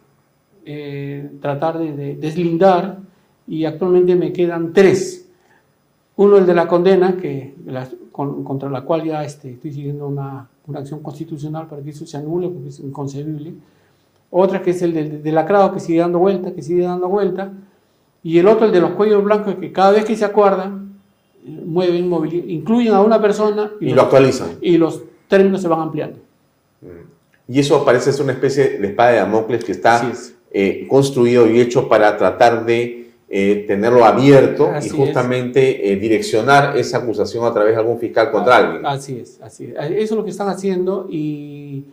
eh, 0.64 1.30
tratar 1.40 1.78
de, 1.78 1.96
de 1.96 2.14
deslindar 2.16 2.98
y 3.48 3.64
actualmente 3.64 4.14
me 4.14 4.32
quedan 4.32 4.72
tres. 4.72 5.26
Uno 6.16 6.36
el 6.38 6.46
de 6.46 6.54
la 6.54 6.68
condena, 6.68 7.16
que, 7.16 7.54
la- 7.66 7.88
con- 8.12 8.44
contra 8.44 8.68
la 8.70 8.82
cual 8.82 9.04
ya 9.04 9.24
este, 9.24 9.50
estoy 9.52 9.72
siguiendo 9.72 10.06
una, 10.06 10.48
una 10.66 10.78
acción 10.80 11.00
constitucional 11.00 11.66
para 11.66 11.82
que 11.82 11.90
eso 11.90 12.06
se 12.06 12.16
anule 12.16 12.48
porque 12.48 12.68
es 12.68 12.78
inconcebible. 12.80 13.54
Otra 14.30 14.62
que 14.62 14.70
es 14.70 14.82
el 14.82 14.92
del, 14.94 15.22
del 15.22 15.34
lacrado 15.34 15.72
que 15.72 15.80
sigue 15.80 15.98
dando 16.00 16.18
vuelta, 16.20 16.52
que 16.54 16.62
sigue 16.62 16.82
dando 16.84 17.08
vuelta. 17.08 17.52
Y 18.22 18.38
el 18.38 18.46
otro, 18.48 18.66
el 18.66 18.72
de 18.72 18.80
los 18.80 18.90
cuellos 18.92 19.22
blancos, 19.24 19.54
que 19.56 19.72
cada 19.72 19.92
vez 19.92 20.04
que 20.04 20.14
se 20.16 20.24
acuerdan, 20.24 20.94
mueven, 21.44 22.10
incluyen 22.48 22.92
a 22.92 23.00
una 23.00 23.20
persona 23.20 23.70
Y 23.80 23.86
los- 23.86 23.94
lo 23.96 24.02
actualizan. 24.02 24.50
y 24.60 24.76
los 24.76 25.02
términos 25.28 25.62
se 25.62 25.68
van 25.68 25.80
ampliando. 25.80 26.18
Y 27.48 27.58
eso 27.58 27.84
parece 27.84 28.12
ser 28.12 28.22
una 28.24 28.32
especie 28.32 28.78
de 28.78 28.86
espada 28.88 29.10
de 29.10 29.16
Damocles 29.18 29.64
que 29.64 29.72
está 29.72 29.96
Así 29.96 30.06
es. 30.12 30.34
eh, 30.52 30.86
construido 30.88 31.50
y 31.50 31.60
hecho 31.60 31.88
para 31.88 32.16
tratar 32.16 32.64
de 32.64 32.98
eh, 33.32 33.64
tenerlo 33.68 34.04
abierto 34.04 34.68
Así 34.74 34.88
y 34.88 34.90
justamente 34.90 35.92
eh, 35.92 35.96
direccionar 35.96 36.76
esa 36.76 36.98
acusación 36.98 37.44
a 37.44 37.52
través 37.52 37.74
de 37.74 37.80
algún 37.80 37.98
fiscal 38.00 38.30
contra 38.32 38.56
alguien. 38.56 38.84
Así 38.84 39.18
es, 39.20 39.40
así 39.40 39.66
es. 39.66 39.70
Eso 39.78 39.92
es 40.00 40.10
lo 40.12 40.24
que 40.24 40.30
están 40.30 40.48
haciendo 40.48 41.06
y, 41.08 41.84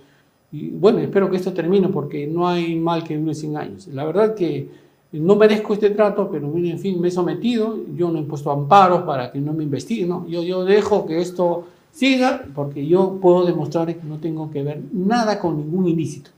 y, 0.52 0.70
bueno, 0.72 0.98
espero 0.98 1.30
que 1.30 1.38
esto 1.38 1.54
termine 1.54 1.90
porque 1.90 2.26
no 2.26 2.48
hay 2.48 2.76
mal 2.76 3.04
que 3.04 3.16
dure 3.18 3.36
100 3.36 3.56
años. 3.56 3.88
La 3.88 4.04
verdad 4.06 4.34
que 4.34 4.68
no 5.14 5.36
merezco 5.36 5.74
este 5.74 5.92
trato, 5.92 6.30
pero 6.30 6.52
en 6.56 6.80
fin, 6.80 7.00
me 7.00 7.08
he 7.08 7.12
sometido, 7.12 7.80
yo 7.96 8.12
no 8.12 8.20
he 8.20 8.24
puesto 8.24 8.52
amparos 8.52 9.04
para 9.04 9.32
que 9.32 9.40
no 9.40 9.54
me 9.54 9.64
investiguen, 9.64 10.10
no, 10.10 10.28
yo, 10.28 10.44
yo 10.44 10.66
dejo 10.66 11.06
que 11.06 11.22
esto 11.22 11.66
siga 11.92 12.46
porque 12.54 12.86
yo 12.86 13.18
puedo 13.22 13.46
demostrar 13.46 13.88
que 13.88 14.04
no 14.04 14.20
tengo 14.20 14.52
que 14.52 14.64
ver 14.64 14.82
nada 14.92 15.40
con 15.40 15.58
ningún 15.58 15.88
ilícito, 15.88 16.32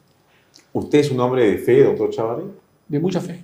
¿Usted 0.72 1.00
es 1.00 1.12
un 1.12 1.20
hombre 1.20 1.50
de 1.50 1.58
fe, 1.58 1.84
doctor 1.84 2.12
Chavarri? 2.12 2.44
de 2.88 3.00
mucha 3.00 3.20
fe. 3.22 3.40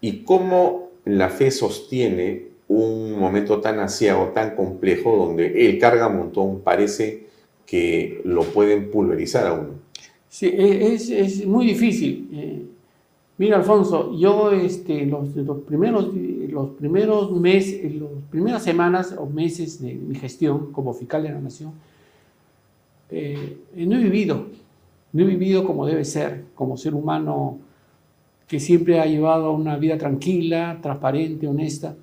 ¿Y 0.00 0.18
cómo 0.24 0.90
la 1.04 1.30
fe 1.30 1.50
sostiene 1.50 2.48
un 2.68 3.18
momento 3.18 3.60
tan 3.60 3.80
asiago, 3.80 4.28
tan 4.34 4.54
complejo, 4.54 5.16
donde 5.16 5.68
el 5.68 5.78
carga 5.78 6.08
montón 6.08 6.60
parece 6.60 7.26
que 7.66 8.20
lo 8.24 8.44
pueden 8.44 8.90
pulverizar 8.90 9.46
a 9.46 9.52
uno? 9.54 9.70
Sí, 10.28 10.46
e, 10.46 10.94
es, 10.94 11.10
es 11.10 11.46
muy 11.46 11.66
difícil. 11.66 12.68
Eh, 13.34 13.38
mira, 13.38 13.56
Alfonso, 13.56 14.16
yo 14.16 14.52
este, 14.52 15.06
los, 15.06 15.34
los, 15.36 15.58
primeros, 15.62 16.14
los 16.48 16.70
primeros 16.70 17.32
meses, 17.32 17.94
las 17.94 18.10
primeras 18.30 18.62
semanas 18.62 19.14
o 19.18 19.26
meses 19.26 19.80
de 19.82 19.94
mi 19.94 20.14
gestión 20.14 20.72
como 20.72 20.94
fiscal 20.94 21.22
de 21.22 21.30
la 21.30 21.40
Nación, 21.40 21.72
eh, 23.10 23.58
no 23.76 23.96
he 23.96 24.02
vivido, 24.02 24.46
no 25.12 25.22
he 25.22 25.26
vivido 25.26 25.64
como 25.64 25.86
debe 25.86 26.04
ser, 26.04 26.44
como 26.54 26.76
ser 26.76 26.94
humano 26.94 27.58
que 28.46 28.60
siempre 28.60 29.00
ha 29.00 29.06
llevado 29.06 29.52
una 29.52 29.76
vida 29.76 29.96
tranquila, 29.98 30.78
transparente, 30.82 31.46
honesta, 31.48 31.96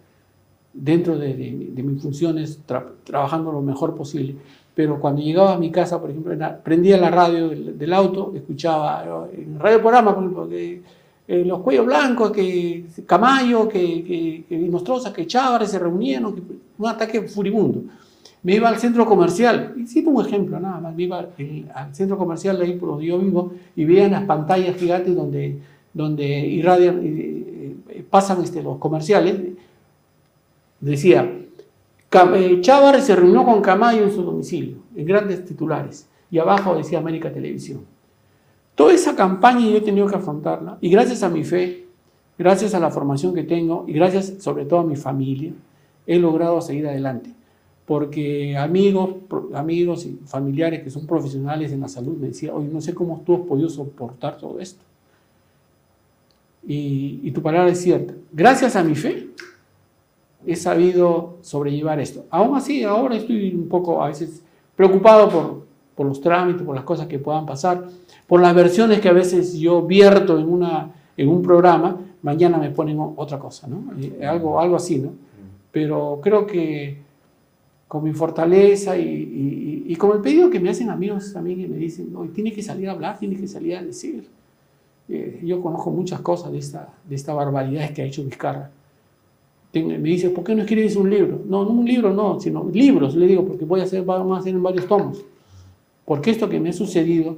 dentro 0.73 1.17
de, 1.17 1.33
de, 1.33 1.83
mis 1.83 2.01
funciones, 2.01 2.61
trabajando 3.03 3.51
lo 3.51 3.61
mejor 3.61 3.95
posible. 3.95 4.35
Pero 4.73 4.99
cuando 4.99 5.21
llegaba 5.21 5.53
a 5.53 5.57
mi 5.57 5.69
casa, 5.69 5.99
por 5.99 6.09
ejemplo, 6.09 6.33
prendía 6.63 6.97
la 6.97 7.09
radio 7.09 7.49
del, 7.49 7.93
auto, 7.93 8.31
escuchaba 8.35 9.27
en 9.33 9.59
radio 9.59 9.81
programa, 9.81 10.15
por 10.15 10.23
ejemplo, 10.23 10.49
que 10.49 10.81
eh, 11.31 11.45
los 11.45 11.59
cuellos 11.61 11.85
blancos, 11.85 12.29
que 12.31 12.83
Camayo, 13.05 13.69
que, 13.69 14.03
que, 14.03 14.43
que 14.49 14.57
Nostroza, 14.57 15.13
que 15.13 15.25
Chávez 15.25 15.71
se 15.71 15.79
reunieron, 15.79 16.35
un 16.77 16.87
ataque 16.89 17.21
furibundo. 17.21 17.83
Me 18.43 18.55
iba 18.55 18.67
al 18.67 18.77
centro 18.79 19.05
comercial, 19.05 19.73
y 19.77 19.87
cito 19.87 20.09
un 20.09 20.25
ejemplo 20.25 20.59
nada 20.59 20.81
más, 20.81 20.93
me 20.93 21.03
iba 21.03 21.19
al 21.73 21.95
centro 21.95 22.17
comercial 22.17 22.57
de 22.57 22.65
ahí 22.65 22.73
por 22.73 22.89
donde 22.89 23.05
yo 23.05 23.17
vivo 23.17 23.53
y 23.77 23.85
veía 23.85 24.09
las 24.09 24.25
pantallas 24.25 24.75
gigantes 24.75 25.15
donde, 25.15 25.57
donde 25.93 26.25
irradian, 26.25 26.99
eh, 27.01 28.03
pasan 28.09 28.43
este, 28.43 28.61
los 28.61 28.77
comerciales, 28.77 29.39
decía, 30.81 31.31
eh, 32.11 32.57
Chávez 32.59 33.05
se 33.05 33.15
reunió 33.15 33.45
con 33.45 33.61
Camayo 33.61 34.03
en 34.03 34.11
su 34.11 34.21
domicilio, 34.21 34.79
en 34.97 35.05
grandes 35.05 35.45
titulares, 35.45 36.09
y 36.29 36.39
abajo 36.39 36.75
decía 36.75 36.99
América 36.99 37.31
Televisión. 37.31 37.85
Toda 38.81 38.93
esa 38.95 39.15
campaña 39.15 39.69
yo 39.69 39.77
he 39.77 39.81
tenido 39.81 40.07
que 40.07 40.15
afrontarla, 40.15 40.79
y 40.81 40.89
gracias 40.89 41.21
a 41.21 41.29
mi 41.29 41.43
fe, 41.43 41.85
gracias 42.35 42.73
a 42.73 42.79
la 42.79 42.89
formación 42.89 43.31
que 43.31 43.43
tengo, 43.43 43.85
y 43.87 43.93
gracias 43.93 44.33
sobre 44.39 44.65
todo 44.65 44.79
a 44.79 44.83
mi 44.83 44.95
familia, 44.95 45.53
he 46.07 46.17
logrado 46.17 46.59
seguir 46.61 46.87
adelante 46.87 47.29
porque 47.85 48.57
amigos, 48.57 49.17
amigos 49.53 50.07
y 50.07 50.19
familiares 50.25 50.81
que 50.81 50.89
son 50.89 51.05
profesionales 51.05 51.71
en 51.71 51.81
la 51.81 51.89
salud 51.89 52.17
me 52.17 52.29
decían, 52.29 52.55
oye, 52.55 52.69
no 52.69 52.81
sé 52.81 52.95
cómo 52.95 53.21
tú 53.23 53.35
has 53.35 53.41
podido 53.41 53.69
soportar 53.69 54.39
todo 54.39 54.59
esto. 54.59 54.83
Y, 56.65 57.19
y, 57.21 57.29
tu 57.29 57.43
palabra 57.43 57.69
es 57.71 57.81
cierta. 57.81 58.15
Gracias 58.31 58.75
a 58.75 58.83
mi 58.83 58.95
fe 58.95 59.27
he 60.47 60.55
sabido 60.55 61.37
sobrellevar 61.41 61.99
esto. 61.99 62.25
Aún 62.31 62.55
así, 62.57 62.83
ahora 62.83 63.15
estoy 63.15 63.53
un 63.53 63.67
poco 63.67 64.01
a 64.01 64.07
veces 64.07 64.41
preocupado 64.75 65.29
por, 65.29 65.60
por 66.01 66.07
los 66.07 66.19
trámites, 66.19 66.63
por 66.63 66.73
las 66.73 66.83
cosas 66.83 67.05
que 67.05 67.19
puedan 67.19 67.45
pasar, 67.45 67.87
por 68.25 68.41
las 68.41 68.55
versiones 68.55 68.99
que 68.99 69.07
a 69.07 69.13
veces 69.13 69.53
yo 69.53 69.83
vierto 69.83 70.39
en, 70.39 70.49
una, 70.49 70.89
en 71.15 71.29
un 71.29 71.43
programa, 71.43 71.95
mañana 72.23 72.57
me 72.57 72.71
ponen 72.71 72.97
otra 73.15 73.37
cosa, 73.37 73.67
¿no? 73.67 73.83
Eh, 74.01 74.25
algo, 74.25 74.59
algo 74.59 74.77
así, 74.77 74.97
¿no? 74.97 75.11
Pero 75.71 76.19
creo 76.23 76.47
que 76.47 76.97
con 77.87 78.03
mi 78.03 78.13
fortaleza 78.13 78.97
y, 78.97 79.03
y, 79.03 79.83
y, 79.89 79.95
con 79.95 80.15
el 80.15 80.23
pedido 80.23 80.49
que 80.49 80.59
me 80.59 80.71
hacen 80.71 80.89
amigos 80.89 81.31
también 81.33 81.59
que 81.59 81.67
me 81.67 81.77
dicen, 81.77 82.15
hoy 82.15 82.29
tiene 82.29 82.51
que 82.51 82.63
salir 82.63 82.89
a 82.89 82.93
hablar, 82.93 83.19
tiene 83.19 83.35
que 83.35 83.47
salir 83.47 83.75
a 83.75 83.83
decir. 83.83 84.27
Eh, 85.07 85.39
yo 85.43 85.61
conozco 85.61 85.91
muchas 85.91 86.19
cosas 86.21 86.51
de 86.51 86.57
esta, 86.57 86.89
de 87.07 87.15
esta 87.15 87.35
barbaridad 87.35 87.91
que 87.91 88.01
ha 88.01 88.05
hecho 88.05 88.23
Vizcarra. 88.23 88.71
me 89.71 89.99
dice, 89.99 90.31
¿por 90.31 90.43
qué 90.43 90.55
no 90.55 90.63
escribes 90.63 90.95
un 90.95 91.11
libro? 91.11 91.41
No, 91.45 91.63
no 91.63 91.69
un 91.69 91.85
libro, 91.85 92.11
no, 92.11 92.39
sino 92.39 92.67
libros, 92.73 93.15
le 93.15 93.27
digo, 93.27 93.45
porque 93.45 93.65
voy 93.65 93.81
a 93.81 93.83
hacer, 93.83 94.03
vamos 94.03 94.35
a 94.35 94.39
hacer 94.39 94.55
en 94.55 94.63
varios 94.63 94.87
tomos. 94.87 95.23
Porque 96.11 96.31
esto 96.31 96.49
que 96.49 96.59
me 96.59 96.71
ha 96.71 96.73
sucedido, 96.73 97.37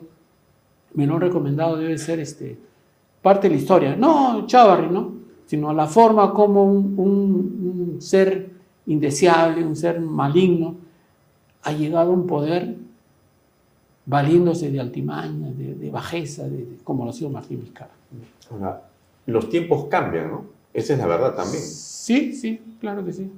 me 0.95 1.06
lo 1.06 1.14
han 1.14 1.22
recomendado, 1.22 1.78
debe 1.78 1.95
ser 2.00 2.20
este, 2.20 2.58
parte 3.22 3.48
de 3.48 3.54
la 3.54 3.62
historia. 3.62 3.95
No 3.95 4.48
Chávarri, 4.48 4.90
¿no? 4.90 5.14
Sino 5.45 5.72
la 5.76 5.86
forma 5.86 6.34
como 6.34 6.64
un, 6.64 6.95
un, 6.98 7.91
un 7.94 8.02
ser 8.02 8.50
indeseable, 8.88 9.64
un 9.64 9.76
ser 9.76 10.02
maligno, 10.02 10.78
ha 11.62 11.72
llegado 11.72 12.10
a 12.10 12.14
un 12.16 12.26
poder 12.26 12.78
valiéndose 14.08 14.72
de 14.72 14.80
altimaña, 14.80 15.52
de, 15.52 15.91
bajeza, 15.91 16.50
de, 16.50 16.80
como 16.84 17.04
lo 17.04 17.12
ha 17.12 17.14
sido 17.14 17.30
Martín 17.30 17.62
Vizcarra. 17.62 17.94
los 19.28 19.50
tiempos 19.50 19.86
cambian, 19.86 20.32
¿no? 20.32 20.45
Esa 20.74 20.94
es 20.94 21.00
la 21.00 21.06
verdad 21.06 21.36
también. 21.36 21.62
Sí, 21.62 22.34
sí, 22.34 22.60
claro 22.80 23.06
que 23.06 23.14
sí. 23.14 23.30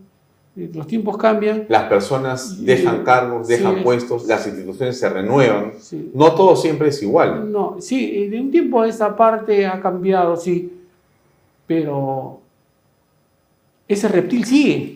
Los 0.55 0.87
tiempos 0.87 1.17
cambian. 1.17 1.65
Las 1.67 1.83
personas 1.83 2.63
dejan 2.63 3.03
cargos, 3.03 3.47
dejan 3.47 3.83
puestos, 3.83 4.25
las 4.25 4.47
instituciones 4.47 4.97
se 4.97 5.09
renuevan. 5.09 5.73
No 6.13 6.33
todo 6.33 6.55
siempre 6.55 6.89
es 6.89 7.01
igual. 7.03 7.51
No, 7.51 7.77
sí, 7.79 8.27
de 8.27 8.39
un 8.39 8.51
tiempo 8.51 8.81
a 8.81 8.87
esta 8.87 9.15
parte 9.15 9.65
ha 9.65 9.81
cambiado, 9.81 10.37
sí, 10.37 10.71
pero 11.67 12.39
ese 13.87 14.07
reptil 14.07 14.45
sigue 14.45 14.95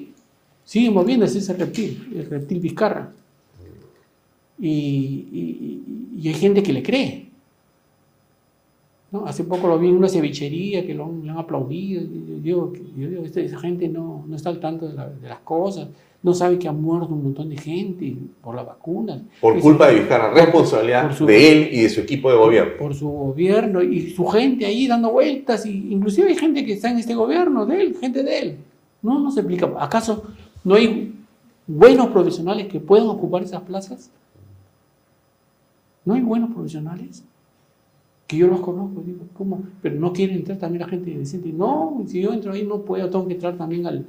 sigue 0.69 0.91
moviéndose 0.91 1.40
ese 1.40 1.53
reptil, 1.53 2.11
el 2.15 2.30
reptil 2.30 2.60
Vizcarra. 2.60 3.11
Y, 4.60 5.81
hay 6.23 6.34
gente 6.36 6.61
que 6.61 6.73
le 6.73 6.84
cree. 6.84 7.28
¿No? 9.11 9.26
Hace 9.26 9.44
poco 9.44 9.68
lo 9.68 9.80
vi 9.80 9.90
en 9.90 9.98
una 9.98 10.10
cevichería 10.10 10.86
que 10.86 10.94
lo, 10.94 11.06
han 11.06 11.38
aplaudido. 11.38 12.03
Yo 12.44 12.72
digo, 13.10 13.23
esa 13.26 13.60
gente 13.60 13.88
no, 13.88 14.26
no 14.27 14.36
está 14.36 14.49
al 14.49 14.60
tanto 14.60 14.88
de, 14.88 14.95
las 15.27 15.40
cosas, 15.40 15.88
no 16.22 16.34
sabe 16.34 16.60
que 16.60 16.68
ha 16.68 16.72
muerto 16.72 17.14
un 17.14 17.23
montón 17.23 17.49
de 17.49 17.57
gente 17.57 18.15
por 18.41 18.56
la 18.56 18.64
vacuna. 18.64 19.22
Por 19.40 19.60
culpa 19.60 19.88
de 19.88 19.99
Vizcarra, 19.99 20.34
responsabilidad 20.34 21.18
de 21.18 21.52
él 21.52 21.69
y 21.72 21.81
de 21.84 21.90
su 21.90 22.02
equipo 22.02 22.30
de 22.30 22.38
gobierno. 22.38 22.73
Por 22.77 22.94
su 22.94 23.10
gobierno 23.10 23.81
y 23.81 24.10
su 24.11 24.26
gente 24.27 24.65
ahí 24.65 24.88
dando 24.88 25.11
vueltas. 25.11 25.65
Y 25.65 25.91
inclusive 25.91 26.30
hay 26.30 26.36
gente 26.36 26.65
que 26.65 26.73
está 26.73 26.91
en 26.91 26.98
este 26.99 27.15
gobierno 27.15 27.65
de 27.65 27.81
él, 27.81 27.98
gente 27.99 28.23
de 28.23 28.40
él. 28.40 28.57
No, 29.02 29.19
no 29.19 29.31
se 29.31 29.40
explica. 29.40 29.72
¿Acaso 29.80 30.23
¿No 30.64 30.76
hay 30.76 31.15
buenos 31.68 32.07
profesionales 32.07 32.68
que 32.68 32.80
puedan 32.80 33.07
ocupar 33.07 33.44
esas 33.44 33.61
plazas? 33.61 34.11
¿No 36.06 36.14
hay 36.14 36.22
buenos 36.22 36.52
profesionales? 36.52 37.23
Que 38.30 38.38
yo 38.38 38.45
los 38.45 38.60
conozco, 38.60 39.01
digo, 39.03 39.26
¿cómo? 39.34 39.64
Pero 39.81 39.95
no 39.95 40.14
quiere 40.14 40.35
entrar 40.35 40.60
también 40.60 40.84
la 40.84 40.88
gente 40.88 41.10
decente. 41.10 41.49
No, 41.51 42.03
si 42.06 42.22
yo 42.22 42.31
entro 42.31 42.53
ahí 42.53 42.64
no 42.64 42.84
puedo, 42.84 43.10
tengo 43.10 43.27
que 43.27 43.34
entrar 43.34 43.57
también 43.57 43.88
al, 43.88 44.06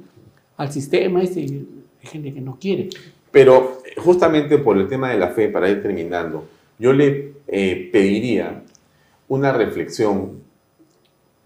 al 0.57 0.71
sistema 0.71 1.23
este. 1.23 1.39
Hay 1.41 1.67
gente 2.03 2.31
que 2.31 2.39
no 2.39 2.55
quiere. 2.61 2.89
Pero 3.31 3.79
justamente 3.97 4.59
por 4.59 4.77
el 4.77 4.87
tema 4.87 5.09
de 5.09 5.17
la 5.17 5.29
fe, 5.29 5.49
para 5.49 5.67
ir 5.71 5.81
terminando, 5.81 6.45
yo 6.77 6.93
le 6.93 7.33
eh, 7.47 7.89
pediría 7.91 8.61
una 9.27 9.53
reflexión 9.53 10.43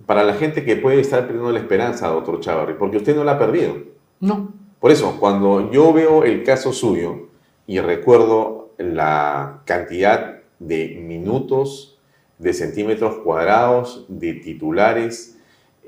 para 0.06 0.26
la 0.26 0.34
gente 0.34 0.66
que 0.66 0.76
puede 0.76 1.00
estar 1.00 1.22
perdiendo 1.22 1.54
la 1.54 1.60
esperanza, 1.60 2.10
doctor 2.10 2.42
Chavarri, 2.42 2.74
porque 2.74 2.98
usted 2.98 3.16
no 3.16 3.24
la 3.24 3.34
ha 3.34 3.40
perdido. 3.40 3.76
No. 4.20 4.52
Por 4.82 4.92
eso, 4.92 5.18
cuando 5.18 5.72
yo 5.72 5.94
veo 5.94 6.26
el 6.26 6.44
caso 6.44 6.74
suyo 6.74 7.30
y 7.68 7.80
recuerdo 7.80 8.74
la 8.78 9.62
cantidad 9.64 10.42
de 10.60 11.02
minutos, 11.02 11.95
de 12.38 12.54
centímetros 12.54 13.18
cuadrados, 13.18 14.06
de 14.10 14.34
titulares 14.34 15.38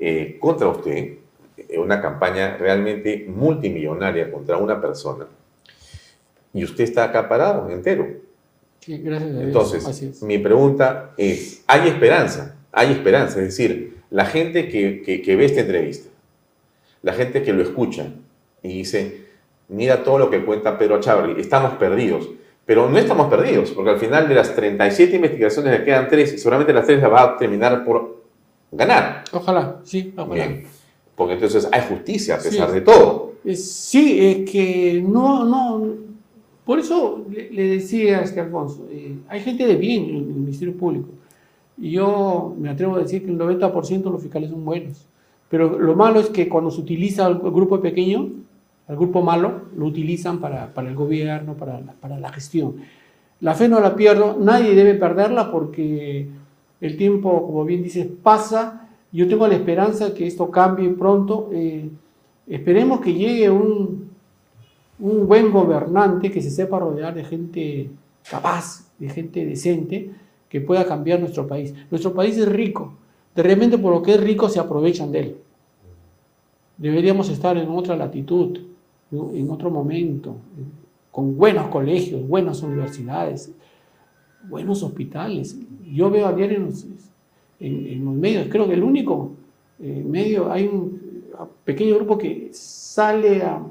eh, 0.00 0.38
contra 0.40 0.68
usted, 0.68 1.18
eh, 1.56 1.78
una 1.78 2.00
campaña 2.00 2.56
realmente 2.56 3.26
multimillonaria 3.28 4.30
contra 4.30 4.56
una 4.56 4.80
persona, 4.80 5.26
y 6.54 6.64
usted 6.64 6.84
está 6.84 7.04
acaparado 7.04 7.68
entero. 7.70 8.06
Sí, 8.80 8.98
gracias 8.98 9.30
a 9.30 9.32
Dios. 9.34 9.44
Entonces, 9.44 10.22
mi 10.22 10.38
pregunta 10.38 11.12
es, 11.16 11.62
¿hay 11.66 11.88
esperanza? 11.88 12.56
Hay 12.72 12.92
esperanza, 12.92 13.38
es 13.40 13.46
decir, 13.46 13.98
la 14.10 14.24
gente 14.24 14.68
que, 14.68 15.02
que, 15.02 15.20
que 15.20 15.36
ve 15.36 15.44
esta 15.44 15.60
entrevista, 15.60 16.08
la 17.02 17.12
gente 17.12 17.42
que 17.42 17.52
lo 17.52 17.62
escucha, 17.62 18.12
y 18.62 18.68
dice, 18.68 19.26
mira 19.68 20.02
todo 20.02 20.18
lo 20.18 20.30
que 20.30 20.44
cuenta 20.44 20.78
Pedro 20.78 21.00
Chávez, 21.00 21.36
estamos 21.38 21.74
perdidos. 21.74 22.30
Pero 22.68 22.90
no 22.90 22.98
estamos 22.98 23.28
perdidos, 23.28 23.70
porque 23.70 23.92
al 23.92 23.98
final 23.98 24.28
de 24.28 24.34
las 24.34 24.54
37 24.54 25.16
investigaciones 25.16 25.78
le 25.78 25.84
quedan 25.86 26.06
tres 26.06 26.34
y 26.34 26.36
seguramente 26.36 26.74
las 26.74 26.84
tres 26.84 27.00
las 27.00 27.10
va 27.10 27.22
a 27.22 27.36
terminar 27.38 27.82
por 27.82 28.24
ganar. 28.70 29.24
Ojalá, 29.32 29.80
sí, 29.84 30.12
ojalá. 30.14 30.34
Bien. 30.34 30.64
Porque 31.16 31.32
entonces 31.32 31.66
hay 31.72 31.80
justicia 31.88 32.34
a 32.34 32.38
pesar 32.38 32.70
de 32.70 32.82
todo. 32.82 33.32
Sí, 33.54 34.18
es 34.20 34.50
que 34.50 35.02
no, 35.02 35.46
no, 35.46 35.94
por 36.66 36.78
eso 36.78 37.24
le, 37.30 37.70
decía 37.70 38.18
a 38.18 38.24
este 38.24 38.40
Alfonso, 38.40 38.86
eh, 38.90 39.14
hay 39.30 39.40
gente 39.40 39.66
de 39.66 39.76
bien 39.76 40.04
en 40.04 40.16
el 40.16 40.22
Ministerio 40.24 40.76
Público. 40.76 41.08
Y 41.78 41.92
yo 41.92 42.54
me 42.58 42.68
atrevo 42.68 42.96
a 42.96 42.98
decir 42.98 43.24
que 43.24 43.30
el 43.30 43.38
90% 43.38 44.02
de 44.02 44.10
los 44.10 44.20
fiscales 44.20 44.50
son 44.50 44.62
buenos. 44.66 45.06
Pero 45.48 45.78
lo 45.78 45.96
malo 45.96 46.20
es 46.20 46.28
que 46.28 46.50
cuando 46.50 46.70
se 46.70 46.82
utiliza 46.82 47.28
el 47.28 47.38
grupo 47.38 47.80
pequeño, 47.80 48.28
el 48.88 48.96
grupo 48.96 49.22
malo, 49.22 49.62
lo 49.76 49.86
utilizan 49.86 50.40
para, 50.40 50.72
el 50.76 50.94
gobierno, 50.94 51.54
para 51.54 51.80
la, 51.80 51.92
para 51.92 52.18
la 52.18 52.32
gestión. 52.32 52.76
La 53.40 53.54
fe 53.54 53.68
no 53.68 53.80
la 53.80 53.94
pierdo, 53.94 54.36
nadie 54.40 54.74
debe 54.74 54.94
perderla 54.94 55.52
porque 55.52 56.28
el 56.80 56.96
tiempo, 56.96 57.46
como 57.46 57.64
bien 57.64 57.82
dices, 57.82 58.08
pasa, 58.22 58.88
Yo 59.10 59.26
tengo 59.26 59.46
la 59.46 59.54
esperanza 59.54 60.12
que 60.12 60.26
esto 60.26 60.50
cambie 60.50 60.90
pronto. 60.90 61.48
Eh, 61.52 61.88
esperemos 62.46 63.00
que 63.00 63.14
llegue 63.14 63.48
un, 63.48 64.10
un 64.98 65.26
buen 65.26 65.50
gobernante 65.50 66.30
que 66.30 66.42
se 66.42 66.50
sepa 66.50 66.78
rodear 66.78 67.14
de 67.14 67.24
gente 67.24 67.90
capaz, 68.30 68.86
de 68.98 69.08
gente 69.08 69.46
decente, 69.46 70.10
que 70.48 70.60
pueda 70.60 70.84
cambiar 70.84 71.20
nuestro 71.20 71.46
país. 71.46 71.74
Nuestro 71.90 72.12
país 72.12 72.36
es 72.36 72.48
rico. 72.48 72.92
De 73.34 73.42
repente 73.42 73.78
por 73.78 73.94
lo 73.94 74.02
que 74.02 74.14
es 74.14 74.20
rico 74.20 74.48
se 74.48 74.60
aprovechan 74.60 75.10
de 75.12 75.20
él. 75.20 75.36
Deberíamos 76.76 77.28
estar 77.30 77.56
en 77.56 77.68
otra 77.70 77.96
latitud, 77.96 78.58
en 79.10 79.50
otro 79.50 79.70
momento, 79.70 80.36
con 81.10 81.36
buenos 81.36 81.68
colegios, 81.68 82.26
buenas 82.26 82.62
universidades, 82.62 83.52
buenos 84.48 84.82
hospitales. 84.82 85.58
Yo 85.84 86.10
veo 86.10 86.26
a 86.26 86.32
diario 86.32 86.58
en 87.60 88.04
los, 88.04 88.14
medios, 88.14 88.46
creo 88.48 88.68
que 88.68 88.74
el 88.74 88.82
único 88.82 89.32
eh, 89.80 90.04
medio, 90.06 90.52
hay 90.52 90.66
un 90.66 91.00
pequeño 91.64 91.96
grupo 91.96 92.18
que 92.18 92.50
sale 92.52 93.42
a, 93.42 93.62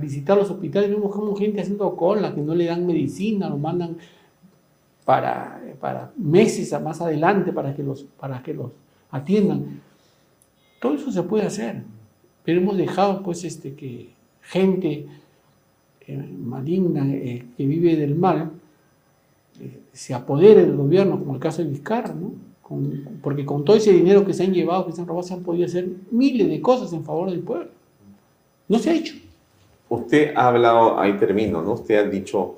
visitar 0.00 0.36
los 0.36 0.50
hospitales, 0.50 0.90
vemos 0.90 1.14
como 1.14 1.36
gente 1.36 1.60
haciendo 1.60 1.94
cola, 1.94 2.34
que 2.34 2.40
no 2.40 2.56
le 2.56 2.64
dan 2.64 2.84
medicina, 2.84 3.48
lo 3.48 3.56
mandan 3.56 3.96
para, 5.04 5.62
para 5.80 6.10
meses 6.16 6.74
más 6.82 7.00
adelante 7.00 7.52
para 7.52 7.72
que, 7.72 7.84
los, 7.84 8.02
para 8.02 8.42
que 8.42 8.52
los 8.52 8.72
atiendan. 9.12 9.80
Todo 10.80 10.94
eso 10.94 11.12
se 11.12 11.22
puede 11.22 11.46
hacer, 11.46 11.84
pero 12.42 12.60
hemos 12.60 12.76
dejado 12.76 13.22
pues 13.22 13.44
este, 13.44 13.74
que 13.74 14.15
gente 14.48 15.06
eh, 16.06 16.16
maligna 16.16 17.04
eh, 17.12 17.44
que 17.56 17.66
vive 17.66 17.96
del 17.96 18.14
mal 18.14 18.52
eh, 19.60 19.80
se 19.92 20.14
apodere 20.14 20.62
del 20.62 20.76
gobierno, 20.76 21.18
como 21.18 21.34
el 21.34 21.40
caso 21.40 21.62
de 21.62 21.70
Vizcarra, 21.70 22.14
¿no? 22.14 22.32
porque 23.22 23.46
con 23.46 23.64
todo 23.64 23.76
ese 23.76 23.92
dinero 23.92 24.24
que 24.24 24.34
se 24.34 24.42
han 24.42 24.52
llevado, 24.52 24.86
que 24.86 24.92
se 24.92 25.00
han 25.00 25.06
robado, 25.06 25.22
se 25.22 25.34
han 25.34 25.44
podido 25.44 25.66
hacer 25.66 25.86
miles 26.10 26.48
de 26.48 26.60
cosas 26.60 26.92
en 26.92 27.04
favor 27.04 27.30
del 27.30 27.38
pueblo. 27.38 27.68
No 28.66 28.80
se 28.80 28.90
ha 28.90 28.94
hecho. 28.94 29.14
Usted 29.88 30.32
ha 30.34 30.48
hablado, 30.48 30.98
ahí 30.98 31.16
termino, 31.16 31.62
¿no? 31.62 31.74
Usted 31.74 31.94
ha 31.94 32.08
dicho 32.08 32.56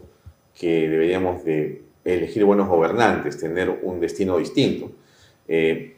que 0.58 0.88
deberíamos 0.88 1.44
de 1.44 1.82
elegir 2.06 2.46
buenos 2.46 2.68
gobernantes, 2.68 3.38
tener 3.38 3.80
un 3.82 4.00
destino 4.00 4.38
distinto. 4.38 4.90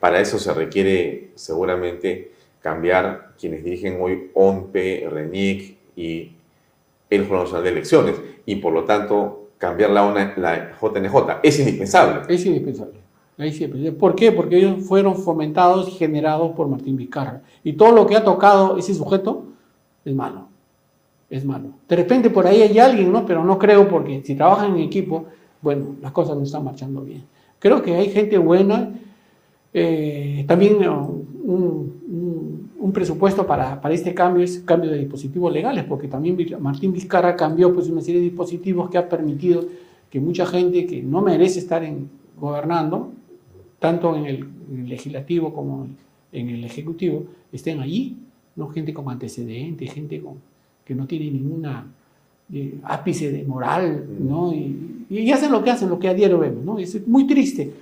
Para 0.01 0.21
eso 0.21 0.41
se 0.41 0.53
requiere 0.55 1.31
seguramente 1.37 2.33
cambiar 2.61 3.35
quienes 3.39 3.63
dirigen 3.63 3.99
hoy 4.01 4.31
ONPE, 4.35 5.09
RENIC 5.09 5.80
y 6.01 6.33
el 7.11 7.27
Jurado 7.27 7.45
Nacional 7.45 7.65
de 7.65 7.71
Elecciones 7.71 8.21
y 8.47 8.57
por 8.57 8.73
lo 8.73 8.85
tanto 8.85 9.51
cambiar 9.59 9.91
la, 9.91 10.35
la 10.37 10.73
JNJ. 10.81 11.41
Es 11.43 11.59
indispensable. 11.59 12.35
Es 12.35 12.47
indispensable. 12.47 13.01
¿Por 13.99 14.15
qué? 14.15 14.33
Porque 14.33 14.59
ellos 14.59 14.85
fueron 14.87 15.17
fomentados 15.17 15.89
y 15.89 15.93
generados 15.93 16.53
por 16.53 16.69
Martín 16.69 16.97
Vizcarra. 16.97 17.43
Y 17.65 17.73
todo 17.75 17.93
lo 17.93 18.07
que 18.07 18.17
ha 18.17 18.25
tocado 18.25 18.77
ese 18.77 18.95
sujeto 18.95 19.45
es 20.05 20.15
malo. 20.15 20.49
Es 21.31 21.45
malo. 21.45 21.71
De 21.89 21.97
repente 21.97 22.29
por 22.29 22.47
ahí 22.47 22.61
hay 22.63 22.79
alguien, 22.79 23.13
¿no? 23.13 23.25
Pero 23.25 23.45
no 23.45 23.59
creo 23.59 23.89
porque 23.89 24.23
si 24.25 24.35
trabajan 24.35 24.75
en 24.77 24.81
equipo, 24.81 25.27
bueno, 25.63 25.97
las 26.03 26.13
cosas 26.13 26.37
no 26.37 26.43
están 26.43 26.65
marchando 26.65 27.03
bien. 27.03 27.25
Creo 27.59 27.83
que 27.83 27.95
hay 27.95 28.11
gente 28.11 28.37
buena. 28.37 28.91
Eh, 29.73 30.45
también 30.49 30.77
un, 30.87 32.01
presupuesto 32.93 33.47
para, 33.47 33.81
para, 33.81 33.95
este 33.95 34.15
cambio 34.15 34.43
es 34.43 34.61
cambio 34.61 34.91
de 34.91 34.99
dispositivos 34.99 35.53
legales, 35.53 35.85
porque 35.85 36.09
también 36.09 36.37
Martín 36.61 36.93
Vizcarra 36.93 37.37
cambió 37.37 37.75
pues, 37.75 37.89
una 37.89 38.01
serie 38.01 38.21
de 38.21 38.29
dispositivos 38.29 38.89
que 38.89 38.99
ha 38.99 39.09
permitido 39.09 39.65
que 40.11 40.21
mucha 40.21 40.47
gente 40.47 40.87
que 40.87 41.03
no 41.03 41.21
merece 41.21 41.61
estar 41.61 41.85
en, 41.85 42.09
gobernando, 42.41 43.13
tanto 43.79 44.17
en 44.17 44.27
el, 44.27 44.47
legislativo 44.89 45.53
como 45.53 45.89
en 46.33 46.49
el 46.49 46.65
ejecutivo, 46.65 47.25
estén 47.53 47.81
allí, 47.81 48.17
no 48.57 48.69
gente 48.69 48.95
con 48.95 49.09
antecedentes, 49.11 49.93
gente 49.93 50.21
con, 50.21 50.35
que 50.85 50.95
no 50.95 51.07
tiene 51.07 51.31
ninguna 51.31 51.87
eh, 52.53 52.79
ápice 52.85 53.31
de 53.31 53.45
moral, 53.45 54.07
¿no? 54.21 54.53
Y, 54.53 55.07
y, 55.11 55.31
hacen 55.33 55.51
lo 55.53 55.63
que 55.63 55.71
hacen, 55.71 55.89
lo 55.89 55.99
que 55.99 56.09
a 56.09 56.15
diario 56.15 56.39
vemos, 56.39 56.65
¿no? 56.65 56.79
Es 56.79 57.07
muy 57.07 57.27
triste, 57.27 57.73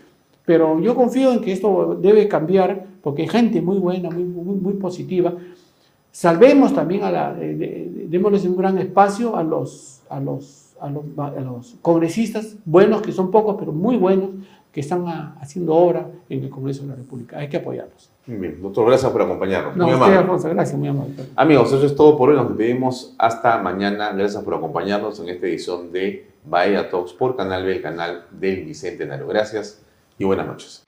pero 0.44 0.80
yo 0.80 0.94
confío 0.94 1.32
en 1.32 1.40
que 1.40 1.52
esto 1.52 1.98
debe 2.00 2.26
cambiar, 2.26 2.86
porque 3.02 3.22
hay 3.22 3.28
gente 3.28 3.60
muy 3.60 3.78
buena, 3.78 4.10
muy, 4.10 4.24
muy, 4.24 4.74
positiva. 4.74 5.34
Salvemos 6.10 6.74
también 6.74 7.04
a 7.04 7.10
la, 7.10 7.34
démosles 7.34 8.44
un 8.44 8.56
gran 8.56 8.78
espacio 8.78 9.36
a 9.36 9.42
los, 9.42 10.02
a 10.08 10.20
los, 10.20 10.74
a 10.80 10.88
los, 10.90 11.04
a 11.18 11.40
los 11.40 11.76
congresistas 11.82 12.56
buenos, 12.64 13.02
que 13.02 13.12
son 13.12 13.30
pocos, 13.30 13.56
pero 13.58 13.72
muy 13.72 13.96
buenos, 13.96 14.30
que 14.72 14.80
están 14.80 15.06
haciendo 15.40 15.74
obra 15.74 16.08
en 16.28 16.44
el 16.44 16.50
Congreso 16.50 16.82
de 16.82 16.88
la 16.88 16.94
República. 16.96 17.38
Hay 17.38 17.48
que 17.48 17.56
apoyarlos. 17.56 18.10
Muy 18.26 18.36
bien, 18.36 18.60
doctor, 18.60 18.86
gracias 18.86 19.10
por 19.10 19.22
acompañarnos. 19.22 19.76
No, 19.76 19.86
muy 19.86 19.94
usted, 19.94 20.16
Alfonso, 20.16 20.48
gracias, 20.50 20.78
muy 20.78 20.88
amable. 20.88 21.14
Amigos, 21.34 21.72
eso 21.72 21.86
es 21.86 21.96
todo 21.96 22.16
por 22.16 22.28
hoy. 22.28 22.36
Nos 22.36 22.48
despedimos 22.48 23.14
hasta 23.18 23.58
mañana. 23.62 24.12
Gracias 24.12 24.42
por 24.42 24.54
acompañarnos 24.54 25.18
en 25.20 25.30
esta 25.30 25.46
edición 25.46 25.90
de 25.92 26.28
Bahía 26.44 26.90
Talks 26.90 27.14
por 27.14 27.36
Canal 27.36 27.64
B, 27.64 27.76
el 27.76 27.82
canal 27.82 28.26
del 28.30 28.64
Bicentenario. 28.64 29.26
Gracias 29.26 29.82
y 30.18 30.24
buenas 30.24 30.46
noches. 30.46 30.87